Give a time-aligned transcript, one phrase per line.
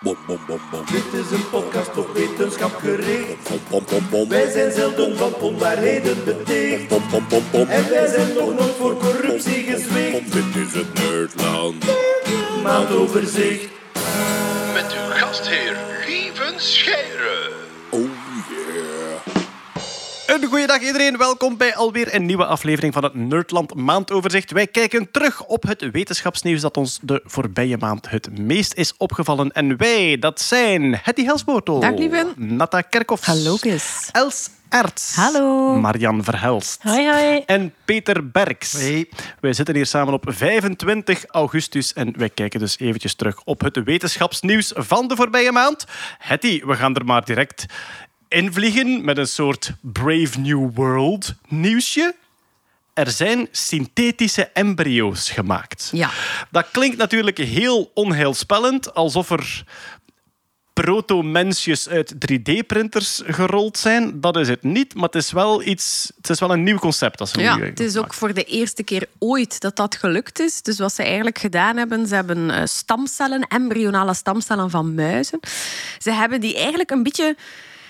[0.00, 0.84] Bom, bom, bom, bom.
[0.90, 3.48] Dit is een podcast op wetenschap gericht.
[3.48, 4.28] Bom, bom, bom, bom.
[4.28, 6.88] Wij zijn zelden van onwaarheden beticht.
[6.88, 7.68] Bom, bom, bom, bom.
[7.68, 10.32] En wij zijn nog nooit voor corruptie gezwicht.
[10.32, 11.84] Dit is het Nerdland.
[12.62, 13.68] Maandoverzicht.
[14.74, 15.76] Met uw gastheer
[16.06, 17.07] Lieven Scheire.
[20.48, 24.50] Goeiedag iedereen, welkom bij alweer een nieuwe aflevering van het Nerdland Maandoverzicht.
[24.50, 29.52] Wij kijken terug op het wetenschapsnieuws dat ons de voorbije maand het meest is opgevallen.
[29.52, 31.80] En wij, dat zijn Hetty Helsboortel.
[31.80, 32.32] Dag, lieve.
[32.36, 33.26] Natta Kerkhoffs.
[33.26, 33.56] Hallo.
[34.12, 35.14] Els Erts.
[35.14, 35.76] Hallo.
[35.80, 36.82] Marian Verhelst.
[36.82, 37.42] Hoi, hoi.
[37.46, 38.72] En Peter Berks.
[39.40, 43.84] Wij zitten hier samen op 25 augustus en wij kijken dus eventjes terug op het
[43.84, 45.84] wetenschapsnieuws van de voorbije maand.
[46.18, 47.66] Hetty, we gaan er maar direct
[48.28, 52.14] invliegen met een soort Brave New World nieuwsje.
[52.94, 55.88] Er zijn synthetische embryo's gemaakt.
[55.92, 56.10] Ja.
[56.50, 59.64] Dat klinkt natuurlijk heel onheilspellend, alsof er
[60.82, 64.20] proto-mensjes uit 3D-printers gerold zijn.
[64.20, 66.12] Dat is het niet, maar het is wel iets.
[66.16, 67.28] Het is wel een nieuw concept.
[67.28, 70.62] Ze Ja, het is ook voor de eerste keer ooit dat dat gelukt is.
[70.62, 75.40] Dus wat ze eigenlijk gedaan hebben, ze hebben eh, stamcellen, embryonale stamcellen van muizen.
[75.98, 77.36] Ze hebben die eigenlijk een beetje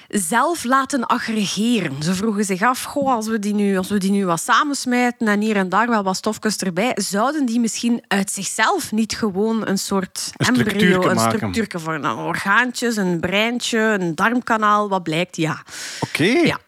[0.08, 2.02] zelf laten aggregeren.
[2.02, 5.28] Ze vroegen zich af, goh, als, we die nu, als we die nu wat samensmijten
[5.28, 9.66] en hier en daar wel wat stofjes erbij, zouden die misschien uit zichzelf niet gewoon
[9.66, 11.36] een soort Een embryo, een maken.
[11.38, 15.36] structuurke voor een orgaantjes, een breintje, een darmkanaal, wat blijkt?
[15.36, 15.62] Ja.
[16.00, 16.24] Oké.
[16.24, 16.58] Ja.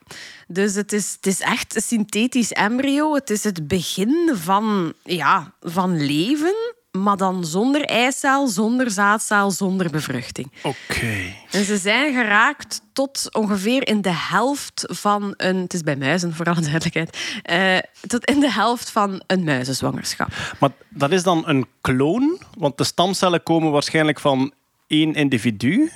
[0.46, 3.14] Dus het is, het is echt een synthetisch embryo.
[3.14, 6.54] Het is het begin van, ja, van leven,
[6.90, 10.52] maar dan zonder eicel, zonder zaadcel, zonder bevruchting.
[10.62, 11.32] Oké.
[11.50, 15.56] En ze zijn geraakt tot ongeveer in de helft van een...
[15.56, 17.18] Het is bij muizen, voor alle duidelijkheid.
[17.42, 20.28] eh, tot in de helft van een muizenzwangerschap.
[20.60, 24.52] Maar dat is dan een kloon, want de stamcellen komen waarschijnlijk van
[24.86, 25.90] één individu.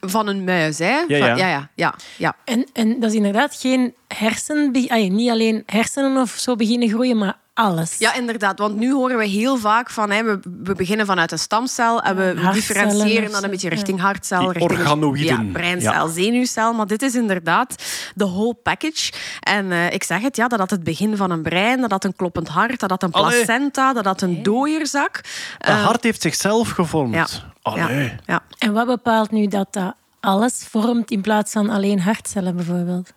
[0.00, 0.84] Van een muis, hè?
[0.86, 1.36] Ja, Van- ja.
[1.36, 2.36] ja, ja, ja, ja.
[2.44, 4.86] En, en dat is inderdaad geen hersen...
[4.88, 7.98] ay, niet alleen hersenen of zo beginnen groeien, maar alles.
[7.98, 8.58] Ja, inderdaad.
[8.58, 10.10] Want nu horen we heel vaak van...
[10.10, 14.38] Hè, we, we beginnen vanuit een stamcel en we, differentiëren dan een beetje richting hartcel.
[14.38, 15.46] Die richting organoïden.
[15.46, 16.08] Ja, breincel, Ja.
[16.08, 16.72] zenuwcel.
[16.72, 17.82] Maar dit is inderdaad
[18.14, 19.12] de whole package.
[19.40, 22.04] En eh, ik zeg het, ja, dat had het begin van een brein, dat had
[22.04, 23.30] een kloppend hart, dat had een Allee.
[23.44, 25.20] placenta, dat had een dooierzak.
[25.58, 27.14] Het hart heeft zichzelf gevormd.
[27.14, 27.26] Ja.
[27.62, 28.04] Allee.
[28.04, 28.42] Ja, ja.
[28.58, 33.12] En wat bepaalt nu dat dat alles vormt in plaats van alleen hartcellen bijvoorbeeld?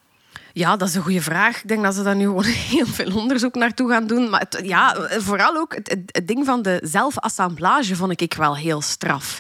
[0.57, 1.57] Ja, dat is een goede vraag.
[1.61, 4.29] Ik denk dat ze daar nu gewoon heel veel onderzoek naartoe gaan doen.
[4.29, 8.55] Maar het- ja, vooral ook het, het, het ding van de zelfassemblage vond ik wel
[8.55, 9.39] heel straf.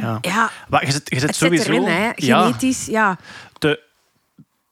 [0.00, 0.18] Ja.
[0.20, 1.70] Ja, Maar je zit, je zit het zit sowieso...
[1.70, 2.10] erin, hè.
[2.14, 2.42] Ja.
[2.42, 3.18] Genetisch, ja.
[3.58, 3.80] de,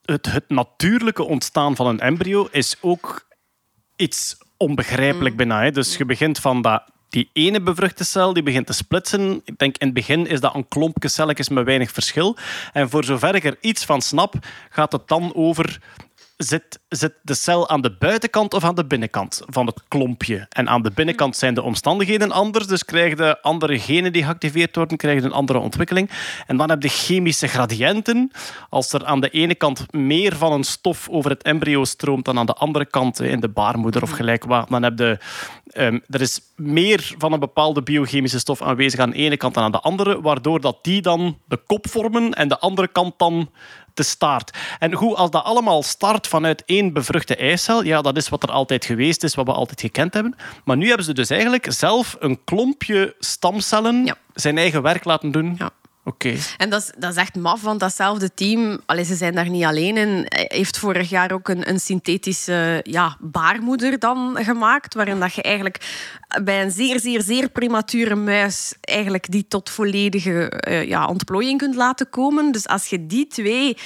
[0.05, 3.27] het, het natuurlijke ontstaan van een embryo is ook
[3.97, 5.63] iets onbegrijpelijk bijna.
[5.63, 5.71] Hè.
[5.71, 9.41] Dus je begint van dat, die ene bevruchte cel, die begint te splitsen.
[9.45, 12.37] Ik denk in het begin is dat een klompje celletjes met weinig verschil.
[12.73, 14.35] En voor zover ik er iets van snap,
[14.71, 15.81] gaat het dan over...
[16.39, 20.47] Zit, zit de cel aan de buitenkant of aan de binnenkant van het klompje?
[20.49, 24.77] En aan de binnenkant zijn de omstandigheden anders, dus krijg je andere genen die geactiveerd
[24.77, 26.11] worden, krijg je een andere ontwikkeling.
[26.47, 28.31] En dan heb je chemische gradiënten.
[28.69, 32.39] Als er aan de ene kant meer van een stof over het embryo stroomt dan
[32.39, 35.19] aan de andere kant, in de baarmoeder of gelijk wat, dan heb je...
[35.71, 39.65] ehm, er is meer van een bepaalde biochemische stof aanwezig aan de ene kant dan
[39.65, 43.51] aan de andere, waardoor dat die dan de kop vormen en de andere kant dan
[43.99, 44.57] de staart.
[44.79, 48.51] En goed, als dat allemaal start vanuit één bevruchte eicel, ja, dat is wat er
[48.51, 50.37] altijd geweest is, wat we altijd gekend hebben.
[50.65, 54.17] Maar nu hebben ze dus eigenlijk zelf een klompje stamcellen Ja.
[54.35, 55.55] zijn eigen werk laten doen.
[55.59, 55.71] Ja.
[56.57, 59.65] En dat is, dat is echt maf, want datzelfde team, allee, ze zijn daar niet
[59.65, 65.35] alleen in, heeft vorig jaar ook een, een synthetische ja, baarmoeder dan gemaakt, waarin dat
[65.35, 66.07] je eigenlijk
[66.43, 71.75] bij een zeer, zeer, zeer premature muis eigenlijk die tot volledige eh, ja, ontplooiing kunt
[71.75, 72.53] laten komen.
[72.53, 73.77] Dus als je die twee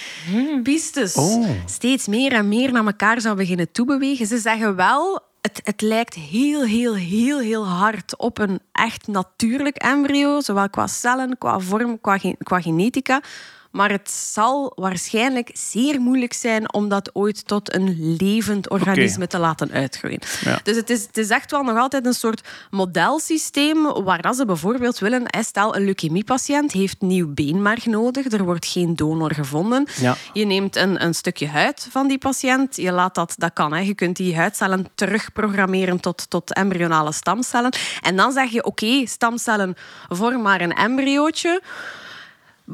[0.62, 1.48] pistes Oh.
[1.66, 6.14] steeds meer en meer naar elkaar zou beginnen toebewegen, ze zeggen wel het, het lijkt
[6.14, 12.00] heel, heel, heel, heel hard op een echt natuurlijk embryo, zowel qua cellen, qua vorm,
[12.00, 13.20] qua, qua genetica.
[13.72, 19.38] Maar het zal waarschijnlijk zeer moeilijk zijn om dat ooit tot een levend organisme te
[19.38, 20.20] laten uitgroeien.
[20.44, 20.60] Ja.
[20.62, 24.98] Dus het is, het is echt wel nog altijd een soort modelsysteem waar ze bijvoorbeeld
[24.98, 29.86] willen, stel een leukemiepatiënt heeft nieuw beenmerg nodig, er wordt geen donor gevonden.
[30.00, 30.16] Ja.
[30.32, 33.80] Je neemt een, een stukje huid van die patiënt, je laat dat, dat kan, hè.
[33.80, 37.72] je kunt die huidcellen terugprogrammeren tot, tot embryonale stamcellen.
[38.00, 39.74] En dan zeg je, oké, stamcellen,
[40.08, 41.62] vorm maar een embryootje.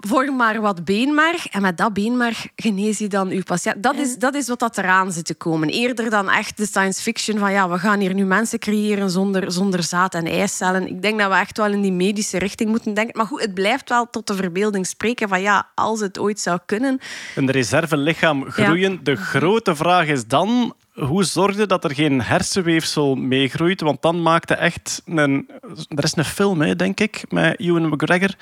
[0.00, 3.82] Vorm maar wat beenmerg en met dat beenmerg genees je dan uw patiënt.
[3.82, 5.68] Dat is, dat is wat dat eraan zit te komen.
[5.68, 9.52] Eerder dan echt de science fiction van ja, we gaan hier nu mensen creëren zonder,
[9.52, 10.88] zonder zaad- en eicellen.
[10.88, 13.16] Ik denk dat we echt wel in die medische richting moeten denken.
[13.16, 16.58] Maar goed, het blijft wel tot de verbeelding spreken van ja, als het ooit zou
[16.66, 17.00] kunnen.
[17.34, 19.00] Een reservelichaam groeien.
[19.02, 20.74] De grote vraag is dan...
[20.98, 23.80] Hoe zorg je dat er geen hersenweefsel meegroeit?
[23.80, 25.48] Want dan maakte echt een...
[25.88, 28.34] Er is een film, hè, denk ik, met Ewan McGregor.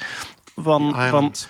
[0.57, 1.49] Van, van Island.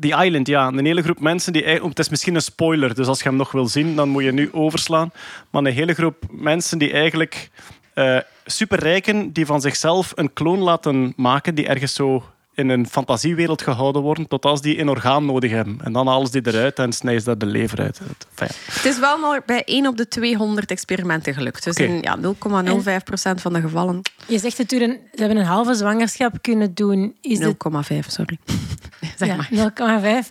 [0.00, 0.66] The Island, ja.
[0.66, 1.62] Een hele groep mensen die...
[1.62, 4.22] eigenlijk- Het is misschien een spoiler, dus als je hem nog wil zien, dan moet
[4.24, 5.12] je nu overslaan.
[5.50, 7.50] Maar een hele groep mensen die eigenlijk...
[7.94, 12.24] eh superrijken die van zichzelf een kloon laten maken die ergens zo
[12.54, 15.78] in een fantasiewereld gehouden worden tot als die een orgaan nodig hebben.
[15.82, 18.00] En dan halen ze die eruit en snijden ze daar de lever uit.
[18.00, 18.72] Enfin, ja.
[18.72, 21.64] Het is wel maar bij 1 op de 200 experimenten gelukt.
[21.64, 21.84] Dus Oké.
[21.84, 24.00] in ja, 0,05% van de gevallen.
[24.26, 27.16] Je zegt het, ze hebben een halve zwangerschap kunnen doen.
[27.20, 27.56] Is het
[27.92, 28.38] 0,5, sorry.
[29.18, 30.22] zeg ja, maar.
[30.24, 30.28] 0,5?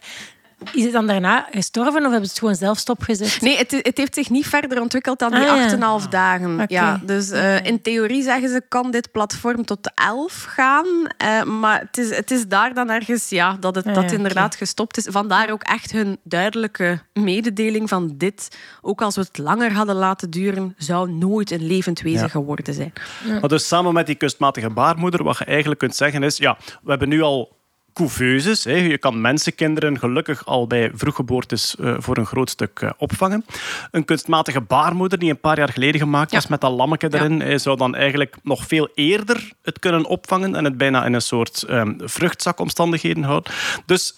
[0.74, 3.42] Is het dan daarna gestorven of hebben ze het gewoon zelf stopgezet?
[3.42, 6.00] Nee, het, het heeft zich niet verder ontwikkeld dan die Ah, ja.
[6.04, 6.54] 8,5 dagen.
[6.54, 6.74] Oké.
[6.74, 10.86] Ja, dus eh, in theorie zeggen ze, kan dit platform tot 11 gaan.
[11.18, 14.18] Eh, maar het is, het is daar dan ergens ja, dat het Ah, dat ja,
[14.18, 15.08] inderdaad gestopt is.
[15.10, 20.30] Vandaar ook echt hun duidelijke mededeling van dit, ook als we het langer hadden laten
[20.30, 22.28] duren, zou nooit een levend wezen Ja.
[22.28, 22.94] geworden zijn.
[23.40, 26.90] Maar dus samen met die kunstmatige baarmoeder, wat je eigenlijk kunt zeggen is, ja, we
[26.90, 27.62] hebben nu al
[27.94, 28.64] couveuses.
[28.64, 28.76] Hè.
[28.76, 33.46] Je kan mensenkinderen gelukkig al bij vroeggeboortes eh, voor een groot stuk eh, opvangen.
[33.92, 36.50] Een kunstmatige baarmoeder die een paar jaar geleden gemaakt was Ja.
[36.50, 40.64] met dat lammetje erin, eh, zou dan eigenlijk nog veel eerder het kunnen opvangen en
[40.64, 43.54] het bijna in een soort ehm, vruchtzakomstandigheden houden.
[43.86, 44.14] Dus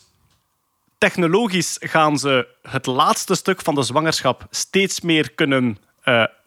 [0.98, 5.78] technologisch gaan ze het laatste stuk van de zwangerschap steeds meer kunnen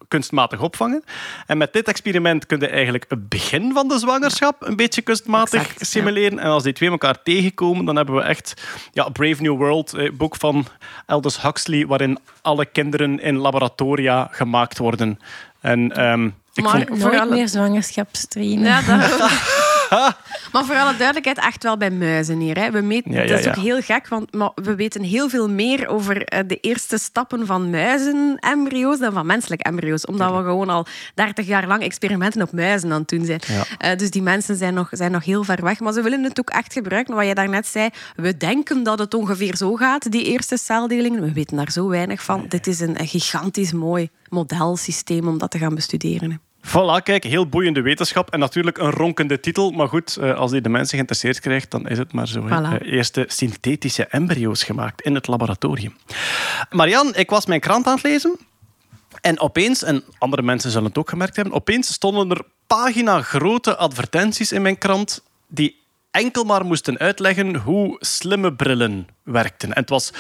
[0.09, 1.05] kunstmatig opvangen.
[1.47, 5.61] En met dit experiment kun je eigenlijk het begin van de zwangerschap een beetje kunstmatig
[5.61, 5.87] Exact, ja.
[5.87, 6.39] simuleren.
[6.39, 8.55] En als die twee elkaar tegenkomen, dan hebben we echt
[8.93, 10.67] ja, Brave New World, eh, boek van
[11.07, 15.19] Aldous Huxley, waarin alle kinderen in laboratoria gemaakt worden.
[15.61, 17.01] En ehm, ik Maar- vond...
[17.01, 18.65] Voor Nooit meer zwangerschapstreinen.
[18.65, 19.31] Ja, dat...
[20.53, 22.59] maar voor alle duidelijkheid, echt wel bij muizen hier.
[22.59, 22.71] Hè.
[22.71, 25.49] We meten, Ja, ja, dat is ook heel gek, want maar we weten heel veel
[25.49, 30.07] meer over eh, de eerste stappen van muizen-embryo's dan van menselijke embryo's.
[30.07, 33.41] Omdat we gewoon al 30 jaar lang experimenten op muizen aan het doen zijn.
[33.79, 35.81] Eh, dus die mensen zijn nog, zijn nog heel ver weg.
[35.81, 37.15] Maar ze willen het ook echt gebruiken.
[37.15, 41.23] Wat jij daarnet zei, we denken dat het ongeveer zo gaat, die eerste celdelingen.
[41.23, 42.45] We weten daar zo weinig van.
[42.49, 46.48] Dit is een, een gigantisch mooi modelsysteem om dat te gaan bestuderen.
[46.61, 49.71] Voilà, kijk, heel boeiende wetenschap en natuurlijk een ronkende titel.
[49.71, 52.47] Maar goed, eh, als die de mensen geïnteresseerd krijgt, dan is het maar zo.
[52.47, 52.81] Voilà.
[52.81, 55.97] Eh, Eerste synthetische embryo's gemaakt in het laboratorium.
[56.71, 58.39] Marian, ik was mijn krant aan het lezen.
[59.21, 63.77] En opeens, en andere mensen zullen het ook gemerkt hebben, opeens stonden er pagina grote
[63.77, 65.87] advertenties in mijn krant die
[66.19, 69.73] enkel maar moesten uitleggen hoe slimme brillen werkten.
[69.73, 70.13] En het was,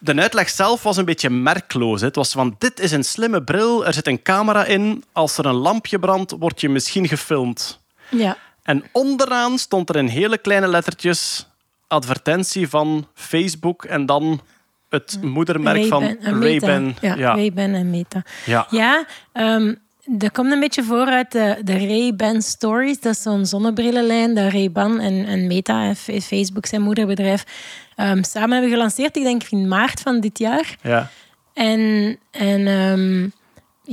[0.00, 2.00] De uitleg zelf was een beetje merkloos.
[2.00, 5.04] Het was van, dit is een slimme bril, er zit een camera in.
[5.12, 7.80] Als er een lampje brandt, word je misschien gefilmd.
[8.10, 8.36] Ja.
[8.62, 11.46] En onderaan stond er in hele kleine lettertjes
[11.88, 14.40] advertentie van Facebook en dan
[14.88, 16.16] het moedermerk van.
[16.20, 16.96] Ray-Ban.
[17.00, 17.34] Ja, Ja.
[17.34, 18.22] Ray-Ban en Meta.
[18.46, 18.66] Ja.
[18.70, 19.74] Ja, ehm,
[20.10, 23.00] dat komt een beetje voor uit de, de Ray-Ban Stories.
[23.00, 27.44] Dat is zo'n zonnebrillenlijn dat Ray-Ban en, en Meta, eh, Facebook, zijn moederbedrijf,
[27.96, 29.16] ehm, samen hebben gelanceerd.
[29.16, 30.76] Ik denk in maart van dit jaar.
[30.82, 31.10] Ja.
[31.54, 33.28] En, en ehm,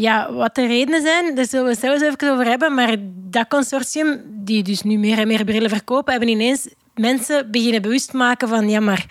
[0.01, 2.73] ja, wat de redenen zijn, daar zullen we het zelfs even over hebben.
[2.73, 2.95] Maar
[3.29, 8.13] dat consortium, die dus nu meer en meer brillen verkopen, hebben ineens mensen beginnen bewust
[8.13, 9.05] maken van ja, maar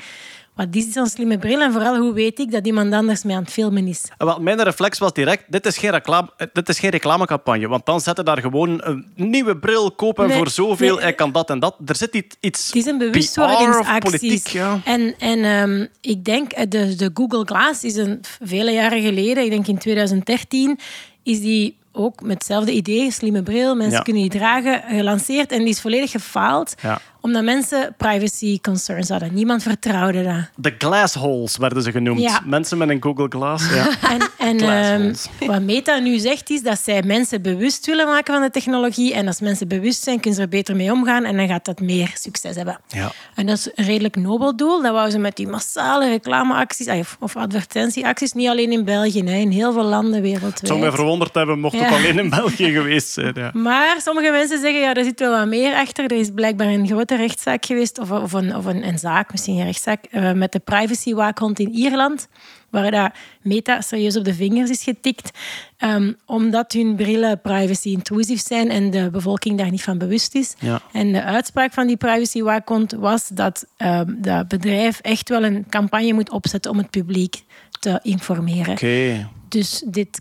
[0.54, 1.60] wat is zo'n slimme bril?
[1.60, 4.02] En vooral, hoe weet ik dat iemand anders mee aan het filmen is?
[4.18, 7.68] Wel, mijn reflex was direct, dit is geen, reclame, eh, dit is geen reclamecampagne.
[7.68, 11.02] Want dan zetten daar gewoon een nieuwe bril, Nee, voor zoveel, nee.
[11.02, 11.76] hij kan dat en dat.
[11.86, 14.42] Er zit iets, Het is een bewustwordingsactie.
[14.44, 14.80] ja.
[14.84, 19.44] En, en ehm, ik denk, eh, de, de Google Glass is een, vele jaren geleden,
[19.44, 20.78] ik denk in 2013,
[21.22, 24.02] is die ook met hetzelfde idee, slimme bril, mensen Ja.
[24.02, 25.52] kunnen die dragen, gelanceerd.
[25.52, 27.00] En die is volledig gefaald, Ja.
[27.24, 29.34] Omdat mensen privacy concerns hadden.
[29.34, 30.48] Niemand vertrouwde dat.
[30.56, 32.20] De glassholes werden ze genoemd.
[32.20, 32.40] Ja.
[32.46, 33.74] Mensen met een Google Glass.
[33.74, 33.82] Ja.
[34.14, 35.14] En, en ehm,
[35.46, 39.14] wat Meta nu zegt, is dat zij mensen bewust willen maken van de technologie.
[39.14, 41.24] En als mensen bewust zijn, kunnen ze er beter mee omgaan.
[41.24, 42.80] En dan gaat dat meer succes hebben.
[42.88, 43.12] Ja.
[43.34, 44.82] En dat is een redelijk nobel doel.
[44.82, 49.38] Dat wou ze met die massale reclameacties of, of advertentieacties, niet alleen in België, hè,
[49.38, 50.94] in heel veel landen Het zou mij wereldwijd.
[50.94, 53.32] verwonderd hebben mocht het alleen in België geweest zijn.
[53.34, 53.50] Ja.
[53.52, 56.04] Maar sommige mensen zeggen, ja, er zit wel wat meer achter.
[56.04, 59.32] Er is blijkbaar een grote grote rechtszaak geweest, of, of, een, of een, een zaak,
[59.32, 62.28] misschien een rechtszaak, eh, met de privacywaakhond in Ierland,
[62.70, 63.10] waar dat
[63.42, 65.30] Meta serieus op de vingers is getikt,
[65.76, 70.54] ehm, omdat hun brillen privacy-intrusief zijn en de bevolking daar niet van bewust is.
[70.58, 70.80] Ja.
[70.92, 76.12] En de uitspraak van die privacywaakhond was dat ehm, dat bedrijf echt wel een campagne
[76.12, 77.42] moet opzetten om het publiek
[77.80, 78.72] te informeren.
[78.72, 79.28] Oké.
[79.48, 80.20] Dus dit,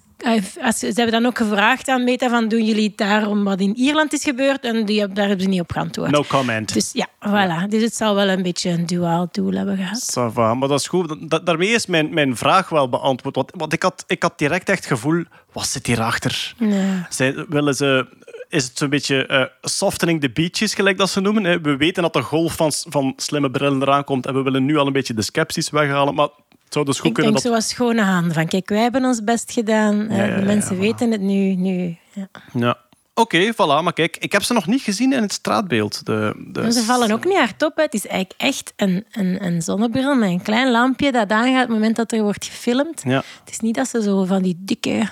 [0.62, 3.75] als, ze hebben dan ook gevraagd aan Meta van doen jullie het daarom wat in
[3.75, 6.12] Ierland is gebeurd en die, daar hebben ze niet op geantwoord.
[6.12, 6.74] No comment.
[6.74, 7.68] Dus ja, voilà.
[7.70, 10.12] Dus het zal wel een beetje een duaal doel hebben gehad.
[10.30, 11.30] Ça va, maar dat is goed.
[11.30, 13.36] Da- daarmee is mijn, mijn vraag wel beantwoord.
[13.36, 16.53] Want, want ik, had, ik had direct echt het gevoel, wat zit hierachter?
[16.58, 17.08] Ja.
[17.10, 18.08] Zij, willen ze,
[18.50, 21.44] is het zo'n beetje eh, softening the beaches, gelijk dat ze noemen?
[21.44, 21.62] hè?
[21.62, 24.77] We weten dat de golf van, van slimme brillen eraan komt en we willen nu
[24.77, 26.15] al een beetje de scepties weghalen.
[26.15, 26.27] Maar
[26.74, 27.51] zou dus goed Ik kunnen denk dat...
[27.51, 28.34] zoals schone handen.
[28.34, 30.10] Van kijk, wij hebben ons best gedaan.
[30.10, 31.56] Eh, Ja, ja, de mensen weten het nu.
[31.56, 32.27] nu ja.
[32.53, 32.77] Ja.
[33.15, 33.84] Oké, voilà.
[33.84, 36.06] Maar kijk, ik heb ze nog niet gezien in het straatbeeld.
[36.06, 36.72] De, de...
[36.72, 37.94] Ze vallen ook niet hardop uit.
[37.94, 41.70] Het is eigenlijk echt een, een, een zonnebril met een klein lampje dat aangaat op
[41.70, 43.01] het moment dat er wordt gefilmd.
[43.06, 43.24] Ja.
[43.44, 45.10] Het is niet dat ze zo van die dikke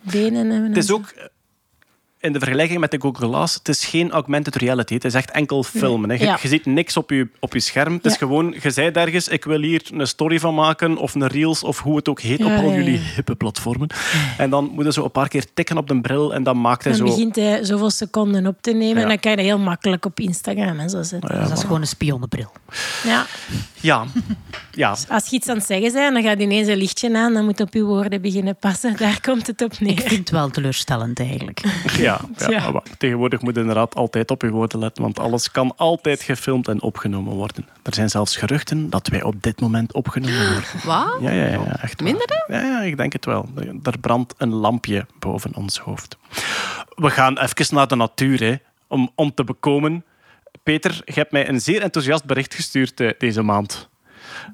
[0.00, 0.68] benen hebben.
[0.68, 1.14] Het is ook
[2.24, 4.94] in de vergelijking met de Google Glass, het is geen augmented reality.
[4.94, 6.08] Het is echt enkel filmen.
[6.10, 6.16] Hè.
[6.16, 6.38] Je, Ja.
[6.42, 7.92] je ziet niks op je, op je scherm.
[7.94, 11.26] Het is gewoon, je zei ergens, ik wil hier een story van maken, of een
[11.26, 13.04] reels, of hoe het ook heet, Ja, op al ja, jullie ja.
[13.14, 13.88] hippe platformen.
[14.38, 16.92] En dan moeten ze een paar keer tikken op de bril en dan maakt hij
[16.92, 17.14] Dan zo...
[17.14, 18.96] begint hij zoveel seconden op te nemen.
[18.96, 19.02] Ja.
[19.02, 21.38] En dan kan je dat heel makkelijk op Instagram en zo zetten.
[21.38, 22.52] Dus dat is gewoon een spionnenbril.
[23.04, 23.26] Ja.
[23.80, 24.04] Ja.
[24.70, 24.96] ja.
[25.08, 27.32] Als je iets aan het zeggen bent, dan gaat ineens een lichtje aan.
[27.34, 28.96] Dan moet op je woorden beginnen passen.
[28.96, 30.00] Daar komt het op Ik neer.
[30.00, 31.60] vind het wel teleurstellend eigenlijk.
[31.98, 32.70] Ja, ja, Ja.
[32.70, 36.68] maar tegenwoordig moet je inderdaad altijd op je woorden letten, want alles kan altijd gefilmd
[36.68, 37.68] en opgenomen worden.
[37.82, 40.64] Er zijn zelfs geruchten dat wij op dit moment opgenomen worden.
[40.84, 41.16] Wat?
[41.20, 42.00] Ja, ja, ja echt.
[42.00, 43.48] Minder Ja, ja, ik denk het wel.
[43.82, 46.16] Er brandt een lampje boven ons hoofd.
[46.94, 48.54] We gaan even naar de natuur, hè,
[48.88, 50.04] om, om te bekomen.
[50.62, 53.88] Peter, je hebt mij een zeer enthousiast bericht gestuurd eh, deze maand.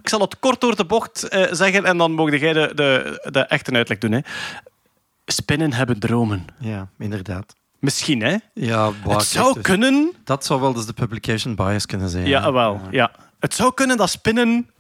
[0.03, 3.21] Ik zal het kort door de bocht eh, zeggen en dan mogen jij de, de,
[3.31, 4.13] de echte uitleg doen.
[4.13, 4.21] Hè.
[5.33, 6.45] Spinnen hebben dromen.
[6.59, 7.55] Ja, inderdaad.
[7.79, 8.37] Misschien, hè?
[8.55, 10.13] Ja, Het zou dus- kunnen...
[10.25, 12.27] Dat zou wel dus de publication bias kunnen zijn.
[12.27, 12.81] Ja, wel.
[12.91, 13.11] Ja.
[13.39, 14.71] Het zou kunnen dat spinnen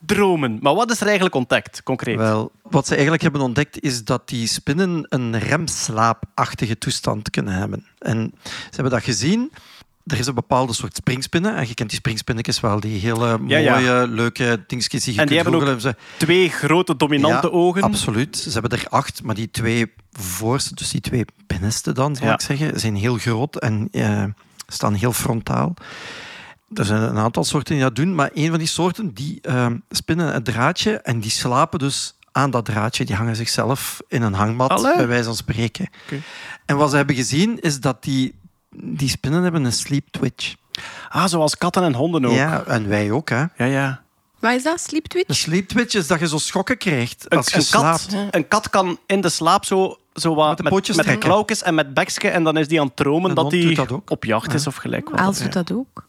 [0.00, 0.58] dromen.
[0.60, 2.16] Maar wat is er eigenlijk ontdekt, concreet?
[2.16, 7.86] Wel, wat ze eigenlijk hebben ontdekt is dat die spinnen een remslaapachtige toestand kunnen hebben.
[7.98, 9.52] En ze hebben dat gezien.
[10.06, 11.56] Er is een bepaalde soort springspinnen.
[11.56, 13.78] En je kent die springspinnetjes wel, die hele Ja, ja.
[13.78, 17.82] mooie, leuke dingetjes die je En die hebben ook Twee grote dominante Ja, ogen.
[17.82, 18.36] Absoluut.
[18.36, 22.40] Ze hebben er acht, maar die twee voorste, dus die twee binnenste dan, zal ik
[22.40, 24.24] zeggen, zijn heel groot en eh,
[24.66, 25.74] staan heel frontaal.
[26.74, 29.66] Er zijn een aantal soorten die dat doen, maar een van die soorten die eh,
[29.90, 33.04] spinnen het draadje en die slapen dus aan dat draadje.
[33.04, 34.96] Die hangen zichzelf in een hangmat, Allee.
[34.96, 35.88] bij wijze van spreken.
[36.04, 36.20] Oké.
[36.66, 38.34] En wat ze hebben gezien is dat die,
[38.82, 40.54] die spinnen hebben een sleep twitch.
[41.08, 42.34] Ah, zoals katten en honden ook.
[42.34, 43.28] Ja, en wij ook.
[43.28, 43.44] Hè.
[43.56, 43.64] ja.
[43.64, 44.04] ja.
[44.38, 44.80] Wat is dat?
[44.80, 45.28] Sleep Twitch?
[45.28, 48.48] Een sleep twitch is dat je zo schokken krijgt Een, als je een, kat, een
[48.48, 52.44] kat kan in de slaap zo, zo wat Met de met, en met bekske en
[52.44, 55.20] dan is die aan het dromen Een dat hij op jacht is of gelijk wat.
[55.20, 56.06] Els doet dat ook.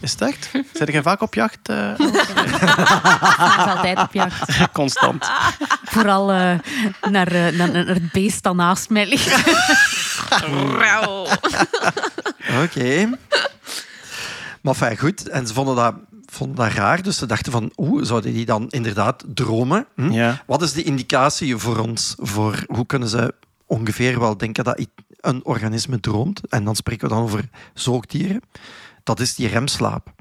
[0.00, 0.50] Is het echt?
[0.72, 1.68] Zijn je vaak op jacht?
[1.68, 1.98] eh,
[3.58, 4.58] is altijd op jacht.
[4.72, 5.30] constant.
[5.84, 6.58] Vooral eh,
[7.10, 9.54] naar, eh, naar, naar het beest dat naast mij ligt.
[12.62, 13.10] Oké.
[14.60, 15.28] Maar fijn, goed.
[15.28, 15.94] En ze vonden dat,
[16.26, 19.86] vonden dat raar, dus ze dachten van, hoe zouden die dan inderdaad dromen?
[19.94, 20.10] Hm?
[20.10, 20.42] Ja.
[20.46, 22.14] Wat is de indicatie voor ons?
[22.18, 23.34] Voor hoe kunnen ze
[23.66, 24.86] ongeveer wel denken dat
[25.20, 26.40] een organisme droomt?
[26.48, 28.40] En dan spreken we dan over zoogdieren.
[29.02, 30.12] Dat is die remslaap.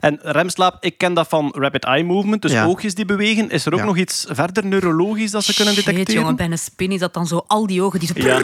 [0.00, 2.64] En remslaap, ik ken dat van rapid eye movement, dus Ja.
[2.64, 3.50] oogjes die bewegen.
[3.50, 3.84] Is er ook Ja.
[3.84, 6.14] nog iets verder neurologisch dat ze kunnen detecteren?
[6.20, 8.14] jongen, bij een spin is dat dan zo al die ogen die zo...
[8.16, 8.40] Ja.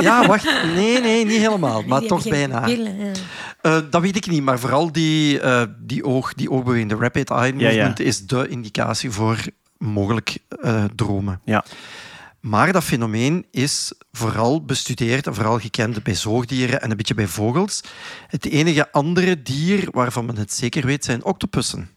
[0.00, 0.44] Ja, wacht.
[0.74, 1.82] Nee, nee, niet helemaal.
[1.82, 2.68] Maar Die toch bijna.
[3.60, 7.30] Eh, dat weet ik niet, maar vooral die, eh, die, oog, die oogbeweging, de rapid
[7.30, 7.66] eye Ja, ja.
[7.68, 9.38] movement, is de indicatie voor
[9.78, 11.40] mogelijk eh, dromen.
[11.44, 11.64] Ja.
[12.40, 17.26] Maar dat fenomeen is vooral bestudeerd en vooral gekend bij zoogdieren en een beetje bij
[17.26, 17.80] vogels.
[18.26, 21.90] Het enige andere dier waarvan men het zeker weet zijn octopussen.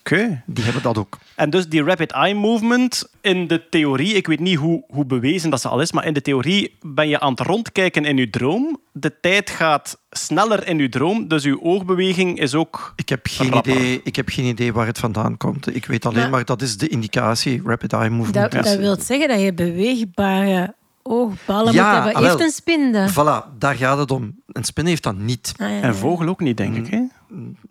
[0.00, 0.42] Oké.
[0.46, 1.18] Die hebben dat ook.
[1.34, 5.50] En dus die rapid eye movement, in de theorie, ik weet niet hoe, hoe bewezen
[5.50, 8.30] dat ze al is, maar in de theorie ben je aan het rondkijken in je
[8.30, 8.78] droom.
[8.92, 12.92] De tijd gaat sneller in je droom, dus je oogbeweging is ook...
[12.96, 13.72] Ik heb geen, Rapper.
[13.72, 15.74] idee, ik heb geen idee waar het vandaan komt.
[15.74, 18.52] Ik weet alleen Maar- maar dat is de indicatie, rapid eye movement.
[18.52, 22.22] Dat, is- dat wil zeggen dat je beweegbare oogballen Ja, moet hebben.
[22.22, 22.46] Heeft wel.
[22.46, 23.10] een spin dat?
[23.10, 24.34] Voilà, daar gaat het om.
[24.46, 25.52] Een spin heeft dat niet.
[25.56, 26.86] Ah, ja, En vogel ook niet, denk ik.
[26.90, 27.00] Hè?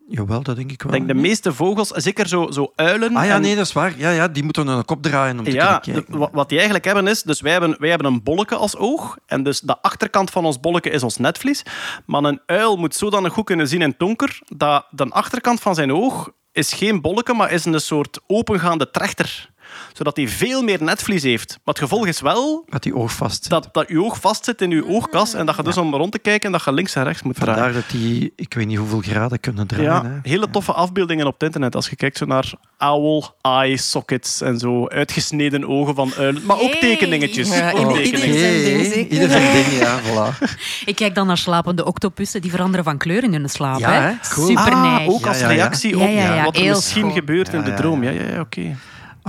[0.07, 0.93] Jawel, dat denk ik wel.
[0.93, 3.15] Ik denk de meeste vogels, zeker zo, zo uilen.
[3.15, 3.93] Ah ja, en- nee, dat is waar.
[3.97, 6.19] Ja, ja, die moeten een kop draaien om te Ja, kunnen kijken.
[6.21, 9.17] de- wat die eigenlijk hebben is, dus wij hebben, wij hebben een bolletje als oog.
[9.25, 11.63] En dus de achterkant van ons bolletje is ons netvlies.
[12.05, 15.75] Maar een uil moet zodanig goed kunnen zien in het donker, dat de achterkant van
[15.75, 19.49] zijn oog is geen bolletje, maar is een soort opengaande trechter.
[19.93, 21.49] Zodat hij veel meer netvlies heeft.
[21.49, 23.49] Maar het gevolg is wel Dat die oog vast zit.
[23.51, 26.19] dat, dat je oog vastzit in je oogkas en dat je dus om rond te
[26.19, 27.63] kijken, dat je links en rechts moet draaien.
[27.63, 29.85] Vandaar dat die, ik weet niet hoeveel graden kunnen draaien.
[29.91, 30.29] Ja, hè.
[30.29, 31.75] hele toffe afbeeldingen op het internet.
[31.75, 36.45] Als je kijkt zo naar owl eye sockets en zo uitgesneden ogen van uilen.
[36.45, 36.79] Maar ook Hey.
[36.79, 37.55] tekeningetjes.
[37.57, 38.25] Ja, ook ieder- tekeningen.
[38.27, 39.11] ieder- zijn ding, Hey, zeker?
[39.11, 40.37] ieder zijn ding, ja, voilà.
[40.85, 42.41] Ik kijk dan naar slapende octopussen.
[42.41, 43.79] Die veranderen van kleur in hun slaap.
[43.79, 44.11] Ja, hè?
[44.33, 44.47] Cool.
[44.47, 45.55] Super Ah, ook als Ja, ja, ja.
[45.61, 48.03] reactie Ja, op ja, ja, wat er misschien gebeurt in de droom.
[48.03, 48.21] Ja, ja.
[48.21, 48.75] ja, ja oké.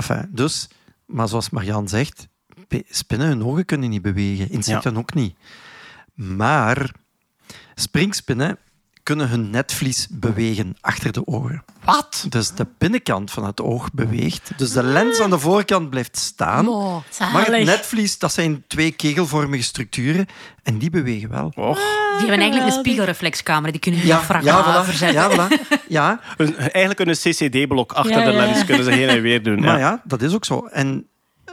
[0.01, 0.69] Enfin, dus,
[1.07, 2.29] maar zoals Marianne zegt,
[2.89, 4.51] spinnen hun ogen kunnen niet bewegen.
[4.51, 5.37] Insecten ook niet.
[6.15, 6.91] Maar
[7.75, 8.59] springspinnen
[9.11, 11.63] kunnen hun netvlies bewegen achter de ogen.
[11.85, 12.27] Wat?
[12.29, 14.51] Dus de binnenkant van het oog beweegt.
[14.57, 16.69] Dus de lens aan de voorkant blijft staan.
[16.69, 16.97] Oh,
[17.33, 20.27] Maar het netvlies, dat zijn twee kegelvormige structuren
[20.63, 21.53] en die bewegen wel.
[21.57, 23.71] Och, Die hebben eigenlijk een spiegelreflexcamera.
[23.73, 24.85] Die kunnen die Ja, ja, voilà.
[24.85, 25.21] verzetten.
[25.31, 25.79] Ja, voilà.
[25.89, 28.37] ja, een- eigenlijk een CCD-blok achter Ja, de ja.
[28.47, 29.61] lens kunnen ze heen en weer doen.
[29.61, 29.89] maar ja.
[29.91, 30.67] ja, dat is ook zo.
[30.67, 31.07] En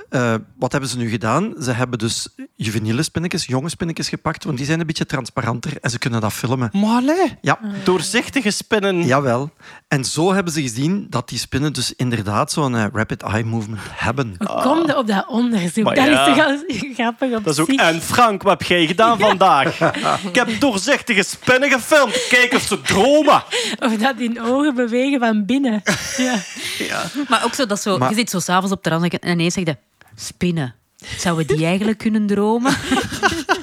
[0.09, 1.53] eh, wat hebben ze nu gedaan?
[1.61, 5.89] Ze hebben dus juveniele spinnetjes, jonge spinnetjes gepakt, want die zijn een beetje transparanter en
[5.89, 6.69] ze kunnen dat filmen.
[6.73, 7.03] Maar
[7.41, 9.05] Ja, doorzichtige spinnen.
[9.05, 9.49] jawel.
[9.87, 13.79] En zo hebben ze gezien dat die spinnen dus inderdaad zo'n eh, rapid eye movement
[13.91, 14.35] hebben.
[14.37, 15.83] Hoe kom je op dat onderzoek?
[15.83, 16.27] Maar dat ja.
[16.27, 16.57] is toch al
[16.93, 17.69] grappig op Dat is ook...
[17.69, 17.79] zich.
[17.81, 19.79] En Frank, wat heb jij gedaan vandaag?
[20.27, 22.25] Ik heb doorzichtige spinnen gefilmd.
[22.29, 23.43] Kijk of ze dromen.
[23.79, 25.81] Of dat die ogen bewegen van binnen.
[26.17, 27.03] Ja.
[27.29, 29.53] Maar ook zo dat zo, Maar- je zit zo s'avonds op de rand en ineens
[29.53, 29.77] zeg je,
[30.21, 30.75] spinnen.
[31.17, 32.73] Zouden die eigenlijk kunnen dromen?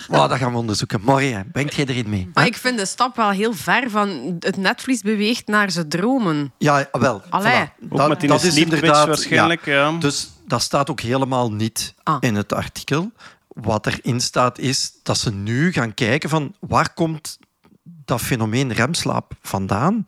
[0.08, 1.00] Wow, dat gaan we onderzoeken.
[1.02, 1.44] Morgen, hè.
[1.44, 2.30] brengt jij erin mee?
[2.34, 6.52] Maar ik vind de stap wel heel ver van het netvlies beweegt naar ze dromen.
[6.58, 7.22] Ja, wel.
[7.28, 7.64] Allee.
[7.68, 7.88] Voilà.
[7.88, 9.92] Ook met die sleep twitch waarschijnlijk, ja.
[9.92, 12.16] Dus dat staat ook helemaal niet Ah.
[12.20, 13.10] in het artikel.
[13.48, 17.38] Wat erin staat is dat ze nu gaan kijken van waar komt
[17.84, 20.04] dat fenomeen remslaap vandaan?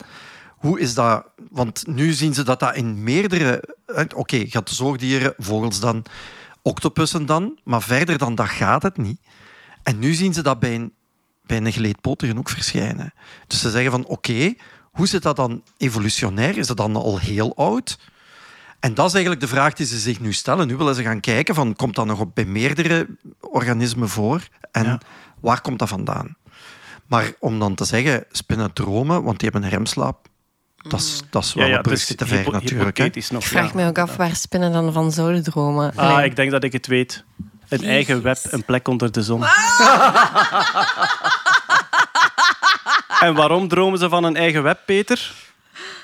[0.48, 1.24] Hoe is dat?
[1.50, 3.62] Want nu zien ze dat dat in meerdere...
[4.14, 6.04] Oké, gaat zoogdieren, vogels dan,
[6.66, 9.20] octopussen dan, maar verder dan dat gaat het niet.
[9.82, 10.92] En nu zien ze dat bij een,
[11.42, 13.12] bij een geleedpotigen ook verschijnen.
[13.46, 14.54] Dus ze zeggen van oké,
[14.92, 16.58] hoe zit dat dan evolutionair?
[16.58, 17.98] Is dat dan al heel oud?
[18.80, 20.66] En dat is eigenlijk de vraag die ze zich nu stellen.
[20.66, 23.06] Nu willen ze gaan kijken van, komt dat nog op bij meerdere
[23.40, 24.48] organismen voor?
[24.72, 25.00] En Ja.
[25.40, 26.36] waar komt dat vandaan?
[27.06, 30.28] Maar om dan te zeggen, spinnen dromen, want die hebben een remslaap,
[30.88, 32.96] dat is, dat is wel Ja, ja, een brugje te ver hypo- natuurlijk.
[32.96, 33.02] Hè?
[33.04, 33.42] hypothetisch nog.
[33.42, 33.74] Ik vraag ja.
[33.74, 35.92] me ook af waar spinnen dan van zouden dromen.
[35.96, 37.24] Ah, ik denk dat ik het weet.
[37.68, 39.44] Een eigen web, een plek onder de zon.
[43.20, 45.32] en waarom dromen ze van een eigen web, Peter?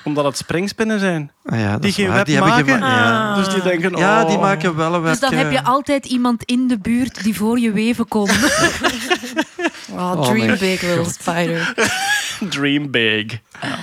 [0.03, 1.31] Omdat het springspinnen zijn.
[1.45, 2.15] Ah ja, dat Die geen waar.
[2.15, 2.79] web Die hebben maken.
[2.79, 3.35] ja.
[3.35, 5.11] Dus die denken, ja, die oh, maken wel een web.
[5.11, 8.31] Dus dan heb je altijd iemand in de buurt die voor je weven komt.
[9.91, 11.73] Oh, Oh dream big little spider.
[12.49, 13.31] Dream big.
[13.61, 13.77] Ja.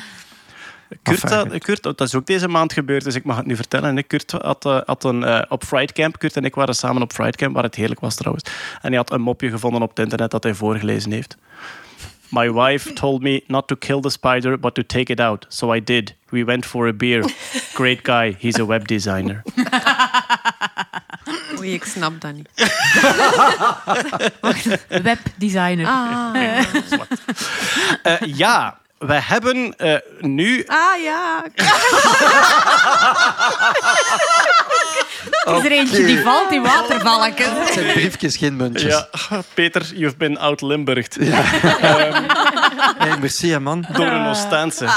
[1.03, 3.96] Kurt, had- Kurt, dat is ook deze maand gebeurd, dus ik mag het nu vertellen.
[3.96, 4.03] hè.
[4.03, 7.12] Kurt had, eh, had een, eh, op Fright Camp, Kurt en ik waren samen op
[7.12, 8.44] Fright Camp, waar het heerlijk was trouwens.
[8.83, 11.37] En hij had een mopje gevonden op het internet dat hij voorgelezen heeft.
[12.29, 15.46] My wife told me not to kill the spider, but to take it out.
[15.48, 16.14] So I did.
[16.29, 17.31] We went for a beer.
[17.74, 18.37] Great guy.
[18.38, 19.42] He's a web designer.
[21.59, 22.48] Oei, ik snap dat niet.
[25.03, 25.87] Webdesigner.
[25.87, 26.35] Ah,
[28.03, 30.64] Eh, ja, we hebben eh, nu...
[30.66, 31.44] ah ja.
[35.56, 37.60] Is er eentje die valt in watervalken?
[37.62, 38.92] Het zijn briefjes, geen muntjes.
[38.92, 39.08] Ja,
[39.54, 41.16] Peter, you've been out-Limburgd
[42.98, 43.84] Hey, merci, man.
[43.92, 44.88] door een Oostense.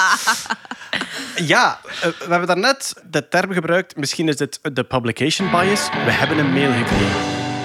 [1.35, 3.95] Ja, eh, we hebben daarnet de term gebruikt.
[3.95, 5.89] Misschien is dit de publication bias.
[6.05, 7.15] We hebben een mail gekregen.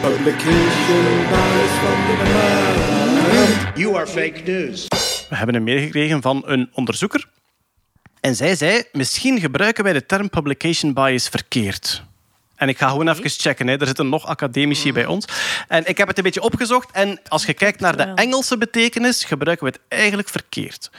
[0.00, 2.16] Publication bias van de
[3.74, 4.86] You are fake news.
[5.28, 7.28] We hebben een mail gekregen van een onderzoeker.
[8.20, 12.02] En zij zei, misschien gebruiken wij de term publication bias verkeerd.
[12.58, 13.66] En ik ga gewoon even checken.
[13.68, 13.76] Hè.
[13.76, 15.24] Er zitten nog academici bij ons.
[15.68, 16.90] En ik heb het een beetje opgezocht.
[16.92, 20.90] En als je kijkt naar de Engelse betekenis, gebruiken we het eigenlijk verkeerd.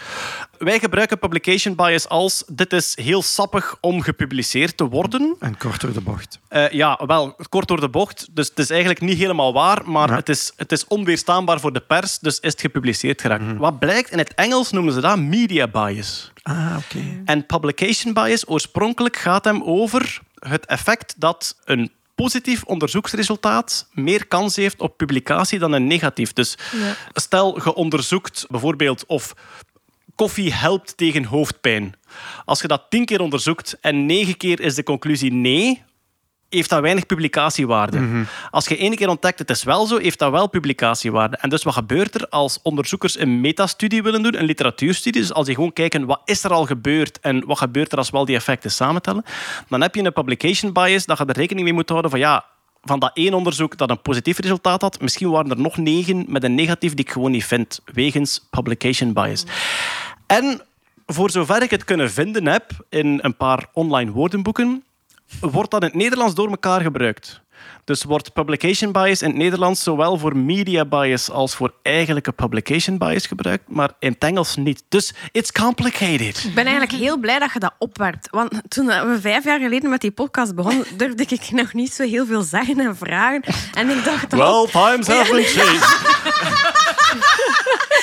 [0.57, 5.35] Wij gebruiken publication bias als dit is heel sappig om gepubliceerd te worden.
[5.39, 6.39] En kort door de bocht.
[6.47, 8.27] Eh, ja, wel, kort door de bocht.
[8.31, 10.15] Dus het is eigenlijk niet helemaal waar, maar Ja.
[10.15, 13.57] het, is, het is onweerstaanbaar voor de pers, dus is het gepubliceerd geraakt.
[13.57, 16.31] Wat blijkt, in het Engels noemen ze dat media bias.
[16.43, 17.21] Ah, oké.
[17.25, 24.55] En publication bias oorspronkelijk gaat hem over het effect dat een positief onderzoeksresultaat meer kans
[24.55, 26.33] heeft op publicatie dan een negatief.
[26.33, 26.57] Dus
[27.13, 29.33] stel, je onderzoekt bijvoorbeeld of
[30.15, 31.95] koffie helpt tegen hoofdpijn.
[32.45, 35.83] Als je dat tien keer onderzoekt en negen keer is de conclusie nee,
[36.49, 38.25] heeft dat weinig publicatiewaarde.
[38.51, 41.37] Als je één keer ontdekt het is wel zo, heeft dat wel publicatiewaarde.
[41.37, 45.45] En dus wat gebeurt er als onderzoekers een metastudie willen doen, een literatuurstudie, dus als
[45.45, 48.25] die gewoon kijken wat is er al gebeurd en wat gebeurt er als we al
[48.25, 49.23] die effecten samentellen,
[49.67, 52.45] dan heb je een publication bias dat je er rekening mee moet houden van ja,
[52.83, 56.43] van dat één onderzoek dat een positief resultaat had, misschien waren er nog negen met
[56.43, 59.45] een negatief die ik gewoon niet vind, wegens publication bias.
[60.27, 60.61] En
[61.05, 64.83] voor zover ik het kunnen vinden heb in een paar online woordenboeken,
[65.39, 67.41] wordt dat in het Nederlands door elkaar gebruikt.
[67.83, 72.97] Dus wordt publication bias in het Nederlands zowel voor media bias als voor eigenlijke publication
[72.97, 74.83] bias gebruikt, maar in het Engels niet.
[74.89, 76.43] Dus it's complicated.
[76.43, 78.27] Ik ben eigenlijk heel blij dat je dat opwerpt.
[78.31, 82.03] Want toen we vijf jaar geleden met die podcast begonnen, durfde ik nog niet zo
[82.03, 83.43] heel veel zeggen en vragen.
[83.73, 85.97] En ik dacht, Well, times have been changed.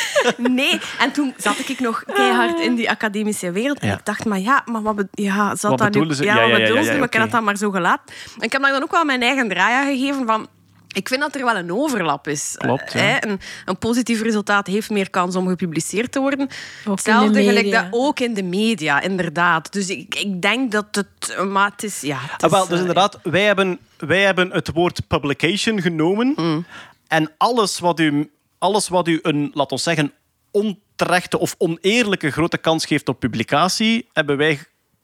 [0.36, 0.80] nee.
[0.98, 3.78] En toen zat ik nog keihard in die academische wereld.
[3.78, 3.94] En Ja.
[3.94, 6.14] ik dacht, maar ja, maar wat, be- ja, zat Wat dat nu...
[6.14, 6.24] ze?
[6.24, 6.90] Ja, Ja, wat ja, bedoelen ze?
[6.90, 8.14] ja, Maar ik heb dat dan maar zo gelaten.
[8.38, 10.48] En ik heb dan ook wel mijn eigen draai gegeven van...
[10.92, 12.54] Ik vind dat er wel een overlap is.
[12.58, 12.98] Klopt, ja.
[12.98, 13.28] Eh, hè.
[13.28, 16.38] Een, een positief resultaat heeft meer kans om gepubliceerd te worden.
[16.38, 16.48] in
[16.84, 19.72] de Hetzelfde gelijk dat ook in de media, inderdaad.
[19.72, 21.44] Dus ik, ik denk dat het...
[21.48, 22.00] Maar het is...
[22.00, 26.32] Ja, het Ah, wel, dus eh, inderdaad, wij hebben, wij hebben het woord publication genomen.
[26.36, 26.66] Mm.
[27.08, 28.30] En alles wat u,
[28.66, 30.12] alles wat u een, laat ons zeggen,
[30.50, 34.58] onterechte of oneerlijke grote kans geeft op publicatie, hebben wij,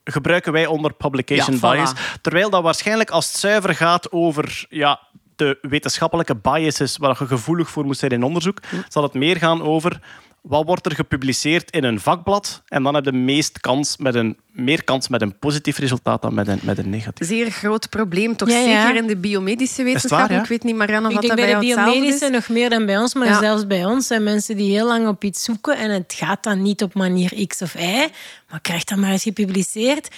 [0.05, 1.77] gebruiken wij onder publication Ja, voilà.
[1.79, 1.93] bias.
[2.21, 5.01] Terwijl dat waarschijnlijk als het zuiver gaat over ja,
[5.37, 8.85] de wetenschappelijke biases waar je gevoelig voor moet zijn in onderzoek, Mm.
[8.89, 10.01] zal het meer gaan over
[10.43, 12.63] wat wordt er gepubliceerd in een vakblad.
[12.69, 16.35] En dan heb je meest kans met een, meer kans met een positief resultaat dan
[16.35, 17.27] met een, met een negatief.
[17.27, 18.83] zeer groot probleem, toch Ja, ja.
[18.87, 20.35] zeker in de biomedische waar, wetenschappen.
[20.37, 20.43] ja?
[20.43, 22.33] Ik weet niet, Marianne, of Ik dat denk bij bij de jou hetzelfde biomedische is.
[22.33, 23.39] nog meer dan bij ons, maar Ja.
[23.41, 26.63] zelfs bij ons zijn mensen die heel lang op iets zoeken en het gaat dan
[26.63, 28.09] niet op manier X of Y,
[28.51, 30.09] maar krijgt dan maar eens gepubliceerd.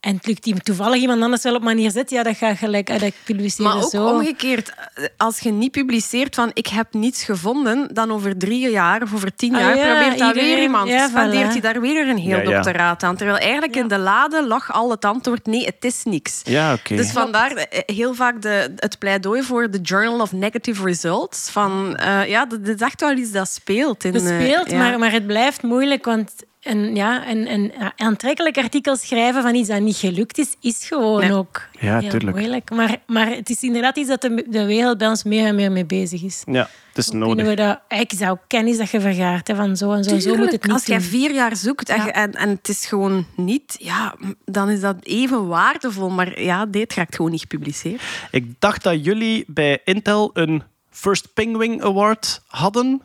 [0.00, 2.90] En het lukt die toevallig iemand anders wel op manier Z, ja, dat gaat gelijk
[2.90, 4.06] uit dat publiceren Maar ook zo.
[4.08, 4.72] omgekeerd,
[5.16, 9.34] als je niet publiceert van ik heb niets gevonden, dan over drie jaar of over
[9.36, 10.88] tien Ah, jaar ja, probeert dat weer iemand.
[10.88, 11.52] ja, spendeert voilà.
[11.52, 12.50] hij daar weer een heel Ja, ja.
[12.50, 13.16] doctoraat aan.
[13.16, 16.40] Terwijl eigenlijk in de lade lag al het antwoord nee, het is niks.
[16.44, 16.96] Ja, oké.
[16.96, 21.50] Dus vandaar eh, heel vaak de, het pleidooi voor de Journal of Negative Results.
[21.50, 24.04] Van, eh, ja, dat is echt wel iets dat speelt.
[24.04, 24.78] In, Het eh, speelt, ja.
[24.78, 26.30] maar, maar het blijft moeilijk, want
[26.60, 31.20] een, ja, een, een aantrekkelijk artikel schrijven van iets dat niet gelukt is, is gewoon
[31.20, 31.32] Nee.
[31.34, 32.36] ook Ja, heel tuurlijk.
[32.36, 32.70] moeilijk.
[32.70, 35.72] Maar, maar het is inderdaad iets dat de, de wereld bij ons meer en meer
[35.72, 36.42] mee bezig is.
[36.46, 37.46] Ja, het is nodig.
[37.46, 40.26] we dat, ik zou kennis dat je vergaart hè, van zo en zo, zo moet
[40.26, 43.26] het Tuurlijk, niet Als jij vier jaar zoekt en, je- en, en het is gewoon
[43.36, 46.08] niet, ja, dan is dat even waardevol.
[46.10, 48.02] Maar ja, dit raakt gewoon niet gepubliceerd.
[48.30, 53.02] Ik dacht dat jullie bij Intel een First Penguin Award hadden.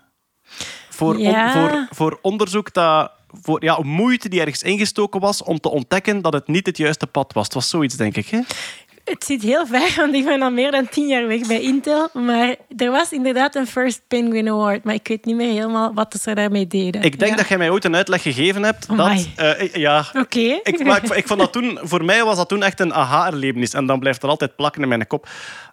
[0.89, 1.51] Voor, Ja.
[1.51, 3.11] voor, voor onderzoek dat...
[3.41, 7.07] Voor ja, moeite die ergens ingestoken was om te ontdekken dat het niet het juiste
[7.07, 7.43] pad was.
[7.43, 8.27] Het was zoiets, denk ik.
[8.27, 8.39] Hè?
[9.03, 12.09] Het zit heel ver, want ik ben al meer dan tien jaar weg bij Intel.
[12.13, 16.15] Maar er was inderdaad een First Penguin Award, maar ik weet niet meer helemaal wat
[16.21, 17.01] ze daarmee deden.
[17.01, 17.37] Ik denk Ja.
[17.37, 18.97] dat jij mij ooit een uitleg gegeven hebt.
[18.97, 20.39] Dat, eh, ja, Oké.
[20.63, 23.73] ik, maar ik, ik vond dat toen, voor mij was dat toen echt een aha-erlevenis.
[23.73, 25.27] En dan blijft er altijd plakken in mijn kop.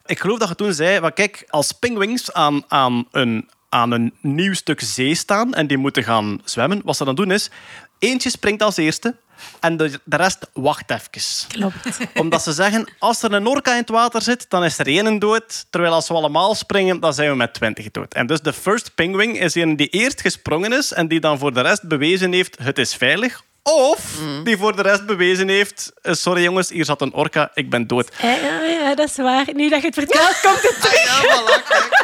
[0.07, 4.55] Ik geloof dat je toen zei: kijk, als penguins aan, aan, een, aan een nieuw
[4.55, 7.51] stuk zee staan en die moeten gaan zwemmen, wat ze dan doen is:
[7.99, 9.15] eentje springt als eerste
[9.61, 11.49] en de, de rest wacht even.
[11.49, 11.99] Klopt.
[12.15, 15.19] Omdat ze zeggen: als er een orka in het water zit, dan is er één
[15.19, 15.65] dood.
[15.71, 18.15] Terwijl als we allemaal springen, dan zijn we met twintig dood.
[18.15, 21.53] En dus de first penguin is een die eerst gesprongen is en die dan voor
[21.53, 23.43] de rest bewezen heeft: het is veilig.
[23.63, 27.71] Of die voor de rest bewezen heeft: eh, sorry jongens, hier zat een orka, ik
[27.71, 28.09] ben dood.
[28.23, 29.47] Ja, ja, ja, dat is waar.
[29.53, 32.01] Nu dat je het vertelt, komt het terug.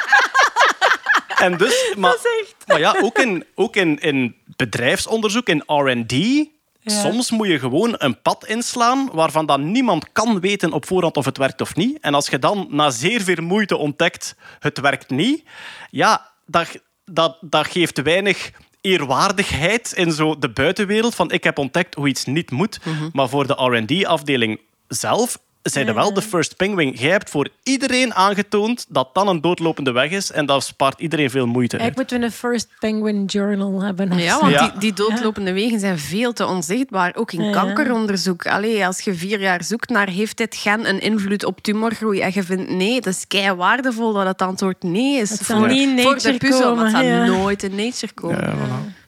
[1.41, 5.63] En dus, maar, Dat is echt- maar ja, ook in, ook in, in bedrijfsonderzoek, in
[5.67, 6.47] RD.
[6.85, 11.25] Soms moet je gewoon een pad inslaan waarvan dan niemand kan weten op voorhand of
[11.25, 11.99] het werkt of niet.
[12.01, 15.43] En als je dan na zeer veel moeite ontdekt, het werkt niet,
[15.91, 16.69] ja, dat,
[17.05, 22.25] dat, dat geeft weinig eerwaardigheid in zo de buitenwereld van ik heb ontdekt hoe iets
[22.25, 22.79] niet moet.
[23.13, 26.91] Maar voor de R&D-afdeling zelf zijn er wel de first penguin.
[26.91, 31.31] Jij hebt voor iedereen aangetoond dat dan een doodlopende weg is en dat spaart iedereen
[31.31, 31.83] veel moeite uit.
[31.83, 34.19] Eigenlijk moeten we een First Penguin Journal hebben.
[34.19, 34.69] Ja, want Ja.
[34.69, 37.15] Die, die doodlopende wegen zijn veel te onzichtbaar.
[37.17, 37.53] Ook in Ja.
[37.53, 38.47] kankeronderzoek.
[38.47, 42.31] Allee, als je vier jaar zoekt naar heeft dit gen een invloed op tumorgroei en
[42.35, 45.31] je vindt nee, dat is kei waardevol dat het antwoord nee is.
[45.31, 47.25] Het zal niet in voor Nature de puzzel, komen, het zal ja.
[47.27, 48.55] nooit in Nature komen.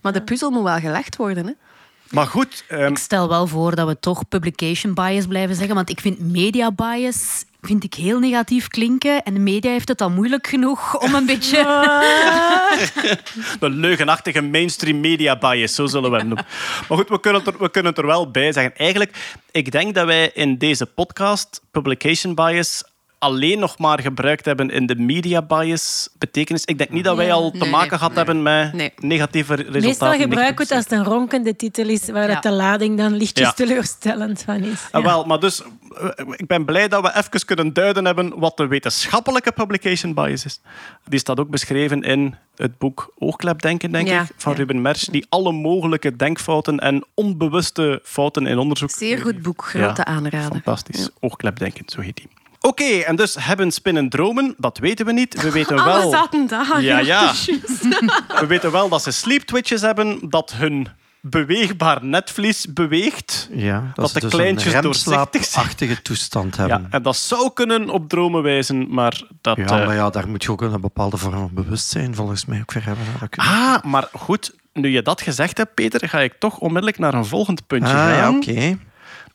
[0.01, 1.47] Maar de puzzel moet wel gelegd worden.
[1.47, 1.53] Hè?
[2.11, 5.91] Maar goed, ehm, Ik stel wel voor dat we toch publication bias blijven zeggen, want
[5.91, 9.23] ik vind media bias vind ik heel negatief klinken.
[9.23, 11.57] En de media heeft het al moeilijk genoeg om een beetje...
[13.61, 16.47] De leugenachtige mainstream media bias, zo zullen we hem noemen.
[16.89, 18.77] Maar goed, we kunnen, het er, we kunnen het er wel bij zeggen.
[18.77, 19.17] Eigenlijk,
[19.51, 22.85] ik denk dat wij in deze podcast publication bias
[23.21, 26.65] alleen nog maar gebruikt hebben in de media bias betekenis.
[26.65, 28.25] Ik denk niet dat wij al te Nee, maken gehad nee.
[28.25, 28.93] hebben met Nee.
[28.99, 29.83] negatieve resultaten.
[29.89, 32.35] Meestal gebruiken we het als het een ronkende titel is, waar Ja.
[32.35, 33.53] dat de lading dan lichtjes Ja.
[33.53, 34.89] teleurstellend van is.
[34.91, 35.09] Ah, Ja.
[35.09, 38.67] wel, maar dus, eh, ik ben blij dat we even kunnen duiden hebben wat de
[38.67, 40.61] wetenschappelijke publication bias is.
[41.05, 44.59] Die staat ook beschreven in het boek Oogklepdenken, denk Ja, ik, van ja.
[44.59, 48.91] Ruben Mersch, die alle mogelijke denkfouten en onbewuste fouten in onderzoek...
[48.91, 50.51] Zeer goed boek, grote aanrader.
[50.53, 51.11] Fantastisch.
[51.21, 52.29] Oogklepdenken, zo heet die.
[52.61, 54.55] Oké, en dus hebben spinnen dromen?
[54.59, 55.43] Dat weten we niet.
[55.43, 55.85] We weten wel...
[55.85, 56.83] Alles zaten daar.
[56.83, 57.33] Ja, ja.
[58.41, 60.89] We weten wel dat ze sleep twitches hebben, dat hun
[61.23, 63.49] beweegbaar netvlies beweegt.
[63.53, 66.87] Ja, Dat ze de dus kleintjes een doorzichtig toestand Ja, hebben.
[66.91, 69.57] en dat zou kunnen op dromen wijzen, maar dat...
[69.57, 72.61] Ja, eh, maar ja, daar moet je ook een bepaalde vorm van bewustzijn volgens mij
[72.61, 73.05] ook voor hebben.
[73.21, 77.15] Dat Ah, maar goed, nu je dat gezegd hebt, Peter, ga ik toch onmiddellijk naar
[77.15, 78.79] een volgend puntje Ah, ja, oké.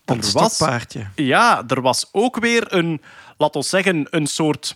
[0.05, 1.07] Er was- stokpaardje.
[1.15, 3.01] Ja, er was ook weer een,
[3.37, 4.75] laat ons zeggen, een soort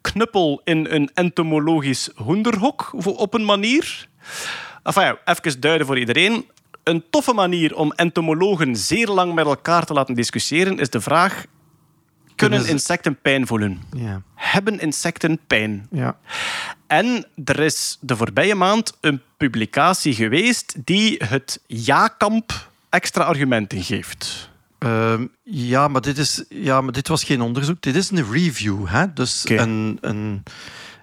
[0.00, 4.08] knuppel in een entomologisch hoenderhok, op een manier.
[4.82, 6.46] Enfin, ja, even duiden voor iedereen.
[6.82, 11.44] Een toffe manier om entomologen zeer lang met elkaar te laten discussiëren is de vraag:
[12.34, 13.82] kunnen insecten pijn voelen?
[13.96, 14.22] Ja.
[14.34, 15.86] Hebben insecten pijn?
[15.90, 16.16] Ja.
[16.86, 24.52] En er is de voorbije maand een publicatie geweest die het ja-kamp extra argumenten geeft.
[24.84, 27.80] Ehm, ja, maar dit is, ja, maar dit was geen onderzoek.
[27.80, 28.86] Dit is een review.
[28.86, 29.12] Hè?
[29.12, 30.42] Dus een, een,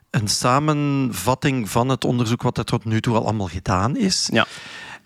[0.09, 4.29] een samenvatting van het onderzoek wat er tot nu toe al allemaal gedaan is.
[4.31, 4.47] Ja.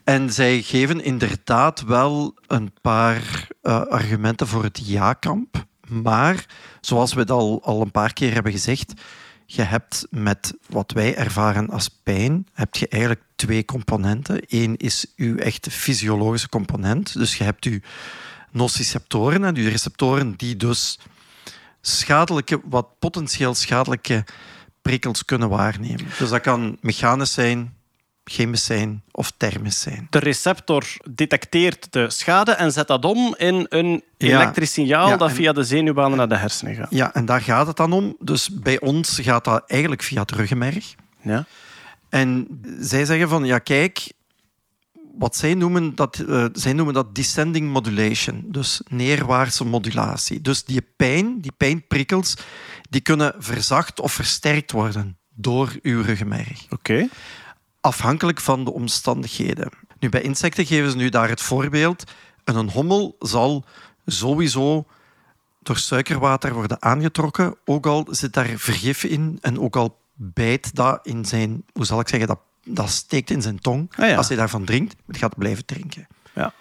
[0.04, 5.66] En zij geven inderdaad wel een paar eh, argumenten voor het ja-kamp.
[5.88, 6.46] Maar,
[6.82, 8.94] zoals we het al, al een paar keer hebben gezegd,
[9.46, 14.42] je hebt met wat wij ervaren als pijn, heb je eigenlijk twee componenten.
[14.48, 17.14] Eén is uw echte fysiologische component.
[17.14, 17.80] Dus je hebt uw
[18.56, 21.00] nociceptoren, en uw receptoren die dus
[21.82, 24.24] schadelijke, wat potentieel schadelijke
[24.82, 26.06] prikkels kunnen waarnemen.
[26.20, 27.74] Dus dat kan mechanisch zijn,
[28.24, 30.08] chemisch zijn of thermisch zijn.
[30.10, 34.28] De receptor detecteert de schade en zet dat om in een Ja.
[34.42, 36.88] elektrisch signaal Ja, dat via de zenuwbanen naar de hersenen gaat.
[36.90, 38.16] Ja, en daar gaat het dan om.
[38.20, 40.96] Dus bij ons gaat dat eigenlijk via het ruggenmerg.
[41.22, 41.46] Ja?
[42.10, 42.48] En
[42.80, 44.12] zij zeggen van, ja kijk,
[45.18, 50.42] wat zij noemen, dat, eh, zij noemen dat descending modulation, dus neerwaartse modulatie.
[50.42, 52.38] Dus die pijn, die pijnprikkels,
[52.90, 56.66] die kunnen verzacht of versterkt worden door uw ruggenmerg.
[56.70, 57.08] Oké.
[57.82, 59.70] afhankelijk van de omstandigheden.
[60.00, 62.04] Nu, bij insecten geven ze nu daar het voorbeeld.
[62.44, 63.66] Een hommel zal
[64.06, 64.86] sowieso
[65.66, 71.00] door suikerwater worden aangetrokken, ook al zit daar vergif in en ook al bijt dat
[71.04, 73.92] in zijn, hoe zal ik zeggen, dat, dat steekt in zijn tong.
[73.96, 74.16] Ah ja.
[74.16, 76.08] Als hij daarvan drinkt, moet hij blijven drinken.
[76.34, 76.54] Ja.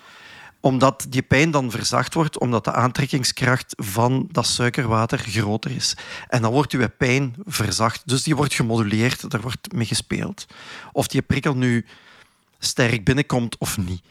[0.61, 5.97] Omdat die pijn dan verzacht wordt, omdat de aantrekkingskracht van dat suikerwater groter is.
[6.29, 8.03] En dan wordt uw pijn verzacht.
[8.05, 10.47] Dus die wordt gemoduleerd, daar wordt mee gespeeld.
[10.93, 11.87] Of die prikkel nu
[12.59, 14.03] sterk binnenkomt of niet.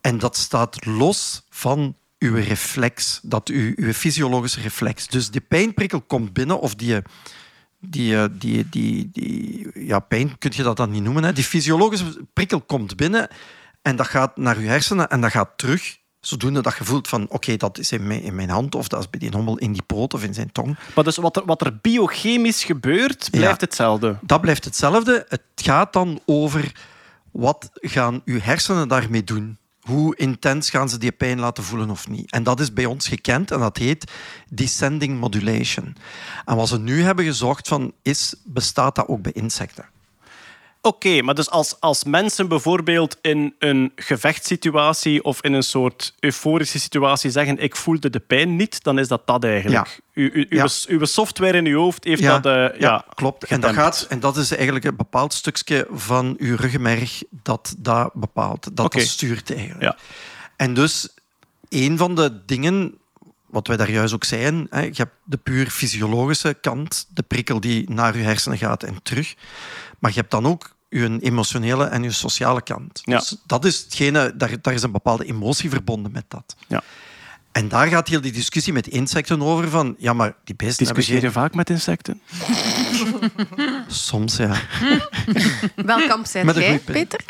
[0.00, 5.06] En dat staat los van uw reflex, dat uw, uw fysiologische reflex.
[5.06, 7.02] Dus die pijnprikkel komt binnen, of die,
[7.80, 11.24] die, eh, die, die, die ja, pijn kun je dat dan niet noemen.
[11.24, 11.32] Hè.
[11.32, 13.28] Die fysiologische prikkel komt binnen
[13.82, 15.96] en dat gaat naar uw hersenen en dat gaat terug.
[16.20, 19.00] Zodoende dat je voelt van, oké, dat is in mijn, in mijn hand of dat
[19.00, 20.76] is bij die hommel in die poot of in zijn tong.
[20.94, 23.66] Maar dus wat er, wat er biochemisch gebeurt, blijft Ja.
[23.66, 24.18] hetzelfde.
[24.22, 25.26] Dat blijft hetzelfde.
[25.28, 26.72] Het gaat dan over
[27.30, 29.58] wat gaan uw hersenen daarmee doen.
[29.88, 32.30] Hoe intens gaan ze die pijn laten voelen of niet?
[32.30, 34.12] En dat is bij ons gekend en dat heet
[34.48, 35.96] descending modulation.
[36.44, 39.84] En wat ze nu hebben gezocht van is, bestaat dat ook bij insecten?
[40.80, 46.78] Oké, maar dus als, als mensen bijvoorbeeld in een gevechtssituatie of in een soort euforische
[46.78, 50.00] situatie zeggen ik voelde de pijn niet, dan is dat dat eigenlijk.
[50.12, 50.68] U, u, Ja.
[50.88, 52.46] uw, uw software in uw hoofd heeft dat...
[52.46, 53.44] eh, ja, klopt.
[53.44, 58.10] En dat, gaat, en dat is eigenlijk een bepaald stukje van uw ruggenmerg dat dat
[58.14, 58.64] bepaalt.
[58.76, 59.82] Dat dat stuurt eigenlijk.
[59.82, 59.96] Ja.
[60.56, 61.08] En dus
[61.68, 62.94] een van de dingen,
[63.46, 67.60] wat wij daar juist ook zeiden, hè, je hebt de puur fysiologische kant, de prikkel
[67.60, 69.34] die naar je hersenen gaat en terug.
[69.98, 73.00] Maar je hebt dan ook je emotionele en je sociale kant.
[73.04, 73.18] Ja.
[73.18, 76.56] Dus dat is hetgene, daar, daar is een bepaalde emotie verbonden met dat.
[76.66, 76.82] Ja.
[77.52, 81.16] En daar gaat heel die discussie met insecten over van, ja, maar die beesten Discussieer
[81.16, 81.32] je geen...
[81.32, 82.20] vaak met insecten?
[83.86, 84.60] Soms, ja.
[85.76, 86.78] Welk kamp zijn jij.
[86.78, 87.20] Peter?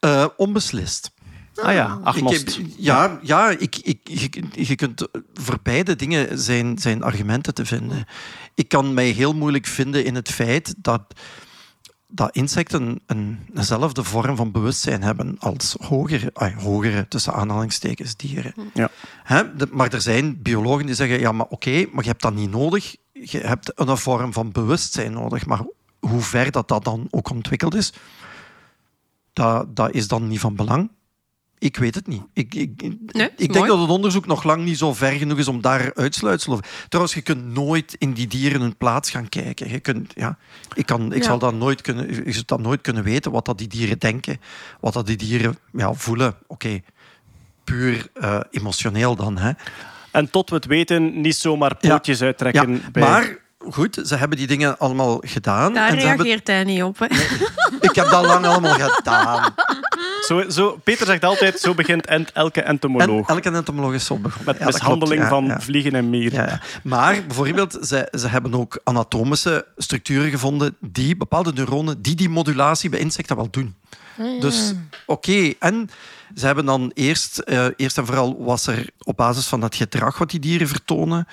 [0.00, 1.10] Eh, onbeslist.
[1.54, 2.48] Ah ja, agnost.
[2.48, 7.54] Ik heb- ja, ja ik, ik, je, je kunt voor beide dingen zijn, zijn argumenten
[7.54, 8.04] te vinden.
[8.54, 11.02] Ik kan mij heel moeilijk vinden in het feit dat,
[12.08, 18.54] dat insecten een, eenzelfde vorm van bewustzijn hebben als hogere, hogere tussen aanhalingstekens, dieren.
[18.74, 18.90] Ja.
[19.22, 19.56] Hè?
[19.56, 22.50] de- maar er zijn biologen die zeggen, ja, maar oké, maar je hebt dat niet
[22.50, 22.96] nodig.
[23.12, 25.46] Je hebt een vorm van bewustzijn nodig.
[25.46, 25.60] Maar
[26.00, 27.92] hoe ver dat, dat dan ook ontwikkeld is,
[29.32, 30.90] dat, dat is dan niet van belang.
[31.58, 32.22] Ik weet het niet.
[32.32, 33.68] Ik, ik, Nee, ik denk mooi.
[33.68, 36.64] dat het onderzoek nog lang niet zo ver genoeg is om daar uitsluitsel over.
[36.88, 39.70] Trouwens, je kunt nooit in die dieren hun plaats gaan kijken.
[39.70, 40.36] Je kunt, ja,
[40.74, 41.24] ik kan, ik Ja.
[41.24, 44.40] zal dat nooit kunnen, je zult dat nooit kunnen weten wat dat die dieren denken,
[44.80, 46.34] wat dat die dieren ja, voelen.
[46.46, 46.80] Oké,
[47.64, 49.38] puur eh, emotioneel dan.
[49.38, 49.52] Hè.
[50.10, 52.72] En tot we het weten, niet zomaar pootjes uittrekken.
[52.72, 53.02] Ja, bij...
[53.02, 53.38] maar
[53.70, 55.74] goed, ze hebben die dingen allemaal gedaan.
[55.74, 56.98] Daar en ze hebben, reageert hij niet op.
[56.98, 57.06] Hè.
[57.80, 59.54] ik heb dat lang allemaal gedaan.
[60.26, 63.28] Zo, zo, Peter zegt altijd, zo begint ent- elke En entomoloog.
[63.28, 64.46] elke entomoloog is zo begonnen.
[64.46, 65.60] met Ja, mishandeling klopt, ja, van ja.
[65.60, 66.38] vliegen en mieren.
[66.38, 66.60] Ja, ja.
[66.82, 72.90] Maar bijvoorbeeld, ze, ze hebben ook anatomische structuren gevonden die bepaalde neuronen die die modulatie
[72.90, 73.74] bij insecten wel doen.
[74.40, 74.72] Dus
[75.06, 75.90] oké, en
[76.34, 80.18] ze hebben dan eerst, eh, eerst en vooral was er op basis van het gedrag
[80.18, 81.26] wat die dieren vertonen,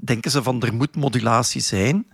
[0.00, 2.06] denken ze van er moet modulatie zijn.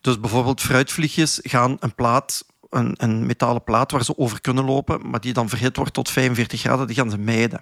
[0.00, 5.10] Dus bijvoorbeeld fruitvliegjes gaan een plaat, een, een metalen plaat waar ze over kunnen lopen,
[5.10, 7.60] maar die dan verhit wordt tot 45 graden, die gaan ze mijden.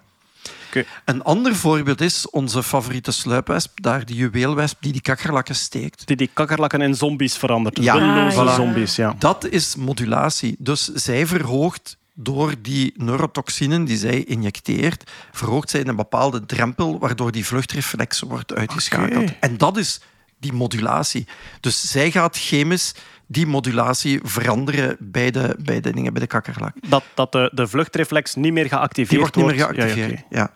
[1.04, 6.06] Een ander voorbeeld is onze favoriete sluipwesp, daar die juweelwesp die die kakkerlakken steekt.
[6.06, 7.78] Die die kakkerlakken in zombies verandert.
[7.78, 8.28] Ja.
[8.28, 9.14] Ah, zombies, ja.
[9.18, 10.56] Dat is modulatie.
[10.58, 17.32] Dus zij verhoogt door die neurotoxinen die zij injecteert, verhoogt zij een bepaalde drempel waardoor
[17.32, 19.32] die vluchtreflex wordt uitgeschakeld.
[19.40, 20.00] En dat is
[20.38, 21.26] die modulatie.
[21.60, 22.94] Dus zij gaat chemisch
[23.32, 26.74] die modulatie veranderen bij de, bij de dingen, bij de kakkerlak.
[26.88, 30.22] Dat, dat de, de vluchtreflex niet meer geactiveerd Die wordt niet meer Ja, ja, geactiveerd.
[30.24, 30.36] oké.
[30.36, 30.52] ja,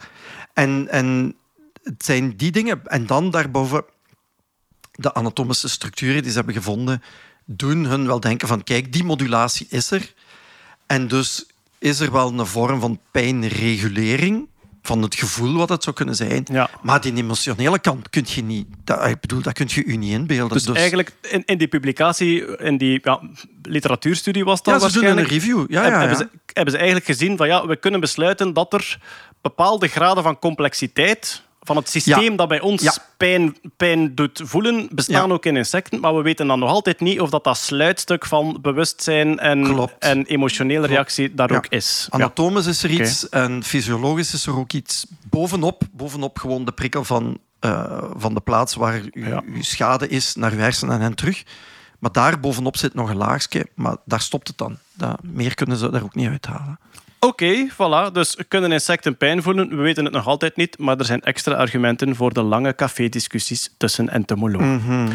[0.55, 1.35] En, en
[1.83, 2.81] het zijn die dingen.
[2.87, 3.85] En dan daarboven
[4.93, 7.03] de anatomische structuren die ze hebben gevonden,
[7.45, 10.15] doen hun wel denken van kijk, die modulatie is er.
[10.87, 11.47] En dus
[11.79, 14.49] is er wel een vorm van pijnregulering
[14.87, 16.47] van het gevoel wat het zou kunnen zijn.
[16.53, 16.71] Ja.
[16.83, 18.67] Maar die emotionele kant kun je niet...
[18.85, 20.65] Dat, ik bedoel, dat kun je je niet inbeelden.
[20.65, 23.21] Dus, eigenlijk in, in die publicatie, in die ja,
[23.63, 25.65] literatuurstudie was dat ja, ze doen een review.
[25.69, 28.99] Ja, ja, Hebben, ze, hebben ze eigenlijk gezien van ja, we kunnen besluiten dat er
[29.41, 32.37] bepaalde graden van complexiteit van het systeem Ja.
[32.37, 32.93] dat bij ons Ja.
[33.17, 35.35] pijn, pijn doet voelen, bestaan Ja.
[35.35, 36.01] ook in insecten.
[36.01, 39.95] Maar we weten dan nog altijd niet of dat, dat sluitstuk van bewustzijn en, Klopt.
[39.99, 42.07] en emotionele reactie daar ook is.
[42.11, 42.19] Ja.
[42.19, 45.83] Anatomisch is er iets en fysiologisch is er ook iets bovenop.
[45.93, 50.59] Bovenop gewoon de prikkel van, eh, van de plaats waar uw, schade is naar uw
[50.59, 51.43] hersenen en terug.
[51.99, 54.79] Maar daar bovenop zit nog een laagje, maar daar stopt het dan.
[54.95, 56.79] Dat, meer kunnen ze daar ook niet uithalen.
[57.21, 58.13] Oké, voilà.
[58.13, 59.69] Dus kunnen insecten pijn voelen?
[59.69, 63.75] We weten het nog altijd niet, maar er zijn extra argumenten voor de lange café-discussies
[63.77, 65.09] tussen entomologen.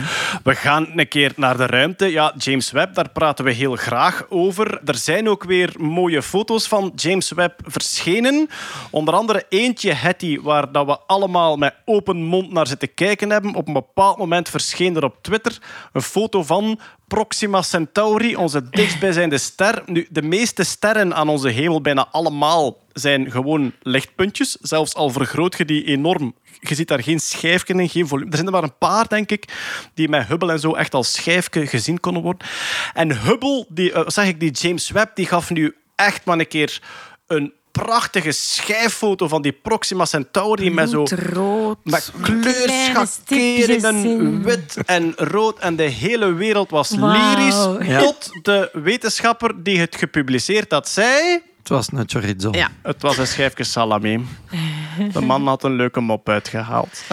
[0.44, 2.06] We gaan een keer naar de ruimte.
[2.06, 4.82] Ja, James Webb, daar praten we heel graag over.
[4.86, 8.50] Er zijn ook weer mooie foto's van James Webb verschenen.
[8.90, 13.56] Onder andere eentje, Hattie, waar dat we allemaal met open mond naar zitten kijken hebben.
[13.56, 15.58] Op een bepaald moment verscheen er op Twitter
[15.94, 16.80] een foto van
[17.12, 19.84] Proxima Centauri, onze dichtstbijzijnde ster.
[19.86, 24.58] Nu, de meeste sterren aan onze hemel, bijna allemaal, zijn gewoon lichtpuntjes.
[24.62, 26.36] Zelfs al vergroot je die enorm.
[26.60, 28.30] Je ziet daar geen schijfje in, geen volume.
[28.30, 29.46] Er zijn er maar een paar, denk ik,
[29.94, 32.48] die met Hubble en zo echt als schijfje gezien konden worden.
[32.94, 36.48] En Hubble, die, eh, zeg ik, die James Webb, die gaf nu echt maar een
[36.48, 36.82] keer
[37.28, 41.04] een prachtige schijffoto van die Proxima Centauri met zo...
[41.10, 41.78] Rood.
[41.84, 45.60] Met kleurschakeringen, wit en rood.
[45.60, 47.36] En de hele wereld was Wauw.
[47.36, 47.68] lyrisch.
[47.88, 48.00] Ja.
[48.00, 51.42] Tot de wetenschapper die het gepubliceerd had zei...
[51.58, 52.50] Het was een chorizo.
[52.52, 52.70] Ja.
[52.82, 54.26] Het was een schijfje salami.
[55.14, 57.02] De man had een leuke mop uitgehaald.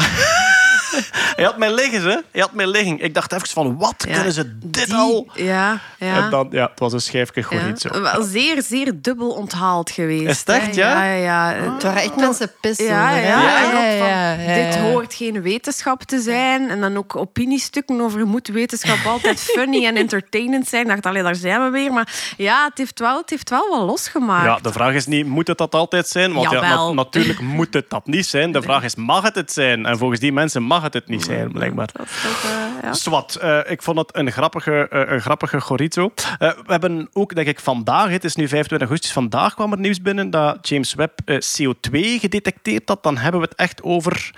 [1.39, 2.17] Hij had mij liggen, hè?
[2.31, 3.01] Hij had mij liggen.
[3.01, 5.29] Ik dacht even van, wat Ja, kunnen ze dit Die- al?
[5.35, 6.25] Ja, ja.
[6.25, 7.47] En dan, ja, het was een schijfje ja.
[7.47, 8.01] chorizo.
[8.03, 10.27] Wel zeer, zeer dubbel onthaald geweest.
[10.29, 11.05] Is het echt, ja?
[11.05, 11.73] Ja, ja, ja.
[11.73, 12.85] Het waren echt mensen pissen.
[12.85, 16.69] Ja, ja, dit hoort geen wetenschap te zijn.
[16.71, 20.83] En dan ook opiniestukken over moet wetenschap altijd funny en entertainend zijn.
[20.83, 21.93] Ik dacht, allee, daar zijn we weer.
[21.93, 24.45] Maar ja, het heeft wel, het heeft wel wat losgemaakt.
[24.45, 26.33] Ja, de vraag is niet, moet het dat altijd zijn?
[26.33, 28.53] Want ja, na- natuurlijk moet het dat niet zijn.
[28.53, 29.87] De vraag is, mag het het zijn?
[29.87, 31.89] En volgens die mensen mag het het niet zijn, blijkbaar.
[31.93, 32.93] Dat is eh, ja.
[32.93, 35.57] Zwat, eh, ik vond het een grappige, eh, een grappige.
[35.59, 39.79] Eh, we hebben ook, denk ik, vandaag, het is nu 25 augustus, vandaag kwam er
[39.79, 43.03] nieuws binnen dat James Webb eh, CO2 gedetecteerd had.
[43.03, 44.35] Dan hebben we het echt over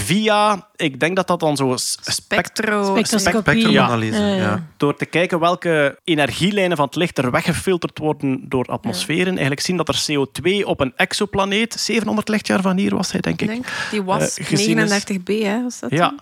[0.00, 2.84] via, ik denk dat dat dan zo Spectro.
[2.84, 3.40] Spectroscopie.
[3.42, 4.34] Spectrumanalyse, Ja.
[4.34, 4.66] ja.
[4.76, 9.32] door te kijken welke energielijnen van het licht er weggefilterd worden door atmosferen.
[9.32, 13.40] Eigenlijk zien dat er CO2 op een exoplaneet, 700 lichtjaar van hier was hij, denk
[13.42, 13.48] ik.
[13.48, 15.62] Ik denk, die was Eh, is- 39b, hè?
[15.62, 16.08] Was dat Ja.
[16.08, 16.20] toen?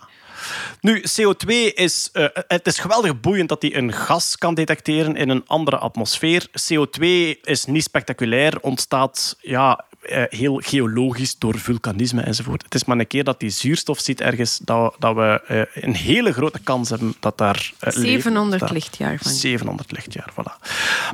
[0.81, 2.09] Nu, CO2 is...
[2.13, 6.47] eh, het is geweldig boeiend dat hij een gas kan detecteren in een andere atmosfeer.
[6.49, 7.05] CO2
[7.41, 9.85] is niet spectaculair, ontstaat ja,
[10.29, 12.63] heel geologisch door vulkanisme enzovoort.
[12.63, 15.95] Het is maar een keer dat die zuurstof ziet ergens, dat, dat we eh, een
[15.95, 19.31] hele grote kans hebben dat daar eh, leven 700 lichtjaar van.
[19.31, 20.67] 700 lichtjaar, voilà.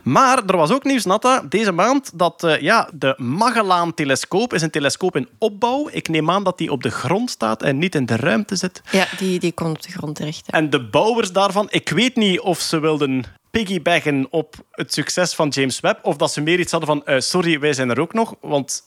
[0.04, 4.70] Maar er was ook nieuws, Natta, deze maand, dat eh, ja, de Magellaan-telescoop is een
[4.70, 5.90] telescoop in opbouw.
[5.92, 8.82] Ik neem aan dat die op de grond staat en niet in de ruimte zit.
[8.92, 10.50] Ja, die, die komt op de grond terecht.
[10.50, 15.50] En de bouwers daarvan, ik weet niet of ze wilden piggybacken op het succes van
[15.50, 18.14] James Webb, of dat ze meer iets hadden van, eh, sorry, wij zijn er ook
[18.14, 18.36] nog.
[18.42, 18.84] Want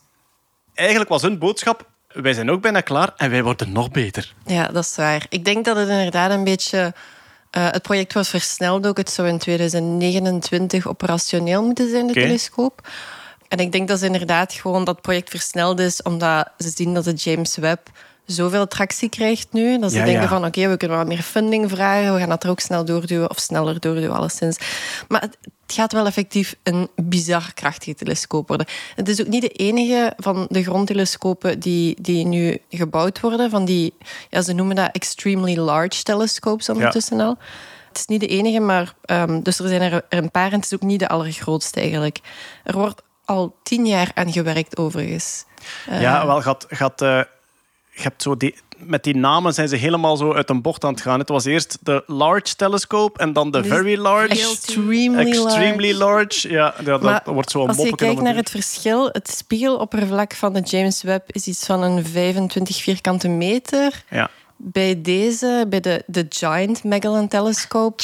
[0.74, 4.34] eigenlijk was hun boodschap, wij zijn ook bijna klaar en wij worden nog beter.
[4.46, 5.26] Ja, dat is waar.
[5.28, 6.94] Ik denk dat het inderdaad een beetje...
[7.50, 8.96] eh, het project was versneld ook.
[8.96, 12.88] Het zou in 2029 operationeel moeten zijn, de telescoop.
[13.48, 17.04] En ik denk dat ze inderdaad gewoon dat project versneld is, omdat ze zien dat
[17.04, 17.88] de James Webb
[18.26, 19.78] zoveel tractie krijgt nu.
[19.78, 20.28] Dat ze Ja, denken ja.
[20.28, 22.14] van, oké, we kunnen wat meer funding vragen.
[22.14, 24.58] We gaan dat er ook snel doorduwen, of sneller doorduwen, alleszins.
[25.08, 28.66] Maar het, gaat wel effectief een bizar krachtige telescoop worden.
[28.94, 33.50] Het is ook niet de enige van de grondtelescopen die, die nu gebouwd worden.
[33.50, 33.94] Van die,
[34.30, 37.36] ja, ze noemen dat extremely large telescopes ondertussen al.
[37.88, 38.94] Het is niet de enige, maar
[39.28, 41.80] dus dus er zijn er, er een paar en het is ook niet de allergrootste
[41.80, 42.18] eigenlijk.
[42.64, 45.44] Er wordt al tien jaar aan gewerkt, overigens.
[45.88, 47.20] Eh, Ja, wel, gaat, gaat, eh,
[47.94, 50.92] je hebt zo die, met die namen zijn ze helemaal zo uit een bocht aan
[50.92, 51.18] het gaan.
[51.18, 54.28] Het was eerst de Large Telescope en dan de Dus Very Large.
[54.28, 56.04] Extremely, Extremely large.
[56.04, 56.50] large.
[56.50, 59.30] Ja, ja, dat Maar wordt zo een Als je kijkt naar het het verschil, het
[59.30, 64.04] spiegeloppervlak van de James Webb is iets van een 25 vierkante meter.
[64.10, 64.30] Ja.
[64.66, 68.02] Bij deze, bij de, de Giant Magellan Telescope,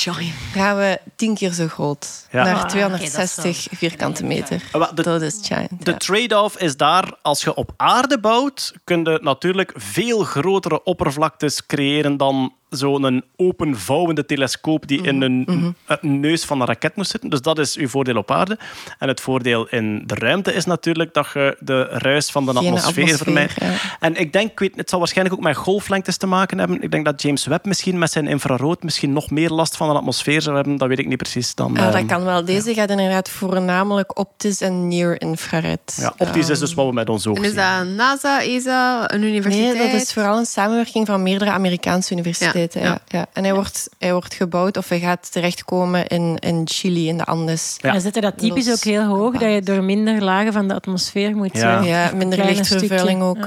[0.53, 2.27] gaan we tien keer zo groot.
[2.31, 2.45] Ja.
[2.45, 4.63] Naar Ah, 260 vierkante meter.
[4.73, 5.85] Ah, de- dat is Giant.
[5.85, 5.97] De ja.
[5.97, 12.17] trade-off is daar, als je op aarde bouwt, kun je natuurlijk veel grotere oppervlaktes creëren
[12.17, 17.31] dan zo'n openvouwende telescoop die in een, een neus van een raket moest zitten.
[17.31, 18.59] Dus dat is uw voordeel op aarde.
[18.99, 22.59] En het voordeel in de ruimte is natuurlijk dat je de ruis van de Geen
[22.64, 23.55] atmosfeer, atmosfeer, vermijdt.
[23.61, 23.73] ja.
[24.01, 26.83] En ik denk, ik weet, het zal waarschijnlijk ook met golflengtes te maken hebben.
[26.83, 29.95] Ik denk dat James Webb misschien met zijn infrarood misschien nog meer last van de
[29.95, 30.77] atmosfeer zou hebben.
[30.77, 31.55] Dat weet ik niet precies.
[31.55, 32.45] Dan, Ah, dat ehm, kan wel.
[32.45, 35.81] Deze gaat inderdaad voornamelijk optisch en near-infrared.
[35.97, 39.21] ja, optisch is dus wat we met ons oog En is dat NASA, ESA, een
[39.21, 39.93] Nee, universiteit?
[39.93, 42.60] dat is vooral een samenwerking van meerdere Amerikaanse universiteiten.
[42.73, 43.01] Ja, Ja, ja.
[43.07, 43.27] ja.
[43.33, 47.25] En hij wordt, hij wordt gebouwd of hij gaat terechtkomen in, in Chili, in de
[47.25, 47.77] Andes.
[47.79, 47.93] Ja.
[47.93, 51.37] Dan dat typisch Los ook heel hoog, dat je door minder lagen van de atmosfeer
[51.37, 51.57] moet.
[51.57, 51.83] Ja.
[51.83, 51.89] zo.
[51.89, 53.47] Ja, minder lichtvervuiling ook.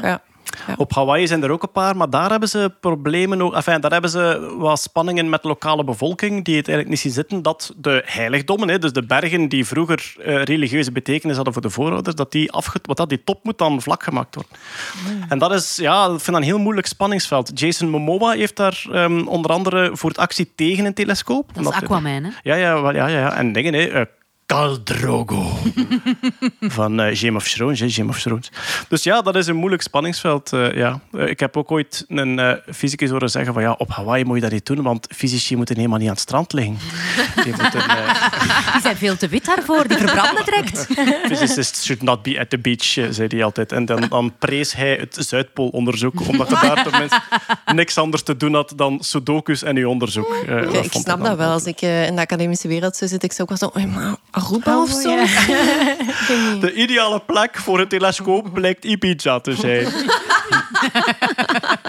[0.67, 0.73] Ja.
[0.77, 3.41] Op Hawaii zijn er ook een paar, maar daar hebben ze problemen.
[3.41, 6.99] Ook, enfin, daar hebben ze wat spanningen met de lokale bevolking die het eigenlijk niet
[6.99, 7.41] zien zitten.
[7.41, 11.69] Dat de heiligdommen, hè, dus de bergen die vroeger eh, religieuze betekenis hadden voor de
[11.69, 12.51] voorouders, dat die,
[12.83, 14.51] wat dat, die top moet dan vlak gemaakt worden.
[15.29, 17.59] En dat is, ja, ik vind dat een heel moeilijk spanningsveld.
[17.59, 21.53] Jason Momoa heeft daar ehm, onder andere voor het actie tegen een telescoop.
[21.53, 22.29] Dat is Aquaman, hè?
[22.43, 23.35] Ja, ja, wel, ja, ja, ja.
[23.35, 24.05] En dingen, hè.
[24.53, 25.43] Khal Drogo.
[26.59, 28.51] Van eh, Game of Thrones, hè, Game of Thrones.
[28.89, 30.53] Dus ja, dat is een moeilijk spanningsveld.
[30.53, 30.99] eh, ja.
[31.11, 34.35] Eh, ik heb ook ooit een eh, fysicus horen zeggen van ja, op Hawaii moet
[34.35, 36.77] je dat niet doen, want fysici moeten helemaal niet aan het strand liggen.
[37.43, 37.71] Die moeten,
[38.71, 40.87] Die zijn veel te wit daarvoor, die verbranden direct.
[41.31, 42.83] physicists should not be at the beach,
[43.13, 43.71] zei hij altijd.
[43.71, 47.21] En dan, dan prees hij het Zuidpoolonderzoek, omdat je daar tenminste
[47.65, 50.35] niks anders te doen had dan sudokus en uw onderzoek.
[50.47, 51.51] Eh, ik snap dat wel.
[51.51, 53.77] Als ik in de academische wereld zou zitten, ik zou ook wel zo...
[53.79, 55.09] "Oei, maar Aruba of zo?
[56.65, 59.87] De ideale plek voor een telescoop blijkt Ibiza te zijn.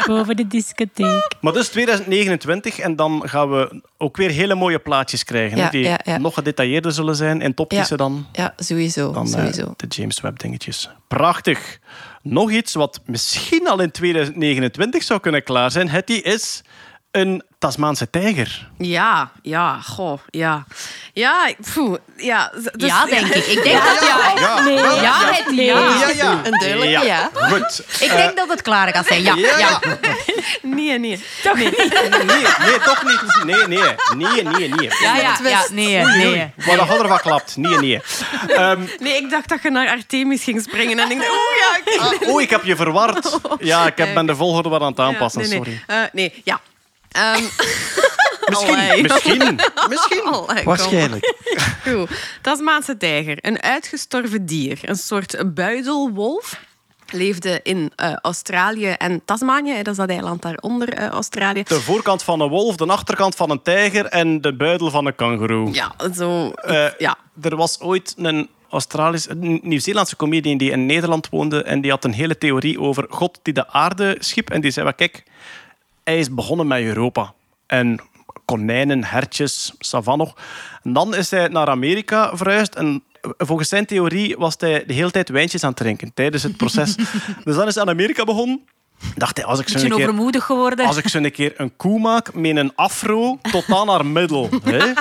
[0.06, 1.34] Boven de discotheek.
[1.40, 5.58] Maar dus 2029 en dan gaan we ook weer hele mooie plaatjes krijgen.
[5.58, 6.18] hè, die ja, ja.
[6.18, 9.12] nog gedetailleerder zullen zijn en toptische dan, Ja, sowieso.
[9.12, 9.74] dan eh, sowieso.
[9.76, 10.90] de James Webb dingetjes.
[11.08, 11.78] Prachtig.
[12.22, 15.88] Nog iets wat misschien al in 2029 zou kunnen klaar zijn.
[15.88, 16.62] Het is
[17.14, 18.68] een Tasmaanse tijger.
[18.78, 20.64] Ja, ja, goh, ja.
[21.12, 22.52] Ja, poeh, ja.
[22.76, 23.46] dus- Ja, denk ik.
[23.46, 24.32] Ik denk dat ja.
[24.40, 24.76] Ja, Nee.
[24.76, 25.62] Ja, het ja.
[25.64, 26.40] ja, ja.
[26.44, 27.30] Een duidelijke ja.
[27.34, 27.82] Goed.
[28.00, 29.22] Ik denk dat het klaar gaat zijn.
[29.22, 29.80] Ja, Ja, ja.
[30.62, 30.98] Nee, nee.
[30.98, 31.70] Nee,
[32.58, 33.44] nee, toch niet.
[33.44, 33.94] Nee, nee.
[34.16, 34.88] Nee, nee, nee.
[35.00, 35.66] Ja, ja, ja.
[35.70, 36.52] Nee, nee.
[36.56, 37.56] Wat de hadden van klapt.
[37.56, 38.00] Nee, nee.
[38.46, 40.98] Ehm, Nee, ik dacht dat je naar Artemis ging springen.
[40.98, 42.00] En ik dacht, oh ja, ik...
[42.22, 43.38] ah, oh, ik heb je verward.
[43.58, 45.42] Ja, ik heb, ben de volgorde wat aan het aanpassen.
[45.42, 45.82] Ja, nee, Sorry.
[45.86, 45.98] nee.
[46.00, 46.60] Eh, nee, ja.
[47.14, 47.42] Ehm,
[48.48, 48.74] Misschien.
[48.74, 49.02] Allee.
[49.02, 49.60] Misschien.
[49.88, 50.22] Misschien.
[50.22, 50.64] allee.
[50.64, 51.34] Waarschijnlijk.
[51.88, 52.10] Goed.
[52.42, 53.38] Tasmaanse tijger.
[53.40, 54.78] Een uitgestorven dier.
[54.82, 56.60] Een soort buidelwolf.
[57.10, 59.72] leefde in eh, Australië en Tasmanië.
[59.72, 61.62] hè, Dat is dat eiland daaronder eh, Australië.
[61.62, 65.14] De voorkant van een wolf, de achterkant van een tijger en de buidel van een
[65.14, 65.72] kangoeroe.
[65.72, 66.50] Ja, zo.
[66.50, 67.16] Eh, ja.
[67.42, 72.04] Er was ooit een Australisch, een Nieuw-Zeelandse comedian die in Nederland woonde en die had
[72.04, 74.50] een hele theorie over God die de aarde schiep.
[74.50, 75.22] En die zei, "Wel, kijk,
[76.04, 77.34] hij is begonnen met Europa.
[77.66, 78.00] En
[78.44, 80.36] konijnen, hertjes, savanne nog.
[80.82, 83.02] En dan is hij naar Amerika verhuisd en
[83.38, 86.96] volgens zijn theorie was hij de hele tijd wijntjes aan het drinken tijdens het proces.
[87.44, 88.64] dus dan is hij aan Amerika begonnen.
[89.14, 90.42] Dacht hij, als ik zo een keer...
[90.42, 90.86] geworden.
[90.86, 94.48] Als ik zo een keer een koe maak met een afro tot aan haar middel.
[94.64, 94.92] Hè?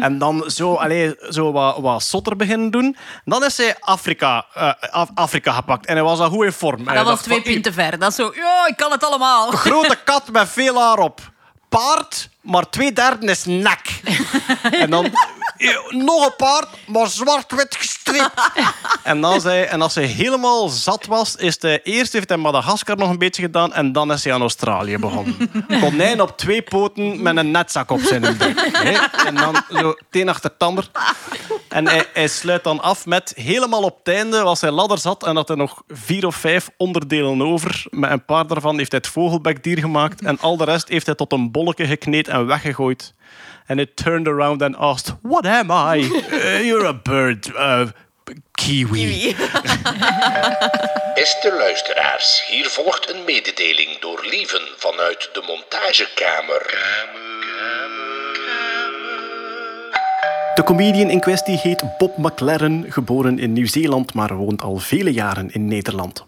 [0.00, 2.96] En dan zo, allee, zo wat, wat zotter beginnen doen.
[3.24, 5.86] Dan is hij Afrika, eh, Af- Afrika gepakt.
[5.86, 6.82] En hij was al goed in vorm.
[6.82, 7.98] Maar dat was twee van, punten ver.
[7.98, 9.50] Dat is zo, ja, ik kan het allemaal.
[9.50, 11.20] Grote kat met veel haar op.
[11.68, 14.00] Paard, maar twee derde is nek.
[14.82, 15.10] En dan
[15.88, 18.30] nog een paard, maar zwart-wit gestreept.
[19.02, 22.96] En, dan zei, en als hij helemaal zat was, is hij eerst heeft hij Madagaskar
[22.96, 25.50] nog een beetje gedaan en dan is hij aan Australië begonnen.
[25.80, 28.70] Konijn op twee poten met een netzak op zijn bek.
[28.72, 28.92] hè.
[29.26, 30.90] En dan zo het een achter het ander.
[31.68, 35.26] En hij, hij sluit dan af met helemaal op het einde, als hij ladder zat
[35.26, 37.84] en had hij nog vier of vijf onderdelen over.
[37.90, 41.14] Met een paar daarvan heeft hij het vogelbekdier gemaakt en al de rest heeft hij
[41.14, 43.14] tot een bolletje gekneed en weggegooid.
[43.66, 45.98] En hij turned around and asked, what am I?
[46.32, 47.46] "Uh, you're a bird.
[47.54, 47.80] uh,
[48.52, 49.36] kiwi.
[51.14, 56.90] Beste luisteraars, hier volgt een mededeling door Lieven vanuit de montagekamer.
[60.54, 65.50] De comedian in kwestie heet Bob McLaren, geboren in Nieuw-Zeeland, maar woont al vele jaren
[65.52, 66.24] in Nederland.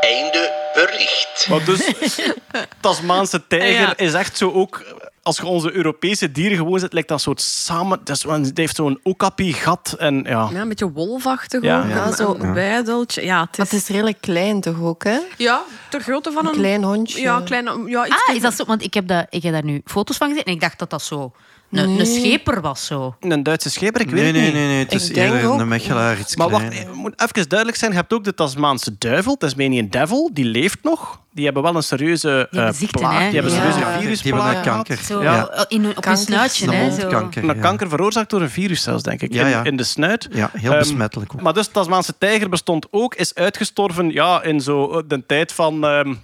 [0.00, 1.46] Einde bericht.
[1.48, 1.90] Maar dus,
[2.80, 3.96] Tasmaanse tijger Ja.
[3.96, 4.84] is echt zo ook...
[5.22, 8.00] Als je onze Europese dieren gewoon zet, lijkt dat soort samen...
[8.04, 10.48] Dat is, heeft zo'n okapi-gat en ja...
[10.52, 11.78] Ja, een beetje wolfachtig Ja.
[11.82, 11.88] ook.
[11.88, 11.94] Ja.
[11.96, 13.24] Ja, zo een buideltje.
[13.24, 15.18] Ja, het is, het is redelijk klein toch ook, hè?
[15.36, 16.58] ja, ter grootte van Een een...
[16.58, 17.20] klein hondje.
[17.20, 18.64] Ja, klein, ja, iets Ah, is dat zo?
[18.64, 20.90] Want ik heb, dat, ik heb daar nu foto's van gezien en ik dacht dat
[20.90, 21.32] dat zo
[21.72, 22.86] een, een scheper was.
[22.86, 23.14] Zo.
[23.20, 24.54] Een Duitse scheper, ik weet Nee, het nee, niet.
[24.54, 24.78] nee, nee.
[24.78, 27.78] Het is Ik denk eerder ook- een mechelaar, iets Maar wacht, het moet even duidelijk
[27.78, 27.90] zijn.
[27.90, 31.20] Je hebt ook de Tasmaanse duivel, Tasmanian Devil, die leeft nog.
[31.34, 33.18] Die hebben wel een serieuze hebben eh, ziekten, plaag.
[33.18, 33.24] hè?
[33.30, 33.58] Die hebben Ja.
[33.58, 34.86] serieuze Die Die hebben virusplaag een gehad.
[34.86, 35.04] kanker.
[35.04, 35.66] Zo, Ja.
[35.68, 36.10] in, op Kanker.
[36.10, 36.66] hun snuitje.
[36.66, 36.96] Een Hè, zo.
[36.96, 37.42] mondkanker.
[37.48, 37.60] Een ja.
[37.62, 39.32] kanker veroorzaakt door een virus zelfs, denk ik.
[39.32, 39.58] Ja, ja.
[39.60, 40.28] In, in de snuit.
[40.32, 41.40] Ja, heel Ehm, besmettelijk ook.
[41.42, 45.84] Maar dus Tasmaanse tijger bestond ook, is uitgestorven ja, in zo eh, de tijd van
[45.84, 46.14] ehm,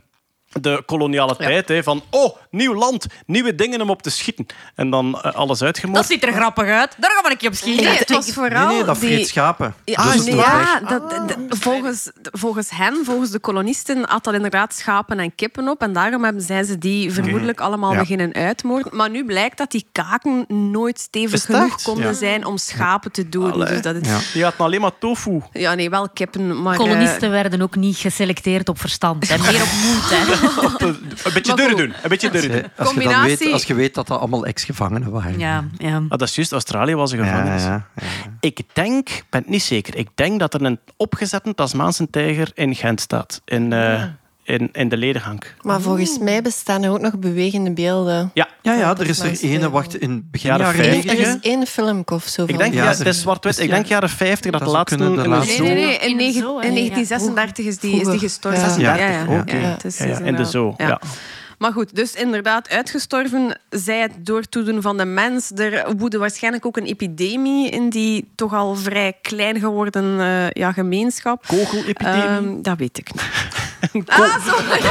[0.60, 1.68] de koloniale tijd.
[1.68, 4.46] Hè, van, oh, nieuw land, nieuwe dingen om op te schieten.
[4.74, 6.06] En dan eh, alles Dat uitgemoord.
[6.06, 6.94] ziet er grappig uit.
[6.98, 7.84] Daar gaan we een keer op schieten.
[7.84, 9.08] Nee, het was Nee, vooral nee, dat die...
[9.10, 9.74] vreet schapen.
[9.84, 14.34] Ja, Dus het nee, ja dat, dat- volgens, volgens hen, volgens de kolonisten, had dat
[14.34, 15.82] inderdaad schapen en kippen op.
[15.82, 17.98] En daarom hebben, zijn ze die vermoedelijk allemaal Ja.
[17.98, 18.96] beginnen uitmoorden.
[18.96, 22.12] Maar nu blijkt dat die kaken nooit stevig het genoeg konden Ja.
[22.12, 23.52] zijn om schapen te doden.
[23.52, 23.68] Allee.
[23.68, 24.12] Dus dat Ja.
[24.12, 24.18] ja.
[24.32, 25.42] Die had alleen maar tofu.
[25.52, 26.72] nee, wel kippen, maar...
[26.72, 29.30] eh, Kolonisten werden ook niet geselecteerd op verstand.
[29.30, 30.10] En meer op moed.
[30.10, 30.46] Hè.
[31.24, 31.76] Een beetje goed.
[31.76, 31.94] doen.
[32.02, 32.64] Een beetje durven doen.
[32.76, 35.38] Als je, dan weet, als je weet dat dat allemaal ex-gevangenen waren.
[35.38, 35.96] Ja, ja.
[35.96, 37.62] Ah, dat is juist, Australië was een gevangenis.
[37.62, 38.06] ja, ja.
[38.40, 42.50] Ik denk, ik ben het niet zeker, ik denk dat er een opgezette Tasmaanse tijger
[42.54, 43.40] in Gent staat.
[43.44, 44.02] In, eh,
[44.48, 45.42] in, in de ledengang.
[45.62, 48.30] Maar volgens mij bestaan er ook nog bewegende beelden.
[48.34, 51.36] Ja, Ja, ja, er is er ene, wacht, in begin Jaren jaren 50, Er is
[51.40, 53.58] één filmpje of zo ik denk, Ja, het is zwart-wit.
[53.58, 54.96] Ik denk jaren 50 dat Dat laatste...
[54.96, 55.16] de Nee,
[55.60, 55.96] nee, nee.
[55.98, 56.66] In, In de negen- zoo, hè?
[56.66, 56.74] in Ja.
[56.74, 58.80] 1936 is die, is die gestorven.
[58.80, 58.96] Ja.
[58.96, 59.44] Ja, Ja,
[60.06, 61.00] ja, in de zoo, ja.
[61.58, 63.60] Maar goed, dus inderdaad uitgestorven.
[63.70, 65.50] Zij het door toedoen van de mens.
[65.56, 70.72] Er woedde waarschijnlijk ook een epidemie in die toch al vrij klein geworden eh, ja,
[70.72, 71.46] gemeenschap.
[71.46, 72.22] Kogelepidemie?
[72.22, 73.22] Ehm, dat weet ik niet.
[74.06, 74.80] Ah, sorry.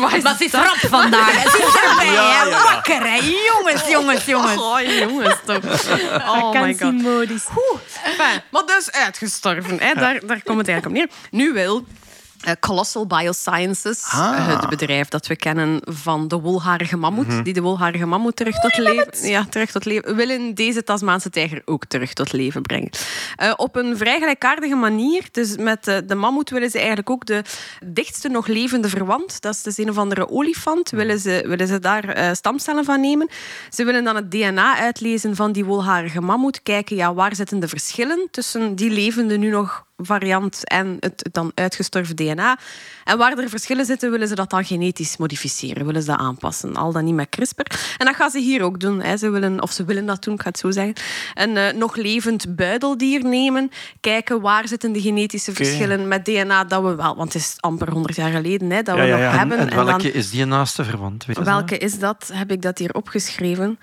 [0.00, 0.64] Wat is Maar ze is dat?
[0.64, 1.42] rap vandaag.
[1.42, 2.12] Het is erbij.
[2.12, 2.48] Ja.
[2.50, 3.20] Wakker, hè.
[3.54, 4.60] Jongens, jongens, jongens.
[4.60, 5.58] Oh, jongens, toch.
[6.34, 6.92] Oh my god.
[8.04, 9.80] Enfin, maar dus uitgestorven.
[9.80, 9.94] Hè?
[9.94, 11.08] Daar, daar komt het eigenlijk op neer.
[11.30, 11.86] Nu wil
[12.44, 14.36] eh, Colossal Biosciences, Ah.
[14.38, 18.60] eh, het bedrijf dat we kennen van de wolharige mammoet, die de wolharige mammoet terug
[18.60, 22.90] tot leven, ja, terug tot leven, willen deze Tasmaanse tijger ook terug tot leven brengen.
[23.36, 25.22] Eh, op een vrij gelijkaardige manier.
[25.32, 27.42] Dus met de mammoet willen ze eigenlijk ook de
[27.84, 31.78] dichtste nog levende verwant, dat is dus een of andere olifant, willen ze, willen ze
[31.78, 33.28] daar eh, stamcellen van nemen.
[33.70, 37.68] Ze willen dan het DNA uitlezen van die wolharige mammoet, kijken ja, waar zitten de
[37.68, 42.58] verschillen tussen die levende nu nog variant en het dan uitgestorven DNA.
[43.04, 46.76] En waar er verschillen zitten, willen ze dat dan genetisch modificeren, willen ze dat aanpassen.
[46.76, 47.94] Al dan niet met CRISPR.
[47.98, 49.02] En dat gaan ze hier ook doen.
[49.02, 49.16] Hè.
[49.16, 50.94] Ze willen, of ze willen dat doen, ik ga het zo zeggen.
[51.34, 53.70] Een eh, nog levend buideldier nemen,
[54.00, 57.90] kijken waar zitten de genetische verschillen met DNA dat we wel, want het is amper
[57.90, 59.38] 100 jaar geleden hè, dat we Ja, nog ja.
[59.38, 59.58] Hebben.
[59.58, 61.24] en En dan- welke is die naaste verwant?
[61.26, 61.52] Weet je dat?
[61.54, 62.30] Welke is dat?
[62.32, 63.78] Heb ik dat hier opgeschreven?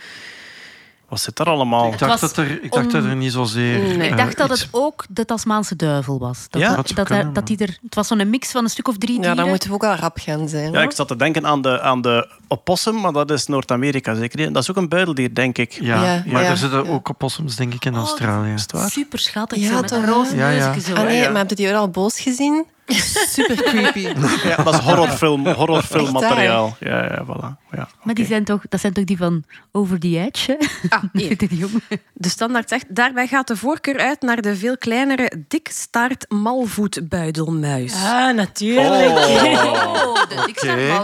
[1.11, 1.91] Wat zit er allemaal?
[1.91, 3.79] Ik dacht, dat er, ik dacht dat er niet zozeer...
[3.79, 4.07] Nee.
[4.07, 6.45] Ik eh, dacht dat iets- het ook de Tasmaanse duivel was.
[6.49, 8.97] Dat, Ja, dat, dat dat, die er, het was zo'n mix van een stuk of
[8.97, 9.37] drie Ja, dieren.
[9.37, 10.71] dan moeten we ook wel rap gaan zijn.
[10.71, 10.81] Ja, hoor.
[10.83, 14.39] ik zat te denken aan de, aan de opossum, maar dat is Noord-Amerika zeker.
[14.39, 14.53] niet?
[14.53, 15.71] Dat is ook een buideldier, denk ik.
[15.71, 16.49] Ja, Ja, maar ja.
[16.49, 18.53] er zitten ook opossums, denk ik, in Oh, Australië.
[18.53, 18.89] Is het waar?
[18.89, 20.79] Super schattig, Ja, zo, roze Ja, ja.
[20.79, 20.93] zo.
[20.93, 22.65] Ah nee, maar heb je die al boos gezien?
[23.35, 23.99] Super creepy.
[24.43, 26.75] Ja, dat is horrorfilm, horrorfilmmateriaal.
[26.79, 27.59] Ja, ja, voilà.
[27.75, 30.57] Ja, Maar die zijn toch, dat zijn toch die van Over the Edge?
[30.57, 30.95] hè?
[30.95, 31.03] Ah,
[31.49, 31.81] jongen.
[32.13, 37.93] De standaard zegt, daarbij gaat de voorkeur uit naar de veel kleinere dikstaart malvoetbuidelmuis.
[37.93, 39.09] Ah, natuurlijk.
[39.09, 41.03] Oh, de dikste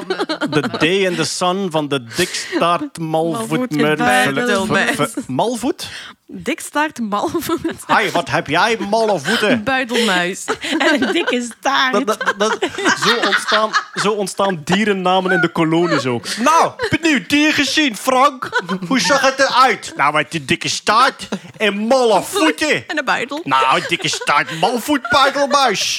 [0.50, 5.28] The Day in the Sun van de dikstaart malvoet...
[5.28, 5.90] Malvoet?
[6.30, 9.64] Dikstaart malvoet Hai, wat heb jij malle voeten?
[9.74, 10.46] buidelmuis.
[10.78, 12.06] En een dikke staart.
[12.06, 12.58] Dat, dat, dat,
[13.06, 16.38] zo, ontstaan, zo ontstaan dierennamen in de kolonies ook.
[16.38, 18.50] Nou, benieuwd dier gezien, Frank?
[18.88, 19.94] Hoe zag het eruit?
[19.96, 21.28] Nou, met die dikke staart
[21.58, 22.88] en malle voeten.
[22.88, 23.42] En een buidel.
[23.44, 25.98] Nou, dikke staart, malvoetbuidelmuis.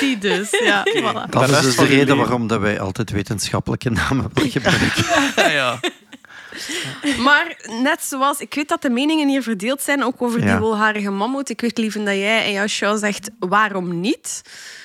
[0.00, 0.82] Die dus, ja.
[1.30, 5.04] Dat is dus de reden waarom dat wij altijd wetenschappelijke namen willen gebruiken.
[5.36, 5.80] Ja, ja.
[7.18, 11.10] Maar net zoals, ik weet dat de meningen hier verdeeld zijn, ook over die wolharige
[11.10, 11.50] mammoet.
[11.50, 14.42] Ik weet, lieve, dat jij en jouw show zegt, waarom niet?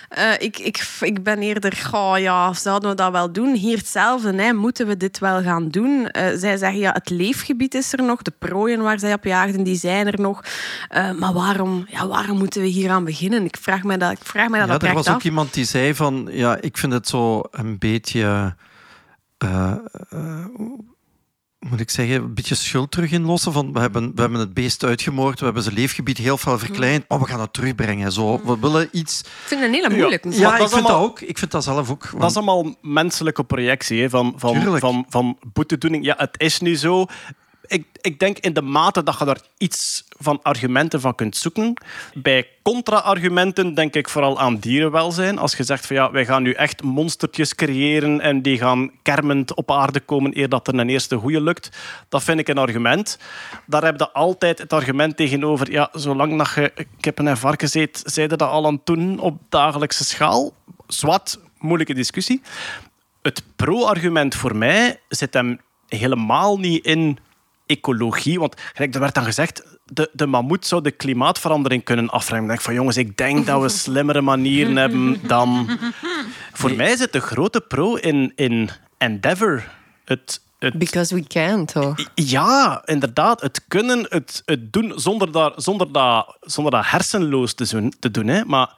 [0.10, 3.56] Eh, ik, ik, ik ben eerder, goh, ja, zouden we dat wel doen?
[3.56, 6.08] Hier hetzelfde, hè, moeten we dit wel gaan doen?
[6.08, 9.64] Eh, zij zeggen, ja, het leefgebied is er nog, de prooien waar zij op jaagden,
[9.64, 10.44] die zijn er nog.
[10.90, 13.46] Eh, maar waarom, ja, waarom moeten we hier aan beginnen?
[13.46, 15.16] Ik vraag mij dat, ik vraag mij dat Ja, er was af.
[15.16, 18.56] ook iemand die zei van, ja, ik vind het zo een beetje,
[21.60, 23.52] moet ik zeggen, een beetje schuld terug inlossen.
[23.52, 27.06] Van, we, hebben, we hebben het beest uitgemoord, we hebben zijn leefgebied heel veel verkleind,
[27.08, 28.12] maar we gaan het terugbrengen.
[28.12, 28.42] Zo.
[28.44, 29.20] We willen iets...
[29.22, 30.30] Ik vind het een hele moeilijke.
[30.30, 31.22] Ja, dat ik vind allemaal- dat ook.
[31.22, 32.04] Ik vind dat zelf ook.
[32.10, 34.80] want- Dat is allemaal menselijke projectie hè, van, van, Tuurlijk.
[34.80, 36.06] van, van boetedoening.
[36.06, 37.06] Ja, het is nu zo.
[37.70, 41.74] Ik, ik denk in de mate dat je daar iets van argumenten van kunt zoeken.
[42.14, 45.38] Bij contra-argumenten denk ik vooral aan dierenwelzijn.
[45.38, 49.54] Als je zegt van ja, wij gaan nu echt monstertjes creëren en die gaan kermend
[49.54, 51.70] op aarde komen eer dat er een eerste goeie lukt.
[52.10, 53.20] Dat vind ik een argument.
[53.66, 55.72] Daar heb je altijd het argument tegenover.
[55.72, 59.42] Ja, zolang dat je kippen en varkens eet, zeiden dat al aan het doen op
[59.50, 60.54] dagelijkse schaal.
[60.88, 62.42] Zwat, moeilijke discussie.
[63.22, 67.18] Het pro-argument voor mij zit hem helemaal niet in
[67.70, 68.40] ecologie.
[68.40, 72.44] Want gelijk, er werd dan gezegd, de, de mammoet zou de klimaatverandering kunnen afremmen.
[72.44, 75.70] Ik denk van, jongens, ik denk dat we slimmere manieren hebben dan...
[76.54, 79.72] Voor mij zit de grote pro in, in Endeavour.
[80.06, 81.96] Het, het, Because we can, toch?
[82.16, 83.42] ja, inderdaad.
[83.42, 87.94] Het kunnen, het, het doen zonder, daar, zonder, dat, zonder dat hersenloos te doen.
[88.00, 88.46] Te doen hè.
[88.46, 88.76] Maar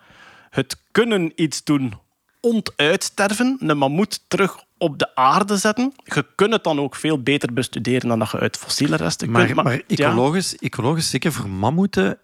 [0.49, 1.93] het kunnen iets doen
[2.39, 5.93] ontuitsterven, een mammoet terug op de aarde zetten.
[6.03, 9.45] Je kunt het dan ook veel beter bestuderen dan dat je uit fossiele resten Maar,
[9.45, 9.63] kunt.
[9.63, 12.17] maar, ecologisch, ecologisch, zeker voor mammoeten,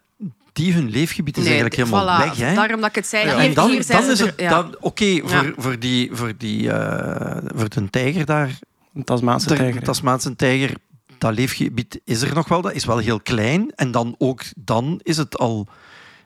[0.52, 2.24] die hun leefgebied is eigenlijk helemaal voilà.
[2.24, 2.36] weg.
[2.36, 2.54] Hè?
[2.54, 3.26] Daarom dat ik het zei.
[3.26, 4.28] Ja, hier, en dan, hier zijn dan is het...
[4.36, 4.68] er- ja.
[4.80, 5.52] Oké, voor, Ja.
[5.56, 8.58] voor, die, voor, die, eh, voor de tijger daar,
[8.94, 9.82] Een Tasmaanse de tijger.
[9.82, 10.74] Tasmaanse tijger,
[11.18, 12.60] dat leefgebied is er nog wel.
[12.62, 13.72] Dat is wel heel klein.
[13.74, 15.66] En dan ook dan is het al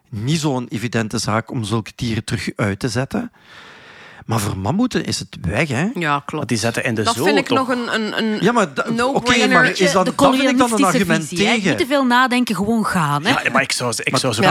[0.08, 3.32] niet zo'n evidente zaak om zulke dieren terug uit te zetten.
[4.26, 5.88] Maar voor mammoeten is het weg, hè?
[5.94, 6.48] Ja, Want klopt.
[6.48, 7.58] die zetten in de Dat vind ik toch?
[7.58, 8.84] nog een, een, een Ja, maar da-
[9.48, 11.54] maar is dat, de dat vind ik dan een argument visie, hè.
[11.54, 11.68] tegen.
[11.68, 13.24] Niet te veel nadenken, gewoon gaan.
[13.24, 13.30] Hè?
[13.42, 14.50] Ja, maar ik zou, ik zou ze niet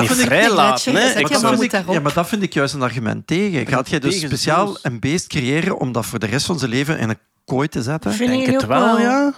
[0.85, 1.13] hè.
[1.13, 1.93] je- Ik zou- dat, moet vind ik, daarop.
[1.93, 3.67] ja, maar dat vind ik juist een argument tegen.
[3.67, 6.99] Gaat jij dus speciaal een beest creëren om dat voor de rest van zijn leven
[6.99, 8.13] in een kooi te zetten?
[8.13, 9.33] Vind denk ik het wel, ja.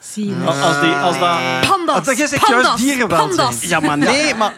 [0.00, 0.34] Zie je.
[0.46, 1.38] Als, die, als dat...
[1.70, 3.28] Pandas, Want dat is echt pandas, juist dierenwelzijn.
[3.36, 3.62] pandas.
[3.62, 4.52] Ja, maar nee, maar...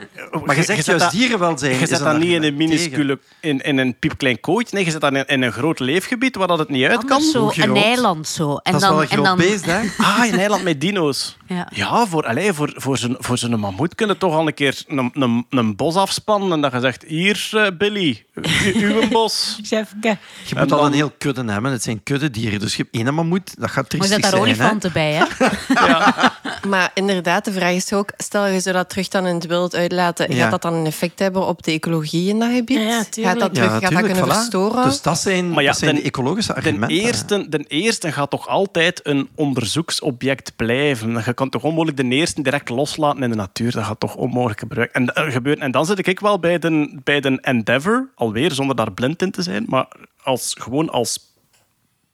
[0.45, 1.79] Maar je zegt juist dat- dierenwelzijn.
[1.79, 4.77] Je zet een dat niet in een minuscule, in, in een piepklein kooitje.
[4.77, 7.21] Nee, je zet dat in, in een groot leefgebied waar dat het niet uit kan.
[7.21, 8.57] Zo, een eiland zo.
[8.57, 9.81] En Dat is dan, wel een en groot dan, beest, hè?
[10.07, 11.37] Ah, in Nederland met dino's.
[11.47, 11.69] Ja.
[11.75, 15.11] Ja, voor, allez, voor, voor zo'n voor zo'n mammoet kunnen toch al een keer een,
[15.15, 19.59] een, een bos afspannen en dat je zegt, hier eh, Billy, u- uw bos.
[19.63, 20.17] Chefke.
[20.47, 21.73] Je moet al een heel kudde hebben.
[21.73, 22.61] Het zijn kuddedieren.
[22.61, 24.43] Dus je hebt één mammoet, dat gaat Maar er triestig zitten daar zijn.
[24.43, 24.65] Hè?
[24.65, 25.25] olifanten bij, hè?
[26.67, 28.13] Maar inderdaad, de vraag is ook...
[28.17, 30.35] Stel, je zou dat terug dan in het wild uitlaten.
[30.35, 30.43] Ja.
[30.43, 32.77] Gaat dat dan een effect hebben op de ecologie in dat gebied?
[32.79, 34.27] Ja, ja, gaat dat, terug, gaat dat kunnen voilà.
[34.29, 34.85] verstoren?
[34.85, 36.97] Dus dat zijn, Maar ja, dat zijn den- de ecologische Ten argumenten.
[36.99, 41.23] eerste, ten eerste gaat toch altijd een onderzoeksobject blijven.
[41.25, 43.73] Je kan toch onmogelijk de eerste direct loslaten in de natuur.
[43.73, 45.07] Dat gaat toch onmogelijk gebruiken.
[45.07, 45.63] En, eh, gebeuren.
[45.63, 49.31] en dan zit ik wel bij de, bij de Endeavour, alweer zonder daar blind in
[49.31, 49.87] te zijn, maar
[50.23, 51.19] als, gewoon als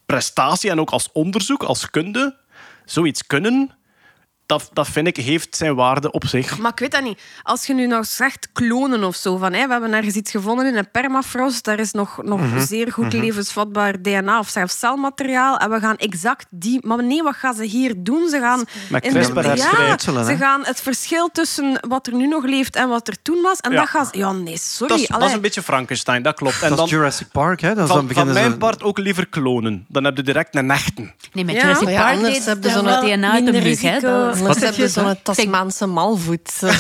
[0.07, 2.37] prestatie en ook als onderzoek, als kunde,
[2.85, 3.71] zoiets kunnen,
[4.47, 6.59] dat, dat vind ik heeft zijn waarde op zich.
[6.59, 7.21] Maar ik weet dat niet.
[7.43, 10.67] Als je nu nog zegt klonen of zo, van, hè, we hebben ergens iets gevonden
[10.67, 12.61] in een permafrost, daar is nog, nog Mhm.
[12.61, 16.79] zeer goed levensvatbaar DNA of zelfs celmateriaal, en we gaan exact die...
[16.87, 18.29] Maar nee, wat gaan ze hier doen?
[18.29, 18.65] Ze gaan...
[18.91, 20.37] Met in de- CRISPR ja, herschrijven, ze hè?
[20.37, 23.71] gaan het verschil tussen wat er nu nog leeft en wat er toen was, en
[23.73, 23.77] Ja.
[23.81, 24.19] dat gaan ze...
[24.19, 24.93] Ja, nee, sorry.
[24.95, 25.35] Dat is, dat is allee.
[25.35, 26.63] een beetje Frankenstein, dat klopt.
[26.63, 27.75] En dat dan, is Jurassic Park, hè?
[27.75, 28.57] Dat van, dan van mijn ze...
[28.57, 29.85] part ook liever klonen.
[29.89, 31.15] Dan heb je direct een echten.
[31.33, 31.61] Nee, met Ja.
[31.61, 33.81] Jurassic ja, Park anders heb je zo'n DNA uit de minder mug.
[33.81, 34.01] Hè.
[34.39, 36.61] Anders heb je zo'n Tasmaanse malvoet.
[36.61, 36.71] Dat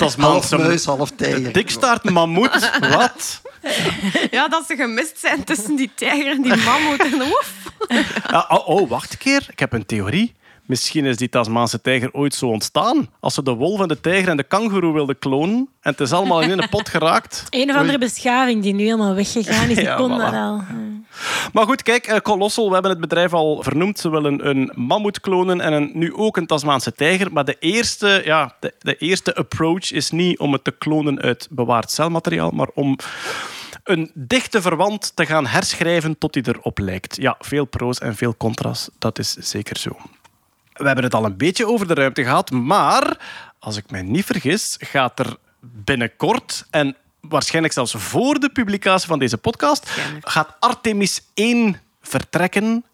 [0.00, 1.52] is Half man, muis, half tijger.
[1.52, 3.40] Dikstaart, mammoet, wat?
[4.30, 7.00] Ja, dat ze gemist zijn tussen die tijger en die mammoet.
[7.00, 7.52] En woef.
[8.30, 9.46] Ja, oh, oh, wacht een keer.
[9.50, 10.34] Ik heb een theorie.
[10.70, 13.08] Misschien is die Tasmaanse tijger ooit zo ontstaan.
[13.20, 16.12] Als ze de wolf en de tijger en de kangoeroe wilden klonen en het is
[16.12, 17.46] allemaal in een pot geraakt.
[17.50, 20.22] Een of andere beschaving die nu helemaal weggegaan is, die Ja, kon voilà.
[20.22, 20.62] dat al.
[21.52, 23.98] Maar goed, kijk, eh, Colossal, we hebben het bedrijf al vernoemd.
[23.98, 27.32] Ze willen een mammoet klonen en een, nu ook een Tasmaanse tijger.
[27.32, 31.48] Maar de eerste, ja, de, de eerste approach is niet om het te klonen uit
[31.50, 32.96] bewaard celmateriaal, maar om
[33.84, 37.16] een dichte verwant te gaan herschrijven tot die erop lijkt.
[37.16, 39.96] Ja, veel pro's en veel contra's, dat is zeker zo.
[40.80, 43.16] We hebben het al een beetje over de ruimte gehad, maar
[43.58, 49.18] als ik mij niet vergis, gaat er binnenkort en waarschijnlijk zelfs voor de publicatie van
[49.18, 52.84] deze podcast, gaat Artemis 1 vertrekken,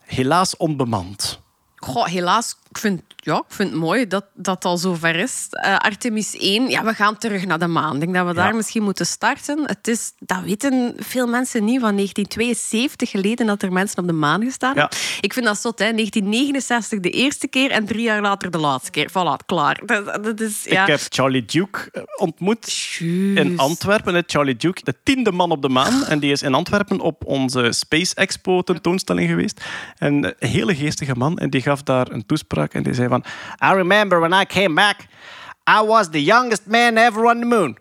[0.00, 1.40] helaas onbemand.
[1.76, 5.46] Goh, helaas, ik vind, ja, ik vind het mooi dat dat al zover is.
[5.50, 7.94] Eh, Artemis 1, ja, we gaan terug naar de maan.
[7.94, 8.54] Ik denk dat we daar Ja.
[8.56, 9.58] misschien moeten starten.
[9.66, 14.12] Het is, dat weten veel mensen niet, van 1972 geleden dat er mensen op de
[14.12, 14.90] maan gestaan Ja.
[15.20, 15.92] Ik vind dat zot, hè.
[15.92, 19.10] 1969 de eerste keer en drie jaar later de laatste keer.
[19.10, 19.80] Voilà, klaar.
[19.86, 20.82] Dat, dat is, ja.
[20.82, 22.96] Ik heb Charlie Duke eh, ontmoet
[23.34, 24.22] in Antwerpen.
[24.26, 26.04] Charlie Duke, de tiende man op de maan.
[26.04, 29.64] En die is in Antwerpen op onze Space Expo tentoonstelling geweest.
[29.98, 31.38] En een hele geestige man.
[31.38, 32.65] En die gaf daar een toespraak.
[33.60, 35.08] I remember when I came back,
[35.66, 37.76] I was the youngest man ever on the moon.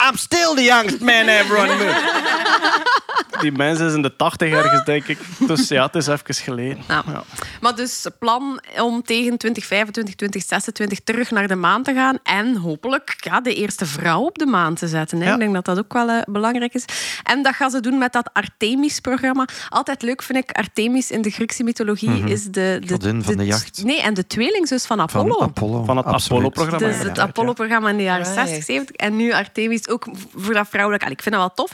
[0.00, 1.94] I'm still the youngest man ever on the moon.
[3.40, 5.18] Die mensen is in de tachtig ergens, denk ik.
[5.46, 6.78] Dus ja, het is even geleden.
[6.88, 7.02] Ja.
[7.06, 7.22] Ja.
[7.60, 12.18] Maar dus plan om tegen 2025, 2026 terug naar de maan te gaan.
[12.22, 15.18] En hopelijk ja, de eerste vrouw op de maan te zetten.
[15.18, 15.26] Hè.
[15.26, 15.32] Ja.
[15.32, 16.84] Ik denk dat dat ook wel eh, belangrijk is.
[17.22, 19.46] En dat gaan ze doen met dat Artemis-programma.
[19.68, 22.78] Altijd leuk vind ik, Artemis in de Griekse mythologie is de...
[22.80, 23.84] de Godin van de jacht.
[23.84, 25.40] Nee, en de tweelingzus van Van Apollo.
[25.40, 25.84] Apollo.
[25.84, 26.06] Van het.
[26.06, 26.86] Apollo-programma.
[26.86, 27.18] Dus het.
[27.18, 28.48] Apollo-programma in de jaren Right.
[28.48, 28.96] 60, 70.
[28.96, 31.02] En nu Artemis ook voor dat vrouwelijk.
[31.02, 31.70] Allee, Ik vind dat wel tof.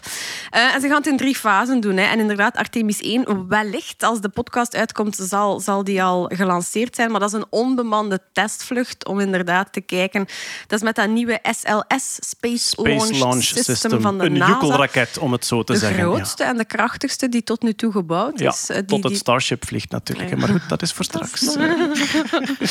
[0.51, 1.97] Eh, en ze gaan het in drie fasen doen.
[1.97, 2.05] Hè.
[2.05, 7.11] En inderdaad, Artemis 1, wellicht als de podcast uitkomt, zal, zal die al gelanceerd zijn.
[7.11, 10.27] Maar dat is een onbemande testvlucht om inderdaad te kijken.
[10.67, 14.01] Dat is met dat nieuwe SLS, Space, Space Launch System.
[14.01, 14.53] van de een NASA.
[14.53, 15.99] jukkelraket, om het zo te De zeggen.
[15.99, 16.15] ja.
[16.15, 18.71] grootste en de krachtigste die tot nu toe gebouwd Ja, is.
[18.71, 20.37] Eh, die, tot het Starship vliegt natuurlijk.
[20.37, 21.43] Maar goed, dat is voor straks.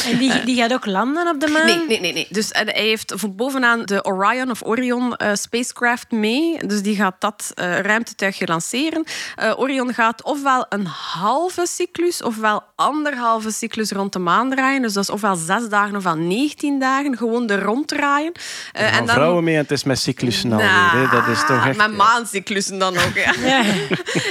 [0.06, 1.66] En die, die gaat ook landen op de maan?
[1.66, 2.14] Nee, nee, nee.
[2.14, 2.28] nee.
[2.30, 6.68] Dus eh, hij heeft voor bovenaan de Orion of Orion eh, spacecraft mee.
[6.68, 8.46] Dus die gaat dat eh, ruimtetuigje
[8.78, 14.82] Eh, Orion gaat ofwel een halve cyclus ofwel anderhalve cyclus rond de maan draaien.
[14.82, 17.18] Dus dat is ofwel zes dagen ofwel 19 dagen.
[17.18, 18.32] Gewoon er ronddraaien.
[18.72, 20.92] Eh, Er gaan vrouwen mee en het is met cyclussen alweer.
[20.92, 21.08] hè.
[21.08, 21.78] Dat is toch echt...
[21.78, 23.34] Met maancyclussen dan ook, ja.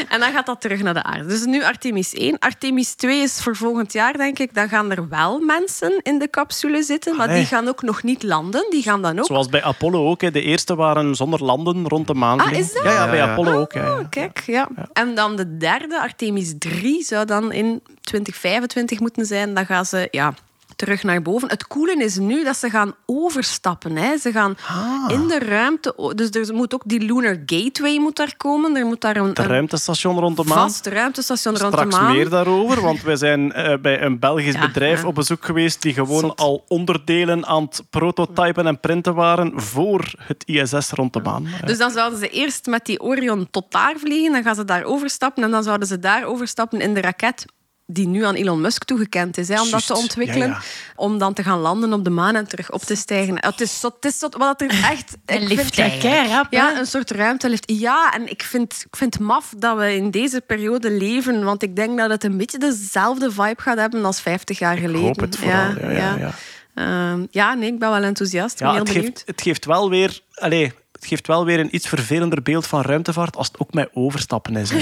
[0.08, 1.26] En dan gaat dat terug naar de aarde.
[1.26, 2.38] Dus nu Artemis 1.
[2.38, 4.54] Artemis 2 is voor volgend jaar, denk ik.
[4.54, 7.16] Dan gaan er wel mensen in de capsule zitten.
[7.16, 7.38] Maar Allee.
[7.38, 8.66] die gaan ook nog niet landen.
[8.70, 10.20] Die gaan dan ook Zoals bij Apollo ook.
[10.20, 10.30] hè.
[10.30, 12.40] De eerste waren zonder landen rond de maan.
[12.40, 12.82] Ah, is dat?
[12.82, 13.30] Ja, ja, bij Ja, ja.
[13.32, 13.72] Apollo ook.
[13.72, 13.92] Ja, ja.
[13.92, 14.68] Oh, ja.
[14.92, 19.54] En dan de derde, Artemis 3, zou dan in 2025 moeten zijn.
[19.54, 20.34] Dan gaan ze ja,
[20.76, 21.48] terug naar boven.
[21.48, 23.96] Het coole is nu dat ze gaan overstappen.
[23.96, 24.16] Hè.
[24.18, 25.04] Ze gaan Ah.
[25.08, 26.12] in de ruimte...
[26.30, 28.76] Dus er moet ook die Lunar Gateway moet daar komen.
[28.76, 30.58] Er moet daar een, ruimtestation rond de maan.
[30.58, 32.12] vast ruimtestation rond de Straks maan.
[32.16, 35.06] meer daarover, want wij zijn eh, bij een Belgisch Ja, bedrijf ja.
[35.06, 36.40] op bezoek geweest die gewoon Zot.
[36.40, 41.46] al onderdelen aan het prototypen en printen waren voor het ISS rond de maan.
[41.64, 44.32] Dus dan zouden ze eerst met die Orion tot daar vliegen.
[44.32, 45.42] Dan gaan ze daar overstappen.
[45.44, 47.44] En dan zouden ze daar overstappen in de raket
[47.86, 50.48] die nu aan Elon Musk toegekend is, hè, om dat te ontwikkelen.
[50.48, 50.60] ja, ja.
[50.96, 53.36] Om dan te gaan landen op de maan en terug op te stijgen.
[53.40, 55.16] Het is zo, het is zo wat er echt...
[55.26, 56.46] Een ik lift eigenlijk.
[56.50, 57.70] Ja, een soort ruimtelift.
[57.70, 61.44] Ja, en ik vind, ik vind het maf dat we in deze periode leven.
[61.44, 65.00] Want ik denk dat het een beetje dezelfde vibe gaat hebben als 50 jaar geleden.
[65.00, 65.74] hoop het vooral.
[65.80, 66.34] Ja, ja, ja.
[66.74, 68.52] Ehm, ja, nee, ik ben wel enthousiast.
[68.52, 69.12] Ik ben Ja, heel het, benieuwd.
[69.16, 70.20] geeft, het geeft wel weer...
[70.34, 73.88] Allee, het geeft wel weer een iets vervelender beeld van ruimtevaart als het ook met
[73.92, 74.70] overstappen is.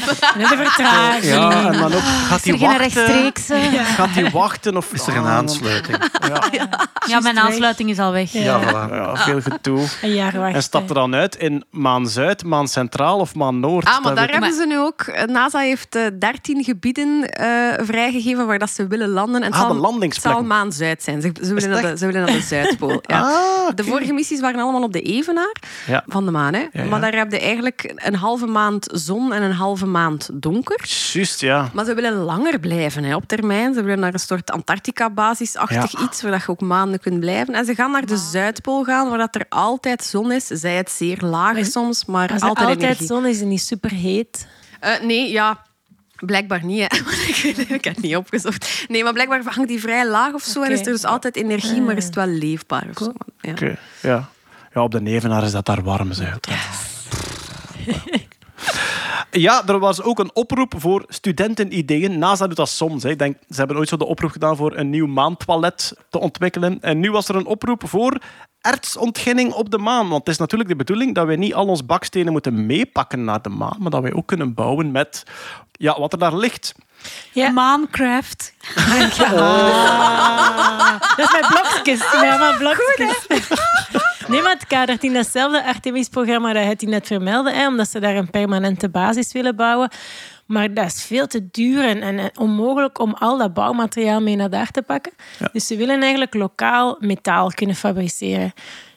[0.00, 1.24] de vertraging.
[1.24, 3.32] Ja, en dan ook, gaat hij wachten?
[3.96, 4.76] Gaat hij wachten?
[4.76, 5.96] Of Is er een Ah, aansluiting?
[7.06, 7.44] Ja, mijn weg.
[7.44, 8.32] aansluiting is al weg.
[8.32, 8.90] Ja, voilà.
[8.94, 9.86] Ja, veel gedoe.
[10.02, 10.54] Een jaar wachten.
[10.54, 13.84] En stapt er dan uit in Maan Zuid, Maan Centraal of Maan Noord?
[13.86, 15.26] Ah, maar daar hebben ze nu ook...
[15.26, 17.46] NASA heeft eh, 13 gebieden eh,
[17.84, 19.42] vrijgegeven waar dat ze willen landen.
[19.42, 20.46] En het Ah, zal, de het zal landingsplekken.
[20.46, 21.20] Maan Zuid zijn.
[21.22, 22.98] Ze, ze, willen naar de, ze willen naar de Zuidpool.
[23.02, 23.20] Ja.
[23.20, 23.74] Ah.
[23.74, 26.04] De vorige missies waren allemaal op de Evenaar Ja.
[26.06, 26.54] van de maan.
[26.54, 26.66] Hè?
[26.72, 26.84] ja.
[26.84, 30.80] Maar daar heb je eigenlijk een halve maand zon en een halve maand donker.
[31.12, 31.70] Juist, ja.
[31.72, 33.74] Maar ze willen langer blijven hè, op termijn.
[33.74, 36.04] Ze willen naar een soort Antarctica-basisachtig Ja.
[36.04, 37.54] iets waar dat je ook maanden kunt blijven.
[37.54, 40.46] En ze gaan naar de Zuidpool gaan, waar dat er altijd zon is.
[40.46, 43.06] Zij het zeer laag Maar- soms, maar Als er altijd, altijd energie.
[43.06, 44.46] zon is en niet super heet.
[44.80, 45.62] Eh, nee, ja.
[46.14, 46.96] Blijkbaar niet, hè.
[47.74, 48.84] ik, heb het niet opgezocht.
[48.88, 50.62] Nee, maar blijkbaar hangt die vrij laag of zo.
[50.62, 52.86] En is er dus altijd energie, maar is het wel leefbaar.
[52.90, 53.12] Of zo.
[53.40, 53.50] Ja.
[53.50, 54.28] Oké, ja.
[54.74, 56.38] Ja, op de Nevenaar is dat daar warm, zeg.
[56.40, 57.94] Ja,
[59.42, 62.18] er was ook een oproep voor studentenideeën.
[62.18, 63.02] NASA doet dat soms.
[63.02, 63.10] Hè.
[63.10, 66.80] Ik denk, ze hebben ooit zo de oproep gedaan voor een nieuw maantoilet te ontwikkelen.
[66.80, 68.18] En nu was er een oproep voor
[68.60, 70.08] ertsontginning op de maan.
[70.08, 73.42] Want het is natuurlijk de bedoeling dat wij niet al ons bakstenen moeten meepakken naar
[73.42, 75.22] de maan, maar dat wij ook kunnen bouwen met
[75.72, 76.74] ja, wat er daar ligt.
[77.32, 77.50] Ja.
[77.50, 78.54] Maancraft.
[81.16, 82.00] Dat is mijn blokjes.
[82.12, 83.26] Ja, mijn blokjes.
[84.28, 88.16] Nee, maar het kadert in datzelfde Artemis-programma dat het net vermeldde, hè, omdat ze daar
[88.16, 89.90] een permanente basis willen bouwen.
[90.46, 94.36] Maar dat is veel te duur en, en, en onmogelijk om al dat bouwmateriaal mee
[94.36, 95.12] naar daar te pakken.
[95.52, 98.52] Dus ze willen eigenlijk lokaal metaal kunnen fabriceren.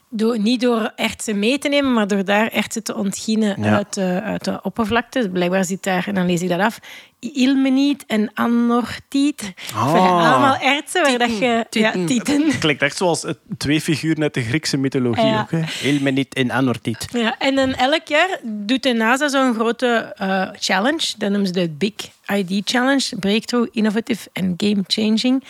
[0.09, 3.75] Door, niet door ertsen mee te nemen, maar door daar ertsen te ontginnen Ja.
[3.75, 5.19] uit, de, uit de oppervlakte.
[5.19, 6.79] Dus blijkbaar zit daar, en dan lees ik dat af,
[7.19, 9.53] ilmeniet en anortiet.
[9.75, 9.85] Ah.
[9.87, 11.65] Enfin, allemaal ertsen waar dat je...
[11.69, 11.99] Tieten.
[12.01, 12.51] Ja, tieten.
[12.59, 13.25] Klinkt echt zoals
[13.57, 15.25] twee figuren uit de Griekse mythologie.
[15.25, 15.41] Ja.
[15.41, 16.25] Ook, hè.
[16.29, 17.07] En Anortiet.
[17.11, 21.13] Ja, en dan elk jaar doet de NASA zo'n grote eh, challenge.
[21.17, 21.93] Dat noemen ze de Big
[22.33, 23.15] ID Challenge.
[23.19, 25.43] Breakthrough, Innovative and Game Changing.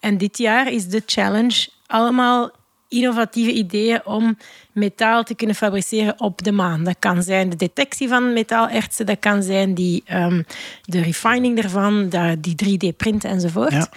[0.00, 2.50] En dit jaar is de challenge allemaal
[2.92, 4.38] innovatieve ideeën om
[4.72, 6.84] metaal te kunnen fabriceren op de maan.
[6.84, 10.42] Dat kan zijn de detectie van metaalertsen, dat kan zijn die, ehm,
[10.84, 13.72] de refining ervan, dat- die 3D-printen enzovoort.
[13.72, 13.88] Ja.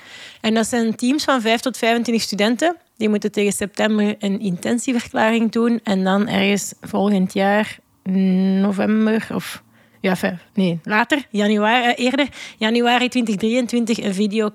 [0.41, 2.75] En dat zijn teams van 5 tot 25 studenten.
[2.97, 7.77] Die moeten tegen september een intentieverklaring doen en dan ergens volgend jaar,
[8.61, 9.63] november of
[10.05, 12.27] ja, enfin, nee, later, januari, eh, eerder,
[12.57, 14.51] januari 2023, een video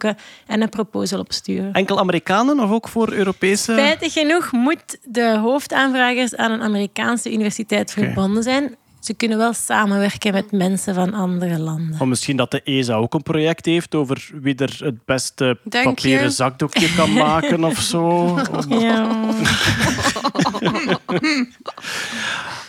[0.47, 1.73] en een proposal opsturen.
[1.73, 3.73] Enkel Amerikanen of ook voor Europese?
[3.73, 8.77] Spijtig genoeg moet de hoofdaanvragers aan een Amerikaanse universiteit verbonden zijn.
[9.01, 12.01] Ze kunnen wel samenwerken met mensen van andere landen.
[12.01, 16.25] Of misschien dat de ESA ook een project heeft over wie er het beste papieren
[16.25, 16.31] je?
[16.31, 18.37] zakdoekje kan maken of zo.
[18.69, 19.11] Ja.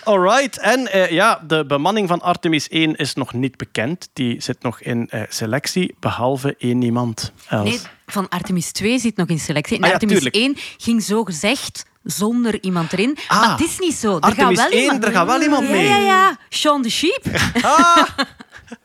[0.03, 0.59] Alright.
[0.59, 4.09] En eh, ja, de bemanning van Artemis 1 is nog niet bekend.
[4.13, 7.31] Die zit nog in eh, selectie, behalve één iemand.
[7.49, 7.69] Els.
[7.69, 9.77] Nee, van Artemis 2 zit nog in selectie.
[9.77, 10.35] En Ah ja, Artemis tuurlijk.
[10.35, 13.17] 1 ging zo gezegd zonder iemand erin.
[13.27, 13.39] Ah.
[13.39, 14.17] maar het is niet zo.
[14.19, 15.87] Er gaat wel 1, iemand er gaat wel iemand ja, mee.
[15.87, 17.25] Ja, ja, Sean the Sheep.
[17.61, 18.03] Ah,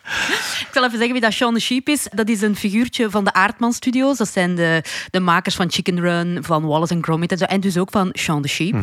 [0.61, 2.07] Ik zal even zeggen wie dat Sean the Sheep is.
[2.15, 4.17] Dat is een figuurtje van de Aardman Studios.
[4.19, 7.45] Dat zijn de, de makers van Chicken Run, van Wallace and Gromit en zo.
[7.45, 8.75] En dus ook van Sean the Sheep.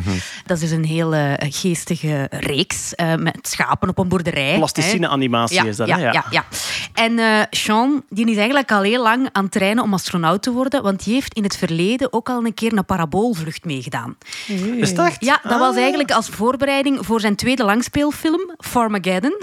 [0.45, 4.51] Dat is dus een hele geestige reeks eh, met schapen op een boerderij.
[4.51, 4.57] hè.
[4.57, 6.11] plasticine animatie is dat, ja, hè?
[6.11, 6.25] ja.
[6.29, 6.45] Ja,
[6.93, 10.51] En eh, Sean die is eigenlijk al heel lang aan het trainen om astronaut te
[10.51, 14.17] worden, want die heeft in het verleden ook al een keer een paraboolvlucht meegedaan.
[14.47, 14.93] Is?
[15.19, 19.37] Ja, dat was eigenlijk als voorbereiding voor zijn tweede langspeelfilm, Farmageddon.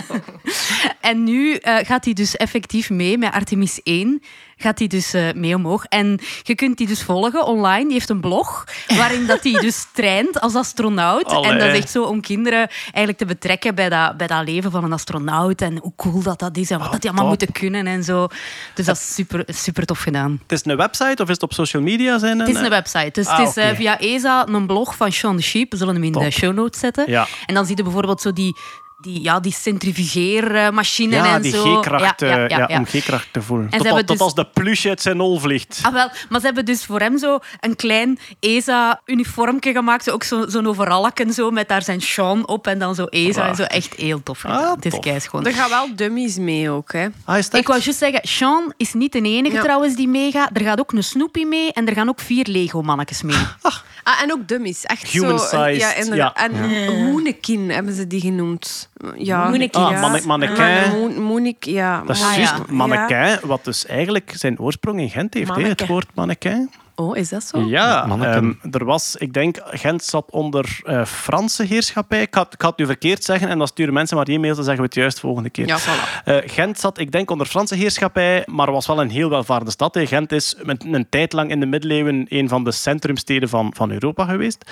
[1.00, 4.22] en nu eh, gaat hij dus effectief mee met Artemis 1.
[4.56, 5.84] Gaat hij dus eh, mee omhoog.
[5.84, 7.84] En je kunt die dus volgen online.
[7.84, 8.64] Die heeft een blog
[8.98, 11.24] waarin dat hij dus traint als astronaut.
[11.24, 11.50] Allee.
[11.50, 14.70] En dat is echt zo om kinderen eigenlijk te betrekken bij dat, bij dat leven
[14.70, 15.60] van een astronaut.
[15.62, 17.38] En hoe cool dat dat is en wat dat die allemaal top.
[17.38, 18.26] moeten kunnen en zo.
[18.74, 20.40] Dus dat is super, super tof gedaan.
[20.42, 22.18] Het is een website of is het op social media?
[22.18, 23.10] Zijn Het is een website.
[23.12, 23.76] Dus Ah, het is eh, oké.
[23.76, 25.70] via ESA een blog van Sean Sheep.
[25.70, 26.22] We zullen hem in Top.
[26.22, 27.10] de show notes zetten.
[27.10, 27.26] Ja.
[27.46, 28.56] En dan zie je bijvoorbeeld zo die,
[29.02, 31.80] die, ja, die centrifugeermachine Ja, en die zo.
[31.80, 32.78] G-kracht, Ja, ja, eh, ja, ja, ja.
[32.78, 33.70] om G-kracht te voelen.
[33.70, 35.80] Tot, dus- als de plusje uit zijn nol vliegt.
[35.82, 40.04] Ah, wel, maar ze hebben dus voor hem zo een klein ESA-uniformje gemaakt.
[40.04, 43.48] Zo ook zo- zo'n overalletje zo, met daar zijn Sean op en dan zo ESA.
[43.48, 44.44] En zo echt heel tof.
[44.44, 45.46] Ah, het is keischoon.
[45.46, 47.06] Er gaan wel dummies mee ook, hè.
[47.24, 49.62] Ah, is Ik wou juist zeggen, Sean is niet de enige Ja.
[49.62, 50.50] trouwens die meegaat.
[50.52, 53.36] Er gaat ook een Snoopy mee en er gaan ook vier Lego-mannetjes mee.
[54.04, 54.82] Ah, en ook dummies.
[54.84, 55.44] Echt Human zo.
[55.46, 56.32] sized, Ja, inderdaad.
[56.36, 56.44] ja.
[56.44, 58.88] En hebben ze die genoemd.
[59.16, 59.48] Ja.
[59.48, 59.80] Moenekin.
[59.82, 60.20] Ah, Ja.
[60.26, 61.22] mannequin.
[61.22, 62.02] Moenik, ja.
[62.06, 62.74] Dat is Ah, juist ja.
[62.74, 66.70] mannequin, wat dus eigenlijk zijn oorsprong in Gent heeft, hè, het woord mannequin.
[66.94, 67.60] Oh, is dat zo?
[67.60, 72.20] Ja, ehm, er was, ik denk, Gent zat onder eh, Franse heerschappij.
[72.20, 74.64] Ik had, ik had het nu verkeerd zeggen en dan sturen mensen maar e-mail, dan
[74.64, 75.66] zeggen we het juist volgende keer.
[75.66, 76.22] Ja, voilà.
[76.24, 79.98] Eh, Gent zat, ik denk, onder Franse heerschappij, maar was wel een heel welvarende stad.
[80.02, 83.90] Gent is met een tijd lang in de middeleeuwen een van de centrumsteden van, van
[83.90, 84.70] Europa geweest.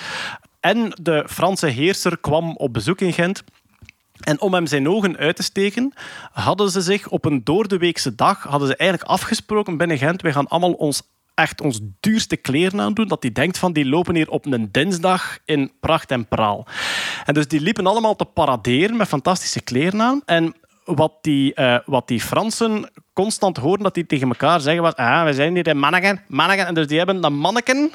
[0.59, 3.43] En de Franse heerser kwam op bezoek in Gent.
[4.21, 5.93] En om hem zijn ogen uit te steken,
[6.31, 10.21] hadden ze zich op een doordeweekse dag hadden ze eigenlijk afgesproken binnen Gent.
[10.21, 11.01] Wij gaan allemaal ons
[11.33, 13.07] echt ons duurste kleren aandoen.
[13.07, 16.67] Dat die denkt van die lopen hier op een dinsdag in pracht en praal.
[17.25, 20.21] En dus die liepen allemaal te paraderen met fantastische kleren aan.
[20.25, 20.55] En
[20.85, 25.25] wat die, eh, wat die Fransen constant hoorden dat die tegen elkaar zeggen was ah,
[25.25, 26.65] we zijn hier in manneken, manneken.
[26.65, 27.91] En dus die hebben een manneken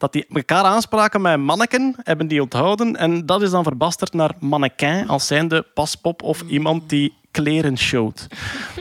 [0.00, 2.96] dat die elkaar aanspraken met manneken, hebben die onthouden.
[2.96, 8.26] En dat is dan verbasterd naar mannequin, als zijnde paspop of iemand die kleren showt.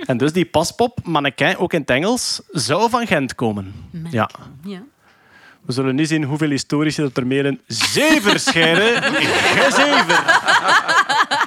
[0.06, 3.74] En dus die paspop, mannequin, ook in het Engels, zou van Gent komen.
[4.10, 4.30] Ja.
[4.64, 4.82] Ja.
[5.62, 9.04] We zullen nu zien hoeveel historici dat er meer een zever schijnen.
[9.64, 10.24] Gezever.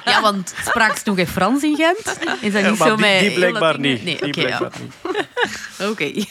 [0.05, 2.19] ja, want spraken ze nog in Frans in Gent?
[2.41, 4.03] Is dat niet zo die, die blijkbaar niet.
[4.03, 4.59] Nee, Die ja.
[4.59, 5.27] niet.
[5.89, 6.25] Oké.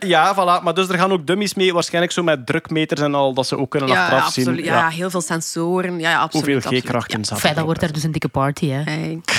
[0.00, 0.62] Ja, voilà.
[0.64, 3.58] Maar dus er gaan ook dummies mee, waarschijnlijk zo met drukmeters en al, dat ze
[3.58, 4.66] ook kunnen Ja, achteraf zien absoluut.
[4.66, 5.98] Ja, ja, heel veel sensoren.
[6.00, 6.62] Ja, ja, absoluut.
[6.64, 6.80] hoeveel.
[6.80, 7.40] G-krachten zaten.
[7.42, 8.82] Fijn, dat wordt er dus een dikke party, hè.
[8.82, 9.20] Hey.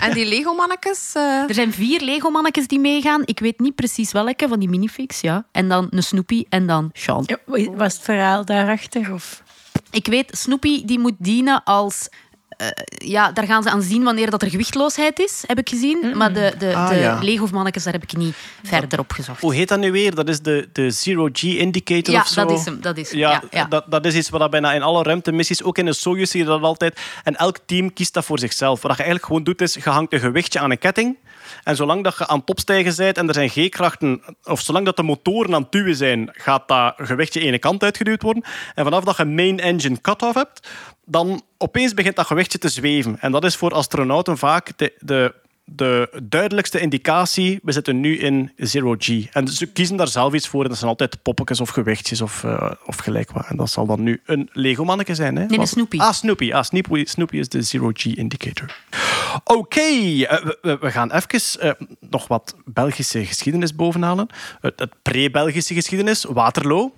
[0.00, 1.12] En die Lego-mannetjes?
[1.14, 3.22] eh, Er zijn vier Lego-mannetjes die meegaan.
[3.24, 5.44] Ik weet niet precies welke van die minifix, ja.
[5.52, 7.24] En dan een Snoopy en dan Sean.
[7.26, 7.38] Ja,
[7.76, 9.12] Was het verhaal daarachter?
[9.12, 9.42] Of?
[9.90, 12.08] Ik weet, Snoopy die moet dienen als...
[12.58, 16.16] eh, ja, daar gaan ze aan zien wanneer dat er gewichtloosheid is, heb ik gezien.
[16.16, 17.18] Maar de, de, Ah, de ja.
[17.22, 19.40] Lego-mannetjes, daar heb ik niet verder op gezocht.
[19.40, 20.14] Hoe heet dat nu weer?
[20.14, 22.44] Dat is de, de Zero G Indicator Ja, of zo?
[22.44, 22.80] dat is hem.
[22.80, 23.18] Dat is hem.
[23.18, 23.64] Ja, Ja, ja.
[23.64, 26.40] Dat, dat is iets wat dat bijna in alle ruimtemissies, ook in de Soyuz zie
[26.40, 27.00] je dat altijd.
[27.24, 28.82] En elk team kiest dat voor zichzelf.
[28.82, 31.16] Wat je eigenlijk gewoon doet, is je hangt een gewichtje aan een ketting.
[31.64, 34.96] En zolang dat je aan het opstijgen bent en er zijn G-krachten, of zolang dat
[34.96, 38.44] de motoren aan het duwen zijn, gaat dat gewichtje ene kant uitgeduwd worden.
[38.74, 40.68] En vanaf dat je main engine cut-off hebt,
[41.10, 43.20] dan opeens begint dat gewichtje te zweven.
[43.20, 45.34] En dat is voor astronauten vaak de, de,
[45.64, 47.58] de duidelijkste indicatie.
[47.62, 49.08] We zitten nu in zero G.
[49.32, 50.62] En ze kiezen daar zelf iets voor.
[50.62, 53.46] En dat zijn altijd poppetjes of gewichtjes of, eh, of gelijk wat.
[53.48, 55.36] En dat zal dan nu een Lego-manneke zijn.
[55.36, 55.42] Hè?
[55.42, 55.98] een Wat- Snoopy.
[55.98, 56.52] Ah, Snoopy.
[56.52, 58.76] Ah, Snoopy, Snoopy is de zero G indicator.
[59.44, 61.70] Oké, eh, we- we, we gaan even eh,
[62.10, 64.26] nog wat Belgische geschiedenis bovenhalen.
[64.60, 66.24] Het, het pre-Belgische geschiedenis.
[66.24, 66.94] Waterloo.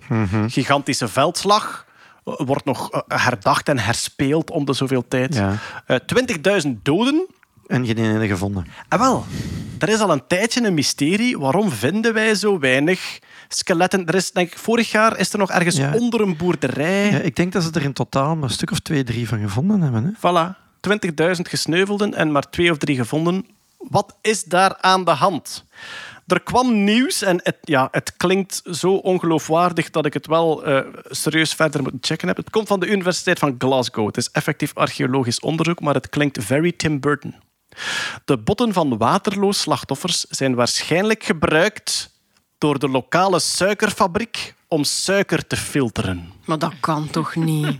[0.47, 1.85] Gigantische veldslag.
[2.23, 5.35] Wordt nog eh, herdacht en herspeeld om de zoveel tijd.
[5.35, 5.55] Ja.
[5.85, 5.97] Eh,
[6.65, 7.25] 20.000 doden.
[7.67, 8.65] En geen ene gevonden.
[8.89, 9.25] En wel,
[9.79, 11.39] er is al een tijdje een mysterie.
[11.39, 14.05] Waarom vinden wij zo weinig skeletten?
[14.05, 15.93] Er is, denk ik, vorig jaar is er nog ergens Ja.
[15.93, 17.11] onder een boerderij.
[17.11, 19.39] Ja, ik denk dat ze er in totaal maar een stuk of twee, drie van
[19.39, 20.03] gevonden hebben.
[20.03, 20.11] Hè?
[20.17, 20.55] Voilà,
[21.35, 23.45] 20.000 gesneuvelden en maar twee of drie gevonden.
[23.77, 25.63] Wat is daar aan de hand?
[26.31, 30.85] Er kwam nieuws en het, ja, het klinkt zo ongeloofwaardig dat ik het wel eh,
[31.09, 32.37] serieus verder moet checken heb.
[32.37, 34.05] Het komt van de Universiteit van Glasgow.
[34.05, 37.35] Het is effectief archeologisch onderzoek, maar het klinkt very Tim Burton.
[38.25, 42.19] De botten van Waterloo-slachtoffers zijn waarschijnlijk gebruikt
[42.57, 46.31] door de lokale suikerfabriek om suiker te filteren.
[46.45, 47.79] Maar dat kan toch niet?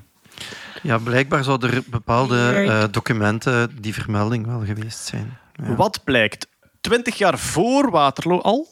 [0.84, 5.38] Ja, blijkbaar zouden er bepaalde eh, documenten die vermelding wel geweest zijn.
[5.54, 5.76] Ja.
[5.76, 6.47] Wat blijkt?
[6.82, 8.68] Twintig jaar voor Waterloo al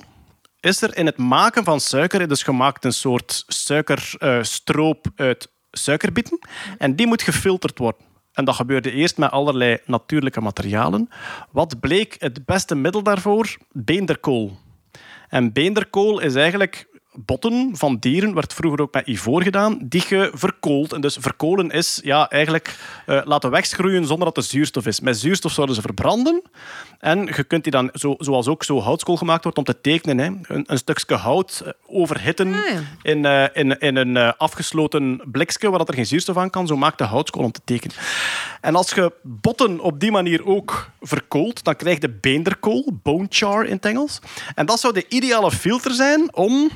[0.59, 6.39] is er in het maken van suiker dus gemaakt een soort suikerstroop uit suikerbieten.
[6.77, 8.05] En die moet gefilterd worden.
[8.33, 11.09] En dat gebeurde eerst met allerlei natuurlijke materialen.
[11.51, 13.57] Wat bleek het beste middel daarvoor?
[13.71, 14.57] Beenderkool.
[15.27, 20.31] En beenderkool is eigenlijk botten van dieren, werd vroeger ook met ivoor gedaan, die je
[20.33, 20.93] verkoolt.
[20.93, 24.99] En dus verkolen is ja, eigenlijk eh, laten weggroeien zonder dat er zuurstof is.
[24.99, 26.41] Met zuurstof zouden ze verbranden.
[26.99, 30.17] En je kunt die dan, zo, zoals ook zo houtskool gemaakt wordt om te tekenen,
[30.17, 32.81] hè, een, een stukje hout eh, overhitten Ah, ja.
[33.01, 36.67] in, eh, in, in een afgesloten blikje waar dat er geen zuurstof aan kan.
[36.67, 37.95] Zo maakt de houtskool om te tekenen.
[38.61, 43.65] En als je botten op die manier ook verkoolt, dan krijg je beenderkool, bone char
[43.65, 44.19] in het Engels.
[44.55, 46.69] En dat zou de ideale filter zijn om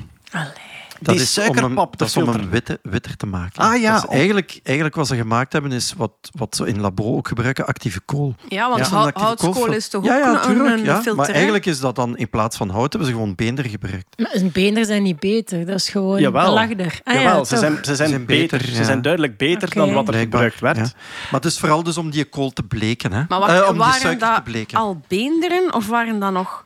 [1.00, 3.62] Dat die is suikerpap hem, te dat is om hem witte, witter te maken.
[3.62, 3.94] Ah, ja.
[3.94, 7.28] Dat is eigenlijk, eigenlijk wat ze gemaakt hebben, is wat, wat ze in labo ook
[7.28, 8.34] gebruiken, actieve kool.
[8.48, 10.94] Ja, want Dat houtskool koolfil- is toch ja, ook ja, een, tuurlijk, een ja.
[10.94, 11.14] filter?
[11.14, 14.18] Maar eigenlijk is dat dan, in plaats van hout, hebben ze gewoon beender gebruikt.
[14.18, 15.66] Maar zijn beenderen zijn niet beter.
[15.66, 16.44] Dat is gewoon Jawel.
[16.44, 17.00] belachder.
[17.04, 18.58] Ah, ja, Jawel, ze zijn, ze zijn, zijn beter.
[18.58, 18.84] beter, Ze ja.
[18.84, 20.76] zijn duidelijk beter dan wat er Blijkbaar, gebruikt werd.
[20.76, 21.02] ja.
[21.30, 23.12] Maar het is vooral dus om die kool te bleken.
[23.12, 23.22] Hè?
[23.28, 24.78] Maar wacht, Eh, om die waren suiker te dat bleken.
[24.78, 26.64] al beenderen of waren dat nog...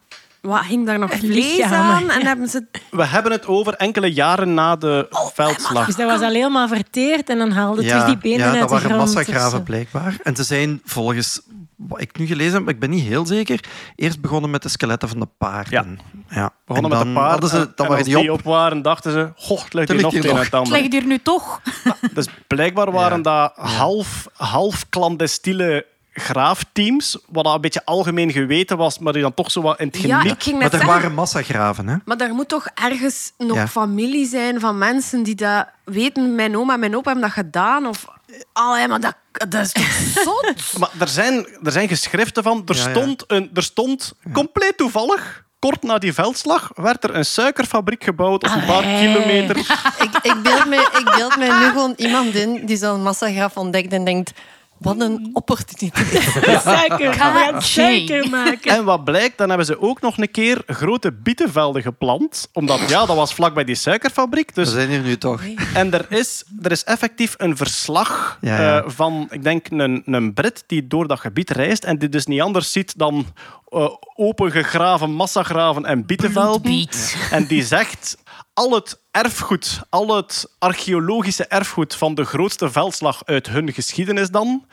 [0.48, 2.10] Wat, hing daar nog vlees aan?
[2.10, 2.26] En ja.
[2.26, 2.66] hebben ze...
[2.90, 5.86] We hebben het over enkele jaren na de veldslag.
[5.86, 8.68] Dus dat was al helemaal verteerd en dan haalde terug die benen ja, uit dat
[8.68, 9.08] de waren grond.
[9.08, 9.62] of massagraven zo.
[9.64, 10.16] blijkbaar.
[10.22, 11.40] En ze zijn volgens
[11.76, 13.60] wat ik nu gelezen heb, ik ben niet heel zeker,
[13.96, 15.98] eerst begonnen met de skeletten van de paarden.
[16.28, 16.50] Ja.
[16.66, 17.30] Begonnen En met de dan paarden.
[17.30, 18.42] hadden Ze, en- dan en waren als die die op.
[18.42, 19.32] waren, dachten ze...
[19.36, 20.72] Goh, het ligt Er hier nog het het Het ander.
[20.72, 21.60] ligt hier nu toch.
[22.14, 28.98] Dus blijkbaar waren dat half, half clandestine graafteams, wat al een beetje algemeen geweten was,
[28.98, 30.34] maar die dan toch zo wat in het Ja, geniep...
[30.34, 30.88] ik ging Maar er zeggen...
[30.88, 31.96] waren massagraven, hè?
[32.04, 33.68] Maar daar moet toch ergens nog Ja.
[33.68, 36.34] familie zijn van mensen die dat weten.
[36.34, 37.86] Mijn oma en mijn opa hebben dat gedaan.
[37.86, 38.06] Of...
[38.52, 40.78] Allee, maar dat, dat is toch zot?
[40.78, 42.62] Maar er zijn, er zijn geschriften van.
[42.66, 42.90] Er Ja, ja.
[42.90, 48.44] stond, een, er stond compleet toevallig, kort na die veldslag, werd er een suikerfabriek gebouwd
[48.44, 48.98] op een paar Allee.
[48.98, 49.56] kilometer.
[50.06, 53.92] ik, ik, beeld me, ik beeld me nu gewoon iemand in die zo'n massagraaf ontdekt
[53.92, 54.32] en denkt...
[54.78, 56.22] Wat een opportuniteit.
[56.62, 56.98] Suiker.
[56.98, 58.70] We gaan suiker maken.
[58.76, 62.48] En wat blijkt, dan hebben ze ook nog een keer grote bietenvelden geplant.
[62.52, 64.48] Omdat, ja, dat was vlakbij die suikerfabriek.
[64.54, 65.42] We Dus, zijn hier nu toch.
[65.74, 68.78] en er is, er is effectief een verslag Ja, ja.
[68.82, 72.26] eh, van, ik denk, een, een Brit die door dat gebied reist en die dus
[72.26, 73.26] niet anders ziet dan
[73.68, 76.88] eh, opengegraven massagraven en bietenvelden.
[77.30, 78.16] En die zegt,
[78.58, 84.66] al het erfgoed, al het archeologische erfgoed van de grootste veldslag uit hun geschiedenis dan,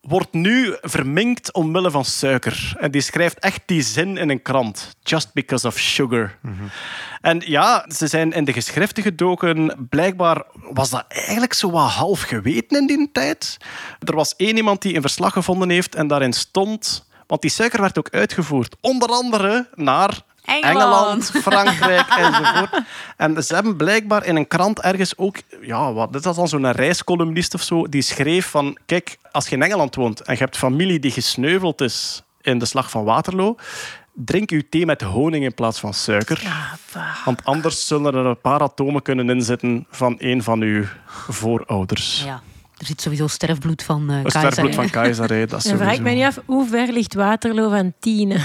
[0.00, 2.72] wordt nu verminkt omwille van suiker.
[2.78, 4.96] En die schrijft echt die zin in een krant.
[5.02, 6.38] Just because of sugar.
[7.20, 9.86] En ja, ze zijn in de geschriften gedoken.
[9.90, 13.56] Blijkbaar was dat eigenlijk zo wat half geweten in die tijd.
[13.98, 17.06] Er was één iemand die een verslag gevonden heeft en daarin stond...
[17.26, 18.76] Want die suiker werd ook uitgevoerd.
[18.80, 21.30] Onder andere naar Engeland.
[21.42, 22.82] Frankrijk enzovoort.
[23.16, 25.36] En ze hebben blijkbaar in een krant ergens ook...
[25.60, 28.78] Ja, wat, dit was dan zo'n reiscolumnist of zo, die schreef van...
[28.86, 32.64] Kijk, als je in Engeland woont en je hebt familie die gesneuveld is in de
[32.64, 33.56] slag van Waterloo,
[34.12, 36.42] drink uw thee met honing in plaats van suiker.
[37.24, 40.84] Want anders zullen er een paar atomen kunnen inzitten van een van uw
[41.28, 42.22] voorouders.
[42.24, 42.42] Ja.
[42.78, 45.76] Er zit sowieso sterfbloed van eh Een Keizer, sterfbloed van keizer, hè, dat is Dan
[45.78, 48.36] vraag ik me niet af, hoe ver ligt Waterloo van Tiene?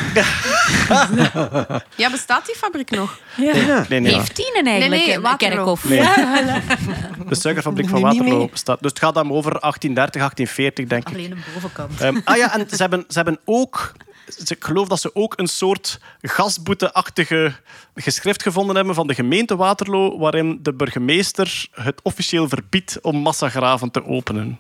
[1.96, 3.20] Ja, bestaat die fabriek nog?
[3.36, 3.86] Ja.
[3.90, 5.90] Nee, nee, Heeft Tienen eigenlijk Nee, nee, een kerkhof?
[5.90, 5.98] Nee.
[6.02, 6.16] Ja,
[6.66, 7.28] voilà.
[7.28, 8.82] De suikerfabriek van Waterloo bestaat.
[8.82, 11.16] Dus het gaat dan over 1830, 1840, denk ik.
[11.16, 12.02] Alleen een bovenkant.
[12.02, 13.92] Ehm, ah ja, en ze hebben, ze hebben ook...
[14.26, 17.54] Ik geloof dat ze ook een soort gasboete-achtige
[17.96, 23.92] geschrift gevonden hebben van de gemeente Waterloo, waarin de burgemeester het officieel verbiedt om massagraven
[23.92, 24.60] te openen.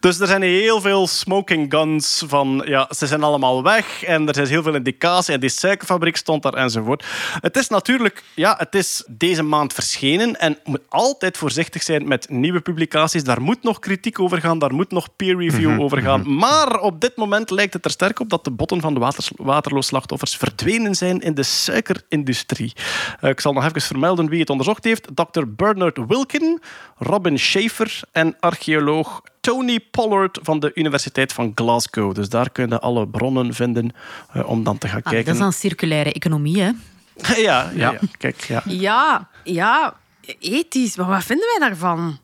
[0.00, 4.38] Dus er zijn heel veel smoking guns van, ja, ze zijn allemaal weg en er
[4.38, 7.04] is heel veel indicatie en die suikerfabriek stond daar enzovoort.
[7.40, 12.28] Het is natuurlijk, ja, het is deze maand verschenen en moet altijd voorzichtig zijn met
[12.28, 13.24] nieuwe publicaties.
[13.24, 16.36] Daar moet nog kritiek over gaan, daar moet nog peer review over gaan.
[16.36, 19.30] Maar op dit moment lijkt het er sterk op dat de botten van de waters-
[19.36, 22.72] Waterloo-slachtoffers verdwenen zijn in de suikerindustrie.
[23.20, 25.08] Eh, ik zal nog even vermelden wie het onderzocht heeft.
[25.14, 25.42] Dr.
[25.48, 26.60] Bernard Wilkin,
[26.98, 32.14] Robin Schaefer en archeoloog Tony Pollard van de Universiteit van Glasgow.
[32.14, 33.90] Dus daar kun je alle bronnen vinden
[34.32, 35.24] eh, om dan te gaan Ah, kijken.
[35.24, 36.70] dat is dan circulaire economie, hè?
[37.36, 37.98] ja, ja, ja.
[38.18, 38.62] Kijk, ja.
[38.64, 39.94] Ja, ja,
[40.40, 40.96] ethisch.
[40.96, 42.18] Maar wat vinden wij daarvan?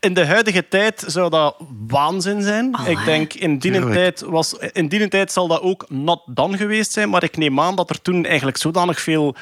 [0.00, 1.56] In de huidige tijd zou dat
[1.86, 2.76] waanzin zijn.
[2.86, 6.92] ik denk, in die, tijd was, in die tijd zal dat ook not done geweest
[6.92, 7.10] zijn.
[7.10, 9.36] Maar ik neem aan dat er toen eigenlijk zodanig veel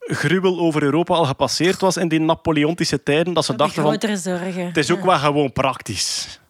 [0.00, 4.18] gruwel over Europa al gepasseerd was in die Napoleontische tijden, dat ze dachten van...
[4.18, 4.66] zorgen.
[4.66, 6.40] Het is ook wel gewoon praktisch.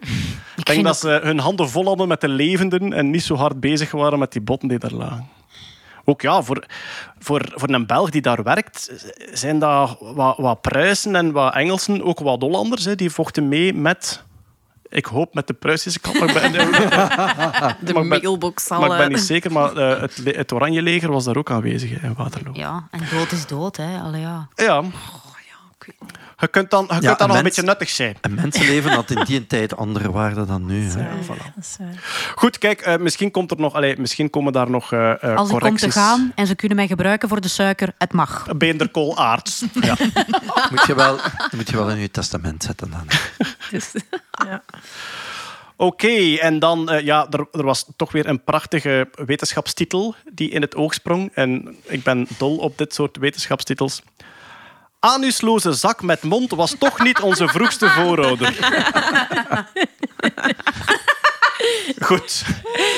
[0.56, 3.60] Ik denk dat ze hun handen vol hadden met de levenden en niet zo hard
[3.60, 5.28] bezig waren met die botten die daar lagen.
[6.04, 6.64] Ook ja, voor,
[7.18, 8.90] voor, voor een Belg die daar werkt,
[9.32, 12.84] zijn dat wat, wat Pruisen en wat Engelsen, ook wat Hollanders.
[12.84, 14.22] Hè, die vochten mee met...
[14.88, 18.80] Ik hoop met de Pruisische kant, maar ik ben, De Maar ik ben- mailbox zal...
[18.80, 19.52] maar ik ben eh, niet zeker.
[19.52, 22.52] Maar eh, het, het Oranje leger was daar ook aanwezig in Waterloo.
[22.54, 24.00] Ja, en dood is dood, hè?
[24.00, 24.48] Allee, ja.
[24.54, 24.82] Ja.
[26.40, 28.16] Je kunt dan, je kunt dan een nog een mens- beetje nuttig zijn.
[28.20, 30.84] Een mensenleven had in die tijd andere waarde dan nu.
[30.90, 30.98] Hè.
[31.00, 31.08] Ja.
[32.34, 35.30] Goed, kijk, eh, misschien, komt er nog, allee, misschien komen daar nog eh eh, Als
[35.30, 35.92] ik kom te correcties.
[35.94, 38.46] gaan en ze kunnen mij gebruiken voor de suiker, het mag.
[38.56, 39.64] Beenderkoolaarts.
[39.80, 39.96] Ja.
[40.70, 41.18] Moet je wel,
[41.56, 43.06] moet je wel in je testament zetten dan.
[45.76, 50.60] Oké, en dan, eh, ja, er, er was toch weer een prachtige wetenschapstitel die in
[50.60, 51.30] het oog sprong.
[51.34, 54.02] En ik ben dol op dit soort wetenschapstitels.
[55.00, 58.54] Anusloze zak met mond was toch niet onze vroegste voorouder.
[62.00, 62.44] Goed.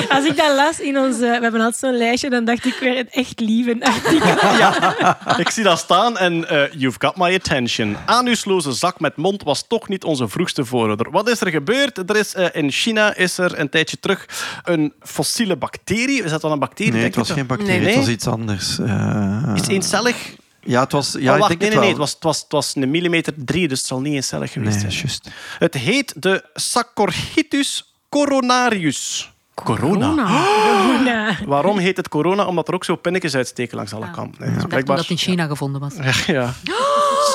[0.09, 1.19] Als ik dat las in onze...
[1.21, 5.41] We hebben altijd zo'n lijstje, dan dacht ik weer een echt lieve artikel.
[5.45, 7.97] Ik zie dat staan en eh, you've got my attention.
[8.07, 11.11] Anusloze zak met mond was toch niet onze vroegste voorouder.
[11.11, 12.11] Wat is er gebeurd?
[12.11, 14.27] Er is, eh, in China is er een tijdje terug
[14.65, 16.23] een fossiele bacterie.
[16.23, 16.93] Is dat dan een bacterie?
[16.93, 17.89] Nee, denk het was geen bacterie, Nee.
[17.89, 18.79] het was iets anders.
[18.79, 20.17] Eh, Iets eencellig?
[20.65, 21.17] Ja, het was...
[21.19, 21.79] Ja, oh, ik denk nee, het nee, nee.
[21.79, 21.89] wel.
[21.89, 24.83] Het was, het, was, het was een millimeter drie, dus het zal niet eencellig geweest
[24.83, 25.03] Nee, zijn.
[25.03, 25.29] juist.
[25.59, 29.33] Het heet de Saccharchitus coronarius.
[29.55, 30.15] Corona.
[30.15, 31.37] Corona.
[31.47, 32.47] Waarom heet het corona?
[32.47, 34.45] Omdat er ook zo pinnetjes uitsteken langs alle kanten.
[34.45, 35.95] Nee, dus Ik dacht dat het in China gevonden was.
[36.27, 36.53] Ja.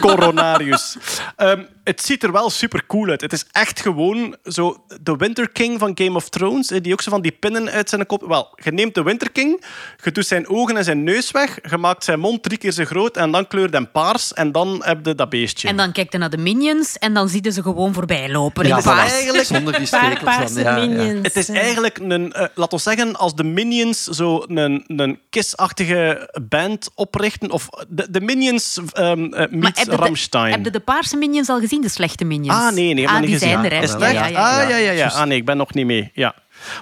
[0.00, 0.96] Coronarius.
[1.36, 3.20] Ehm, het ziet er wel super cool uit.
[3.20, 7.02] Het is echt gewoon zo de Winter King van Game of Thrones, eh, die ook
[7.02, 8.22] zo van die pinnen uit zijn kop.
[8.26, 9.64] Wel, je neemt de Winter King,
[10.04, 12.84] je doet zijn ogen en zijn neus weg, je maakt zijn mond drie keer zo
[12.84, 15.68] groot en dan kleurt hem paars en dan heb je dat beestje.
[15.68, 18.66] En dan kijkt hij naar de minions en dan zie je ze gewoon voorbij lopen.
[18.66, 18.86] Ja, in voilà.
[18.86, 19.12] paars.
[19.12, 20.54] eigenlijk- Zonder die stekels.
[20.54, 20.76] Ja.
[21.22, 26.30] Het is eigenlijk een, eh, laten we zeggen, als de Minions zo een, een kissachtige
[26.48, 30.52] band oprichten, of de, de Minions ehm eh, Maar meets heb de, Rammstein.
[30.52, 32.56] heb je de paarse minions al gezien, de slechte minions?
[32.58, 33.48] Ah, nee, nee, ah, dat die gezien.
[33.48, 33.82] zijn er, hè.
[33.82, 34.12] Is Ja, echt?
[34.12, 34.60] ja, ja.
[34.62, 35.06] Ah, ja, ja, ja.
[35.06, 36.10] Ah, nee, ik ben nog niet mee.
[36.14, 36.34] Ja.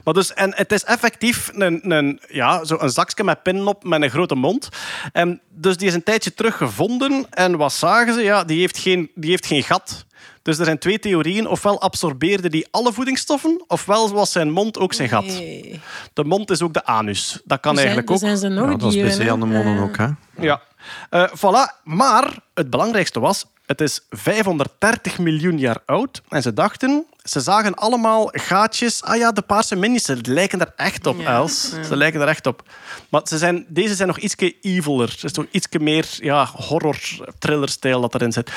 [0.05, 3.85] Maar dus, en het is effectief een, een, ja, zo een zakje met pinnen op
[3.85, 4.69] met een grote mond.
[5.13, 7.27] En dus die is een tijdje terug gevonden.
[7.31, 8.23] En wat zagen ze?
[8.23, 10.05] Ja, die heeft geen, die heeft geen gat.
[10.43, 11.47] Dus er zijn twee theorieën.
[11.49, 15.25] Ofwel absorbeerde die alle voedingsstoffen, ofwel was zijn mond ook zijn gat.
[15.25, 15.81] Nee.
[16.13, 17.41] De mond is ook de anus.
[17.45, 18.21] Dat kan Er zijn, eigenlijk er ook.
[18.21, 19.97] zijn ze nog Ja, dat is bij zeeanemonen Eh, ook.
[19.97, 20.07] Hè?
[20.41, 20.63] Ja.
[21.11, 21.83] Eh, voilà.
[21.85, 26.23] Maar het belangrijkste was, het is 530 miljoen jaar oud.
[26.29, 29.03] En ze dachten, ze zagen allemaal gaatjes.
[29.03, 31.71] Ah ja, de paarse minis, ze lijken er echt op, Ja, Els.
[31.71, 32.63] Ze lijken er echt op.
[33.09, 35.11] Maar ze zijn, deze zijn nog iets eviler.
[35.11, 38.51] Het is toch iets meer ja, horror-thriller-stijl dat erin zit.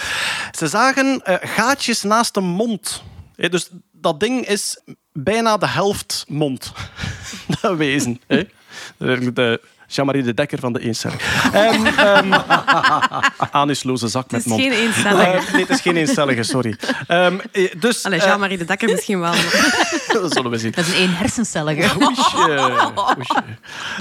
[0.51, 3.03] Ze zagen eh, gaatjes naast de mond.
[3.35, 4.79] Dus dat ding is
[5.13, 6.71] bijna de helft mond.
[7.61, 8.21] dat wezen.
[8.27, 8.47] hè.
[8.97, 9.61] De
[9.91, 11.51] Jean-Marie de Dekker van de eencellig.
[11.53, 12.33] En, ehm,
[13.61, 14.61] anusloze zak met Het is mond.
[14.61, 15.31] geen eencellige.
[15.31, 16.75] Eh, nee, het is geen eencellige, sorry.
[17.07, 19.31] Ehm, eh, dus, Allee, eh, Jean-Marie de Dekker misschien wel.
[20.21, 20.71] dat zullen we zien.
[20.71, 21.95] Dat is een één hersencellige.
[22.01, 23.43] Oesje, oesje.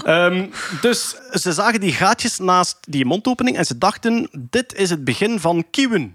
[0.05, 0.47] Ehm,
[0.81, 5.41] dus ze zagen die gaatjes naast die mondopening en ze dachten, dit is het begin
[5.41, 6.15] van kieuwen.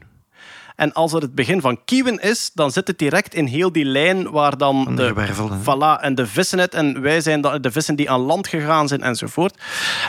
[0.76, 3.86] En als er het begin van kieuwen is, dan zit het direct in heel die
[3.86, 5.14] lijn waar dan de
[5.62, 6.74] voilà, en de vissen het.
[6.74, 9.58] En wij zijn dan de vissen die aan land gegaan zijn enzovoort.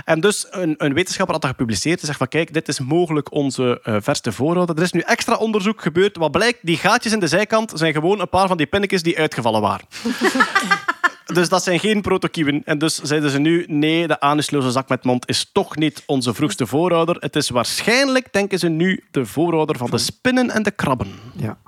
[0.05, 1.99] En dus een, een wetenschapper had dat gepubliceerd.
[1.99, 4.77] Hij zegt van kijk, dit is mogelijk onze eh, verste voorouder.
[4.77, 6.16] Er is nu extra onderzoek gebeurd.
[6.16, 9.19] Wat blijkt, die gaatjes in de zijkant zijn gewoon een paar van die pinnetjes die
[9.19, 9.86] uitgevallen waren.
[11.25, 12.63] Dus dat zijn geen protokieven.
[12.65, 16.35] En dus zeiden ze nu, nee, de anusloze zak met mond is toch niet onze
[16.35, 17.17] vroegste voorouder.
[17.21, 21.09] Het is waarschijnlijk, denken ze nu, de voorouder van de spinnen en de krabben.
[21.37, 21.59] Ja.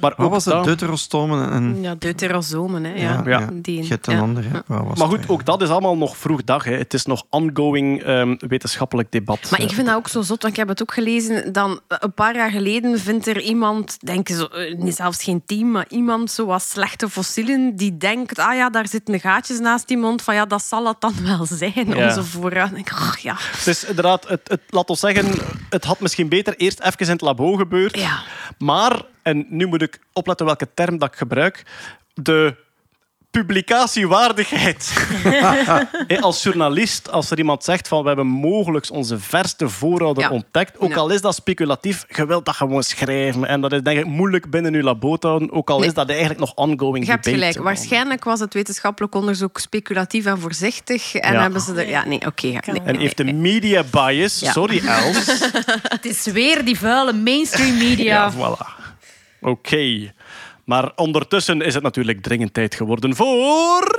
[0.00, 0.64] Maar, Wat was het?
[0.64, 1.82] Deuterostomen en...
[1.82, 2.94] Ja, deuterosomen, hè.
[2.94, 3.22] Ja.
[3.26, 3.48] Ja.
[3.52, 4.20] Die- Je hebt een ja.
[4.20, 4.44] ander.
[4.44, 4.58] Hè?
[4.66, 6.64] Wat was maar goed, ook dat is allemaal nog vroeg dag.
[6.64, 6.72] Hè.
[6.76, 9.50] Het is nog ongoing ehm, wetenschappelijk debat.
[9.50, 11.52] Maar ik vind dat ook zo zot, want ik heb het ook gelezen.
[11.52, 15.70] Dan, een paar jaar geleden vindt er iemand, denk ik, zo, eh, zelfs geen team,
[15.70, 20.22] maar iemand zoals slechte fossielen, die denkt, ah ja, daar zitten gaatjes naast die mond,
[20.22, 22.06] van ja, dat zal het dan wel zijn, Ja.
[22.06, 22.76] onze vooruit.
[22.76, 23.36] Ik ach, ja.
[23.38, 25.26] Het is inderdaad, het, het, laat ons zeggen,
[25.70, 27.96] het had misschien beter eerst even in het labo gebeurd.
[27.98, 28.22] Ja.
[28.58, 31.62] Maar, en nu moet ik opletten welke term dat ik gebruik,
[32.14, 32.56] de
[33.42, 34.92] publicatiewaardigheid.
[36.20, 40.30] Als journalist, als er iemand zegt van we hebben mogelijk onze verste voorouder Ja.
[40.30, 40.96] ontdekt, ook Ja.
[40.96, 43.44] al is dat speculatief, je wilt dat gewoon schrijven.
[43.44, 45.88] En dat is denk ik moeilijk binnen je labo te houden, ook al Nee.
[45.88, 47.42] is dat eigenlijk nog ongoing Je hebt debate.
[47.44, 47.64] gelijk.
[47.64, 51.14] Waarschijnlijk was het wetenschappelijk onderzoek speculatief en voorzichtig.
[51.14, 51.40] En Ja.
[51.40, 51.88] hebben ze er...
[51.88, 52.46] Ja, nee, oké.
[52.46, 54.52] ja, nee, En nee, heeft de media bias, Ja.
[54.52, 55.26] sorry Els,
[55.96, 58.04] Het is weer die vuile mainstream media.
[58.04, 58.82] Ja, voilà.
[59.40, 60.12] Oké.
[60.64, 63.98] Maar ondertussen is het natuurlijk dringend tijd geworden voor...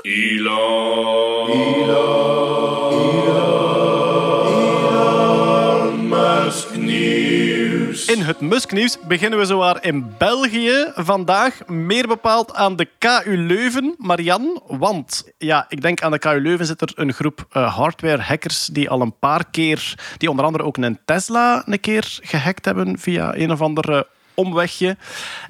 [8.08, 11.68] In het Musk-nieuws beginnen we zowaar in België vandaag.
[11.68, 14.62] Meer bepaald aan de KU Leuven, Marian.
[14.68, 18.90] Want ja, ik denk aan de KU Leuven zit er een groep eh, hardware-hackers die
[18.90, 19.94] al een paar keer...
[20.18, 24.02] Die onder andere ook een Tesla een keer gehackt hebben via een of ander eh,
[24.34, 24.98] omwegje.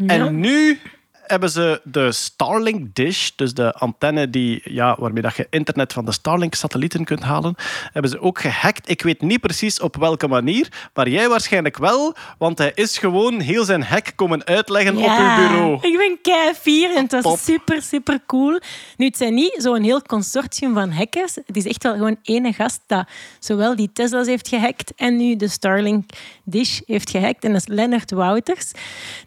[0.08, 0.80] En nu
[1.28, 6.06] hebben ze de Starlink Dish, dus de antenne die, ja, waarmee dat je internet van
[6.06, 7.56] de Starlink-satellieten kunt halen,
[7.94, 8.90] hebben ze ook gehackt.
[8.90, 13.40] Ik weet niet precies op welke manier, maar jij waarschijnlijk wel, want hij is gewoon
[13.40, 15.74] heel zijn hack komen uitleggen op uw bureau.
[15.82, 17.38] Ik ben kei fier en het was Top.
[17.38, 18.60] super, super cool.
[18.98, 21.36] Nu, het zijn niet zo'n heel consortium van hackers.
[21.36, 23.08] Het is echt wel gewoon ene gast dat
[23.40, 26.10] zowel die Tesla's heeft gehackt en nu de Starlink
[26.44, 27.44] Dish heeft gehackt.
[27.44, 28.72] En dat is Lennart Wouters.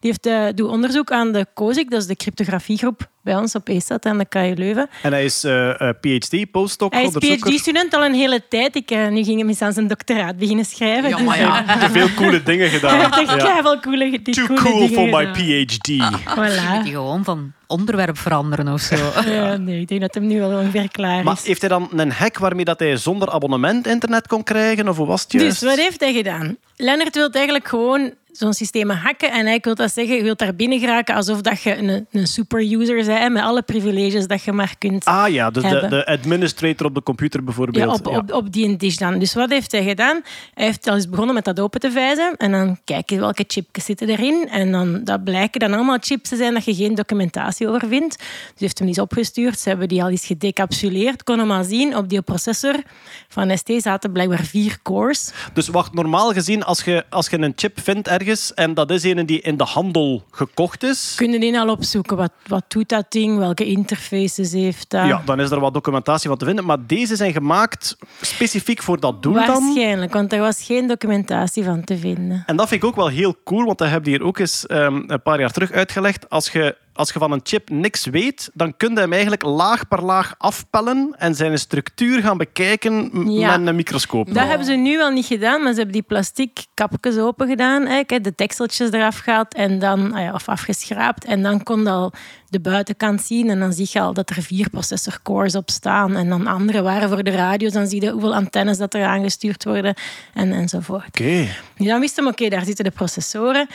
[0.00, 3.69] Die heeft, eh, doet onderzoek aan de COSIC, dat is de cryptografiegroep bij ons op
[3.69, 4.89] ESAT aan de KU Leuven.
[5.02, 7.10] En hij is eh, eh, PhD, postdoc, Hij is.
[7.39, 8.77] PhD-student al een hele tijd.
[8.77, 11.09] Ik, eh, nu ging hem eens aan zijn doctoraat beginnen schrijven.
[11.09, 11.78] Ja, maar ja.
[11.78, 12.98] Te veel coole dingen Hij gedaan.
[13.01, 13.52] heeft echt Ja.
[13.52, 15.31] keiveel coole, die Too coole cool dingen for my.
[15.32, 15.85] PhD.
[15.85, 16.02] Die
[16.36, 16.82] Voilà.
[16.85, 18.97] gewoon van onderwerp veranderen of zo.
[19.31, 21.44] Ja, nee, ik denk dat hem nu wel ongeveer klaar Maar is.
[21.47, 24.89] heeft hij dan een hack waarmee dat hij zonder abonnement internet kon krijgen?
[24.89, 25.60] Of hoe was het juist?
[25.60, 26.56] Dus wat heeft hij gedaan?
[26.77, 29.28] Lennart wil eigenlijk gewoon zo'n systeem hacken.
[29.28, 32.27] En eigenlijk wil dat zeggen, je wilt daar binnen geraken alsof dat je een, een
[32.27, 36.86] superuser bent, met alle privileges dat je maar kunt Ah ja, dus de, de administrator
[36.86, 37.85] op de computer bijvoorbeeld.
[37.85, 39.19] Ja, op, op, op die dish dan.
[39.19, 40.20] Dus wat heeft hij gedaan?
[40.55, 42.36] Hij heeft al eens begonnen met dat open te vijzen.
[42.36, 44.48] En dan kijken welke chipjes zitten erin.
[44.51, 48.16] En dan, dat blijken dan allemaal chips te zijn dat je geen documentatie over vindt.
[48.19, 49.59] Dus hij heeft hem eens opgestuurd.
[49.59, 51.23] Ze hebben die al eens gedecapsuleerd.
[51.24, 52.82] Kon hem al zien, op die processor
[53.28, 55.31] van ST zaten blijkbaar vier cores.
[55.52, 59.02] Dus wacht, normaal gezien, als je, als je een chip vindt ergens en dat is
[59.02, 62.16] een die in de handel gekocht is, Kun je die al opzoeken?
[62.16, 63.38] Wat, wat doet dat ding?
[63.38, 65.06] Welke interfaces heeft dat?
[65.06, 66.64] ja, dan is er wat documentatie van te vinden.
[66.64, 69.46] Maar deze zijn gemaakt specifiek voor dat doel dan.
[69.46, 72.42] Waarschijnlijk, want er was geen documentatie van te vinden.
[72.46, 74.66] En dat vind ik ook wel heel cool, want dat heb je hier ook eens
[74.66, 76.30] ehm, een paar jaar terug uitgelegd.
[76.30, 79.88] Als je, als je van een chip niks weet, dan kun je hem eigenlijk laag
[79.88, 83.56] per laag afpellen en zijn structuur gaan bekijken Ja.
[83.56, 84.34] met een microscoop.
[84.34, 87.86] Dat hebben ze nu wel niet gedaan, maar ze hebben die plastic kapjes open gedaan,
[87.86, 91.24] eigenlijk, de tekseltjes eraf gehaald en dan, ah of afgeschraapt.
[91.24, 92.12] En dan kon je al
[92.48, 96.16] de buitenkant zien en dan zie je al dat er vier processorcores op staan.
[96.16, 99.64] En dan andere waren voor de radio's, dan zie je hoeveel antennes dat er aangestuurd
[99.64, 99.94] worden
[100.34, 101.06] en, enzovoort.
[101.06, 101.46] Oké.
[101.76, 103.68] Nu, dan wist hem, oké, daar zitten de processoren.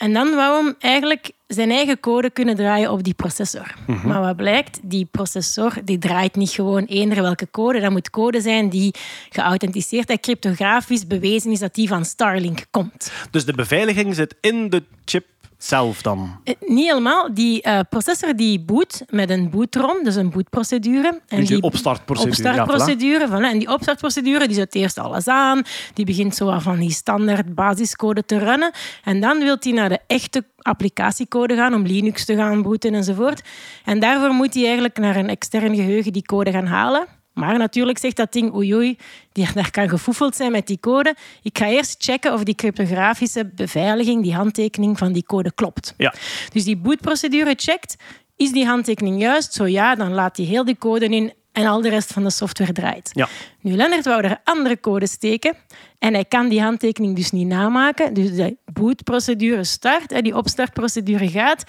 [0.00, 3.74] En dan wou hem eigenlijk zijn eigen code kunnen draaien op die processor.
[4.04, 7.80] Maar wat blijkt, die processor die draait niet gewoon eender welke code.
[7.80, 8.94] Dat moet code zijn die
[9.28, 13.12] geauthenticeerd en cryptografisch bewezen is dat die van Starlink komt.
[13.30, 15.26] Dus de beveiliging zit in de chip
[15.62, 16.40] zelf dan.
[16.44, 17.34] Eh, Niet helemaal.
[17.34, 21.20] Die eh, processor die boot met een bootron, dus een bootprocedure.
[21.28, 23.52] En Dus die opstartprocedure, ja, opstartprocedure, voilà.
[23.52, 25.62] En die opstartprocedure die zet eerst alles aan.
[25.94, 28.70] Die begint zo van die standaard basiscode te runnen.
[29.04, 33.42] En dan wil hij naar de echte applicatiecode gaan om Linux te gaan booten enzovoort.
[33.84, 37.06] En daarvoor moet hij eigenlijk naar een extern geheugen die code gaan halen.
[37.32, 38.96] Maar natuurlijk zegt dat ding, oei oei,
[39.32, 41.14] die, daar kan gefoefeld zijn met die code.
[41.42, 45.94] Ik ga eerst checken of die cryptografische beveiliging, die handtekening van die code klopt.
[45.96, 46.14] Ja.
[46.52, 47.96] Dus die bootprocedure checkt,
[48.36, 49.52] is die handtekening juist?
[49.52, 52.30] Zo ja, dan laat hij heel die code in en al de rest van de
[52.30, 53.10] software draait.
[53.12, 53.28] Ja.
[53.60, 55.56] Nu, Lennart wou er andere code steken
[55.98, 58.14] en hij kan die handtekening dus niet namaken.
[58.14, 61.64] Dus de bootprocedure start, die opstartprocedure gaat,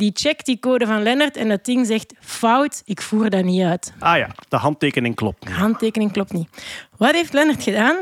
[0.00, 3.62] die checkt die code van Lennart en dat ding zegt fout, ik voer dat niet
[3.62, 3.92] uit.
[3.98, 5.44] Ah ja, de handtekening klopt.
[5.46, 5.56] niet.
[5.56, 6.48] Handtekening klopt niet.
[6.96, 7.96] Wat heeft Lennart gedaan?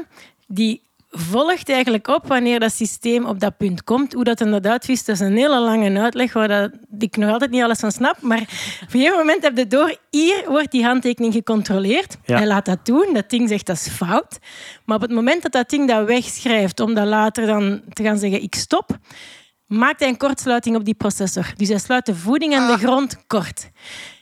[0.46, 4.12] Die volgt eigenlijk op wanneer dat systeem op dat punt komt.
[4.12, 7.50] Hoe dat inderdaad wist, dat is een hele lange uitleg waar dat, ik nog altijd
[7.50, 8.16] niet alles van snap.
[8.20, 8.48] Maar op
[8.80, 12.16] een gegeven moment heb je door, hier wordt die handtekening gecontroleerd.
[12.24, 12.36] Ja.
[12.36, 14.38] Hij laat dat doen, dat ding zegt dat is fout.
[14.84, 18.18] Maar op het moment dat dat ding dat wegschrijft, om dat later dan te gaan
[18.18, 18.98] zeggen ik stop,
[19.68, 21.52] maakt hij een kortsluiting op die processor.
[21.56, 23.68] Dus hij sluit de voeding aan de grond kort.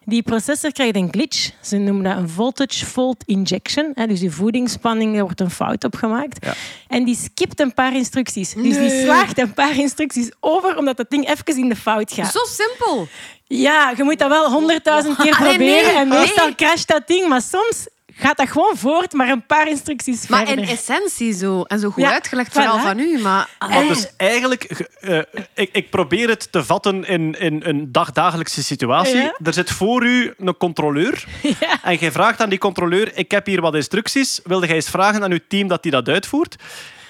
[0.04, 1.50] Die processor krijgt een glitch.
[1.60, 3.90] Ze noemen dat een voltage fault injection.
[3.94, 6.44] hè, Dus die voedingsspanning, daar wordt een fout op gemaakt.
[6.44, 6.54] Ja.
[6.88, 8.52] En die skipt een paar instructies.
[8.54, 12.32] Dus die slaagt een paar instructies over, omdat dat ding even in de fout gaat.
[12.32, 13.08] Zo simpel.
[13.44, 15.84] Ja, je moet dat wel honderdduizend keer Allee, proberen.
[15.84, 19.68] nee, en meestal crasht dat ding, maar soms gaat dat gewoon voort, maar een paar
[19.68, 20.64] instructies Maar verder.
[20.64, 21.62] in essentie zo.
[21.62, 22.52] En zo goed Ja, uitgelegd, voilà.
[22.52, 23.18] vooral van u.
[23.18, 24.88] Maar Maar dus eigenlijk, ge-
[25.34, 29.16] eh, ik, ik probeer het te vatten in, in een dagdagelijkse situatie.
[29.16, 29.34] Ja.
[29.44, 31.24] Er zit voor u een controleur.
[31.82, 34.40] En jij vraagt aan die controleur, ik heb hier wat instructies.
[34.44, 36.56] Wilde jij eens vragen aan uw team dat die dat uitvoert?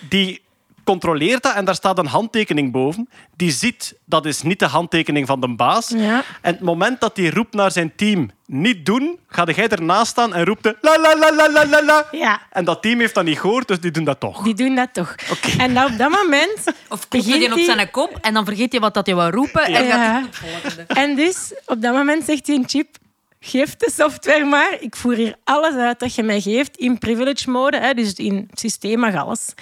[0.08, 0.42] Die
[0.86, 3.08] controleert dat en daar staat een handtekening boven.
[3.36, 5.88] Die ziet, dat is niet de handtekening van de baas.
[5.88, 6.24] Ja.
[6.40, 10.34] En het moment dat hij roept naar zijn team, niet doen, ga jij ernaast staan
[10.34, 12.06] en roept de la la la la la la la.
[12.10, 12.40] Ja.
[12.50, 14.42] En dat team heeft dat niet gehoord, dus die doen dat toch.
[14.42, 15.14] Die doen dat toch.
[15.58, 16.58] En dan op dat moment...
[16.88, 19.62] Of klopt hij op zijn kop en dan vergeet je wat dat hij wou roepen.
[19.64, 19.90] En Ja.
[19.90, 20.82] gaat hij volgende.
[20.82, 22.96] En dus, op dat moment zegt die een chip...
[23.40, 24.76] Geef de software maar.
[24.80, 27.78] Ik voer hier alles uit dat je mij geeft in privilege mode.
[27.78, 29.54] Hè, dus in het systeem mag alles.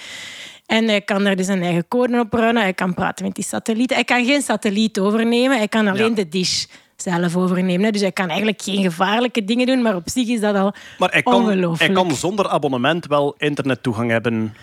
[0.65, 2.63] En hij kan er dus een eigen code op runnen.
[2.63, 3.95] Hij kan praten met die satellieten.
[3.95, 5.57] Hij kan geen satelliet overnemen.
[5.57, 6.15] Hij kan alleen Ja.
[6.15, 6.65] de dish
[6.95, 7.91] zelf overnemen.
[7.91, 9.81] Dus hij kan eigenlijk geen gevaarlijke dingen doen.
[9.81, 11.93] Maar op zich is dat al Maar hij kan, ongelooflijk.
[11.93, 14.53] hij kan zonder abonnement wel internettoegang hebben.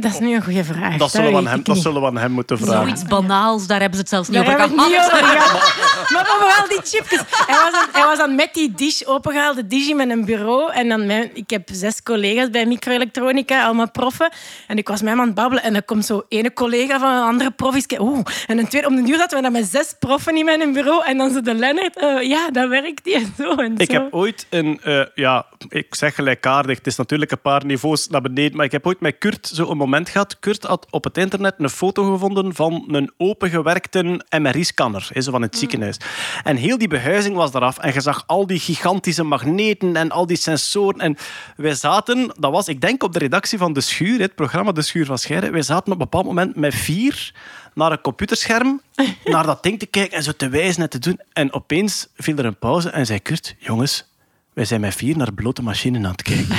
[0.00, 0.96] Dat is nu een goede vraag.
[0.96, 2.82] Dat zullen, we aan hem, dat zullen we aan hem moeten vragen.
[2.82, 4.70] Zoiets banaals, daar hebben ze het zelfs niet Daar over gehad.
[4.80, 6.10] het niet over gehad.
[6.12, 7.20] Maar vooral die chipjes.
[7.46, 10.72] Hij was, aan, hij was aan met die dish opengehaald, de dish in mijn bureau.
[10.72, 14.30] En dan mijn, ik heb zes collega's bij microelektronica, allemaal proffen.
[14.66, 15.62] En ik was met hem aan het babbelen.
[15.62, 17.76] En dan komt zo ene collega van een andere prof.
[17.98, 18.20] Oeh.
[18.46, 21.04] En een tweede, om de duur zaten we dan met zes proffen in mijn bureau.
[21.04, 23.54] En dan zo de Lennart, eh, ja, dat werkt die en zo.
[23.54, 23.96] En Ik zo.
[24.02, 28.20] heb ooit een, eh, ja, ik zeg gelijkaardig, het is natuurlijk een paar niveaus naar
[28.20, 30.38] beneden, maar ik heb ooit met Kurt zo een moment gehad.
[30.38, 35.96] Kurt had op het internet een foto gevonden van een opengewerkte MRI-scanner van het ziekenhuis.
[36.44, 37.78] En heel die behuizing was eraf.
[37.78, 41.00] En je zag al die gigantische magneten en al die sensoren.
[41.00, 41.16] En
[41.56, 44.82] wij zaten, dat was, ik denk op de redactie van De Schuur, het programma De
[44.82, 47.34] Schuur van Scheire, wij zaten op een bepaald moment met vier
[47.74, 48.80] naar een computerscherm,
[49.24, 51.20] naar dat ding te kijken en zo te wijzen en te doen.
[51.32, 54.11] En opeens viel er een pauze en zei Kurt, jongens,
[54.52, 56.56] wij zijn met vier naar blote machines aan het kijken.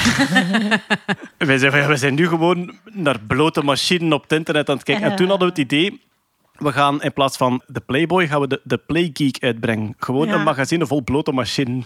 [1.47, 5.09] wij, ja, wij zijn nu gewoon naar blote machines op het internet aan het kijken.
[5.11, 6.01] En toen hadden we het idee,
[6.53, 9.95] we gaan in plaats van de Playboy, gaan we de, de Playgeek uitbrengen.
[9.99, 10.33] Gewoon Ja.
[10.33, 11.83] een magazine vol blote machines.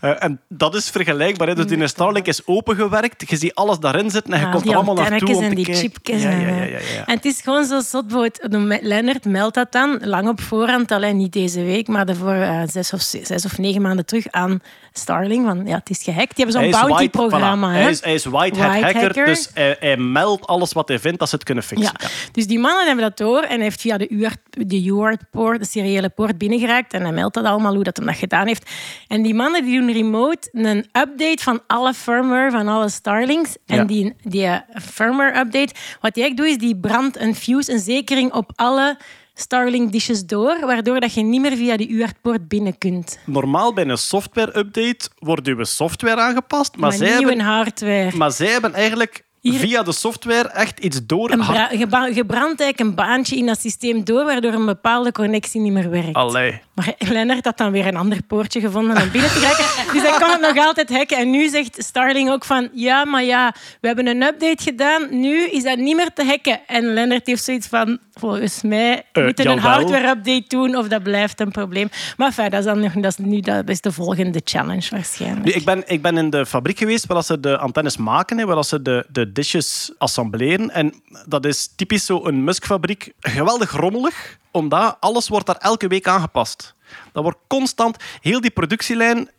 [0.00, 1.48] Eh, en dat is vergelijkbaar.
[1.48, 1.54] Hè.
[1.54, 3.30] Dus die Starlink is opengewerkt.
[3.30, 5.74] Je ziet alles daarin zitten en je Ah, komt er allemaal naartoe om en die
[5.74, 6.22] chipjes.
[6.22, 6.70] Ja, en, ja, ja, eh.
[6.70, 7.06] ja, ja.
[7.06, 8.38] En het is gewoon zo zot.
[8.80, 12.92] Lennart meldt dat dan, lang op voorhand, alleen niet deze week, maar voor eh, zes,
[12.92, 14.60] of, ze- zes of negen maanden terug aan
[14.92, 15.46] Starling.
[15.46, 16.36] Van, ja, het is gehackt.
[16.36, 17.68] Die hebben zo'n bounty-programma.
[17.70, 17.74] voilà.
[17.74, 17.80] hè.
[17.82, 19.24] Hij is, hij is white hat hacker, hacker.
[19.24, 21.94] dus hij, hij meldt alles wat hij vindt dat ze het kunnen fixen.
[22.00, 22.08] Ja.
[22.32, 25.66] Dus die mannen hebben dat door en hij heeft via de UART, de UART-poort, de
[25.66, 26.92] seriële poort, binnengeraakt.
[26.92, 28.70] En hij meldt dat allemaal, hoe dat hem dat gedaan heeft.
[29.08, 33.56] En die mannen die doen remote een update van alle firmware van alle Starlings.
[33.66, 33.84] En Ja.
[33.84, 38.32] die, die eh, firmware-update, wat die eigenlijk doet, is die brandt een fuse, een zekering
[38.32, 38.96] op alle
[39.38, 43.18] Starlink-dishes door, waardoor dat je niet meer via die UART-poort binnen kunt.
[43.24, 48.16] Normaal bij een software-update wordt uw software aangepast, maar, Maar, zij, hebben, hardware.
[48.16, 51.30] maar zij hebben eigenlijk Hier- via de software echt iets door...
[51.30, 55.90] Je, brandt eigenlijk een baantje in dat systeem door, waardoor een bepaalde connectie niet meer
[55.90, 56.12] werkt.
[56.14, 56.60] Allee.
[56.74, 59.64] Maar Lennart had dan weer een ander poortje gevonden om binnen te raken.
[59.92, 61.16] Dus hij kon het nog altijd hacken.
[61.16, 62.68] En nu zegt Starling ook van...
[62.72, 65.06] Ja, maar ja, we hebben een update gedaan.
[65.10, 66.60] Nu is dat niet meer te hacken.
[66.66, 67.98] En Lennart heeft zoiets van...
[68.18, 71.88] Volgens mij Eh, moeten we een hardware-update doen of dat blijft een probleem.
[72.16, 75.44] Maar dat is, dan nog, dat is nu dat is de volgende challenge waarschijnlijk.
[75.44, 78.44] Nu, ik, ben, ik ben in de fabriek geweest waar ze de antennes maken, hè,
[78.46, 80.70] waar ze de, de dishes assembleren.
[80.70, 83.12] En dat is typisch zo'n Musk-fabriek.
[83.20, 86.74] Geweldig rommelig, omdat alles wordt daar elke week aangepast.
[87.12, 87.96] Dat wordt constant...
[88.20, 89.30] Heel die productielijn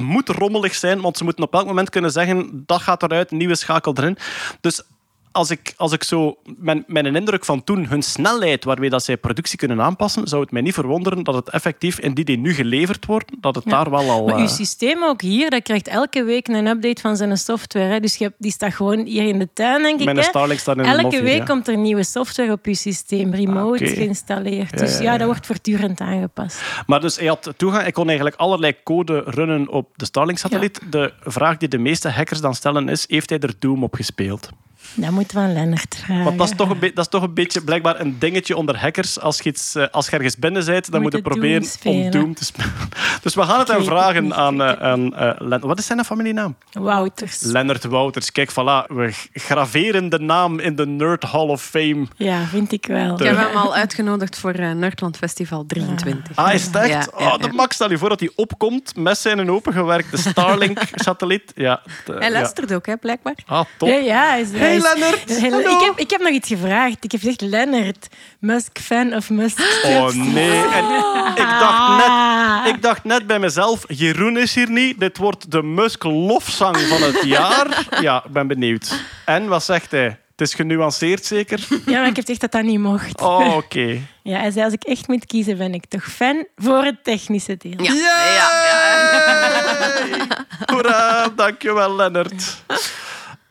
[0.00, 3.54] moet rommelig zijn, want ze moeten op elk moment kunnen zeggen dat gaat eruit, nieuwe
[3.54, 4.18] schakel erin.
[4.60, 4.82] Dus
[5.32, 9.16] als ik, als ik zo mijn, mijn indruk van toen, hun snelheid waarmee dat zij
[9.16, 12.54] productie kunnen aanpassen, zou het mij niet verwonderen dat het effectief in die die nu
[12.54, 14.26] geleverd wordt, dat het daar wel al...
[14.26, 17.86] Maar eh, uw systeem ook hier, dat krijgt elke week een update van zijn software.
[17.86, 18.00] Hè.
[18.00, 20.04] Dus je die staat gewoon hier in de tuin, denk ik.
[20.04, 20.22] Mijn hè.
[20.22, 21.44] Starlink staat in Elke week ja.
[21.44, 24.00] komt er nieuwe software op je systeem, remote Ah, oké.
[24.00, 24.78] geïnstalleerd.
[24.78, 25.18] Dus ja, ja, ja.
[25.18, 26.62] dat wordt voortdurend aangepast.
[26.86, 30.80] Maar dus hij had toegang, ik kon eigenlijk allerlei code runnen op de Starlink-satelliet.
[30.90, 34.50] De vraag die de meeste hackers dan stellen is, heeft hij er Doom op gespeeld?
[34.94, 36.24] Dat moeten we aan Lennart vragen.
[36.24, 39.20] Want dat is, toch een dat is toch een beetje blijkbaar een dingetje onder hackers.
[39.20, 42.10] Als je, iets, eh, als je ergens binnen bent, dan Moet moet je proberen om
[42.10, 42.70] Doom te spelen.
[43.22, 44.32] Dus we gaan het het vragen niet.
[44.32, 46.56] aan, eh, aan eh, Len- Wat is zijn familienaam?
[46.72, 47.40] Wouters.
[47.40, 48.32] Lennart Wouters.
[48.32, 48.86] Kijk, voilà.
[48.94, 52.06] We graveren de naam in de Nerd Hall of Fame.
[52.16, 53.12] Ja, vind ik wel.
[53.20, 56.36] Ik heb hem al uitgenodigd voor eh, Nerdland Festival 23.
[56.36, 56.88] Ah, is het echt?
[56.88, 57.52] Ja, ja, oh, de ja.
[57.52, 61.52] Max, stel je voor dat hij opkomt met zijn opengewerkte Starlink-satelliet.
[61.54, 62.32] Ja, de- Hij ja.
[62.32, 63.34] luistert ook, hè, blijkbaar.
[63.46, 63.88] Ah, top.
[63.88, 65.30] Ja, ja, hij is, hij Hey, Lennart.
[65.30, 67.04] Ik, heb, ik heb nog iets gevraagd.
[67.04, 70.62] Ik heb gezegd, Lennart, Musk fan of Musk Oh nee.
[70.62, 70.84] En
[71.34, 75.00] ik, dacht net, ik dacht net bij mezelf, Jeroen is hier niet.
[75.00, 77.86] Dit wordt de Musk lofzang van het jaar.
[78.00, 79.02] Ja, ik ben benieuwd.
[79.24, 80.18] En, wat zegt hij?
[80.30, 81.60] Het is genuanceerd zeker?
[81.86, 83.20] Ja, maar ik heb gezegd dat dat niet mocht.
[83.20, 84.00] Oh, oké.
[84.22, 87.56] Ja, hij zei, als ik echt moet kiezen, ben ik toch fan voor het technische
[87.56, 87.82] deel.
[87.82, 88.48] Ja, ja,
[90.72, 92.62] Hoera, dankjewel Lennart.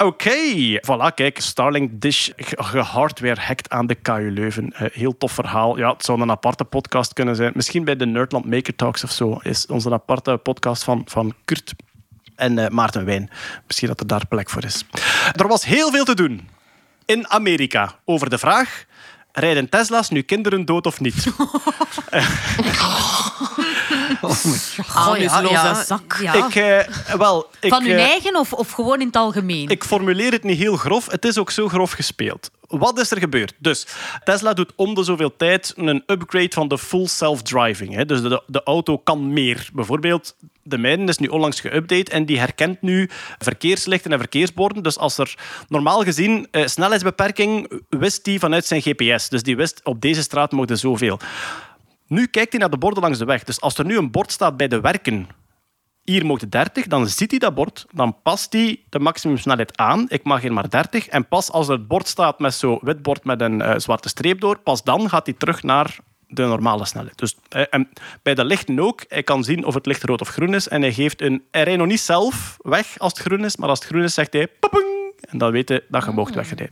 [0.04, 4.74] Oké, voilà, kijk, Starlink Dish ge- gehardware hackt aan de KU Leuven.
[4.74, 5.78] Eh, heel tof verhaal.
[5.78, 7.52] Ja, het zou een aparte podcast kunnen zijn.
[7.56, 11.74] Misschien bij de Nerdland Maker Talks of zo is onze aparte podcast van, van Kurt
[12.36, 13.30] en eh, Maarten Wijn.
[13.68, 14.86] Misschien dat er daar plek voor is.
[15.36, 16.50] Er was heel veel te doen
[17.06, 18.88] in Amerika over de vraag...
[19.32, 21.28] Rijden Tesla's nu kinderen dood of niet?
[24.94, 26.18] Amusloze zak.
[26.22, 26.34] Ja.
[26.34, 29.70] Ik, eh, wel, ik, Van hun eh, eigen of, of gewoon in het algemeen?
[29.70, 31.12] Ik formuleer het niet heel grof.
[31.12, 32.52] Het is ook zo grof gespeeld.
[32.68, 33.54] Wat is er gebeurd?
[33.58, 33.88] Dus
[34.24, 37.96] Tesla doet om de zoveel tijd een upgrade van de full self-driving.
[37.96, 38.06] hè.
[38.06, 39.70] Dus de, de auto kan meer.
[39.74, 44.84] Bijvoorbeeld, de mijne is nu onlangs geüpdate en die herkent nu verkeerslichten en verkeersborden.
[44.84, 45.38] Dus als er
[45.68, 49.30] normaal gezien eh, snelheidsbeperking wist die vanuit zijn GPS.
[49.30, 51.20] Dus die wist op deze straat mogen zoveel.
[52.10, 53.44] Nu kijkt hij naar de borden langs de weg.
[53.44, 55.28] Dus als er nu een bord staat bij de werken
[56.04, 60.06] hier mocht 30, dan ziet hij dat bord, dan past hij de maximumsnelheid aan.
[60.08, 61.08] Ik mag hier maar 30.
[61.08, 64.10] En pas als er het bord staat met zo'n wit bord met een eh, zwarte
[64.10, 67.18] streep door, pas dan gaat hij terug naar de normale snelheid.
[67.18, 67.90] Dus, eh, en
[68.22, 69.06] bij de lichten ook.
[69.08, 70.68] Hij kan zien of het licht rood of groen is.
[70.68, 71.44] En hij geeft een...
[71.52, 74.14] Hij rijdt nog niet zelf weg als het groen is, maar als het groen is,
[74.14, 74.48] zegt hij...
[75.22, 76.72] En dan weten dat je mocht wegrijden.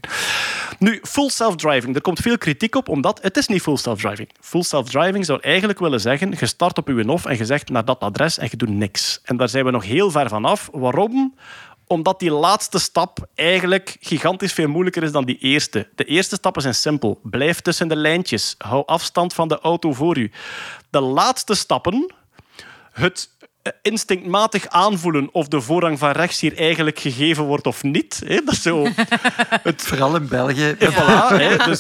[0.79, 1.95] Nu, full self-driving.
[1.95, 4.29] Er komt veel kritiek op, omdat het is niet full self-driving.
[4.39, 7.85] Full self-driving zou eigenlijk willen zeggen, je start op je NOF en je zegt naar
[7.85, 9.21] dat adres en je doet niks.
[9.23, 10.69] En daar zijn we nog heel ver van af.
[10.71, 11.35] Waarom?
[11.87, 15.89] Omdat die laatste stap eigenlijk gigantisch veel moeilijker is dan die eerste.
[15.95, 17.19] De eerste stappen zijn simpel.
[17.23, 18.55] Blijf tussen de lijntjes.
[18.57, 20.31] Hou afstand van de auto voor u.
[20.89, 22.13] De laatste stappen,
[22.91, 23.29] het
[23.81, 28.21] instinctmatig aanvoelen of de voorrang van rechts hier eigenlijk gegeven wordt of niet.
[28.25, 28.41] Hè?
[28.45, 28.87] Dat is zo...
[29.63, 30.75] Het Vooral in België.
[30.79, 31.57] voilà, hè.
[31.65, 31.77] Dus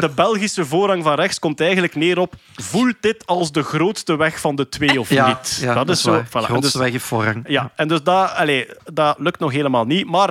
[0.00, 4.40] de Belgische voorrang van rechts komt eigenlijk neer op voelt dit als de grootste weg
[4.40, 5.58] van de twee of Ja, niet?
[5.60, 6.22] ja, dat is zo.
[6.26, 6.30] Voilà.
[6.30, 7.44] Grootste dus- weg voorrang.
[7.48, 10.06] ja, en dus dat, allee, dat lukt nog helemaal niet.
[10.06, 10.30] Maar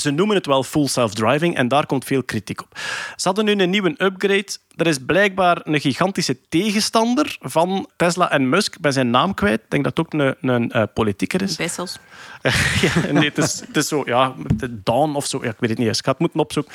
[0.00, 2.78] ze noemen het wel full self-driving en daar komt veel kritiek op.
[3.16, 4.46] Ze hadden nu een nieuwe upgrade.
[4.76, 8.74] Er is blijkbaar een gigantische tegenstander van Tesla en Musk.
[8.74, 9.60] Ik ben zijn naam kwijt.
[9.60, 11.56] Ik denk dat het ook een, een eh, politieker is.
[11.56, 11.98] Bessels.
[12.82, 15.38] ja, nee, het is, het is zo, ja, de Dawn of zo.
[15.42, 15.98] Ja, ik weet het niet eens.
[15.98, 16.72] Ik ga het moeten opzoeken.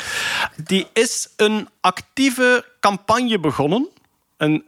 [0.64, 3.88] Die is een actieve campagne begonnen.
[4.38, 4.64] Een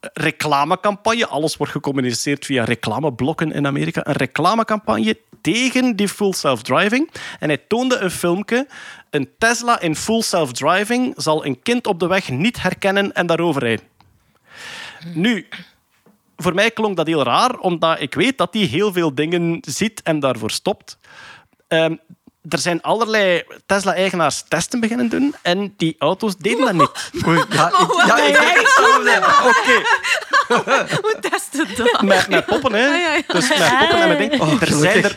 [0.00, 1.26] reclamecampagne.
[1.26, 4.06] Alles wordt gecommuniceerd via reclameblokken in Amerika.
[4.06, 7.10] Een reclamecampagne tegen die full self-driving.
[7.38, 8.66] En hij toonde een filmpje.
[9.10, 13.62] Een Tesla in full self-driving zal een kind op de weg niet herkennen en daarover
[13.62, 13.84] rijden.
[15.14, 15.48] Nu,
[16.36, 20.02] voor mij klonk dat heel raar, omdat ik weet dat hij heel veel dingen ziet
[20.02, 20.98] en daarvoor stopt.
[21.68, 21.96] Ehm,
[22.48, 27.10] er zijn allerlei Tesla-eigenaars testen beginnen doen en die auto's deden dat niet.
[27.28, 29.16] Oei, ja, ik, ja, ik denk hetzelfde.
[29.48, 29.82] Oké,
[31.00, 32.06] Hoe test het dan?
[32.06, 32.86] met, met poppen, hè.
[32.86, 33.22] ja, ja.
[33.26, 34.40] Dus met poppen en met dingen.
[34.40, 35.16] Oh, er, zijn er,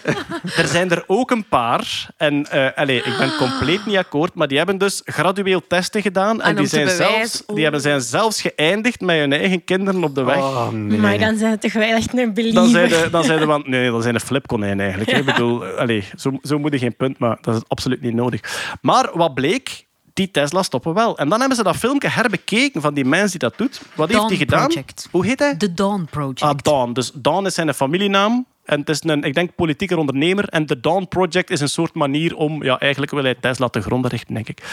[0.55, 4.47] er zijn er ook een paar, en eh allee, ik ben compleet niet akkoord, maar
[4.47, 8.41] die hebben dus gradueel testen gedaan en, En die, zijn zelfs, die hebben zijn zelfs
[8.41, 10.35] geëindigd met hun eigen kinderen op de weg.
[10.37, 10.97] Oh, nee.
[10.97, 12.61] Maar dan zijn het toch wel echt een believer.
[12.61, 15.11] Dan zijn de, dan zijn de, want, nee, dat zijn de flipkonijn eigenlijk.
[15.11, 15.17] hè.
[15.17, 18.75] Ik bedoel, allee, zo, zo moet je geen punt, maar dat is absoluut niet nodig.
[18.81, 19.85] Maar wat bleek?
[20.13, 21.17] Die Tesla stoppen wel.
[21.17, 23.81] En dan hebben ze dat filmpje herbekeken van die mens die dat doet.
[23.95, 24.67] Wat heeft hij gedaan?
[24.67, 25.07] Project.
[25.11, 25.57] Hoe heet hij?
[25.57, 26.41] De Dawn Project.
[26.41, 26.93] Ah, Dawn.
[26.93, 28.45] Dus Dawn is zijn familienaam.
[28.63, 30.49] En het is een, ik denk, politieker ondernemer.
[30.49, 32.63] En de Dawn Project is een soort manier om...
[32.63, 34.63] Ja, eigenlijk wil hij Tesla te gronden richten, denk ik.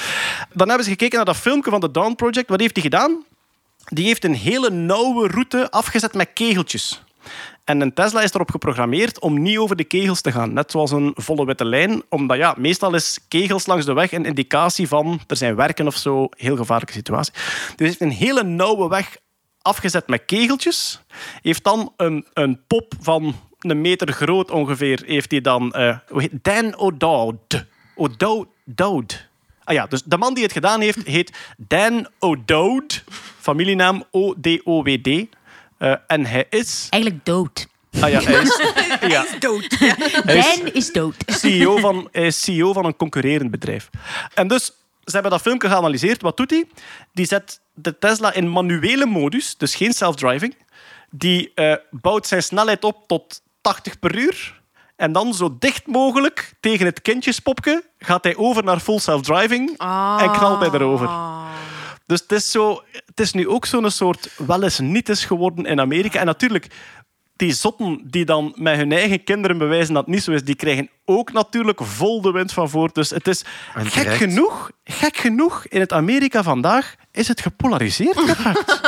[0.52, 2.48] Dan hebben ze gekeken naar dat filmpje van de Dawn Project.
[2.48, 3.24] Wat heeft hij gedaan?
[3.84, 7.02] Die heeft een hele nauwe route afgezet met kegeltjes.
[7.70, 10.52] En een Tesla is erop geprogrammeerd om niet over de kegels te gaan.
[10.52, 12.02] Net zoals een volle witte lijn.
[12.08, 15.96] Omdat ja, meestal is kegels langs de weg een indicatie van er zijn werken of
[15.96, 16.28] zo.
[16.30, 17.32] Heel gevaarlijke situatie.
[17.76, 19.16] Dus heeft een hele nauwe weg
[19.62, 21.00] afgezet met kegeltjes.
[21.42, 25.02] Heeft dan een, een pop van een meter groot ongeveer.
[25.06, 25.72] Heeft hij dan...
[25.72, 25.96] eh,
[26.42, 27.66] Dan O'Dowd.
[27.94, 29.28] O'Dowd.
[29.64, 33.04] Ah ja, dus de man die het gedaan heeft, heet Dan O'Dowd.
[33.38, 35.26] Familienaam O-D-O-W-D.
[35.80, 36.86] Eh, en hij is...
[36.90, 37.66] Eigenlijk dood.
[38.00, 38.60] Ah ja, hij is...
[39.14, 39.66] ja, Dood.
[40.24, 41.14] Hij is- dood.
[41.26, 43.90] CEO van, hij is CEO van een concurrerend bedrijf.
[44.34, 44.64] En dus,
[45.04, 46.22] ze hebben dat filmpje geanalyseerd.
[46.22, 46.64] Wat doet hij?
[47.12, 50.56] Die zet de Tesla in manuele modus, dus geen self-driving.
[51.10, 54.60] Die eh, bouwt zijn snelheid op tot 80 per uur.
[54.96, 59.68] En dan zo dicht mogelijk tegen het kindjespopje gaat hij over naar full self-driving
[60.18, 61.08] en knalt hij erover.
[62.10, 65.66] Dus het is, zo, het is nu ook zo'n soort wel eens niet is geworden
[65.66, 66.20] in Amerika.
[66.20, 66.66] En natuurlijk,
[67.36, 70.54] die zotten die dan met hun eigen kinderen bewijzen dat het niet zo is, die
[70.54, 72.90] krijgen ook natuurlijk vol de wind van voor.
[72.92, 78.80] Dus het is gek genoeg, gek genoeg, in het Amerika vandaag is het gepolariseerd geraakt.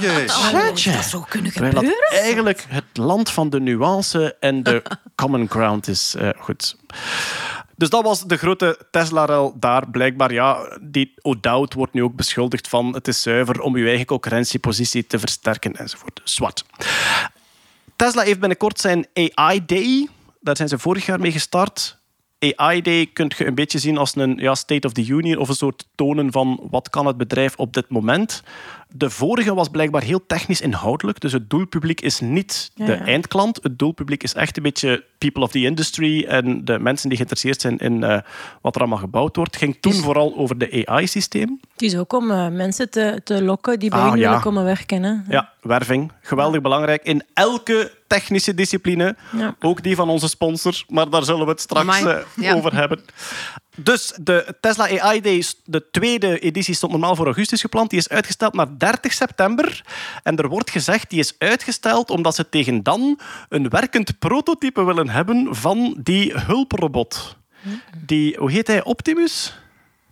[0.52, 0.92] Jeetje.
[0.92, 2.08] Dat zou kunnen dat gebeuren.
[2.10, 4.82] eigenlijk het land van de nuance en de
[5.14, 6.14] common ground is.
[6.18, 6.76] Eh, goed.
[7.82, 9.90] Dus dat was de grote Tesla-rel daar.
[9.90, 14.06] Blijkbaar, ja, die O'Dowd wordt nu ook beschuldigd van het is zuiver om je eigen
[14.06, 16.20] concurrentiepositie te versterken enzovoort.
[16.24, 16.64] Zwart.
[17.96, 20.08] Tesla heeft binnenkort zijn AI Day.
[20.40, 21.98] Daar zijn ze vorig jaar mee gestart.
[22.38, 25.48] AI Day kun je een beetje zien als een ja, State of the Union of
[25.48, 28.42] een soort tonen van wat kan het bedrijf op dit moment.
[28.94, 31.20] De vorige was blijkbaar heel technisch inhoudelijk.
[31.20, 33.04] Dus het doelpubliek is niet Ja, de ja.
[33.04, 33.58] eindklant.
[33.62, 37.60] Het doelpubliek is echt een beetje people of the industry en de mensen die geïnteresseerd
[37.60, 38.18] zijn in eh,
[38.60, 39.50] wat er allemaal gebouwd wordt.
[39.54, 41.60] Het ging toen vooral over de AI-systeem.
[41.72, 44.26] Het is ook om eh, mensen te, te lokken die bij Ah, hen ja.
[44.26, 45.02] willen komen werken.
[45.02, 45.14] Hè.
[45.28, 46.12] Ja, werving.
[46.20, 49.16] Geweldig belangrijk in elke technische discipline.
[49.36, 49.54] Ja.
[49.60, 52.04] Ook die van onze sponsor, maar daar zullen we het straks Amai.
[52.06, 52.54] eh, Ja.
[52.54, 53.00] over hebben.
[53.76, 57.90] Dus de Tesla AI Day, de tweede editie, stond normaal voor augustus gepland.
[57.90, 59.84] Die is uitgesteld naar 30 september.
[60.22, 63.18] En er wordt gezegd, die is uitgesteld omdat ze tegen dan
[63.48, 67.36] een werkend prototype willen hebben van die hulprobot.
[67.96, 68.84] Die, hoe heet hij?
[68.84, 69.54] Optimus?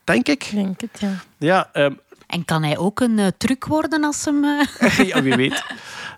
[0.04, 0.44] Denk ik.
[0.44, 1.14] Ik denk het, ja.
[1.38, 1.94] Ja, ehm,
[2.30, 4.44] En kan hij ook een eh, truc worden als hem...
[4.44, 5.64] eh, ja, wie weet.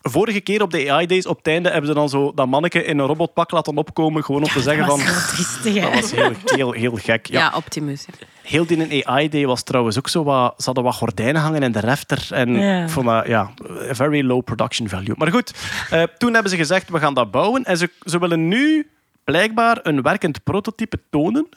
[0.02, 2.98] Vorige keer op de AI-days, op het einde, hebben ze dan zo dat manneke in
[2.98, 5.06] een robotpak laten opkomen, gewoon om te zeggen dat van...
[5.06, 5.90] was heel triestig, hè.
[5.90, 7.26] Dat was heel, heel, heel gek.
[7.26, 7.38] Ja.
[7.38, 8.04] Ja, Optimus.
[8.18, 8.26] ja.
[8.42, 10.54] Heel die een AI-day was trouwens ook zo wat...
[10.56, 12.26] Ze hadden wat gordijnen hangen in de refter.
[12.30, 12.82] En Ja.
[12.82, 13.50] ik vond dat, ja,
[13.90, 15.14] a very low production value.
[15.16, 15.54] Maar goed,
[15.90, 17.64] eh, toen hebben ze gezegd, we gaan dat bouwen.
[17.64, 18.90] En ze, ze willen nu
[19.24, 21.48] blijkbaar een werkend prototype tonen.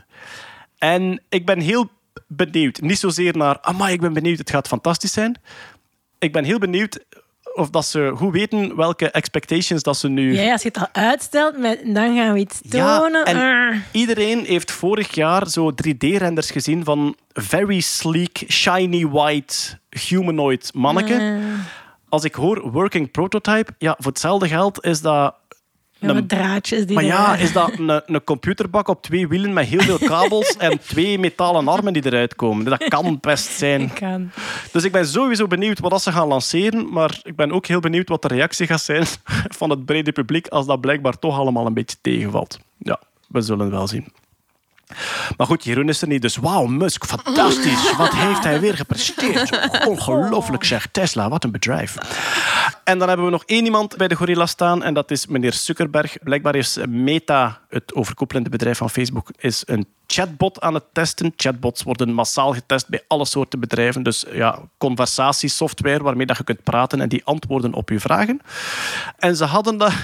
[0.77, 1.89] En ik ben heel
[2.27, 2.81] benieuwd.
[2.81, 5.41] Niet zozeer naar, amai, ik ben benieuwd, het gaat fantastisch zijn.
[6.19, 6.99] Ik ben heel benieuwd
[7.53, 10.33] of dat ze goed weten welke expectations dat ze nu...
[10.33, 13.25] Ja, als je het al uitstelt, met, dan gaan we iets Ja, tonen.
[13.25, 19.55] en iedereen heeft vorig jaar zo 3D-renders gezien van very sleek, shiny white
[20.07, 21.39] humanoid manneke.
[22.09, 25.35] Als ik hoor working prototype, ja, voor hetzelfde geld is dat...
[26.13, 29.81] Ja, draadjes die Maar ja, is dat een, een computerbak op twee wielen met heel
[29.81, 32.65] veel kabels en twee metalen armen die eruit komen?
[32.65, 33.93] Dat kan best zijn.
[33.99, 34.31] kan.
[34.71, 37.79] Dus ik ben sowieso benieuwd wat dat ze gaan lanceren, maar ik ben ook heel
[37.79, 39.05] benieuwd wat de reactie gaat zijn
[39.59, 42.59] van het brede publiek als dat blijkbaar toch allemaal een beetje tegenvalt.
[42.77, 44.13] Ja, we zullen wel zien.
[45.37, 47.95] Maar goed, Jeroen is er niet, dus wauw, Musk, fantastisch.
[47.95, 49.69] Wat heeft hij weer gepresteerd?
[49.87, 51.97] Ongelooflijk zeg, Tesla, wat een bedrijf.
[52.85, 55.53] En dan hebben we nog één iemand bij de gorilla staan en dat is meneer
[55.53, 56.17] Zuckerberg.
[56.23, 61.33] Blijkbaar is Meta, het overkoepelende bedrijf van Facebook, is een chatbot aan het testen.
[61.35, 64.03] Chatbots worden massaal getest bij alle soorten bedrijven.
[64.03, 68.41] Dus ja, conversatiesoftware waarmee dat je kunt praten en die antwoorden op je vragen.
[69.17, 69.93] En ze hadden dat...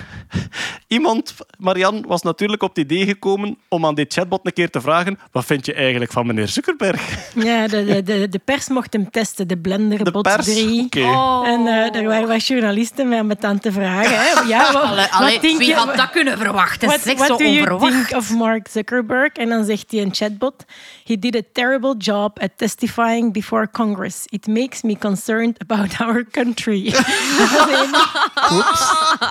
[0.88, 4.82] Iemand, Marianne, was natuurlijk op het idee gekomen om aan die chatbot een keer te
[4.82, 7.02] vragen wat vind je eigenlijk van meneer Zuckerberg?
[7.36, 10.46] Ja, de, de, de, de pers mocht hem testen, de De Blenderbot pers?
[10.46, 10.84] 3.
[10.86, 11.00] Oké.
[11.46, 12.71] En eh er waren wat journalisten
[13.06, 14.20] mij met aan te vragen.
[14.20, 14.42] Hè.
[14.48, 16.88] Ja, wat, Allee, wat allee, denk wie je- had dat kunnen verwachten?
[16.88, 17.94] What, Zeg what zo do you onverwacht.
[18.08, 19.32] think of Mark Zuckerberg?
[19.34, 20.66] En dan zegt hij een chatbot.
[21.04, 24.26] He did a terrible job at testifying before Congress.
[24.26, 26.94] It makes me concerned about our country.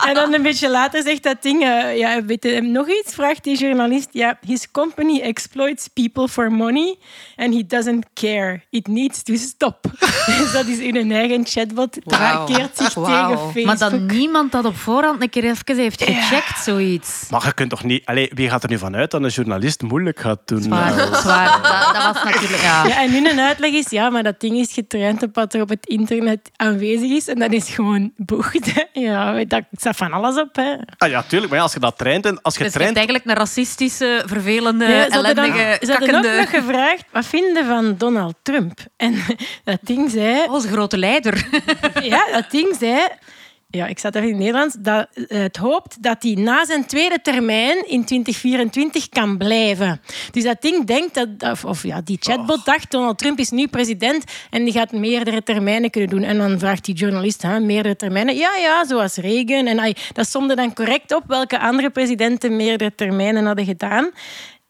[0.06, 1.62] En dan een beetje later zegt dat ding...
[1.62, 3.14] eh, ja, weet je nog iets?
[3.14, 4.08] Vraagt die journalist.
[4.12, 6.96] Ja, his company exploits people for money
[7.36, 8.62] and he doesn't care.
[8.70, 9.84] It needs to stop.
[10.38, 11.98] dus dat is in een eigen chatbot.
[12.46, 13.64] Keert zich tegen Facebook.
[13.64, 17.26] Maar dat niemand dat op voorhand een keer even heeft gecheckt, zoiets.
[17.30, 18.06] Maar je kunt toch niet...
[18.06, 20.62] Allee, wie gaat er nu vanuit dat een journalist moeilijk gaat doen?
[20.62, 21.46] Zwaar, Nou, zwaar.
[21.62, 22.62] Dat, dat was natuurlijk...
[22.62, 22.86] Ja.
[22.86, 25.60] Ja, en nu een uitleg is, ja, maar dat ding is getraind op wat er
[25.60, 27.28] op het internet aanwezig is.
[27.28, 28.58] En dat is gewoon boegd.
[28.92, 30.56] Ja, dat staat van alles op.
[30.56, 30.74] Hè.
[30.98, 31.48] Ah ja, tuurlijk.
[31.50, 32.26] Maar ja, als je dat traint...
[32.26, 35.92] En als je Dus traint eigenlijk een racistische, vervelende, Ja, ze hadden dan- ellendige, ze
[35.92, 38.78] hadden ook nog gevraagd, wat vinden van Donald Trump?
[38.96, 39.14] En
[39.64, 40.46] dat ding zei...
[40.48, 41.46] Onze grote leider.
[42.02, 42.98] Ja, dat ding zei...
[43.72, 44.76] Ja, ik zat even in het Nederlands.
[44.78, 50.00] Dat eh, het hoopt dat hij na zijn tweede termijn in 2024 kan blijven.
[50.30, 51.28] Dus dat ding denkt dat...
[51.50, 55.42] Of, of ja, die chatbot dacht, Donald Trump is nu president en die gaat meerdere
[55.42, 56.22] termijnen kunnen doen.
[56.22, 58.36] En dan vraagt die journalist, hè, meerdere termijnen?
[58.36, 59.66] Ja, ja, zoals Reagan.
[59.66, 64.10] En dat somde dan correct op welke andere presidenten meerdere termijnen hadden gedaan.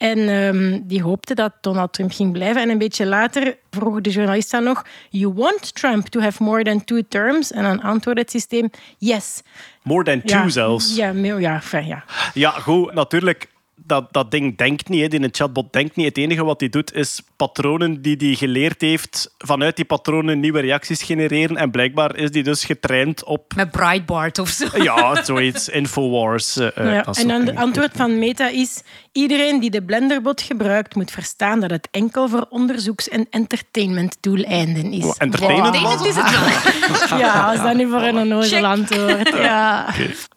[0.00, 2.62] En ehm, die hoopte dat Donald Trump ging blijven.
[2.62, 4.84] En een beetje later vroeg de journalist dan nog...
[5.10, 7.52] You want Trump to have more than two terms?
[7.52, 8.70] En dan antwoordde het systeem...
[8.98, 9.42] Yes.
[9.82, 10.96] more than two ja, zelfs.
[10.96, 12.04] Ja, meer- ja, ja.
[12.34, 13.48] Ja, goed, natuurlijk.
[13.84, 15.18] Dat, dat ding denkt niet, hè.
[15.18, 16.06] die chatbot denkt niet.
[16.06, 20.60] Het enige wat hij doet is patronen die hij geleerd heeft, vanuit die patronen nieuwe
[20.60, 21.56] reacties genereren.
[21.56, 24.82] En blijkbaar is die dus getraind op, Met Breitbart of zo.
[24.82, 26.56] ja, zoiets, Infowars.
[26.56, 28.82] eh, Ja, en dan het antwoord van Meta is...
[29.12, 35.04] Iedereen die de Blenderbot gebruikt, moet verstaan dat het enkel voor onderzoeks- en entertainmentdoeleinden is.
[35.04, 37.18] Oh, entertainment is het wel.
[37.18, 39.28] Ja, als dat nu voor een onnozel antwoord.
[39.28, 39.86] Ja.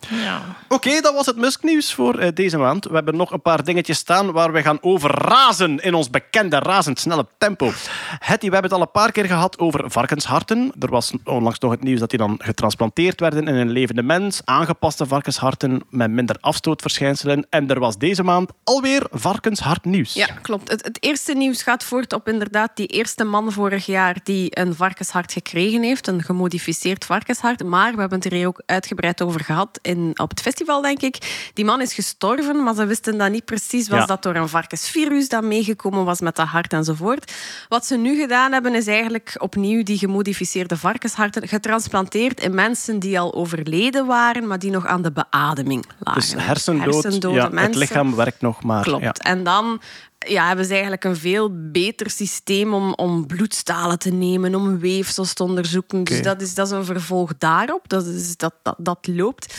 [0.09, 0.41] ja.
[0.67, 2.85] Oké, dat was het Musk-nieuws voor eh, deze maand.
[2.85, 6.59] We hebben nog een paar dingetjes staan waar we gaan over razen in ons bekende
[6.59, 7.71] razendsnelle tempo.
[8.19, 10.71] Hetty, we hebben het al een paar keer gehad over varkensharten.
[10.79, 14.41] Er was onlangs nog het nieuws dat die dan getransplanteerd werden in een levende mens.
[14.45, 17.47] Aangepaste varkensharten met minder afstootverschijnselen.
[17.49, 20.13] En er was deze maand alweer varkenshartnieuws.
[20.13, 20.71] Ja, klopt.
[20.71, 24.75] Het, het eerste nieuws gaat voort op inderdaad die eerste man vorig jaar die een
[24.75, 27.63] varkenshart gekregen heeft, een gemodificeerd varkenshart.
[27.63, 31.01] Maar we hebben het er hier ook uitgebreid over gehad in, op het festival, denk
[31.01, 31.49] ik.
[31.53, 33.87] Die man is gestorven, maar ze wisten dat niet precies.
[33.89, 34.05] Was Ja.
[34.05, 37.33] dat door een varkensvirus dat meegekomen was met dat hart enzovoort.
[37.69, 43.19] Wat ze nu gedaan hebben, is eigenlijk opnieuw die gemodificeerde varkensharten getransplanteerd in mensen die
[43.19, 46.21] al overleden waren, maar die nog aan de beademing lagen.
[46.21, 47.77] Dus hersendood, Hersendode ja, het mensen.
[47.77, 48.83] lichaam werkt nog maar.
[48.83, 49.03] Klopt.
[49.03, 49.11] Ja.
[49.11, 49.81] En dan
[50.27, 55.33] ja, hebben ze eigenlijk een veel beter systeem om, om bloedstalen te nemen, om weefsels
[55.33, 56.03] te onderzoeken.
[56.03, 57.89] Dus dat is, dat is een vervolg daarop.
[57.89, 59.55] Dat, is, dat, dat, dat loopt.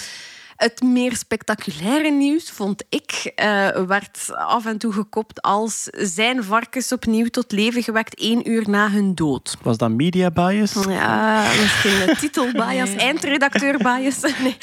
[0.64, 6.92] Het meer spectaculaire nieuws, vond ik, eh, werd af en toe gekopt als zijn varkens
[6.92, 9.56] opnieuw tot leven gewekt één uur na hun dood.
[9.62, 10.72] Was dat media bias?
[10.88, 14.20] Ja, misschien een titelbias, eindredacteurbias.
[14.42, 14.56] Nee.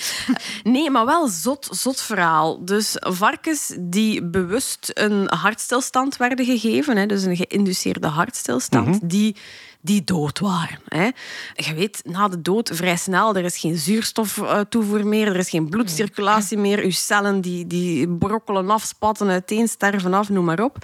[0.63, 2.65] nee, maar wel zot, zot verhaal.
[2.65, 9.35] Dus varkens die bewust een hartstilstand werden gegeven, hè, dus een geïnduceerde hartstilstand, die,
[9.81, 10.79] die dood waren.
[10.85, 11.09] Hè.
[11.55, 15.69] Je weet, na de dood vrij snel, er is geen zuurstoftoevoer meer, er is geen
[15.69, 20.77] bloedcirculatie meer, je cellen die, die brokkelen af, spatten uiteen, sterven af, noem maar op.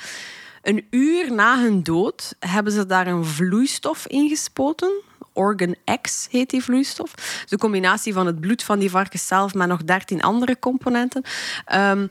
[0.62, 5.02] Een uur na hun dood hebben ze daar een vloeistof in gespoten.
[5.34, 7.14] Organ X heet die vloeistof.
[7.16, 11.24] Dus een combinatie van het bloed van die varkens zelf met nog 13 andere componenten.
[11.66, 12.08] Ehm,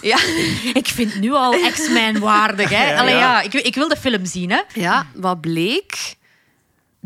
[0.00, 0.16] ja,
[0.80, 2.70] Ik vind nu al X-Men waardig.
[2.70, 2.96] Hè?
[3.00, 3.40] Allee, ja.
[3.40, 4.50] ik, ik wil de film zien.
[4.50, 4.60] Hè?
[4.72, 6.16] ja, wat bleek?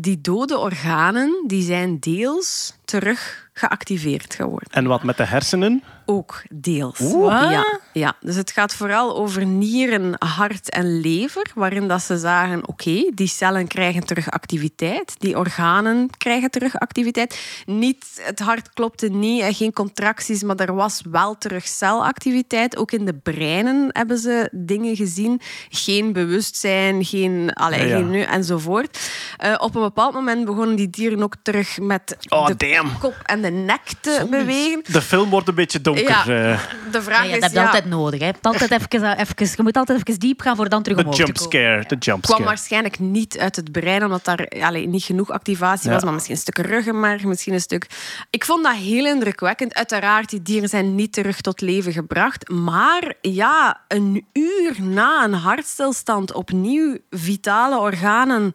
[0.01, 4.69] Die dode organen die zijn deels terug geactiveerd geworden.
[4.71, 5.83] En wat met de hersenen?
[6.09, 6.99] Ook deels.
[6.99, 7.51] Oeh.
[7.51, 12.67] Ja, ja, dus het gaat vooral over nieren, hart en lever, waarin dat ze zagen,
[12.67, 17.39] oké, die cellen krijgen terug activiteit, die organen krijgen terug activiteit.
[17.65, 22.77] Niet, het hart klopte niet, en geen contracties, maar er was wel terug celactiviteit.
[22.77, 25.41] Ook in de breinen hebben ze dingen gezien.
[25.69, 27.95] Geen bewustzijn, geen, allee, Ja, ja.
[27.95, 29.09] geen nu, enzovoort.
[29.37, 32.99] Eh, op een bepaald moment begonnen die dieren ook terug met Oh, de damn.
[32.99, 34.83] kop en de nek te bewegen.
[34.91, 36.47] De film wordt een beetje donker.
[36.47, 36.59] Ja, eh.
[36.91, 37.33] de vraag Ja, is...
[37.33, 38.19] dat heb je ja, altijd nodig.
[38.19, 38.25] Hè.
[38.25, 41.03] Je, hebt altijd even, even, je moet altijd even diep gaan voor dan terug De
[41.03, 41.51] omhoog te jump komen.
[41.51, 41.83] scare.
[41.87, 42.43] De jump kwam scare.
[42.43, 45.93] waarschijnlijk niet uit het brein, omdat daar allee, niet genoeg activatie Ja.
[45.93, 46.03] was.
[46.03, 47.87] Maar misschien een stuk ruggenmerg, misschien een stuk...
[48.29, 49.73] Ik vond dat heel indrukwekkend.
[49.73, 52.49] Uiteraard, die dieren zijn niet terug tot leven gebracht.
[52.49, 58.51] Maar ja, een uur na een hartstilstand opnieuw vitale organen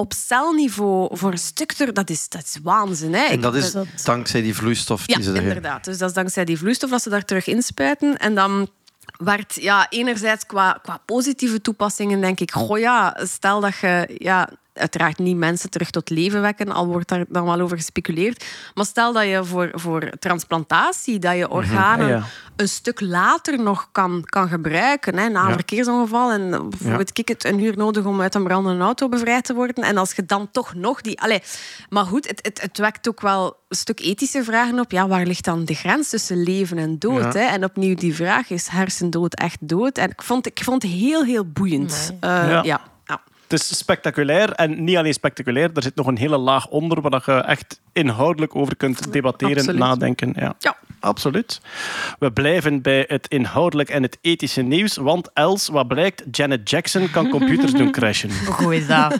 [0.00, 1.94] op celniveau voor een stuk.
[1.94, 3.24] Dat is, dat is waanzin, hè?
[3.24, 5.42] En dat is dankzij die vloeistof die ja, ze erin...
[5.42, 5.84] inderdaad.
[5.84, 8.18] Dus dat is dankzij die vloeistof dat ze daar terug inspuiten.
[8.18, 8.68] En dan
[9.16, 14.48] werd ja, enerzijds qua, qua positieve toepassingen, denk ik, goh ja, stel dat je ja,
[14.78, 18.44] uiteraard niet mensen terug tot leven wekken, al wordt daar dan wel over gespeculeerd.
[18.74, 22.22] Maar stel dat je voor, voor transplantatie, dat je organen Ah, ja.
[22.56, 25.52] een stuk later nog kan, kan gebruiken, hè, na een Ja.
[25.54, 26.30] verkeersongeval.
[26.32, 29.84] En bijvoorbeeld, ik het een uur nodig om uit een brandende auto bevrijd te worden.
[29.84, 31.20] En als je dan toch nog die...
[31.20, 31.42] Allee,
[31.88, 34.90] maar goed, het, het, het wekt ook wel een stuk ethische vragen op.
[34.90, 37.22] Ja, waar ligt dan de grens tussen leven en dood?
[37.34, 37.40] Ja.
[37.40, 37.46] Hè?
[37.46, 39.98] En opnieuw die vraag, is hersendood echt dood?
[39.98, 42.12] En ik vond, ik vond het heel, heel boeiend.
[42.20, 42.62] Eh, Ja.
[42.62, 42.80] ja.
[43.48, 47.22] Het is spectaculair en niet alleen spectaculair, er zit nog een hele laag onder waar
[47.26, 49.80] je echt inhoudelijk over kunt debatteren, Absoluut.
[49.80, 50.32] nadenken.
[50.36, 50.54] Ja.
[50.58, 50.76] Ja.
[51.00, 51.60] Absoluut.
[52.18, 57.10] We blijven bij het inhoudelijk en het ethische nieuws, want Els, wat blijkt, Janet Jackson
[57.10, 58.30] kan computers doen crashen.
[58.44, 59.12] Hoe goed is dat?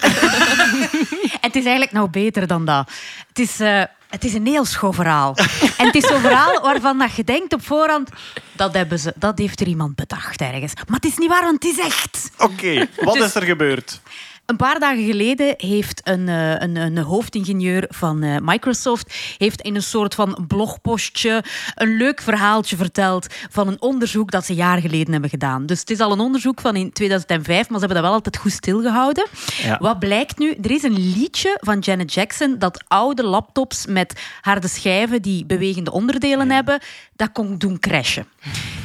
[1.41, 2.91] het is eigenlijk nog beter dan dat.
[3.29, 5.37] Het is, eh, het is een heel schoon verhaal.
[5.77, 8.11] En het is zo'n verhaal waarvan dat je denkt op voorhand...
[8.53, 10.75] Dat, hebben ze, dat heeft er iemand bedacht ergens.
[10.75, 12.31] Maar het is niet waar, want het is echt.
[12.39, 14.01] Oké, wat is er gebeurd?
[14.49, 19.75] Een paar dagen geleden heeft een, eh, een, een hoofdingenieur van eh, Microsoft heeft in
[19.75, 21.45] een soort van blogpostje
[21.75, 25.67] een leuk verhaaltje verteld van een onderzoek dat ze jaren geleden hebben gedaan.
[25.67, 28.37] Dus het is al een onderzoek van in 2005, maar ze hebben dat wel altijd
[28.37, 29.27] goed stilgehouden.
[29.63, 29.79] Ja.
[29.81, 30.51] Wat blijkt nu?
[30.63, 35.93] Er is een liedje van Janet Jackson dat oude laptops met harde schijven die bewegende
[35.93, 36.81] onderdelen hebben,
[37.17, 38.27] dat kon doen crashen.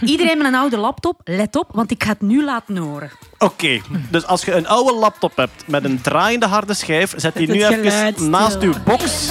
[0.02, 3.12] Iedereen met een oude laptop, let op, want ik ga het nu laten horen.
[3.44, 7.48] Oké, dus als je een oude laptop hebt met een draaiende harde schijf, zet die
[7.48, 9.30] het nu even naast uw box.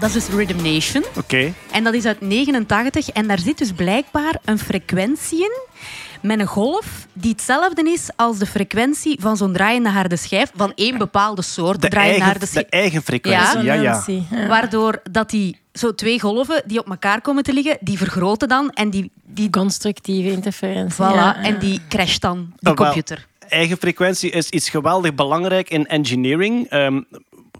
[0.00, 1.04] Dat is dus Rhythm Nation.
[1.16, 3.08] Oké, En dat is uit 89.
[3.10, 5.52] En daar zit dus blijkbaar een frequentie in
[6.22, 10.72] met een golf die hetzelfde is als de frequentie van zo'n draaiende harde schijf van
[10.74, 12.66] één bepaalde soort de draaiende eigen, harde de schijf.
[12.68, 13.62] eigen frequentie.
[13.62, 14.46] Ja, ja.
[14.48, 18.70] Waardoor dat die zo twee golven die op elkaar komen te liggen, die vergroten dan
[18.70, 20.94] en die, die Constructieve interferentie.
[21.04, 23.26] voilà, ja, en die crasht dan die Ah, computer.
[23.48, 26.68] Eigen frequentie is iets geweldig belangrijk in engineering.
[26.68, 27.00] Ehm,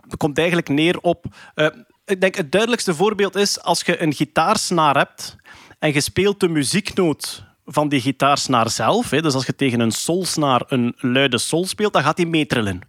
[0.08, 1.24] het komt eigenlijk neer op.
[1.54, 1.66] eh,
[2.10, 5.36] ik denk het duidelijkste voorbeeld is als je een gitaarsnaar hebt
[5.78, 9.10] en je speelt de muzieknoot van die gitaarsnaar zelf.
[9.10, 9.22] Hè.
[9.22, 12.80] Dus als je tegen een solsnaar een luide sol speelt, dan gaat die meetrillen.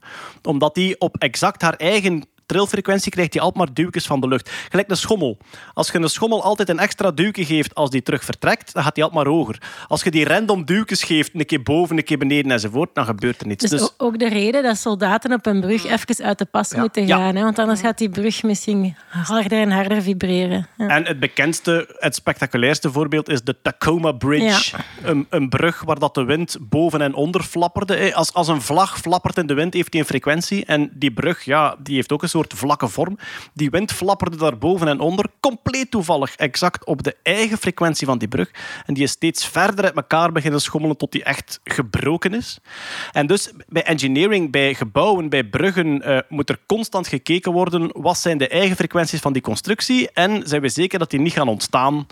[0.42, 4.50] Omdat die op exact haar eigen trilfrequentie krijgt hij altijd maar duwtjes van de lucht.
[4.70, 5.38] Gelijk een schommel.
[5.74, 8.96] Als je een schommel altijd een extra duwtje geeft als die terug vertrekt, dan gaat
[8.96, 9.58] die altijd maar hoger.
[9.88, 13.42] Als je die random duwtjes geeft, een keer boven, een keer beneden enzovoort, dan gebeurt
[13.42, 13.62] er niets.
[13.70, 16.74] Dus, Dus, o- ook de reden dat soldaten op een brug even uit de pas
[16.74, 17.18] moeten Ja.
[17.18, 17.36] gaan.
[17.36, 17.44] Hè?
[17.44, 20.68] Want anders gaat die brug misschien harder en harder vibreren.
[20.78, 20.88] Ja.
[20.88, 24.76] En het bekendste, het spectaculairste voorbeeld is de Tacoma Bridge.
[25.04, 28.16] Een, een brug waar dat de wind boven en onder flapperde.
[28.16, 30.66] Als, als een vlag flappert in de wind, heeft hij een frequentie.
[30.66, 33.18] En die brug, ja, die heeft ook een soort vlakke vorm.
[33.54, 38.18] Die wind flapperde daar boven en onder, compleet toevallig, exact op de eigen frequentie van
[38.18, 38.52] die brug.
[38.86, 42.60] En die is steeds verder uit elkaar beginnen schommelen tot die echt gebroken is.
[43.12, 48.18] En dus bij engineering, bij gebouwen, bij bruggen, eh, moet er constant gekeken worden wat
[48.18, 51.48] zijn de eigen frequenties van die constructie en zijn we zeker dat die niet gaan
[51.48, 52.08] ontstaan.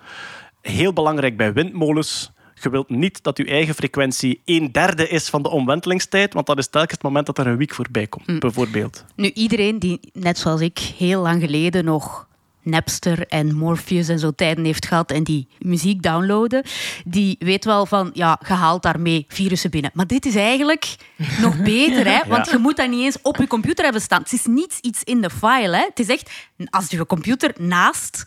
[0.62, 2.32] Heel belangrijk bij windmolens.
[2.62, 6.58] Je wilt niet dat je eigen frequentie een derde is van de omwentelingstijd, want dat
[6.58, 9.06] is telkens het moment dat er een wiek voorbij komt, bijvoorbeeld.
[9.16, 12.28] Nu, iedereen die, net zoals ik, heel lang geleden nog
[12.62, 16.64] Napster en Morpheus en zo tijden heeft gehad en die muziek downloaden,
[17.06, 19.92] die weet wel van, ja, je haalt daarmee virussen binnen.
[19.94, 20.96] Maar dit is eigenlijk
[21.42, 22.20] nog beter, hè?
[22.28, 22.52] want Ja.
[22.52, 24.22] je moet dat niet eens op je computer hebben staan.
[24.22, 25.76] Het is niet iets in de file.
[25.76, 25.84] Hè?
[25.84, 26.32] Het is echt,
[26.70, 28.24] als je computer naast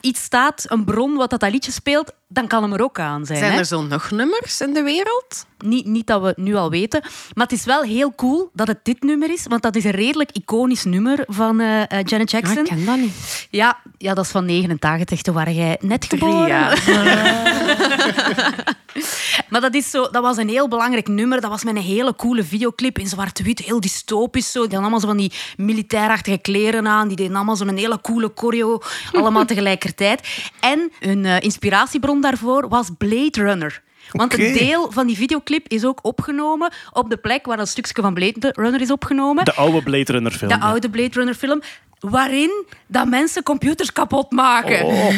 [0.00, 3.26] iets staat, een bron wat dat, dat liedje speelt, dan kan hem er ook aan
[3.26, 3.38] zijn.
[3.38, 3.58] Zijn hè?
[3.58, 5.46] er zo nog nummers in de wereld?
[5.58, 7.00] Niet, niet dat we het nu al weten.
[7.34, 9.46] Maar het is wel heel cool dat het dit nummer is.
[9.48, 12.56] Want dat is een redelijk iconisch nummer van eh, Janet Jackson.
[12.56, 13.46] Ah, ik ken dat niet.
[13.50, 15.22] Ja, ja, dat is van 89.
[15.22, 16.48] Toen waren jij net geboren.
[16.48, 16.82] jaar.
[19.50, 21.40] Maar dat, is zo, dat was een heel belangrijk nummer.
[21.40, 23.58] Dat was met een hele coole videoclip in zwart-wit.
[23.58, 24.52] Heel dystopisch.
[24.52, 24.60] Zo.
[24.60, 27.08] Die hadden allemaal zo van die militairachtige kleren aan.
[27.08, 28.80] Die deden allemaal zo'n hele coole choreo.
[29.12, 30.28] Allemaal tegelijkertijd.
[30.60, 33.82] En hun eh, inspiratiebron daarvoor was Blade Runner.
[34.12, 38.02] Want een deel van die videoclip is ook opgenomen op de plek waar een stukje
[38.02, 39.44] van Blade Runner is opgenomen.
[39.44, 40.50] De oude Blade Runner film.
[40.50, 40.64] De ja.
[40.64, 41.60] oude Blade Runner film.
[42.00, 44.84] Waarin dat mensen computers kapot maken.
[44.84, 45.08] Oh.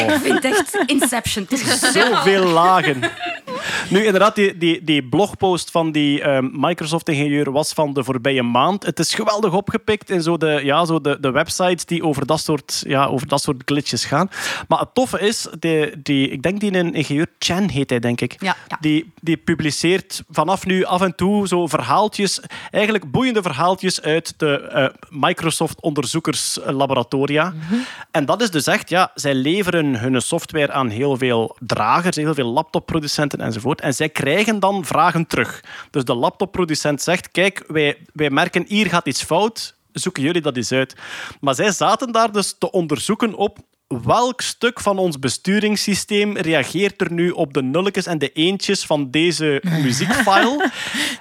[0.04, 1.46] Ik vind het echt Inception.
[1.48, 3.02] Het is Zoveel lagen.
[3.90, 8.86] Nu, inderdaad, die, die, die blogpost van die ehm, Microsoft-ingenieur was van de voorbije maand.
[8.86, 12.40] Het is geweldig opgepikt in zo de, ja, zo de, de websites die over dat,
[12.40, 14.30] soort, ja, over dat soort glitches gaan.
[14.68, 18.20] Maar het toffe is, die, die, ik denk die een ingenieur, Chen heet hij, denk
[18.20, 18.36] ik.
[18.38, 18.76] Ja, ja.
[18.80, 22.40] Die, die publiceert vanaf nu af en toe zo verhaaltjes,
[22.70, 24.92] eigenlijk boeiende verhaaltjes uit de
[26.26, 27.54] eh, Microsoft-onderzoekerslaboratoria.
[28.10, 32.34] En dat is dus echt, ja, zij leveren hun software aan heel veel dragers, heel
[32.34, 33.80] veel laptopproducenten enzovoort.
[33.80, 35.64] En zij krijgen dan vragen terug.
[35.90, 40.56] Dus de laptopproducent zegt, kijk, wij, wij merken hier gaat iets fout, zoeken jullie dat
[40.56, 40.94] eens uit.
[41.40, 47.12] Maar zij zaten daar dus te onderzoeken op welk stuk van ons besturingssysteem reageert er
[47.12, 50.52] nu op de nulletjes en de eentjes van deze muziekfile.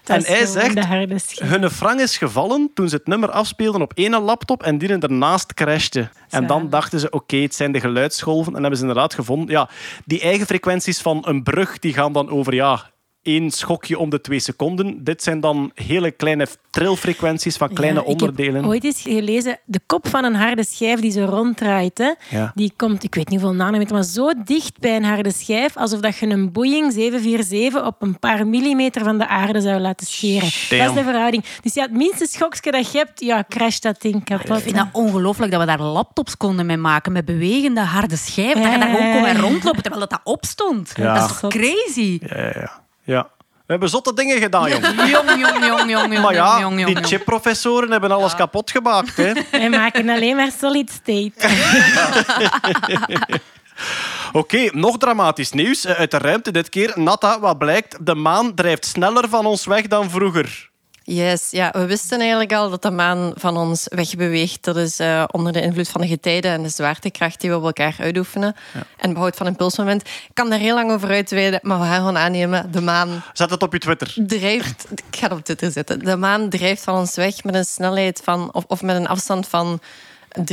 [0.04, 4.64] En hij zegt, hun frank is gevallen toen ze het nummer afspeelden op één laptop
[4.64, 6.10] en die ernaast crashte.
[6.30, 8.56] En dan dachten ze, oké, het zijn de geluidsgolven.
[8.56, 9.70] En hebben ze inderdaad gevonden, ja,
[10.06, 12.92] die eigen frequenties van een brug, die gaan dan over, ja,
[13.24, 15.04] één schokje om de twee seconden.
[15.04, 18.56] Dit zijn dan hele kleine trilfrequenties van kleine Ja, onderdelen.
[18.56, 22.12] Ik heb ooit eens gelezen, de kop van een harde schijf die zo ronddraait, hè,
[22.38, 22.52] Ja.
[22.56, 26.00] die komt, ik weet niet hoeveel nanometer, maar zo dicht bij een harde schijf, alsof
[26.00, 30.50] dat je een Boeing 747 op een paar millimeter van de aarde zou laten scheren.
[30.70, 31.44] Dat is de verhouding.
[31.62, 34.58] Dus ja, het minste schokje dat je hebt, ja, crasht dat ding kapot.
[34.58, 38.62] Ik vind dat ongelooflijk dat we daar laptops konden mee maken met bewegende harde schijven.
[38.62, 39.34] Dat je daar gewoon kon ja.
[39.34, 40.94] mee rondlopen terwijl dat, dat opstond.
[40.96, 41.14] Ja.
[41.14, 42.20] Dat is toch crazy?
[42.22, 43.30] Ja, ja, ja.
[43.66, 44.86] We hebben zotte dingen gedaan, jong.
[44.86, 47.08] Jong, jong, jong, jong, jong, Maar ja, jong, jong, die jong.
[47.08, 49.18] chipprofessoren hebben alles kapot gemaakt.
[49.18, 49.32] Hè.
[49.52, 51.32] Wij maken alleen maar solid state.
[54.34, 56.92] Oké, nog dramatisch nieuws eh, uit de ruimte dit keer.
[56.96, 58.06] Natta, wat blijkt?
[58.06, 60.72] De maan drijft sneller van ons weg dan vroeger.
[61.06, 64.64] Yes, ja, we wisten eigenlijk al dat de maan van ons wegbeweegt.
[64.64, 67.64] Dat is eh, onder de invloed van de getijden en de zwaartekracht die we op
[67.64, 68.56] elkaar uitoefenen.
[68.98, 70.02] En behoud van impulsmoment.
[70.02, 72.72] Ik kan daar heel lang over uitweiden, maar we gaan gewoon aannemen.
[72.72, 74.14] De maan Zet het op je Twitter.
[74.28, 74.86] drijft...
[74.92, 76.00] Ik ga het op Twitter zetten.
[76.00, 78.54] De maan drijft van ons weg met een snelheid van...
[78.54, 79.80] Of, of met een afstand van
[80.40, 80.46] 3,8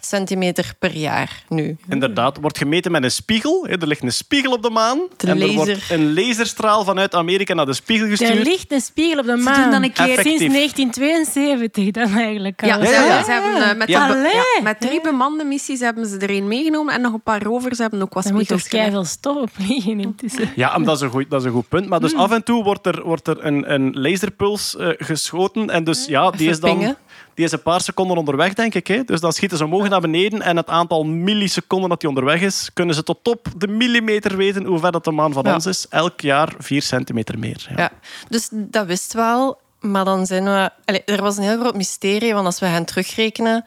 [0.00, 1.76] centimeter per jaar nu.
[1.88, 3.64] Inderdaad, wordt gemeten met een spiegel.
[3.68, 3.80] hè.
[3.80, 4.98] Er ligt een spiegel op de maan.
[5.16, 5.54] De en er laser.
[5.54, 8.46] wordt een laserstraal vanuit Amerika naar de spiegel Er gestuurd.
[8.46, 9.70] ligt een spiegel op de doen maan.
[9.70, 10.38] dan een keer- Effectief.
[10.38, 12.68] Sinds 1972 dan eigenlijk al.
[12.68, 13.24] Ja, Ja, ja, ja.
[13.24, 17.00] Ze hebben, eh, met, de- met drie bemande missies hebben ze er een meegenomen en
[17.00, 20.50] nog een paar rovers hebben ook wat Er moet toch spiegels stof op liggen intussen.
[20.56, 21.88] Ja, dat is een goed, dat is een goed punt.
[21.88, 22.20] Maar dus Hmm.
[22.20, 25.70] af en toe wordt er, wordt er een, een laserpuls eh, geschoten.
[25.70, 26.96] En dus ja, die is dan pingen.
[27.38, 28.86] Die is een paar seconden onderweg, denk ik.
[28.86, 29.04] Hè.
[29.04, 30.42] Dus dan schieten ze omhoog naar beneden.
[30.42, 34.64] En het aantal milliseconden dat die onderweg is, kunnen ze tot op de millimeter weten
[34.64, 35.54] hoe ver dat de maan van Ja.
[35.54, 35.86] ons is.
[35.88, 37.66] Elk jaar vier centimeter meer.
[37.68, 37.76] Ja.
[37.76, 37.90] Ja,
[38.28, 39.58] dus dat wist wel.
[39.80, 40.70] Maar dan zijn we...
[40.84, 43.64] Allee, er was een heel groot mysterie, want als we gaan terugrekenen...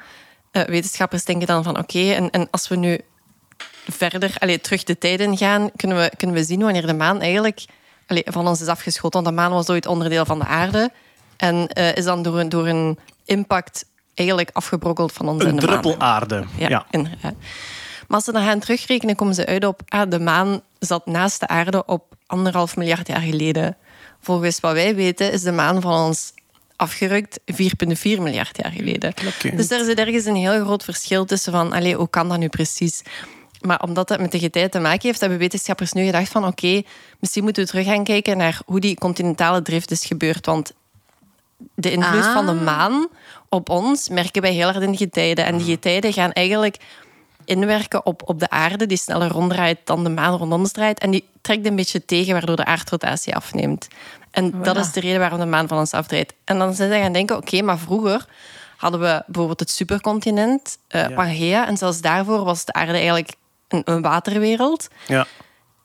[0.52, 3.00] eh, wetenschappers denken dan van oké, en, en als we nu
[3.88, 7.22] verder allee, terug de tijd in gaan, kunnen we, kunnen we zien wanneer de maan
[7.22, 7.66] eigenlijk
[8.08, 9.24] allee, van ons is afgeschoten.
[9.24, 10.92] Want de maan was ooit onderdeel van de aarde
[11.38, 15.56] en eh, is dan door een, door een impact eigenlijk afgebrokkeld van ons en Een
[15.56, 15.82] de maan.
[15.82, 16.44] druppel aarde.
[16.58, 16.86] Ja.
[16.92, 19.82] Maar als ze dan gaan terugrekenen, komen ze uit op...
[19.88, 23.78] Ah, de maan zat naast de aarde op anderhalf miljard jaar geleden.
[24.20, 26.34] Volgens wat wij weten is de maan van ons
[26.76, 27.56] afgerukt 4,4
[28.02, 29.14] miljard jaar geleden.
[29.56, 31.74] Dus er zit ergens een heel groot verschil tussen van...
[31.74, 33.02] Allee, hoe kan dat nu precies?
[33.62, 36.46] Maar omdat dat met de getij te maken heeft, hebben wetenschappers nu gedacht van...
[36.46, 36.82] Oké,
[37.20, 40.46] misschien moeten we terug gaan kijken naar hoe die continentale drift is gebeurd.
[40.46, 40.74] Want
[41.76, 42.34] de invloed Ah.
[42.34, 43.08] van de maan
[43.50, 45.46] op ons merken wij heel hard in de getijden.
[45.46, 46.78] En die getijden gaan eigenlijk
[47.46, 51.00] inwerken op, op de aarde, die sneller ronddraait dan de maan rond ons draait.
[51.00, 53.88] En die trekt een beetje tegen, waardoor de aardrotatie afneemt.
[54.32, 56.34] En dat is de reden waarom de maan van ons afdraait.
[56.44, 58.26] En dan zijn ze gaan denken, oké, maar vroeger
[58.78, 61.68] hadden we bijvoorbeeld het supercontinent, eh, Pangea.
[61.68, 63.34] En zelfs daarvoor was de aarde eigenlijk
[63.68, 64.88] een, een waterwereld.
[65.08, 65.28] Ja.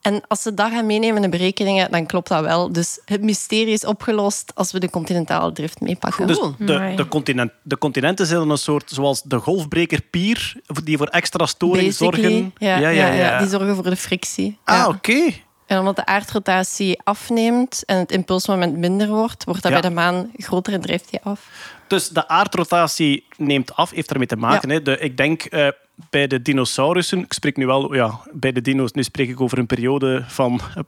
[0.06, 2.72] En als ze dat gaan meenemen in de berekeningen, dan klopt dat wel.
[2.72, 6.26] Dus het mysterie is opgelost als we de continentale drift meepakken.
[6.26, 10.54] Dus de, de, continent, de continenten zijn een soort, zoals de golfbreker pier,
[10.84, 12.52] die voor extra storing Basically, zorgen.
[12.58, 14.58] Ja, ja, ja, die zorgen voor de frictie.
[14.64, 14.88] Ah, Ja.
[14.88, 15.30] oké.
[15.66, 19.80] En omdat de aardrotatie afneemt en het impulsmoment minder wordt, wordt dat Ja.
[19.80, 21.48] bij de maan groter en drijft die af.
[21.88, 24.68] Dus de aardrotatie neemt af, heeft ermee te maken.
[24.68, 24.74] Ja.
[24.74, 24.82] Hè.
[24.82, 25.68] De, ik denk eh,
[26.10, 29.58] bij de dinosaurussen, ik spreek nu wel ja, bij de dino's, nu spreek ik over
[29.58, 30.82] een periode van eh,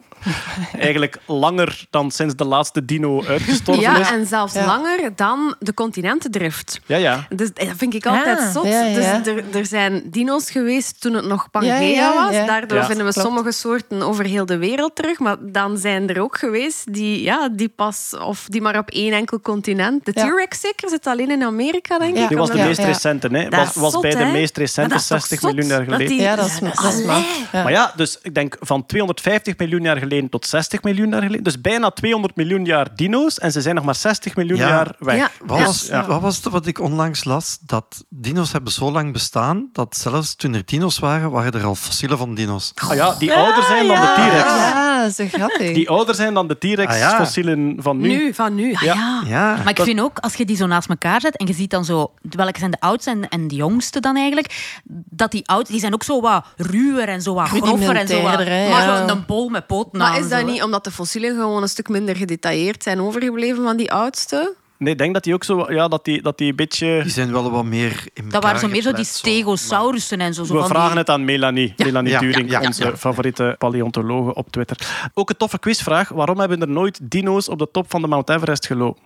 [0.81, 4.11] eigenlijk langer dan sinds de laatste dino uitgestorven Ja, is.
[4.11, 4.67] en zelfs Ja.
[4.67, 6.81] langer dan de continentendrift.
[6.87, 7.27] Ja, ja.
[7.35, 8.53] Dus dat vind ik altijd Ah.
[8.53, 8.65] zot.
[8.67, 9.19] Ja, ja.
[9.19, 12.35] Dus er, er zijn dino's geweest toen het nog Pangea Ja, ja, was.
[12.35, 12.47] ja.
[12.47, 12.87] Daardoor Ja.
[12.87, 13.27] vinden we Klopt.
[13.29, 15.19] sommige soorten over heel de wereld terug.
[15.19, 19.13] Maar dan zijn er ook geweest die, ja, die pas of die maar op één
[19.13, 20.05] enkel continent.
[20.05, 20.27] De Ja.
[20.31, 22.23] T-Rex zeker zit alleen in Amerika, denk Ja.
[22.23, 22.29] ik.
[22.29, 22.87] Die was de Ja, meest ja.
[22.87, 23.29] recente.
[23.29, 23.49] Hè.
[23.49, 26.13] Was, was zot, bij de meest recente is toch 60 zot miljoen jaar dat geleden.
[26.17, 27.27] die- Ja, dat is, dat is maf.
[27.53, 27.63] Ja.
[27.63, 31.45] Maar ja, dus ik denk van 250 miljoen jaar geleden tot 60 miljoen jaar geleden.
[31.45, 34.69] Dus bijna 200 miljoen jaar dino's en ze zijn nog maar 60 miljoen Ja.
[34.69, 35.17] jaar weg.
[35.17, 35.31] Ja.
[35.47, 36.07] Wat, was, Ja.
[36.07, 37.59] wat was het wat ik onlangs las?
[37.61, 41.75] Dat dino's hebben zo lang bestaan dat zelfs toen er dino's waren, waren er al
[41.75, 42.73] fossielen van dino's.
[42.75, 44.77] Ah ja, die ouder zijn dan de T-Rex.
[45.17, 45.73] Ja, zo grappig.
[45.75, 46.75] Die ouder zijn dan de Ah, ja.
[46.75, 48.09] T-Rex-fossielen van nu.
[48.09, 48.73] Nu, van nu.
[48.75, 49.23] Ah, Ja.
[49.27, 49.57] ja.
[49.57, 51.85] Maar ik vind ook, als je die zo naast elkaar zet en je ziet dan
[51.85, 54.81] zo, welke zijn de oudste en, en de jongste dan eigenlijk,
[55.11, 58.23] dat die oud, die zijn ook zo wat ruwer en zo wat groffer en zo
[58.23, 60.85] wat, hè, maar zo een bol met poten Maar aan is dat zo, niet omdat
[60.85, 64.55] de fossielen gewoon een stuk minder gedetailleerd zijn overgebleven van die oudste?
[64.79, 65.73] Nee, ik denk dat die ook zo...
[65.73, 67.01] Ja, dat die, dat die een beetje...
[67.03, 70.45] die zijn wel wat meer in Dat waren zo meer zo die stegosaurussen en zo.
[70.45, 70.99] zo We van vragen die...
[70.99, 71.75] het aan Melanie.
[71.77, 72.97] Melanie Ja, Turing, ja, ja, onze ja.
[72.97, 75.11] favoriete paleontologe op Twitter.
[75.15, 76.09] Ook een toffe quizvraag.
[76.09, 79.03] Waarom hebben er nooit dino's op de top van de Mount Everest gelopen?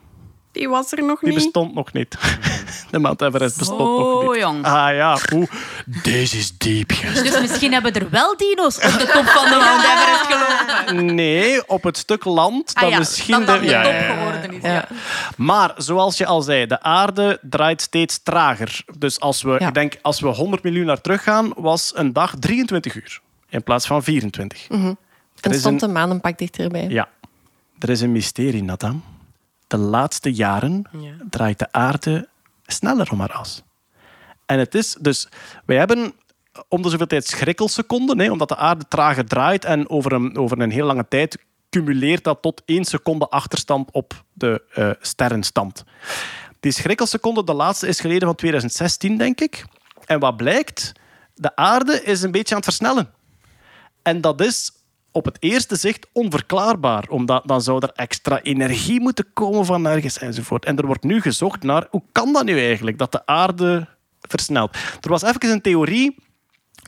[0.52, 1.38] Die was er nog Die niet.
[1.38, 2.16] bestond nog niet.
[2.90, 4.40] De Mount Everest bestond nog Zo, niet.
[4.40, 4.64] jong.
[4.64, 5.48] Ah ja, oeh.
[6.02, 6.88] Deze is diep.
[6.88, 11.14] Dus misschien hebben er wel dino's op de top van de Mount Everest gelopen.
[11.14, 13.38] Nee, op het stuk land dat Ah ja, misschien...
[13.38, 14.62] dat dan de ja, top geworden is.
[14.62, 14.72] Ja.
[14.72, 14.88] Ja.
[15.36, 18.80] Maar zoals je al zei, de aarde draait steeds trager.
[18.98, 19.68] Dus als we, Ja.
[19.68, 23.86] ik denk, als we 100 miljoen jaar teruggaan, was een dag 23 uur in plaats
[23.86, 24.66] van 24.
[24.68, 24.96] En
[25.40, 26.86] is stond een- de maan een pak dichterbij.
[26.88, 27.08] Ja,
[27.78, 29.02] er is een mysterie, Nathan.
[29.72, 30.84] De laatste jaren
[31.30, 32.28] draait de aarde
[32.66, 33.62] sneller om haar as.
[34.46, 35.28] En het is dus,
[35.64, 36.12] wij hebben
[36.68, 40.60] om de zoveel tijd schrikkelseconden, hè, omdat de aarde trager draait en over een, over
[40.60, 41.38] een heel lange tijd
[41.70, 45.84] cumuleert dat tot één seconde achterstand op de eh, sterrenstand.
[46.60, 49.64] Die schrikkelseconde, de laatste, is geleden van 2016, denk ik.
[50.04, 50.92] En wat blijkt?
[51.34, 53.10] De aarde is een beetje aan het versnellen.
[54.02, 54.72] En dat is
[55.12, 60.18] op het eerste zicht onverklaarbaar, omdat dan zou er extra energie moeten komen van ergens
[60.18, 60.64] enzovoort.
[60.64, 63.86] En er wordt nu gezocht naar hoe kan dat nu eigenlijk, dat de aarde
[64.20, 64.76] versnelt.
[65.00, 66.16] Er was even een theorie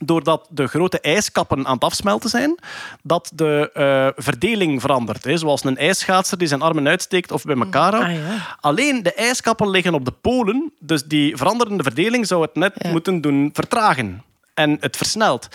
[0.04, 2.58] doordat de grote ijskappen aan het afsmelten zijn,
[3.02, 5.24] dat de eh, verdeling verandert.
[5.24, 5.36] Hè.
[5.36, 8.06] Zoals een ijsschaatser die zijn armen uitsteekt of bij elkaar houdt.
[8.08, 8.56] Ah, ja.
[8.60, 12.90] Alleen de ijskappen liggen op de polen, dus die veranderende verdeling zou het net Ja.
[12.90, 14.22] moeten doen vertragen.
[14.54, 15.48] En het versnelt.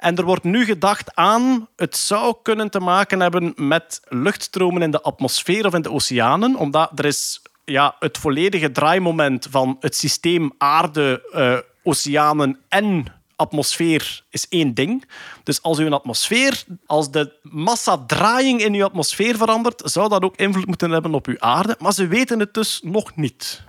[0.00, 4.90] En er wordt nu gedacht aan, het zou kunnen te maken hebben met luchtstromen in
[4.90, 9.96] de atmosfeer of in de oceanen, omdat er is ja, het volledige draaimoment van het
[9.96, 13.06] systeem aarde, eh, oceanen en
[13.36, 15.04] atmosfeer is één ding.
[15.42, 20.66] Dus als uw atmosfeer, als de massadraaiing in uw atmosfeer verandert, zou dat ook invloed
[20.66, 21.76] moeten hebben op uw aarde.
[21.78, 23.62] Maar ze weten het dus nog niet.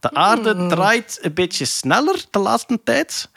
[0.00, 3.28] De aarde draait een beetje sneller de laatste tijd.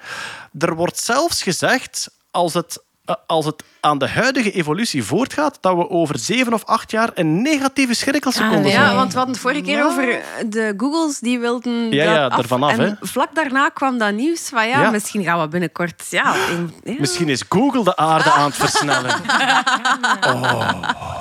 [0.59, 5.76] Er wordt zelfs gezegd, als het eh, als het aan de huidige evolutie voortgaat, dat
[5.76, 8.72] we over zeven of acht jaar een negatieve schrikkelseconde Ah, nee.
[8.72, 8.84] zijn.
[8.90, 12.26] Ja, want we hadden het vorige keer over de Googles die wilden Ja, dat ja,
[12.28, 12.38] af.
[12.38, 12.91] ervan af, En hè.
[13.02, 14.91] vlak daarna kwam dat nieuws van ja, Ja.
[14.91, 16.07] misschien gaan we binnenkort...
[16.10, 16.95] Ja, in- ja.
[16.99, 19.10] Misschien is Google de aarde aan het versnellen.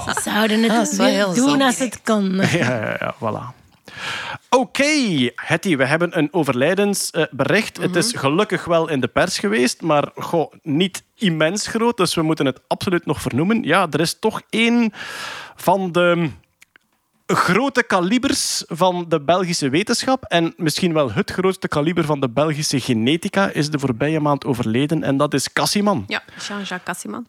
[0.04, 2.34] Ze zouden het heel doen als het kon.
[2.36, 3.62] Ja, ja, ja, voilà.
[4.54, 7.76] Oké, Hetty, we hebben een overlijdensbericht.
[7.76, 12.22] Het is gelukkig wel in de pers geweest, maar goh, niet immens groot, dus we
[12.22, 13.62] moeten het absoluut nog vernoemen.
[13.62, 14.92] Ja, er is toch één
[15.56, 16.30] van de
[17.26, 22.80] grote kalibers van de Belgische wetenschap en misschien wel het grootste kaliber van de Belgische
[22.80, 26.04] genetica is de voorbije maand overleden en dat is Cassiman.
[26.06, 27.26] Ja, Jean-Jacques Cassiman.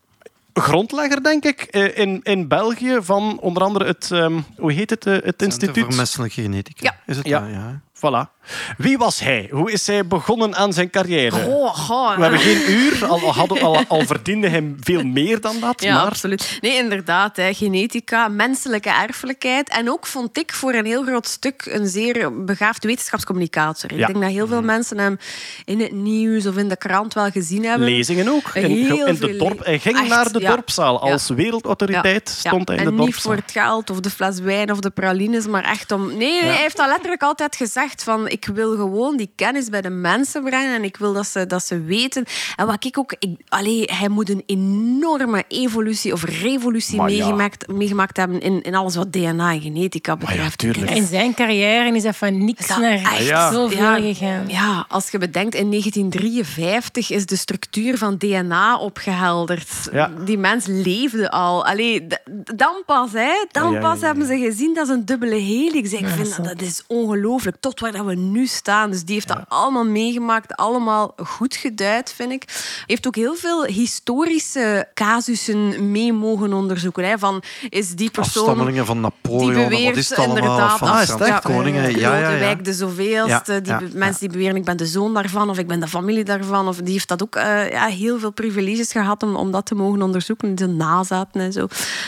[0.60, 5.06] Grondlegger, denk ik, eh, in, in België van onder andere het, ehm, hoe heet het,
[5.06, 5.84] eh, het Centrum instituut?
[5.84, 6.80] voor menselijke genetica.
[6.84, 7.00] Ja.
[7.06, 7.46] Is het Ja.
[7.46, 7.48] ja.
[7.48, 7.82] ja.
[7.98, 8.34] Voilà.
[8.78, 9.48] Wie was hij?
[9.52, 11.46] Hoe is hij begonnen aan zijn carrière?
[11.48, 12.16] Oh.
[12.16, 15.84] We hebben geen uur, al, hadden, al, al verdiende hij veel meer dan dat.
[15.84, 16.58] Ja, maar absoluut.
[16.62, 17.36] Nee, inderdaad.
[17.38, 17.54] Hè.
[17.54, 19.70] Genetica, menselijke erfelijkheid.
[19.70, 23.92] En ook vond ik voor een heel groot stuk een zeer begaafd wetenschapscommunicator.
[23.92, 24.06] Ik Ja.
[24.08, 25.18] denk dat heel veel mensen hem
[25.66, 27.88] in het nieuws of in de krant wel gezien hebben.
[27.88, 28.56] lezingen ook.
[28.56, 30.50] In, de dorp, hij ging Echt, naar de ja.
[30.50, 31.02] dorpszaal.
[31.02, 31.36] Als Ja.
[31.36, 33.32] wereldautoriteit stond hij in en de niet dorpszaal.
[33.32, 36.18] voor het geld of de fles wijn of de pralines, maar echt om...
[36.18, 39.90] Nee, hij heeft dat letterlijk altijd gezegd van ik wil gewoon die kennis bij de
[39.90, 42.26] mensen brengen en ik wil dat ze, dat ze weten.
[42.56, 43.16] En wat ik ook...
[43.20, 47.18] Ik, allee, hij moet een enorme evolutie of revolutie Maar ja.
[47.18, 50.64] meegemaakt, meegemaakt hebben in, in alles wat DNA en genetica betreft.
[50.64, 53.26] In zijn carrière is dat van niks dat naar echt?
[53.26, 53.52] Ja.
[53.52, 54.44] zoveel Ja, gegaan.
[54.48, 59.70] Ja, als je bedenkt, in 1953 is de structuur van DNA opgehelderd.
[59.92, 60.12] Ja.
[60.26, 61.66] Die mens leefde al.
[61.66, 62.08] Allee,
[62.56, 65.36] dan pas, hè, dan Ja, ja, pas ja, hebben ze gezien dat is een dubbele
[65.36, 65.92] helix.
[65.92, 66.42] Ik vind zo.
[66.42, 67.58] dat, dat is ongelooflijk.
[67.60, 68.92] Tot waar dat we nu staan.
[68.92, 72.44] Dus die heeft dat allemaal meegemaakt, allemaal goed geduid, vind ik.
[72.86, 77.08] Heeft ook heel veel historische casussen mee mogen onderzoeken.
[77.08, 80.78] Hè, van, is die persoon Afstammelingen van die Napoleon, wat beweert is het allemaal?
[80.78, 82.00] Van de ja, koningen.
[82.00, 82.56] Ja, ja, ja.
[82.56, 83.62] De zoveelste.
[83.62, 86.68] Die mensen die beweren ik ben de zoon daarvan of ik ben de familie daarvan.
[86.68, 89.76] Of die heeft dat ook eh, ja, heel veel privileges gehad om, om dat te
[89.76, 90.56] mogen onderzoeken.
[90.56, 91.68] De nazaten en zo.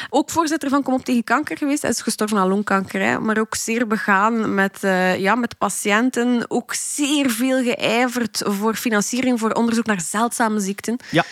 [0.10, 1.82] Ook voorzitter van Kom op tegen kanker geweest.
[1.82, 3.02] Hij is gestorven aan longkanker.
[3.02, 3.20] Hè.
[3.20, 6.46] Maar ook zeer begaan met, eh, ja, met patiënten.
[6.48, 10.98] Ook zeer veel geijverd voor financiering voor onderzoek naar zeldzame ziekten.
[11.10, 11.24] Ja,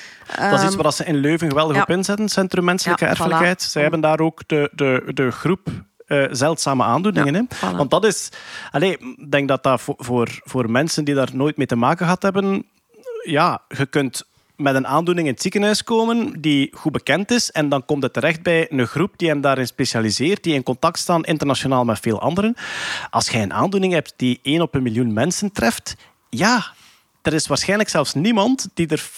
[0.49, 1.81] dat is iets waar ze in Leuven geweldig ja.
[1.81, 2.30] op inzetten.
[2.30, 3.64] Centrum Menselijke Ja, Erfelijkheid.
[3.64, 3.72] voilà.
[3.72, 5.68] Zij hebben daar ook de, de, de groep
[6.06, 7.34] eh, zeldzame aandoeningen.
[7.34, 7.73] Ja, hè.
[7.73, 7.77] voilà.
[7.77, 8.30] Want dat is...
[8.80, 12.22] Ik denk dat dat voor, voor, voor mensen die daar nooit mee te maken gehad
[12.22, 12.65] hebben...
[13.23, 14.23] Ja, je kunt
[14.57, 18.14] met een aandoening in het ziekenhuis komen die goed bekend is en dan komt het
[18.14, 22.22] terecht bij een groep die hem daarin specialiseert, die in contact staan internationaal met veel
[22.22, 22.56] anderen.
[23.10, 25.95] Als jij een aandoening hebt die één op een miljoen mensen treft,
[26.30, 26.65] ja,
[27.22, 29.10] er is waarschijnlijk zelfs niemand die er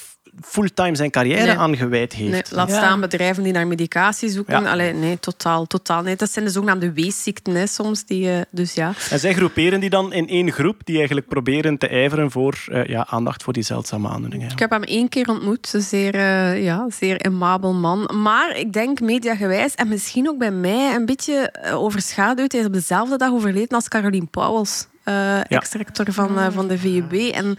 [0.42, 1.58] fulltime zijn carrière Nee.
[1.58, 2.32] aan gewijd heeft.
[2.32, 2.76] Nee, laat Ja.
[2.78, 4.62] staan bedrijven die naar medicatie zoeken.
[4.62, 4.72] Ja.
[4.72, 6.20] Allee, nee, totaal, totaal niet.
[6.20, 8.06] Dat zijn de zogenaamde weesziekten hè, soms.
[8.06, 8.94] Die, eh, dus ja.
[9.10, 12.86] En zij groeperen die dan in één groep die eigenlijk proberen te ijveren voor eh,
[12.86, 14.52] ja, aandacht voor die zeldzame aandoeningen.
[14.52, 15.74] Ik heb hem één keer ontmoet.
[15.74, 18.10] Een zeer, eh, ja, zeer amabel man.
[18.22, 22.52] Maar ik denk mediagewijs en misschien ook bij mij een beetje overschaduwd.
[22.52, 24.88] Hij is op dezelfde dag overleden als Caroline Pauwels.
[25.04, 27.14] eh Ex-rector van, van de VUB.
[27.14, 27.58] En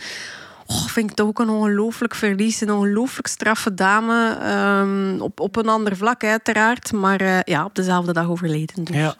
[0.68, 2.60] oh, vind ik toch ook een ongelooflijk verlies.
[2.60, 4.36] Een ongelooflijk straffe dame.
[4.40, 6.92] ehm, op, op een ander vlak, uiteraard.
[6.92, 8.84] Maar eh, ja, op dezelfde dag overleden.
[8.84, 9.14] Dus, Ja.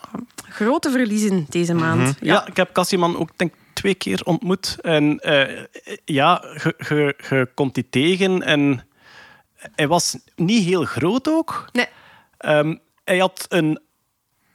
[0.49, 2.15] Grote verliezen deze maand.
[2.21, 4.77] Ja, ik heb Cassiman ook denk twee keer ontmoet.
[4.81, 5.63] En eh,
[6.05, 6.43] ja,
[6.89, 8.87] je komt die tegen en
[9.75, 11.69] hij was niet heel groot ook.
[11.71, 11.87] Nee.
[12.37, 13.79] Ehm, hij had een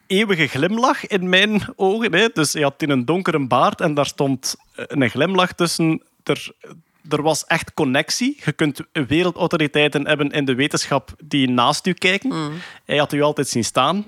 [0.06, 2.14] eeuwige glimlach in mijn ogen.
[2.14, 2.28] Hè.
[2.32, 6.02] Dus hij had in een donkere baard en daar stond eh, een glimlach tussen.
[6.24, 6.52] Er,
[7.10, 8.40] er was echt connectie.
[8.44, 12.32] Je kunt wereldautoriteiten hebben in de wetenschap die naast u kijken.
[12.84, 14.04] Hij had u altijd zien staan.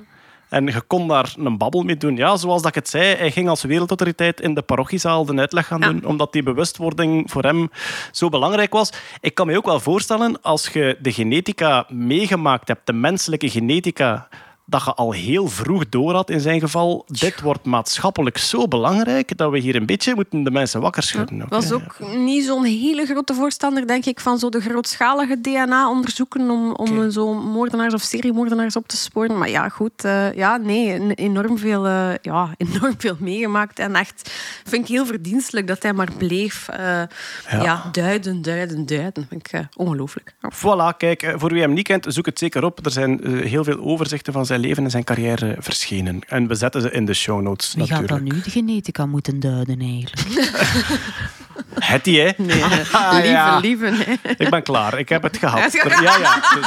[0.49, 2.17] En je kon daar een babbel mee doen.
[2.17, 5.67] Ja, zoals dat ik het zei, hij ging als wereldautoriteit in de parochiezaal de uitleg
[5.67, 5.87] gaan Ja.
[5.87, 7.71] doen, omdat die bewustwording voor hem
[8.13, 8.91] zo belangrijk was.
[9.21, 14.29] Ik kan me ook wel voorstellen, als je de genetica meegemaakt hebt, de menselijke genetica,
[14.69, 19.37] dat je al heel vroeg door had in zijn geval, dit wordt maatschappelijk zo belangrijk
[19.39, 21.43] dat we hier een beetje moeten de mensen wakker schudden.
[21.43, 26.51] ook, was ook niet zo'n hele grote voorstander, denk ik, van zo de grootschalige DNA-onderzoeken
[26.51, 29.39] om, om zo moordenaars of seriemoordenaars op te sporen.
[29.39, 30.05] Maar ja, goed.
[30.05, 33.79] eh, ja, nee, enorm veel, eh, ja, enorm veel meegemaakt.
[33.79, 34.31] En echt,
[34.65, 37.03] vind ik heel verdienstelijk dat hij maar bleef eh,
[37.51, 37.89] ja.
[37.93, 39.27] duiden, duiden, duiden.
[39.29, 40.35] Vind ik ongelooflijk.
[40.55, 42.85] Voilà, kijk, voor wie hem niet kent, zoek het zeker op.
[42.85, 46.21] Er zijn heel veel overzichten van zijn leven en zijn carrière verschenen.
[46.27, 48.27] En we zetten ze in de show notes Wie gaat natuurlijk.
[48.27, 50.21] dan nu de genetica moeten duiden eigenlijk?
[51.79, 52.31] Het hè?
[52.37, 52.63] Nee,
[52.93, 53.59] Ah, lieve, ja.
[53.59, 53.91] lieve.
[53.91, 54.19] nee.
[54.37, 54.99] Ik ben klaar.
[54.99, 55.73] Ik heb het gehad.
[55.73, 56.35] Ja, Ja, ja.
[56.55, 56.67] Dus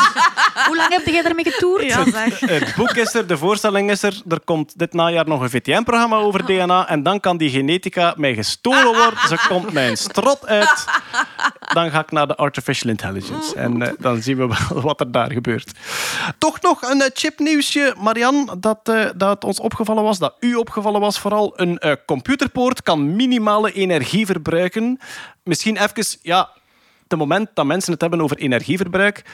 [0.68, 1.84] Hoe lang heb jij daarmee getoerd?
[1.84, 2.40] Ja, zeg.
[2.40, 4.22] het boek is er, de voorstelling is er.
[4.30, 6.88] Er komt dit najaar nog een VTM-programma over DNA.
[6.88, 9.20] En dan kan die genetica mij gestolen worden.
[9.28, 10.86] Ze komt mijn strot uit.
[11.74, 13.56] Dan ga ik naar de Artificial Intelligence.
[13.56, 15.72] En eh, dan zien we wel wat er daar gebeurt.
[16.38, 18.58] Toch nog een eh, chipnieuwsje, Marian.
[18.60, 21.54] Dat, eh, dat ons opgevallen was, dat u opgevallen was vooral.
[21.56, 24.99] Een eh, computerpoort kan minimale energie verbruiken.
[25.44, 26.50] Misschien even, ja,
[27.08, 29.26] het moment dat mensen het hebben over energieverbruik,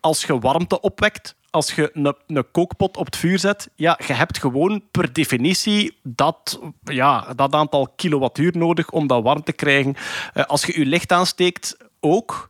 [0.00, 4.12] als je warmte opwekt, als je een, een kookpot op het vuur zet, ja, je
[4.12, 9.94] hebt gewoon per definitie dat, ja, dat aantal kilowattuur nodig om dat warm te krijgen.
[10.34, 12.48] Eh, als je je licht aansteekt, ook.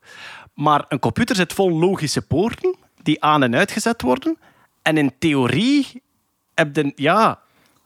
[0.55, 4.39] Maar een computer zit vol logische poorten die aan- en uitgezet worden.
[4.83, 6.03] En in theorie
[6.55, 7.41] heb je, ja,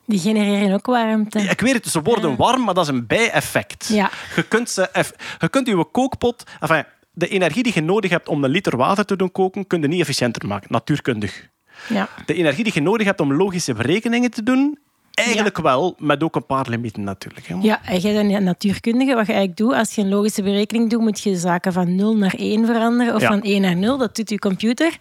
[0.06, 1.38] Die genereren ook warmte.
[1.38, 3.88] ik weet het, ze worden warm, maar dat is een bijeffect.
[3.88, 4.10] Ja.
[4.36, 4.88] Je kunt, ze,
[5.38, 6.44] je kunt je kookpot...
[6.60, 9.80] Enfin, de energie die je nodig hebt om een liter water te doen koken, kun
[9.80, 11.48] je niet efficiënter maken, natuurkundig.
[11.88, 12.08] Ja.
[12.26, 14.78] De energie die je nodig hebt om logische berekeningen te doen,
[15.14, 17.46] eigenlijk wel, met ook een paar limieten natuurlijk.
[17.46, 17.54] hè.
[17.62, 19.14] Ja, en jij bent een natuurkundige.
[19.14, 22.16] Wat je eigenlijk doet, als je een logische berekening doet, moet je zaken van 0
[22.16, 23.28] naar 1 veranderen of Ja.
[23.28, 23.98] van 1 naar 0.
[23.98, 24.96] Dat doet je computer.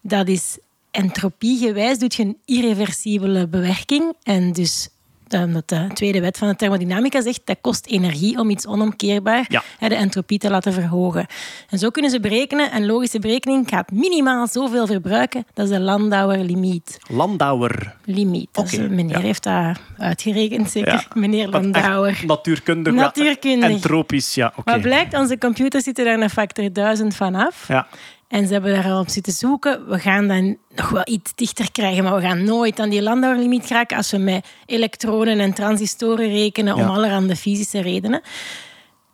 [0.00, 0.58] Dat is
[0.90, 4.14] entropiegewijs, doet je een irreversibele bewerking.
[4.22, 4.88] En dus,
[5.28, 9.88] omdat de tweede wet van de thermodynamica zegt, dat kost energie om iets onomkeerbaar, Ja.
[9.88, 11.26] de entropie te laten verhogen.
[11.68, 15.46] En zo kunnen ze berekenen, een logische berekening gaat minimaal zoveel verbruiken.
[15.54, 16.98] Dat is de Landauer-limiet.
[17.08, 17.94] Landauer.
[18.04, 18.48] Limiet.
[18.52, 19.20] Dus, eh, meneer ja.
[19.20, 20.92] heeft dat uitgerekend, zeker.
[20.92, 21.04] Ja.
[21.14, 22.22] Meneer Dat Landauer.
[22.26, 22.92] Natuurkundig.
[22.92, 23.70] Natuurkundig.
[23.70, 24.52] Entropisch, ja.
[24.56, 24.72] oké.
[24.72, 27.68] Wat blijkt, onze computers zitten daar een factor 1000 van af.
[27.68, 27.86] Ja.
[28.30, 29.88] En ze hebben daar al op zitten zoeken.
[29.88, 33.66] We gaan dan nog wel iets dichter krijgen, maar we gaan nooit aan die Landauer-limiet
[33.66, 36.86] geraken als we met elektronen en transistoren rekenen om Ja.
[36.86, 38.20] allerhande fysische redenen.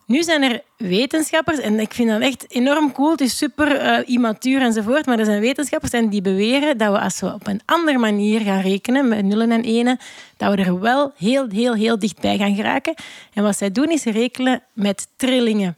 [0.05, 4.09] Nu zijn er wetenschappers, en ik vind dat echt enorm cool, het is super eh,
[4.09, 7.61] immatuur enzovoort, maar er zijn wetenschappers en die beweren dat we als we op een
[7.65, 9.97] andere manier gaan rekenen, met nullen en enen,
[10.37, 12.93] dat we er wel heel, heel, heel dichtbij gaan geraken.
[13.33, 15.77] En wat zij doen is rekenen met trillingen.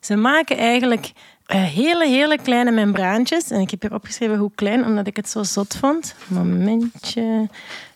[0.00, 1.12] Ze maken eigenlijk
[1.48, 3.50] eh, hele, hele kleine membraantjes.
[3.50, 6.14] En ik heb hier opgeschreven hoe klein, omdat ik het zo zot vond.
[6.26, 7.48] Momentje.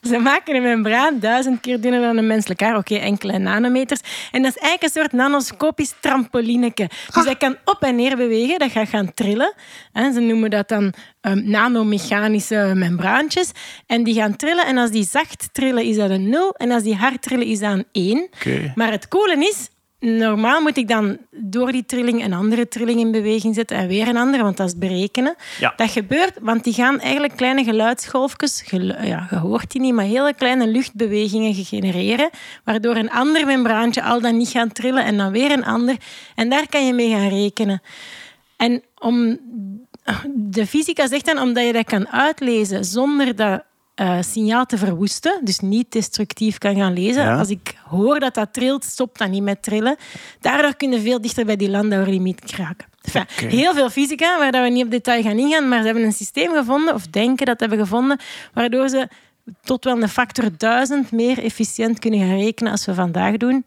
[0.02, 2.76] Ze maken een membraan duizend keer dunner dan een menselijk haar.
[2.76, 4.00] Oké, enkele nanometers.
[4.30, 6.90] En dat is eigenlijk een soort nanoscopisch trampolineke.
[7.14, 8.58] Dus dat kan op en neer bewegen.
[8.58, 9.54] Dat gaat gaan trillen.
[9.92, 13.50] En ze noemen dat dan ehm, nanomechanische membraantjes.
[13.86, 14.66] En die gaan trillen.
[14.66, 16.54] En als die zacht trillen, is dat een 0.
[16.54, 18.28] En als die hard trillen, is dat een 1.
[18.34, 18.72] Oké.
[18.74, 19.68] Maar het coole is,
[20.02, 24.08] normaal moet ik dan door die trilling een andere trilling in beweging zetten en weer
[24.08, 25.34] een andere, want dat is berekenen.
[25.60, 25.72] Ja.
[25.76, 30.04] Dat gebeurt, want die gaan eigenlijk kleine geluidsgolfjes, gelu- ja, je hoort die niet, maar
[30.04, 32.30] hele kleine luchtbewegingen genereren,
[32.64, 35.96] waardoor een ander membraantje al dan niet gaat trillen en dan weer een ander.
[36.34, 37.82] En daar kan je mee gaan rekenen.
[38.56, 39.38] En om,
[40.26, 43.62] de fysica zegt dan, omdat je dat kan uitlezen zonder dat
[43.94, 47.22] eh, signaal te verwoesten, dus niet destructief kan gaan lezen.
[47.22, 47.38] Ja.
[47.38, 49.96] Als ik hoor dat dat trilt, stopt dat niet met trillen.
[50.40, 52.86] Daardoor kun je veel dichter bij die Landauer-limiet geraken.
[53.02, 53.48] Enfin.
[53.48, 56.52] Heel veel fysica, waar we niet op detail gaan ingaan, maar ze hebben een systeem
[56.52, 58.20] gevonden, of denken dat ze hebben gevonden,
[58.52, 59.08] waardoor ze
[59.62, 63.64] tot wel een factor duizend meer efficiënt kunnen gaan rekenen als we vandaag doen.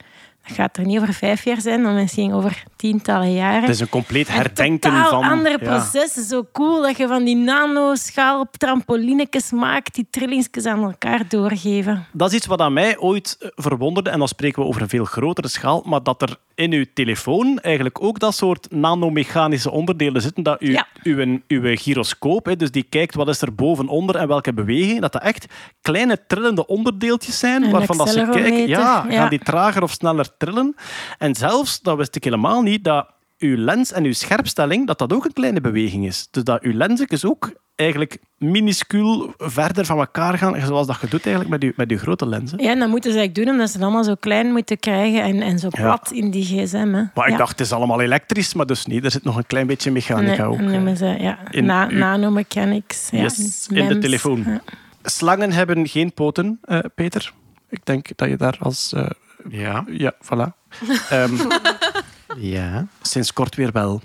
[0.48, 3.62] Gaat er niet over vijf jaar zijn, maar misschien over tientallen jaren.
[3.62, 5.24] Het is een compleet Een herdenken van...
[5.24, 5.66] andere ja.
[5.70, 6.24] processen.
[6.24, 12.06] Zo cool dat je van die nanoschaal trampolinetjes maakt die trillingsjes aan elkaar doorgeven.
[12.12, 14.90] Dat is iets wat aan mij ooit eh, verwonderde, en dan spreken we over een
[14.90, 20.22] veel grotere schaal, maar dat er in uw telefoon eigenlijk ook dat soort nanomechanische onderdelen
[20.22, 20.88] zitten, dat u, Ja.
[21.04, 25.22] uw, uw gyroscoop, dus die kijkt wat is er bovenonder en welke beweging, dat dat
[25.22, 25.46] echt
[25.82, 29.18] kleine trillende onderdeeltjes zijn, Een waarvan dat ze kijken, ja, ja.
[29.18, 30.76] gaan die trager of sneller trillen.
[31.18, 33.08] En zelfs, dat wist ik helemaal niet, dat
[33.40, 36.28] uw lens en uw scherpstelling, dat dat ook een kleine beweging is.
[36.32, 41.26] Dus dat uw lensjes ook eigenlijk minuscuul verder van elkaar gaan, zoals dat je doet
[41.26, 42.60] eigenlijk met uw, met uw grote lenzen.
[42.64, 45.22] Ja, en dat moeten ze eigenlijk doen omdat ze het allemaal zo klein moeten krijgen
[45.24, 45.82] en, en zo Ja.
[45.84, 46.78] plat in die gsm.
[46.78, 47.04] Hè.
[47.14, 47.38] Maar ik Ja.
[47.38, 49.06] dacht, het is allemaal elektrisch, maar dus niet.
[49.06, 50.58] Er zit nog een klein beetje mechanica Nee, ook.
[50.58, 50.74] dat eh.
[50.74, 51.38] noemen ze ja.
[51.52, 53.10] in Na, uw- nanomechanics.
[53.12, 53.22] Ja.
[53.22, 54.62] Yes, in de telefoon.
[55.04, 57.32] Slangen hebben geen poten, eh, Peter.
[57.70, 58.94] Ik denk dat je daar als...
[58.94, 59.06] eh,
[59.50, 59.86] Ja.
[59.92, 60.48] ja, voilà.
[61.10, 61.36] Ehm,
[62.38, 62.88] Ja.
[63.02, 64.02] sinds kort weer wel.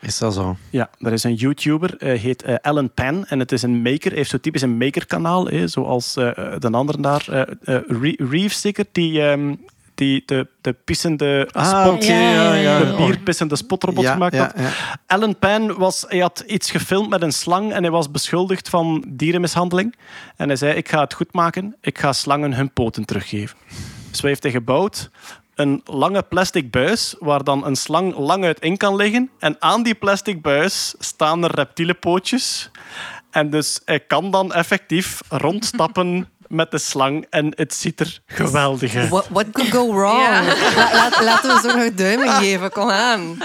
[0.00, 0.56] Is dat zo?
[0.70, 3.26] Ja, er is een YouTuber, eh, heet eh, Alan Pan.
[3.26, 7.02] En het is een maker, heeft zo typisch een makerkanaal, hè, zoals eh, de anderen
[7.02, 7.24] daar.
[7.28, 7.40] eh
[7.76, 9.54] eh, Re- Reeves zeker, die, ehm,
[9.94, 12.78] die de, de pissende Ah, spot, oké, ja, ja, ja.
[12.78, 14.52] de bierpissende spotrobot Ja, gemaakt ja, had.
[14.58, 14.70] ja.
[15.06, 19.04] Alan Pan was, hij had iets gefilmd met een slang en hij was beschuldigd van
[19.08, 19.94] dierenmishandeling.
[20.36, 23.56] En hij zei, ik ga het goed maken, ik ga slangen hun poten teruggeven.
[24.18, 25.10] Dus wat heeft hij gebouwd?
[25.54, 29.30] een lange plastic buis waar dan een slang lang uit in kan liggen.
[29.38, 32.70] En aan die plastic buis staan er reptielenpootjes.
[33.30, 36.28] En dus hij kan dan effectief rondstappen
[36.60, 37.26] met de slang.
[37.30, 39.08] En het ziet er geweldig uit.
[39.08, 40.28] What, what could go wrong?
[40.76, 43.38] La- laat- laten we zo nog duimen geven, kom aan.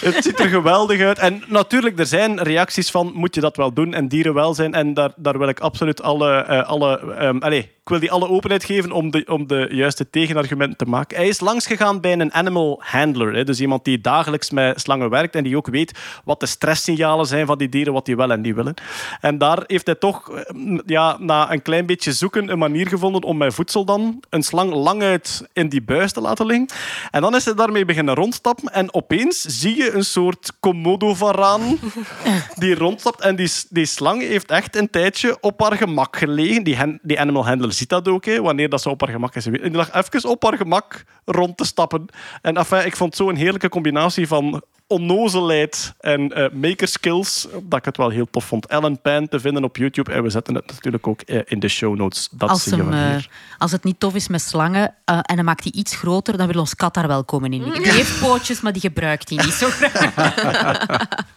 [0.00, 1.18] Het ziet er geweldig uit.
[1.18, 3.94] En natuurlijk, er zijn reacties van, moet je dat wel doen?
[3.94, 4.74] En dierenwelzijn.
[4.74, 6.32] En daar, daar wil ik absoluut alle...
[6.36, 10.10] eh, alle ehm, allez, ik wil die alle openheid geven om de, om de juiste
[10.10, 11.16] tegenargumenten te maken.
[11.16, 13.34] Hij is langsgegaan bij een animal handler.
[13.34, 17.26] Hè, dus iemand die dagelijks met slangen werkt en die ook weet wat de stresssignalen
[17.26, 18.74] zijn van die dieren, wat die wel en niet willen.
[19.20, 23.22] En daar heeft hij toch, eh, ja, na een klein beetje zoeken, een manier gevonden
[23.22, 26.68] om met voedsel dan een slang lang uit in die buis te laten liggen.
[27.10, 31.78] En dan is hij daarmee beginnen rondstappen en opeens zie je een soort komodo-varaan
[32.54, 33.20] die rondstapt.
[33.20, 36.62] En die, die slang heeft echt een tijdje op haar gemak gelegen.
[36.62, 39.34] Die, hen- die animal handler ziet dat ook, hè, wanneer dat ze op haar gemak
[39.34, 39.46] is.
[39.46, 42.06] En die lag even op haar gemak rond te stappen.
[42.42, 47.46] En enfin, ik vond het zo een heerlijke combinatie van onnozelheid en eh, maker skills,
[47.62, 48.66] dat ik het wel heel tof vond.
[48.66, 50.12] Ellen Pan te vinden op YouTube.
[50.12, 52.28] En we zetten het natuurlijk ook eh, in de show notes.
[52.30, 53.16] Dat Als, hem, eh,
[53.58, 56.46] als het niet tof is met slangen eh, en dan maakt hij iets groter, dan
[56.46, 57.62] wil ons kat daar wel komen in.
[57.62, 60.86] Die heeft pootjes, maar die gebruikt hij niet zo graag.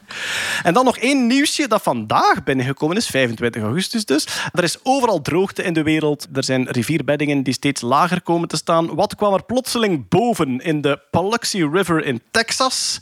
[0.63, 4.27] En dan nog één nieuwsje dat vandaag binnengekomen is, 25 augustus dus.
[4.51, 6.27] Er is overal droogte in de wereld.
[6.33, 8.95] Er zijn rivierbeddingen die steeds lager komen te staan.
[8.95, 12.99] Wat kwam er plotseling boven in de Paluxy River in Texas?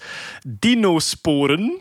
[0.48, 1.74] Dinosporen.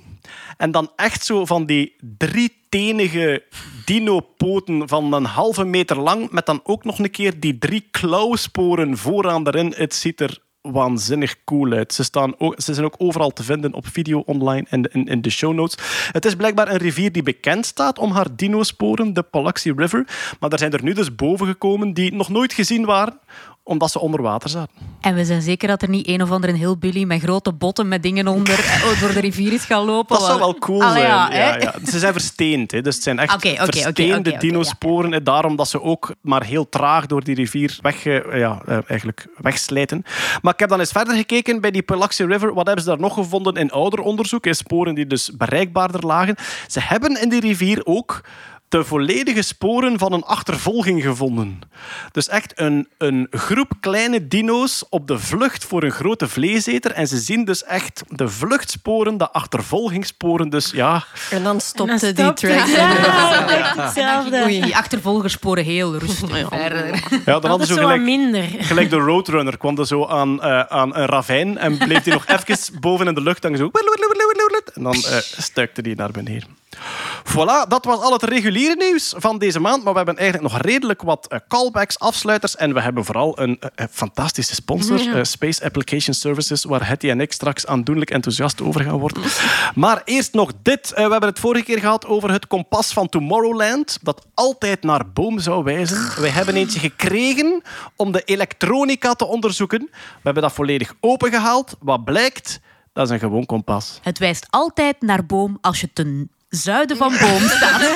[0.56, 3.42] En dan echt zo van die drietenige
[3.84, 8.96] dinopoten van een halve meter lang, met dan ook nog een keer die drie klauwsporen
[8.96, 9.74] vooraan erin.
[9.76, 10.38] Het ziet er
[10.72, 11.94] waanzinnig cool uit.
[11.94, 15.22] Ze, staan ook, ze zijn ook overal te vinden op video online en in, in
[15.22, 16.08] de show notes.
[16.12, 20.06] Het is blijkbaar een rivier die bekend staat om haar dinosporen, de Paluxy River.
[20.40, 23.18] Maar er zijn er nu dus boven gekomen die nog nooit gezien waren,
[23.64, 24.74] omdat ze onder water zaten.
[25.00, 27.88] En we zijn zeker dat er niet een of andere heel Billy met grote botten
[27.88, 30.16] met dingen onder eh, door de rivier is gaan lopen.
[30.16, 31.06] Dat zou wel cool Allee, zijn.
[31.32, 32.80] ja, Ja, Ze zijn versteend, hè.
[32.80, 35.12] dus het zijn echt versteende oké, dinosporen.
[35.12, 38.78] en Daarom dat ze ook maar heel traag door die rivier weg, eh, ja, eh,
[38.86, 40.02] eigenlijk wegslijten.
[40.42, 42.54] Maar ik heb dan eens verder gekeken bij die Paluxy River.
[42.54, 44.46] Wat hebben ze daar nog gevonden in ouder onderzoek?
[44.46, 46.36] In sporen die dus bereikbaarder lagen.
[46.66, 48.20] Ze hebben in die rivier ook
[48.78, 51.58] de volledige sporen van een achtervolging gevonden.
[52.12, 56.90] Dus echt een, een groep kleine dino's op de vlucht voor een grote vleeseter.
[56.90, 60.48] En ze zien dus echt de vluchtsporen, de achtervolgingssporen.
[60.48, 62.66] Dus ja, En dan En stopte dan die track.
[62.66, 64.46] Ja, echt hetzelfde.
[64.46, 67.02] Die achtervolgersporen heel rustig verder.
[67.24, 68.44] ja dan hadden ze gelijk, minder.
[68.58, 69.56] gelijk de Roadrunner.
[69.56, 73.14] kwam er zo aan, eh, aan een ravijn en bleef hij nog even boven in
[73.14, 73.58] de lucht hangen.
[73.58, 73.70] Zo.
[74.74, 76.62] En dan eh stuikte hij naar beneden.
[77.24, 79.84] Voilà, dat was al het reguliere nieuws van deze maand.
[79.84, 82.56] Maar we hebben eigenlijk nog redelijk wat eh, callbacks, afsluiters.
[82.56, 87.32] En we hebben vooral een eh, fantastische sponsor, Space Application Services, waar Hetty en ik
[87.32, 89.22] straks aandoenlijk enthousiast over gaan worden.
[89.74, 90.92] Maar eerst nog dit.
[90.94, 95.38] We hebben het vorige keer gehad over het kompas van Tomorrowland, dat altijd naar boom
[95.38, 96.20] zou wijzen.
[96.20, 97.62] We hebben eentje gekregen
[97.96, 99.88] om de elektronica te onderzoeken.
[99.90, 101.76] We hebben dat volledig opengehaald.
[101.80, 102.60] Wat blijkt?
[102.94, 103.98] Dat is een gewoon kompas.
[104.02, 107.94] Het wijst altijd naar boom als je ten zuiden van boom staat.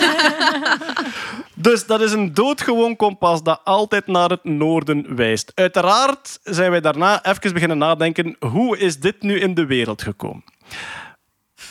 [1.54, 5.52] Dus dat is een doodgewoon kompas dat altijd naar het noorden wijst.
[5.54, 10.44] Uiteraard zijn wij daarna even beginnen nadenken, hoe is dit nu in de wereld gekomen?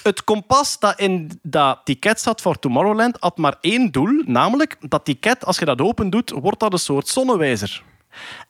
[0.03, 5.05] Het kompas dat in dat ticket zat voor Tomorrowland had maar één doel, namelijk dat
[5.05, 7.83] ticket, als je dat open doet, wordt dat een soort zonnewijzer.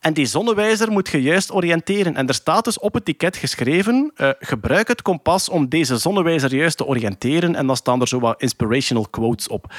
[0.00, 2.16] En die zonnewijzer moet je juist oriënteren.
[2.16, 6.54] En er staat dus op het ticket geschreven: eh, gebruik het kompas om deze zonnewijzer
[6.54, 7.54] juist te oriënteren.
[7.54, 9.74] En dan staan er zo wat inspirational quotes op.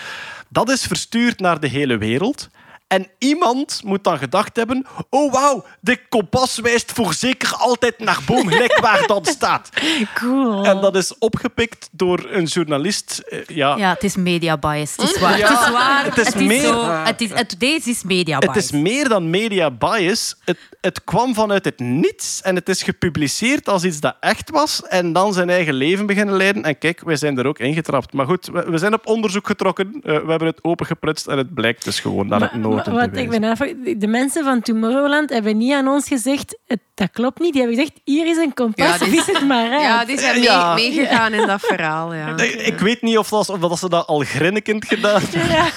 [0.50, 2.50] Dat is verstuurd naar de hele wereld.
[2.90, 8.48] En iemand moet dan gedacht hebben: oh wauw, de kompas wijst voorzeker altijd naar boom,
[8.52, 9.70] gelijk waar dat staat.
[10.14, 10.66] Cool.
[10.66, 13.18] En dat is opgepikt door een journalist.
[13.30, 14.92] eh, ja, Ja, het is media bias.
[14.96, 15.38] Het is waar.
[15.38, 16.06] Ja, het is waar.
[16.06, 16.90] het is meer- zo.
[16.92, 18.56] Het is, het, deze is media bias.
[18.56, 20.36] Het is meer dan media bias.
[20.46, 24.82] Het, het kwam vanuit het niets en het is gepubliceerd als iets dat echt was.
[24.88, 26.64] En dan zijn eigen leven beginnen leiden.
[26.64, 28.14] En kijk, wij zijn er ook ingetrapt.
[28.14, 29.88] Maar goed, we, we zijn op onderzoek getrokken.
[29.94, 33.18] Eh, we hebben het opengeprutst en het blijkt dus gewoon naar het Maar- maar wat
[33.18, 37.40] ik ben afvraag- de mensen van Tomorrowland hebben niet aan ons gezegd, het, dat klopt
[37.40, 37.54] niet.
[37.54, 39.82] Die hebben gezegd, hier is een kompas, Ja, het maar uit.
[39.82, 40.74] Ja, die zijn mee- Ja.
[40.74, 42.14] meegegaan in dat verhaal.
[42.14, 42.38] Ja.
[42.38, 45.72] Ik weet niet of, dat, of dat ze dat al grinnikend gedaan hebben.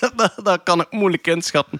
[0.16, 1.78] dat, dat kan ik moeilijk inschatten.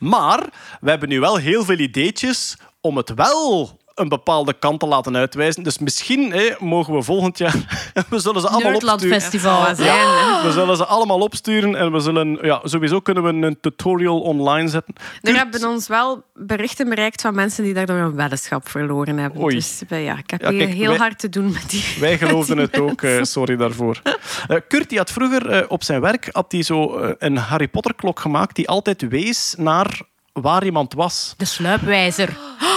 [0.00, 0.40] Maar
[0.80, 5.16] we hebben nu wel heel veel ideetjes om het wel een bepaalde kant te laten
[5.16, 5.62] uitwijzen.
[5.62, 7.54] Dus misschien mogen we volgend jaar...
[8.10, 9.20] we zullen ze allemaal Nerdland opsturen.
[9.20, 9.74] Festival.
[9.84, 12.38] Ja, we zullen ze allemaal opsturen en we zullen...
[12.42, 14.94] Ja, sowieso kunnen we een tutorial online zetten.
[15.20, 19.42] Er hebben ons wel berichten bereikt van mensen die daardoor een weddenschap verloren hebben.
[19.42, 19.54] Oei.
[19.54, 21.84] Dus eh, ja, ik heb Ja, hier heel wij- hard te doen met die.
[22.00, 24.00] Wij geloofden het die ook, eh, sorry daarvoor.
[24.48, 28.20] Eh, Kurt die had vroeger op zijn werk had hij zo een Harry Potter klok
[28.20, 30.00] gemaakt die altijd wees naar
[30.40, 31.34] waar iemand was.
[31.36, 32.36] De sluipwijzer.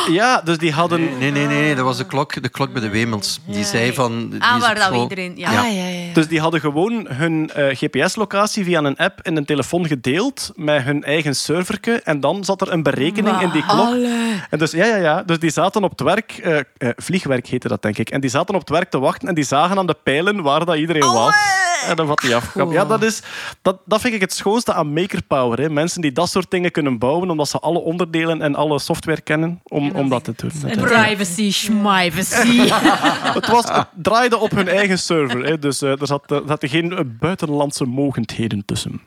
[0.09, 1.17] Ja, dus die hadden...
[1.17, 3.39] Nee, nee, nee, nee, dat was de klok, de klok bij de Wemels.
[3.45, 4.29] Die zei van...
[4.29, 5.33] Die Ah, waar dat iedereen...
[5.37, 5.51] Ja.
[5.51, 5.59] Ja.
[5.59, 6.13] Ah, ja, ja, ja.
[6.13, 10.83] Dus die hadden gewoon hun eh, GPS-locatie via een app in een telefoon gedeeld met
[10.83, 12.01] hun eigen serverke.
[12.03, 13.95] En dan zat er een berekening in die klok.
[14.49, 15.23] En dus, ja, ja, ja.
[15.23, 16.63] Dus die zaten op het werk, eh, eh,
[16.95, 18.09] vliegwerk heette dat denk ik.
[18.09, 20.65] En die zaten op het werk te wachten en die zagen aan de pijlen waar
[20.65, 21.35] dat iedereen was.
[21.87, 22.71] En dan had hij afgekapt.
[22.71, 23.21] Ja, dat, is,
[23.61, 25.59] dat, dat vind ik het schoonste aan Makerpower.
[25.61, 25.69] Hè.
[25.69, 29.59] Mensen die dat soort dingen kunnen bouwen omdat ze alle onderdelen en alle software kennen
[29.63, 30.51] om, om dat te doen.
[30.77, 32.57] Privacy, schmivacy.
[33.39, 35.45] Het, was, het draaide op hun eigen server.
[35.45, 35.59] Hè.
[35.59, 39.01] Dus eh, er zat- er zaten geen eh, buitenlandse mogendheden tussen.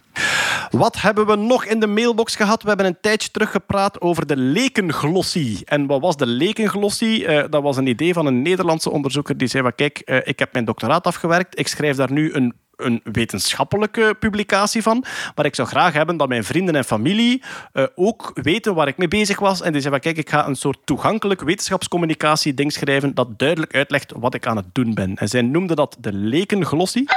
[0.71, 2.63] Wat hebben we nog in de mailbox gehad?
[2.63, 5.63] We hebben een tijdje terug gepraat over de lekenglossie.
[5.65, 7.27] En wat was de lekenglossie?
[7.27, 10.53] Eh, dat was een idee van een Nederlandse onderzoeker die zei: Kijk, eh, ik heb
[10.53, 11.59] mijn doctoraat afgewerkt.
[11.59, 15.05] Ik schrijf daar nu een een wetenschappelijke publicatie van.
[15.35, 18.97] Maar ik zou graag hebben dat mijn vrienden en familie eh, ook weten waar ik
[18.97, 19.63] mee bezig was.
[19.63, 24.13] En die zei kijk, ik ga een soort toegankelijk wetenschapscommunicatie ding schrijven dat duidelijk uitlegt
[24.17, 25.17] wat ik aan het doen ben.
[25.17, 27.09] En zij noemde dat de lekenglossie.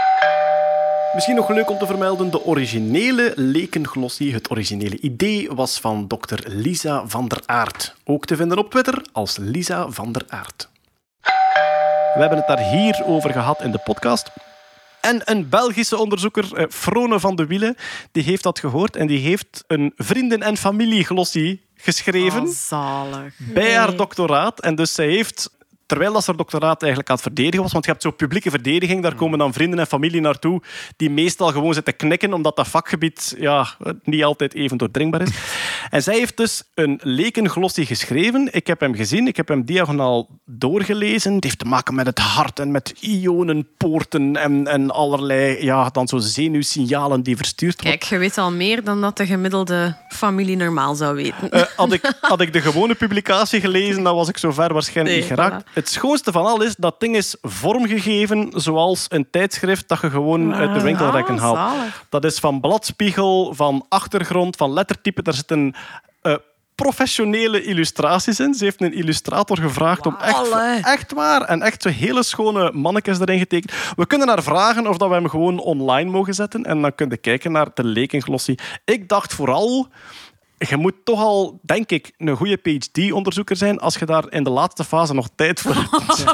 [1.16, 6.44] Misschien nog leuk om te vermelden, de originele lekenglossie, het originele idee, was van dokter
[6.48, 7.96] Lisa van der Aert.
[8.04, 10.70] Ook te vinden op Twitter als Lisa van der Aert.
[12.14, 14.30] We hebben het daar hier over gehad in de podcast.
[15.02, 17.76] En een Belgische onderzoeker, eh, Frone van de Wielen,
[18.12, 23.34] die heeft dat gehoord en die heeft een vrienden- en familieglossie geschreven Oh, zalig.
[23.38, 24.62] bij haar doctoraat.
[24.62, 25.50] En dus zij heeft,
[25.86, 28.50] terwijl dat ze haar doctoraat eigenlijk aan het verdedigen was, want je hebt zo'n publieke
[28.50, 30.62] verdediging, daar komen dan vrienden en familie naartoe
[30.98, 33.68] die meestal gewoon zitten knikken, omdat dat vakgebied ja,
[34.04, 35.30] niet altijd even doordringbaar is.
[35.90, 38.50] En zij heeft dus een lekenglossie geschreven.
[38.52, 41.34] Ik heb hem gezien, ik heb hem diagonaal doorgelezen.
[41.34, 46.08] Het heeft te maken met het hart en met ionenpoorten en, en allerlei ja, dan
[46.08, 48.00] zo zenuwsignalen die verstuurd worden.
[48.00, 51.52] Kijk, je weet al meer dan dat de gemiddelde familie normaal zou weten.
[51.52, 55.18] Eh, had, ik, had ik de gewone publicatie gelezen, dan was ik zo ver waarschijnlijk
[55.18, 55.70] Nee, niet geraakt.
[55.76, 60.54] Het schoonste van al is, dat ding is vormgegeven zoals een tijdschrift dat je gewoon
[60.56, 61.58] uit de winkelrekken Ah, haalt.
[61.58, 62.06] zalig.
[62.10, 65.22] Dat is van bladspiegel, van achtergrond, van lettertype.
[65.22, 65.74] Daar zitten
[66.22, 66.36] eh,
[66.76, 68.54] professionele illustraties in.
[68.54, 70.52] Ze heeft een illustrator gevraagd om echt,
[70.86, 73.74] echt waar en echt zo hele schone mannetjes erin getekend.
[73.96, 77.10] We kunnen haar vragen of dat we hem gewoon online mogen zetten en dan kun
[77.10, 78.60] je kijken naar de lekenglossie.
[78.86, 79.88] Ik dacht vooral
[80.58, 84.50] je moet toch al, denk ik, een goede PhD-onderzoeker zijn als je daar in de
[84.50, 86.26] laatste fase nog tijd voor hebt.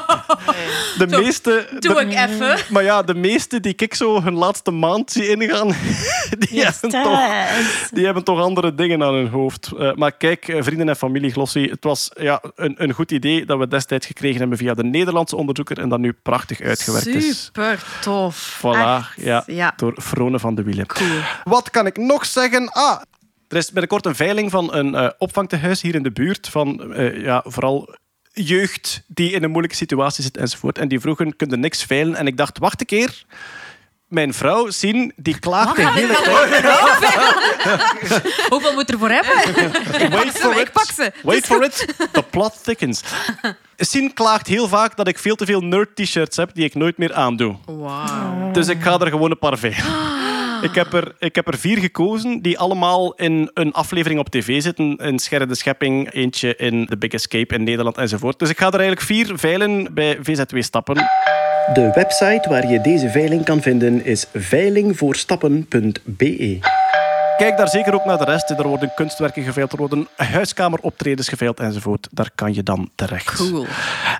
[0.97, 1.67] De meeste...
[1.79, 2.57] Doe de- ik even.
[2.69, 5.67] Maar ja, de meeste die ik zo hun laatste maand zie ingaan,
[6.49, 7.19] die, hebben toch,
[7.91, 9.71] die hebben toch andere dingen aan hun hoofd.
[9.79, 13.45] Eh, maar kijk, eh, vrienden en familie Glossie, het was ja, een, een goed idee
[13.45, 17.43] dat we destijds gekregen hebben via de Nederlandse onderzoeker en dat nu prachtig uitgewerkt is.
[17.43, 18.59] Super tof.
[18.59, 19.13] Voilà, Echt.
[19.15, 19.73] ja, ja.
[19.75, 20.85] door Frone van de Wielen.
[21.43, 22.71] Wat kan ik nog zeggen?
[22.71, 23.01] Ah,
[23.51, 27.23] er is binnenkort een veiling van een eh opvangtehuis hier in de buurt van eh,
[27.23, 27.95] ja, vooral
[28.33, 30.77] jeugd die in een moeilijke situatie zit enzovoort.
[30.77, 32.15] En die vroegen, kun je niks veilen?
[32.15, 33.23] En ik dacht, wacht een keer.
[34.07, 36.63] Mijn vrouw, Sien, die klaagt de hele tijd.
[38.49, 40.11] Hoeveel moet er voor hebben?
[40.11, 40.71] Wait for ik it.
[40.71, 41.11] pak ze.
[41.23, 41.85] Wait for it.
[42.11, 43.03] The plot thickens.
[43.77, 47.13] Sien klaagt heel vaak dat ik veel te veel nerd-t-shirts heb die ik nooit meer
[47.13, 47.55] aandoe.
[48.51, 49.83] Dus ik ga er gewoon een paar veilen.
[50.61, 54.61] Ik heb, er, ik heb er vier gekozen die allemaal in een aflevering op tv
[54.61, 54.95] zitten.
[54.95, 58.39] In Scherre de Schepping, eentje in The Big Escape in Nederland enzovoort.
[58.39, 60.95] Dus ik ga er eigenlijk vier veilen bij VZW Stappen.
[61.73, 66.59] De website waar je deze veiling kan vinden is veilingvoorstappen.be.
[67.41, 68.49] Kijk daar zeker ook naar de rest.
[68.49, 72.07] Er worden kunstwerken geveild, er worden huiskameroptredens geveild enzovoort.
[72.11, 73.35] Daar kan je dan terecht.
[73.35, 73.65] Cool.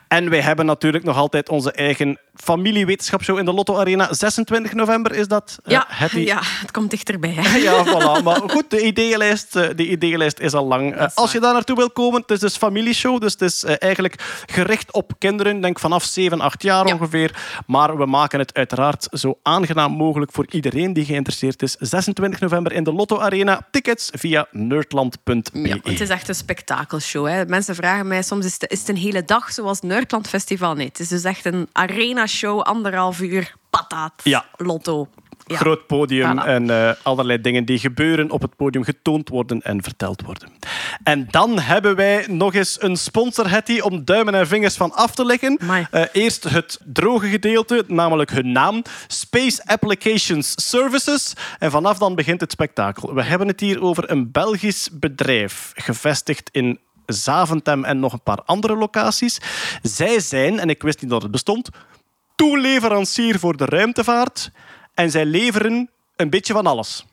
[0.08, 4.14] En wij hebben natuurlijk nog altijd onze eigen familiewetenschapsshow in de Lotto Arena.
[4.14, 5.60] 26 november is dat.
[5.64, 7.30] eh, Ja, ja, het komt dichterbij.
[7.36, 7.58] hè.
[7.70, 8.24] ja, voilà.
[8.24, 10.96] Maar goed, de ideeënlijst, eh, de ideeënlijst is al lang.
[10.96, 13.22] Eh, Als je daar naartoe wil komen, het is dus familieshow.
[13.22, 16.94] Dus het is eigenlijk gericht op kinderen, denk vanaf 7, 8 jaar Ja.
[16.94, 17.36] ongeveer.
[17.66, 21.76] Maar we maken het uiteraard zo aangenaam mogelijk voor iedereen die geïnteresseerd is.
[21.80, 23.68] 26 november in de Lotto Arena.
[23.72, 25.68] Tickets via nerdland.be.
[25.68, 27.28] Ja, het is echt een spektakelshow.
[27.28, 27.46] Hè.
[27.46, 30.74] Mensen vragen mij soms, is het, is het een hele dag zoals het Nerdland Festival?
[30.74, 34.46] Nee, het is dus echt een arena-show, anderhalf uur, patat, Ja.
[34.56, 35.08] lotto.
[35.52, 35.58] Ja.
[35.58, 36.46] Groot podium Voilà.
[36.46, 40.50] en eh, allerlei dingen die gebeuren op het podium getoond worden en verteld worden.
[41.04, 45.16] En dan hebben wij nog eens een sponsor, Hetty, om duimen en vingers van af
[45.16, 45.58] te leggen.
[45.92, 48.82] Eh, eerst het droge gedeelte, namelijk hun naam.
[49.08, 51.34] Space Applications Services.
[51.60, 53.14] En vanaf dan begint het spektakel.
[53.14, 58.42] We hebben het hier over een Belgisch bedrijf, gevestigd in Zaventem en nog een paar
[58.46, 59.38] andere locaties.
[59.82, 61.70] Zij zijn, en ik wist niet dat het bestond,
[62.36, 64.52] toeleverancier voor de ruimtevaart.
[64.94, 67.06] En zij leveren een beetje van alles.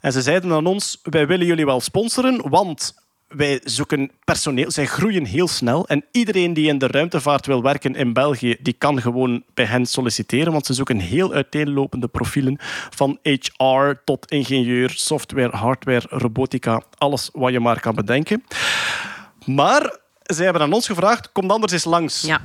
[0.00, 2.94] En ze zeiden aan ons, wij willen jullie wel sponsoren, want
[3.28, 4.70] wij zoeken personeel.
[4.70, 5.86] Zij groeien heel snel.
[5.88, 9.86] En iedereen die in de ruimtevaart wil werken in België, die kan gewoon bij hen
[9.86, 10.52] solliciteren.
[10.52, 12.56] Want ze zoeken heel uiteenlopende profielen.
[12.90, 16.82] Van HR tot ingenieur, software, hardware, robotica.
[16.98, 18.44] Alles wat je maar kan bedenken.
[19.44, 22.20] Maar zij hebben aan ons gevraagd, kom dan anders eens langs.
[22.20, 22.40] Ja.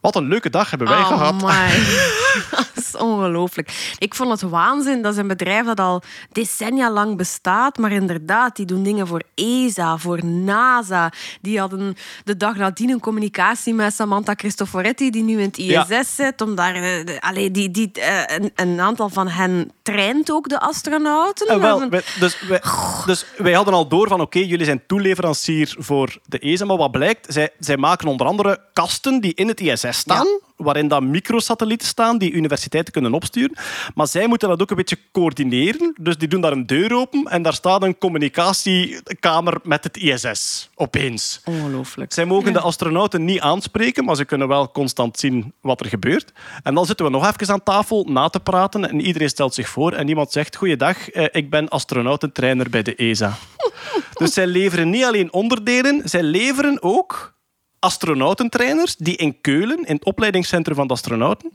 [0.00, 1.42] Wat een leuke dag hebben wij Oh gehad.
[2.80, 3.94] is ongelooflijk.
[3.98, 5.02] Ik vond het waanzin.
[5.02, 6.02] Dat is een bedrijf dat al
[6.32, 7.78] decennia lang bestaat.
[7.78, 11.12] Maar inderdaad, die doen dingen voor ESA, voor NASA.
[11.40, 15.88] Die hadden de dag nadien een communicatie met Samantha Cristoforetti, die nu in het ISS
[15.88, 16.02] Ja.
[16.04, 16.40] zit.
[16.40, 21.46] Om daar, allee, die, die, eh, een, een aantal van hen traint ook de astronauten.
[21.46, 22.62] Eh, wel, wij, dus, wij,
[23.06, 26.64] dus wij hadden al door van oké, jullie zijn toeleverancier voor de ESA.
[26.64, 30.26] Maar wat blijkt, zij, zij maken onder andere kasten die in het ISS staan.
[30.60, 33.56] Waarin dan microsatellieten staan die universiteiten kunnen opsturen.
[33.94, 35.94] Maar zij moeten dat ook een beetje coördineren.
[36.00, 40.70] Dus die doen daar een deur open en daar staat een communicatiekamer met het ISS.
[40.74, 41.40] Opeens.
[41.44, 42.12] Ongelooflijk.
[42.12, 46.32] Zij mogen de astronauten niet aanspreken, maar ze kunnen wel constant zien wat er gebeurt.
[46.62, 49.68] En dan zitten we nog even aan tafel na te praten en iedereen stelt zich
[49.68, 53.36] voor en iemand zegt, goeiedag, eh, ik ben astronautentrainer bij de ESA.
[54.18, 57.38] dus zij leveren niet alleen onderdelen, zij leveren ook
[57.80, 61.52] astronautentrainers die in Keulen, in het opleidingscentrum van de astronauten,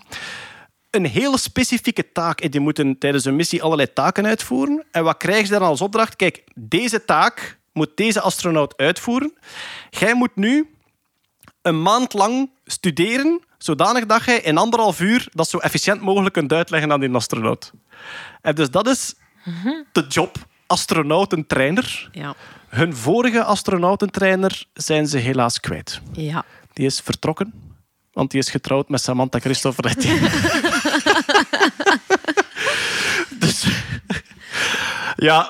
[0.90, 2.42] een hele specifieke taak.
[2.42, 4.86] En die moeten tijdens een missie allerlei taken uitvoeren.
[4.92, 6.16] En wat krijgen ze dan als opdracht?
[6.16, 9.34] Kijk, deze taak moet deze astronaut uitvoeren.
[9.90, 10.70] Jij moet nu
[11.62, 16.54] een maand lang studeren, zodanig dat jij in anderhalf uur dat zo efficiënt mogelijk kunt
[16.54, 17.72] uitleggen aan die astronaut.
[18.42, 19.16] En dus dat is
[19.92, 20.38] de job
[20.68, 22.10] astronautentrainer.
[22.12, 22.36] Ja.
[22.76, 26.02] Hun vorige astronautentrainer zijn ze helaas kwijt.
[26.12, 26.46] Ja.
[26.74, 27.54] Die is vertrokken,
[28.14, 30.10] want die is getrouwd met Samantha Cristoforetti.
[33.44, 33.68] dus
[35.16, 35.50] ja,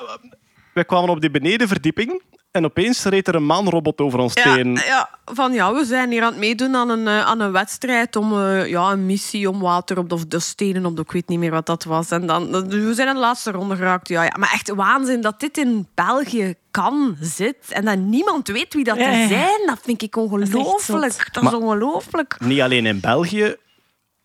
[0.74, 2.22] wij kwamen op die benedenverdieping
[2.56, 4.74] en opeens reed er een maanrobot over ons Ja, heen.
[4.74, 8.16] ja, van ja, we zijn hier aan het meedoen aan een, eh, aan een wedstrijd
[8.16, 11.12] om eh, ja, een missie om water op de, of de stenen op de, ik
[11.12, 12.10] weet niet meer wat dat was.
[12.10, 14.08] En dan, we zijn in de laatste ronde geraakt.
[14.08, 14.34] Ja, ja.
[14.38, 18.96] Maar echt waanzin dat dit in België kan, zit en dat niemand weet wie dat
[18.96, 19.60] Ja, er zijn.
[19.66, 21.28] Dat vind ik ongelooflijk.
[21.32, 22.36] Dat is Maar- ongelooflijk.
[22.40, 23.56] Niet alleen in België,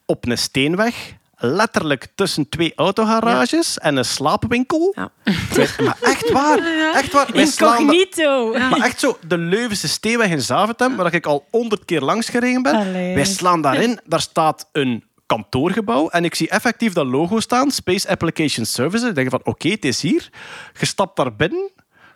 [0.06, 4.96] op een steenweg, letterlijk tussen twee autogarages en een slaapwinkel.
[4.96, 5.12] Ja.
[5.84, 6.60] Maar echt waar,
[7.02, 7.30] echt waar.
[7.34, 8.54] Wij slaan Incognito.
[8.54, 12.62] Maar echt zo, de Leuvense Steenweg in Zaventem, waar ik al honderd keer langs gereden
[12.62, 12.76] ben.
[12.76, 13.16] Allee.
[13.16, 18.10] Wij slaan daarin, daar staat een kantoorgebouw en ik zie effectief dat logo staan, Space
[18.10, 19.10] Application Services.
[19.10, 20.30] Ik denk van, oké, het is hier.
[20.80, 21.72] Je stapt daar binnen,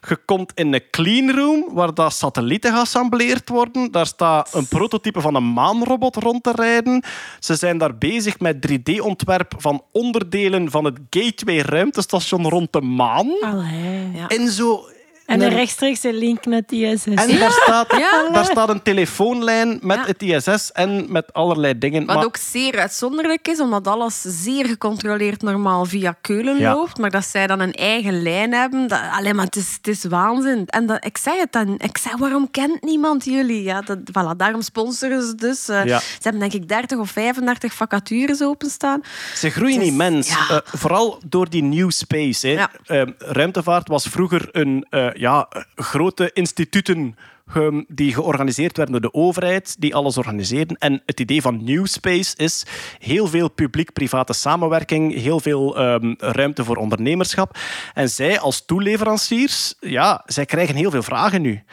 [0.10, 3.92] je komt in een cleanroom waar dat satellieten geassembleerd worden.
[3.92, 7.04] Daar staat een prototype van een maanrobot rond te rijden.
[7.40, 13.42] Ze zijn daar bezig met 3D-ontwerp van onderdelen van het Gateway ruimtestation rond de maan.
[13.42, 14.12] Allee.
[14.14, 14.28] Ja.
[14.28, 14.86] En zo...
[15.26, 17.06] En een rechtstreekse link met die ISS.
[17.06, 18.30] En daar staat, Ja.
[18.32, 20.06] daar staat een telefoonlijn met Ja.
[20.06, 22.06] het ISS en met allerlei dingen.
[22.06, 26.74] Wat maar ook zeer uitzonderlijk is, omdat alles zeer gecontroleerd normaal via Keulen Ja.
[26.74, 26.98] loopt.
[26.98, 30.04] Maar dat zij dan een eigen lijn hebben, dat, alleen maar het is, het is
[30.06, 30.64] waanzin.
[30.66, 33.64] En dat, ik zei het dan, ik zei, waarom kent niemand jullie?
[33.64, 35.68] Ja, dat, voilà, daarom sponsoren ze dus.
[35.70, 36.00] Eh, Ja.
[36.00, 39.02] Ze hebben denk ik 30 of 35 vacatures openstaan.
[39.36, 40.30] ze groeien immens.
[40.30, 40.50] ja.
[40.50, 42.48] Eh, vooral door die new space.
[42.48, 42.54] Hè.
[42.54, 42.70] Ja.
[42.86, 47.16] Eh, ruimtevaart was vroeger een eh, ja, eh, grote instituten
[47.54, 50.78] ehm, die georganiseerd werden door de overheid, die alles organiseerden.
[50.78, 52.66] En het idee van New Space is
[53.00, 57.58] heel veel publiek-private samenwerking, heel veel ehm, ruimte voor ondernemerschap.
[57.94, 61.64] En zij als toeleveranciers, ja, zij krijgen heel veel vragen nu.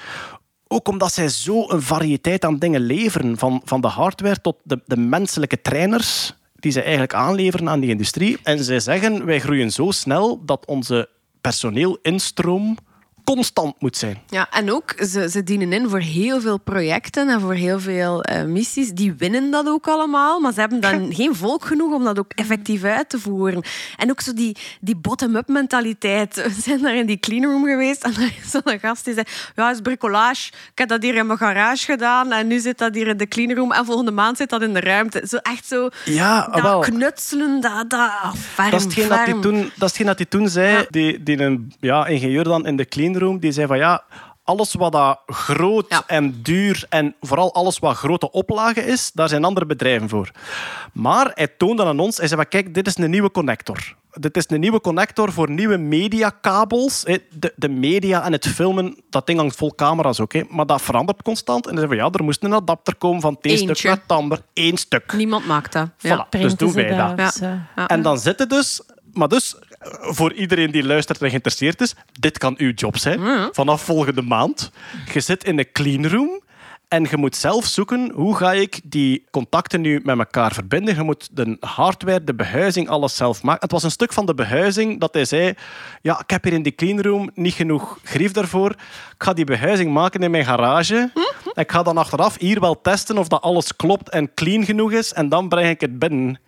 [0.69, 4.83] Ook omdat zij zo een variëteit aan dingen leveren, van, van de hardware tot de,
[4.87, 8.39] de menselijke trainers die zij eigenlijk aanleveren aan die industrie.
[8.43, 11.09] En zij zeggen, wij groeien zo snel dat onze
[11.41, 12.77] personeelinstroom
[13.25, 14.19] constant moet zijn.
[14.29, 18.23] Ja, en ook, ze, ze dienen in voor heel veel projecten en voor heel veel
[18.23, 18.91] eh, missies.
[18.91, 22.33] Die winnen dat ook allemaal, maar ze hebben dan geen volk genoeg om dat ook
[22.35, 23.63] effectief uit te voeren.
[23.97, 26.35] En ook zo die, die bottom-up mentaliteit.
[26.35, 29.27] We zijn daar in die cleanroom geweest en er is zo'n gast die zei,
[29.57, 30.49] ja, is bricolage.
[30.49, 33.27] Ik heb dat hier in mijn garage gedaan en nu zit dat hier in de
[33.29, 35.23] cleanroom en volgende maand zit dat in de ruimte.
[35.29, 36.81] Zo echt zo Ja, dat wel.
[36.81, 40.27] knutselen, dat, dat oh, ferm, Dat is hetgeen dat toen, dat is hetgeen dat hij
[40.27, 40.85] toen zei, Ja.
[40.91, 44.03] die, die een ja, ingenieur dan in de cleanroom, die zei van ja,
[44.45, 46.03] alles wat dat groot Ja.
[46.07, 50.31] en duur en vooral alles wat grote oplagen is, daar zijn andere bedrijven voor.
[50.93, 53.95] Maar hij toonde aan ons, hij zei van kijk, dit is een nieuwe connector.
[54.13, 57.05] Dit is een nieuwe connector voor nieuwe mediakabels.
[57.31, 60.43] De, de media en het filmen, dat ding hangt vol camera's ook, hè.
[60.49, 61.65] maar dat verandert constant.
[61.67, 63.93] En hij zei van ja, er moest een adapter komen van het een stuk naar
[63.97, 64.39] het ander.
[64.55, 65.13] Eén stuk.
[65.13, 65.89] Niemand maakt dat.
[65.89, 66.27] Voilà, Ja.
[66.31, 67.39] dus doen wij dat.
[67.41, 67.87] Ja.
[67.87, 68.81] En dan zit het dus...
[69.13, 69.57] Maar dus,
[70.01, 73.21] voor iedereen die luistert en geïnteresseerd is, dit kan uw job zijn.
[73.53, 74.71] Vanaf volgende maand.
[75.13, 76.41] Je zit in een cleanroom
[76.93, 80.95] en je moet zelf zoeken hoe ga ik die contacten nu met elkaar verbinden.
[80.95, 83.63] Je moet de hardware, de behuizing, alles zelf maken.
[83.63, 85.55] Het was een stuk van de behuizing dat hij zei...
[86.03, 88.71] Ja, ik heb hier in die cleanroom niet genoeg grief daarvoor.
[88.71, 91.11] Ik ga die behuizing maken in mijn garage.
[91.55, 94.93] En ik ga dan achteraf hier wel testen of dat alles klopt en clean genoeg
[94.93, 95.13] is.
[95.13, 96.41] En dan breng ik het binnen.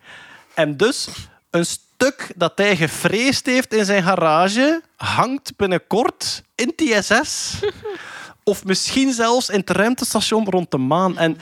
[0.53, 1.07] En dus
[1.55, 7.53] een stuk dat hij gevreesd heeft in zijn garage hangt binnenkort in TSS.
[8.43, 11.17] of misschien zelfs in het ruimtestation rond de maan.
[11.17, 11.37] En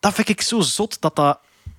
[0.00, 1.38] dat vind ik zo zot dat, dat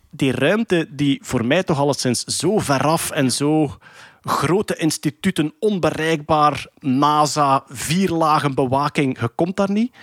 [0.09, 3.77] die ruimte, die voor mij toch alleszins zo veraf en zo
[4.23, 9.93] grote instituten, onbereikbaar, NASA, vier lagen bewaking, je komt daar niet,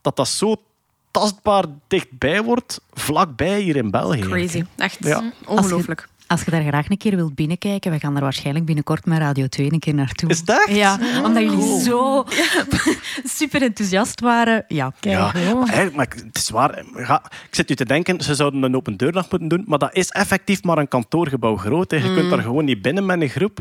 [0.00, 0.56] dat dat zo
[1.10, 4.20] tastbaar dichtbij wordt, vlakbij hier in België.
[4.20, 4.64] Crazy.
[4.76, 5.32] Echt Ja.
[5.46, 6.08] ongelooflijk.
[6.26, 9.46] Als je daar graag een keer wilt binnenkijken, we gaan daar waarschijnlijk binnenkort met Radio
[9.46, 10.28] 2 een keer naartoe.
[10.28, 10.66] Is dat?
[10.70, 12.24] Ja, omdat jullie zo
[13.38, 14.64] super enthousiast waren.
[14.68, 14.92] Ja.
[15.00, 15.54] Ja, Kijk, hoor.
[15.58, 16.78] maar eigenlijk, maar ik- het is waar.
[17.48, 20.08] Ik zit nu te denken, ze zouden een open deurdag moeten doen, maar dat is
[20.08, 21.90] effectief maar een kantoorgebouw groot.
[21.90, 21.96] hè.
[21.96, 22.14] Je Mm.
[22.14, 23.58] kunt daar gewoon niet binnen met een groep.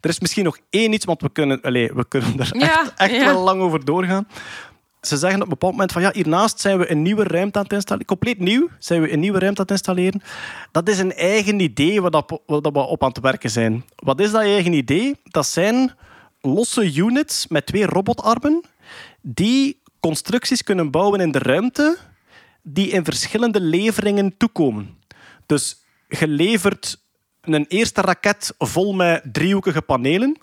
[0.00, 2.92] Er is misschien nog één iets, want we kunnen, allez, we kunnen er Ja, echt,
[2.96, 3.24] echt ja.
[3.24, 4.26] wel lang over doorgaan.
[5.06, 7.64] Ze zeggen op een bepaald moment van ja, hiernaast zijn we een nieuwe ruimte aan
[7.64, 8.06] het installeren.
[8.06, 10.22] Compleet nieuw zijn we een nieuwe ruimte aan het installeren.
[10.72, 13.84] Dat is een eigen idee waar, dat, we op aan het werken zijn.
[13.96, 15.16] Wat is dat eigen idee?
[15.24, 15.94] Dat zijn
[16.40, 18.64] losse units met twee robotarmen
[19.20, 21.96] die constructies kunnen bouwen in de ruimte
[22.62, 24.98] die in verschillende leveringen toekomen.
[25.46, 27.04] Dus je levert
[27.54, 30.38] een eerste raket vol met driehoekige panelen.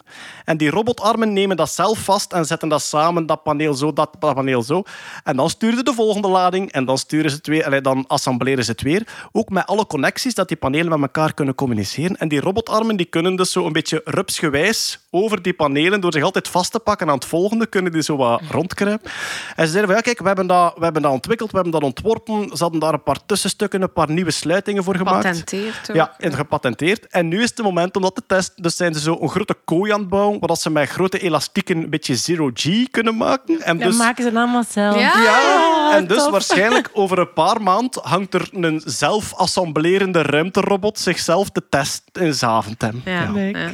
[0.46, 4.20] En die robotarmen nemen dat zelf vast en zetten dat samen, dat paneel zo, dat
[4.20, 4.84] paneel zo.
[5.24, 8.64] En dan sturen ze de volgende lading en dan, sturen ze het weer, dan assembleren
[8.64, 9.28] ze het weer.
[9.32, 12.18] Ook met alle connecties, dat die panelen met elkaar kunnen communiceren.
[12.18, 16.24] En die robotarmen die kunnen dus zo een beetje rupsgewijs over die panelen, door zich
[16.24, 19.12] altijd vast te pakken aan het volgende, kunnen die zo wat rondkruipen.
[19.56, 21.74] En ze zeiden van, ja, kijk, we hebben, dat, we hebben dat ontwikkeld, we hebben
[21.74, 22.58] dat ontworpen.
[22.58, 25.24] Ze hadden daar een paar tussenstukken, een paar nieuwe sluitingen voor gemaakt.
[25.24, 25.96] Patenteerd ook.
[25.96, 27.08] Ja, en gepatenteerd.
[27.08, 28.64] En nu is het moment om dat te testen.
[28.64, 31.20] Dus zijn ze zo een grote kooi aan het bouwen, waar dat ze met grote
[31.20, 33.62] elastieken een beetje zero-G kunnen maken.
[33.62, 34.96] En Dat dus, maken ze allemaal zelf.
[34.96, 35.22] Ja.
[35.22, 36.32] ja, en dus tof.
[36.32, 43.02] waarschijnlijk over een paar maanden hangt er een zelf-assemblerende ruimterobot zichzelf te testen in Zaventem.
[43.06, 43.32] Ja.
[43.32, 43.56] Leuk.
[43.56, 43.70] Ja.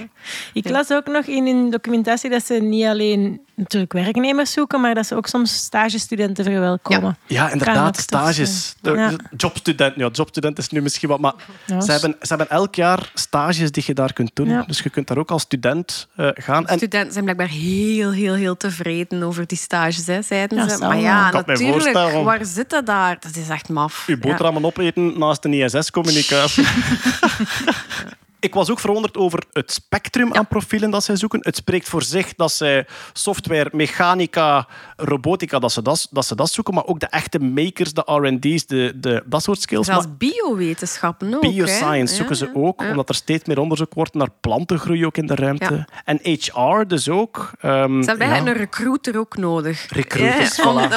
[0.53, 4.95] Ik las ook nog in een documentatie dat ze niet alleen natuurlijk werknemers zoeken, maar
[4.95, 7.17] dat ze ook soms stagestudenten verwelkomen.
[7.27, 8.75] Ja, Kan inderdaad, stages.
[8.81, 9.09] Ja.
[9.09, 11.33] de jobstudent, ja, jobstudent is nu misschien wat, maar
[11.65, 14.47] Ja, ze, hebben, ze hebben elk jaar stages die je daar kunt doen.
[14.49, 14.63] Ja.
[14.67, 16.67] Dus je kunt daar ook als student eh, gaan.
[16.67, 20.77] En Studenten zijn blijkbaar heel, heel, heel tevreden over die stages, hè, zeiden Ja, ze.
[20.85, 22.23] Maar ja, natuurlijk, voorstellen.
[22.23, 23.17] waar zit dat daar?
[23.19, 24.03] Dat is echt maf.
[24.07, 26.65] uw boterhammen opeten naast een ISS-communicatie.
[28.39, 31.39] Ik was ook verwonderd over het spectrum aan profielen dat zij zoeken.
[31.41, 36.51] Het spreekt voor zich dat zij software, mechanica, robotica, dat ze dat, dat, ze dat
[36.51, 39.85] zoeken, maar ook de echte makers, de R&D's, de, de, dat soort skills.
[39.85, 41.41] Zelfs biowetenschappen ook.
[41.41, 42.17] bioscience hè.
[42.17, 42.89] zoeken Ja, ze ook, ja.
[42.89, 45.73] omdat er steeds meer onderzoek wordt naar plantengroei ook in de ruimte.
[45.73, 45.87] Ja.
[46.05, 47.51] En HR dus ook.
[47.59, 49.85] Ehm, Ze hebben een recruiter ook nodig.
[49.89, 50.87] Recruiters, voilà.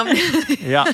[0.59, 0.87] Ja.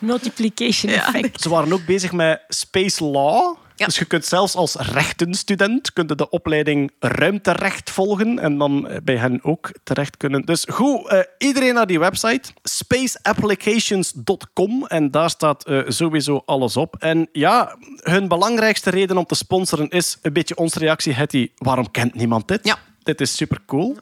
[0.00, 1.40] Multiplication effect.
[1.40, 3.56] Ze waren ook bezig met space law.
[3.78, 3.86] Ja.
[3.86, 9.16] Dus je kunt zelfs als rechtenstudent kun je de opleiding ruimterecht volgen en dan bij
[9.16, 10.44] hen ook terecht kunnen.
[10.44, 16.96] Dus goed, eh, iedereen naar die website spaceapplications.com en daar staat eh, sowieso alles op.
[16.98, 21.50] En ja, hun belangrijkste reden om te sponsoren is een beetje onze reactie, Hetty.
[21.56, 22.66] Waarom kent niemand dit?
[22.66, 22.78] Ja.
[23.02, 23.96] Dit is super cool.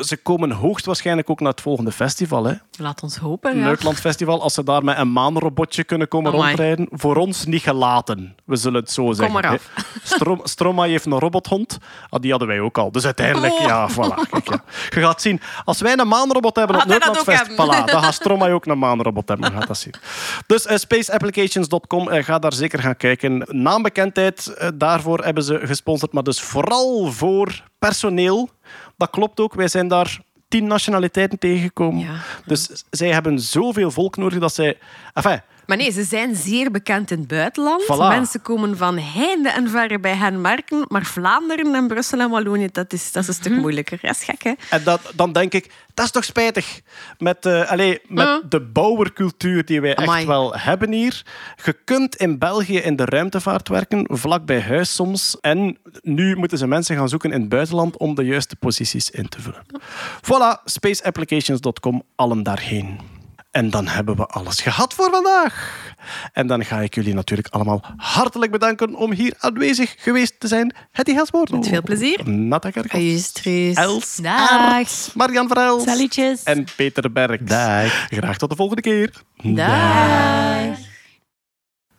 [0.00, 2.44] Ze komen hoogstwaarschijnlijk ook naar het volgende festival.
[2.44, 2.54] Hè?
[2.78, 3.58] Laat ons hopen.
[3.58, 3.76] Ja.
[3.76, 4.42] Festival.
[4.42, 6.46] Als ze daar met een maanrobotje kunnen komen Amai.
[6.46, 6.88] rondrijden.
[6.90, 8.34] Voor ons niet gelaten.
[8.44, 9.32] We zullen het zo zeggen.
[9.34, 9.48] maar hè.
[9.48, 9.70] af.
[10.02, 11.78] Strom, Stromae heeft een robothond.
[12.08, 12.92] Ah, die hadden wij ook al.
[12.92, 13.60] Dus uiteindelijk, Oh.
[13.60, 14.28] ja, voilà.
[14.30, 14.64] Kijk, ja.
[14.90, 15.40] Je gaat zien.
[15.64, 19.28] Als wij een maanrobot hebben op ook Festival, voilà, dan gaat Stromae ook een maanrobot
[19.28, 19.52] hebben.
[19.52, 19.94] Gaat dat zien.
[20.46, 23.42] Dus eh, spaceapplications.com, eh, ga daar zeker gaan kijken.
[23.48, 26.12] Naambekendheid, eh, daarvoor hebben ze gesponsord.
[26.12, 28.50] Maar dus vooral voor personeel.
[29.04, 29.54] Dat klopt ook.
[29.54, 32.04] Wij zijn daar tien nationaliteiten tegengekomen.
[32.04, 32.14] Ja.
[32.46, 34.78] Dus zij hebben zoveel volk nodig dat zij...
[35.12, 37.82] Enfin, Maar nee, ze zijn zeer bekend in het buitenland.
[37.82, 37.96] Voilà.
[38.08, 40.84] Mensen komen van heinde en verre bij hen merken.
[40.88, 43.60] Maar Vlaanderen en Brussel en Wallonië, dat is, dat is een stuk Mhm.
[43.60, 43.98] moeilijker.
[44.02, 44.52] Dat is gek, hè?
[44.70, 46.80] En dat, dan denk ik, dat is toch spijtig.
[47.18, 48.40] Met, allee, met Ja.
[48.48, 51.22] de bouwercultuur die wij echt wel hebben hier.
[51.64, 55.36] Je kunt in België in de ruimtevaart werken, vlak bij huis soms.
[55.40, 59.28] En nu moeten ze mensen gaan zoeken in het buitenland om de juiste posities in
[59.28, 59.62] te vullen.
[60.22, 63.00] Voilà, spaceapplications.com, allen daarheen.
[63.54, 65.82] En dan hebben we alles gehad voor vandaag.
[66.32, 70.74] En dan ga ik jullie natuurlijk allemaal hartelijk bedanken om hier aanwezig geweest te zijn.
[70.92, 71.58] Hetty Helsmoortel.
[71.58, 72.28] Met veel plezier.
[72.30, 72.94] Natta Kerkhoff.
[72.94, 73.76] Ajustries.
[73.76, 75.14] Els Dag.
[75.14, 76.42] Marian Verels Salutjes.
[76.42, 77.40] en Peter Berg.
[78.08, 79.12] Graag tot de volgende keer.
[79.42, 80.92] Dag.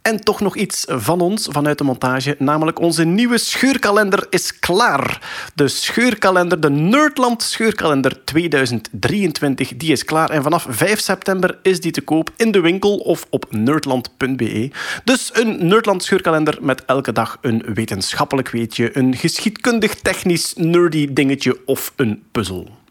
[0.05, 5.21] En toch nog iets van ons, vanuit de montage, namelijk onze nieuwe scheurkalender is klaar.
[5.55, 10.29] De scheurkalender, de Nerdland scheurkalender 2023, die is klaar.
[10.29, 14.71] En vanaf 5 september is die te koop in de winkel of op nerdland.be.
[15.03, 21.59] Dus een Nerdland scheurkalender met elke dag een wetenschappelijk weetje, een geschiedkundig technisch nerdy dingetje
[21.65, 22.83] of een puzzel.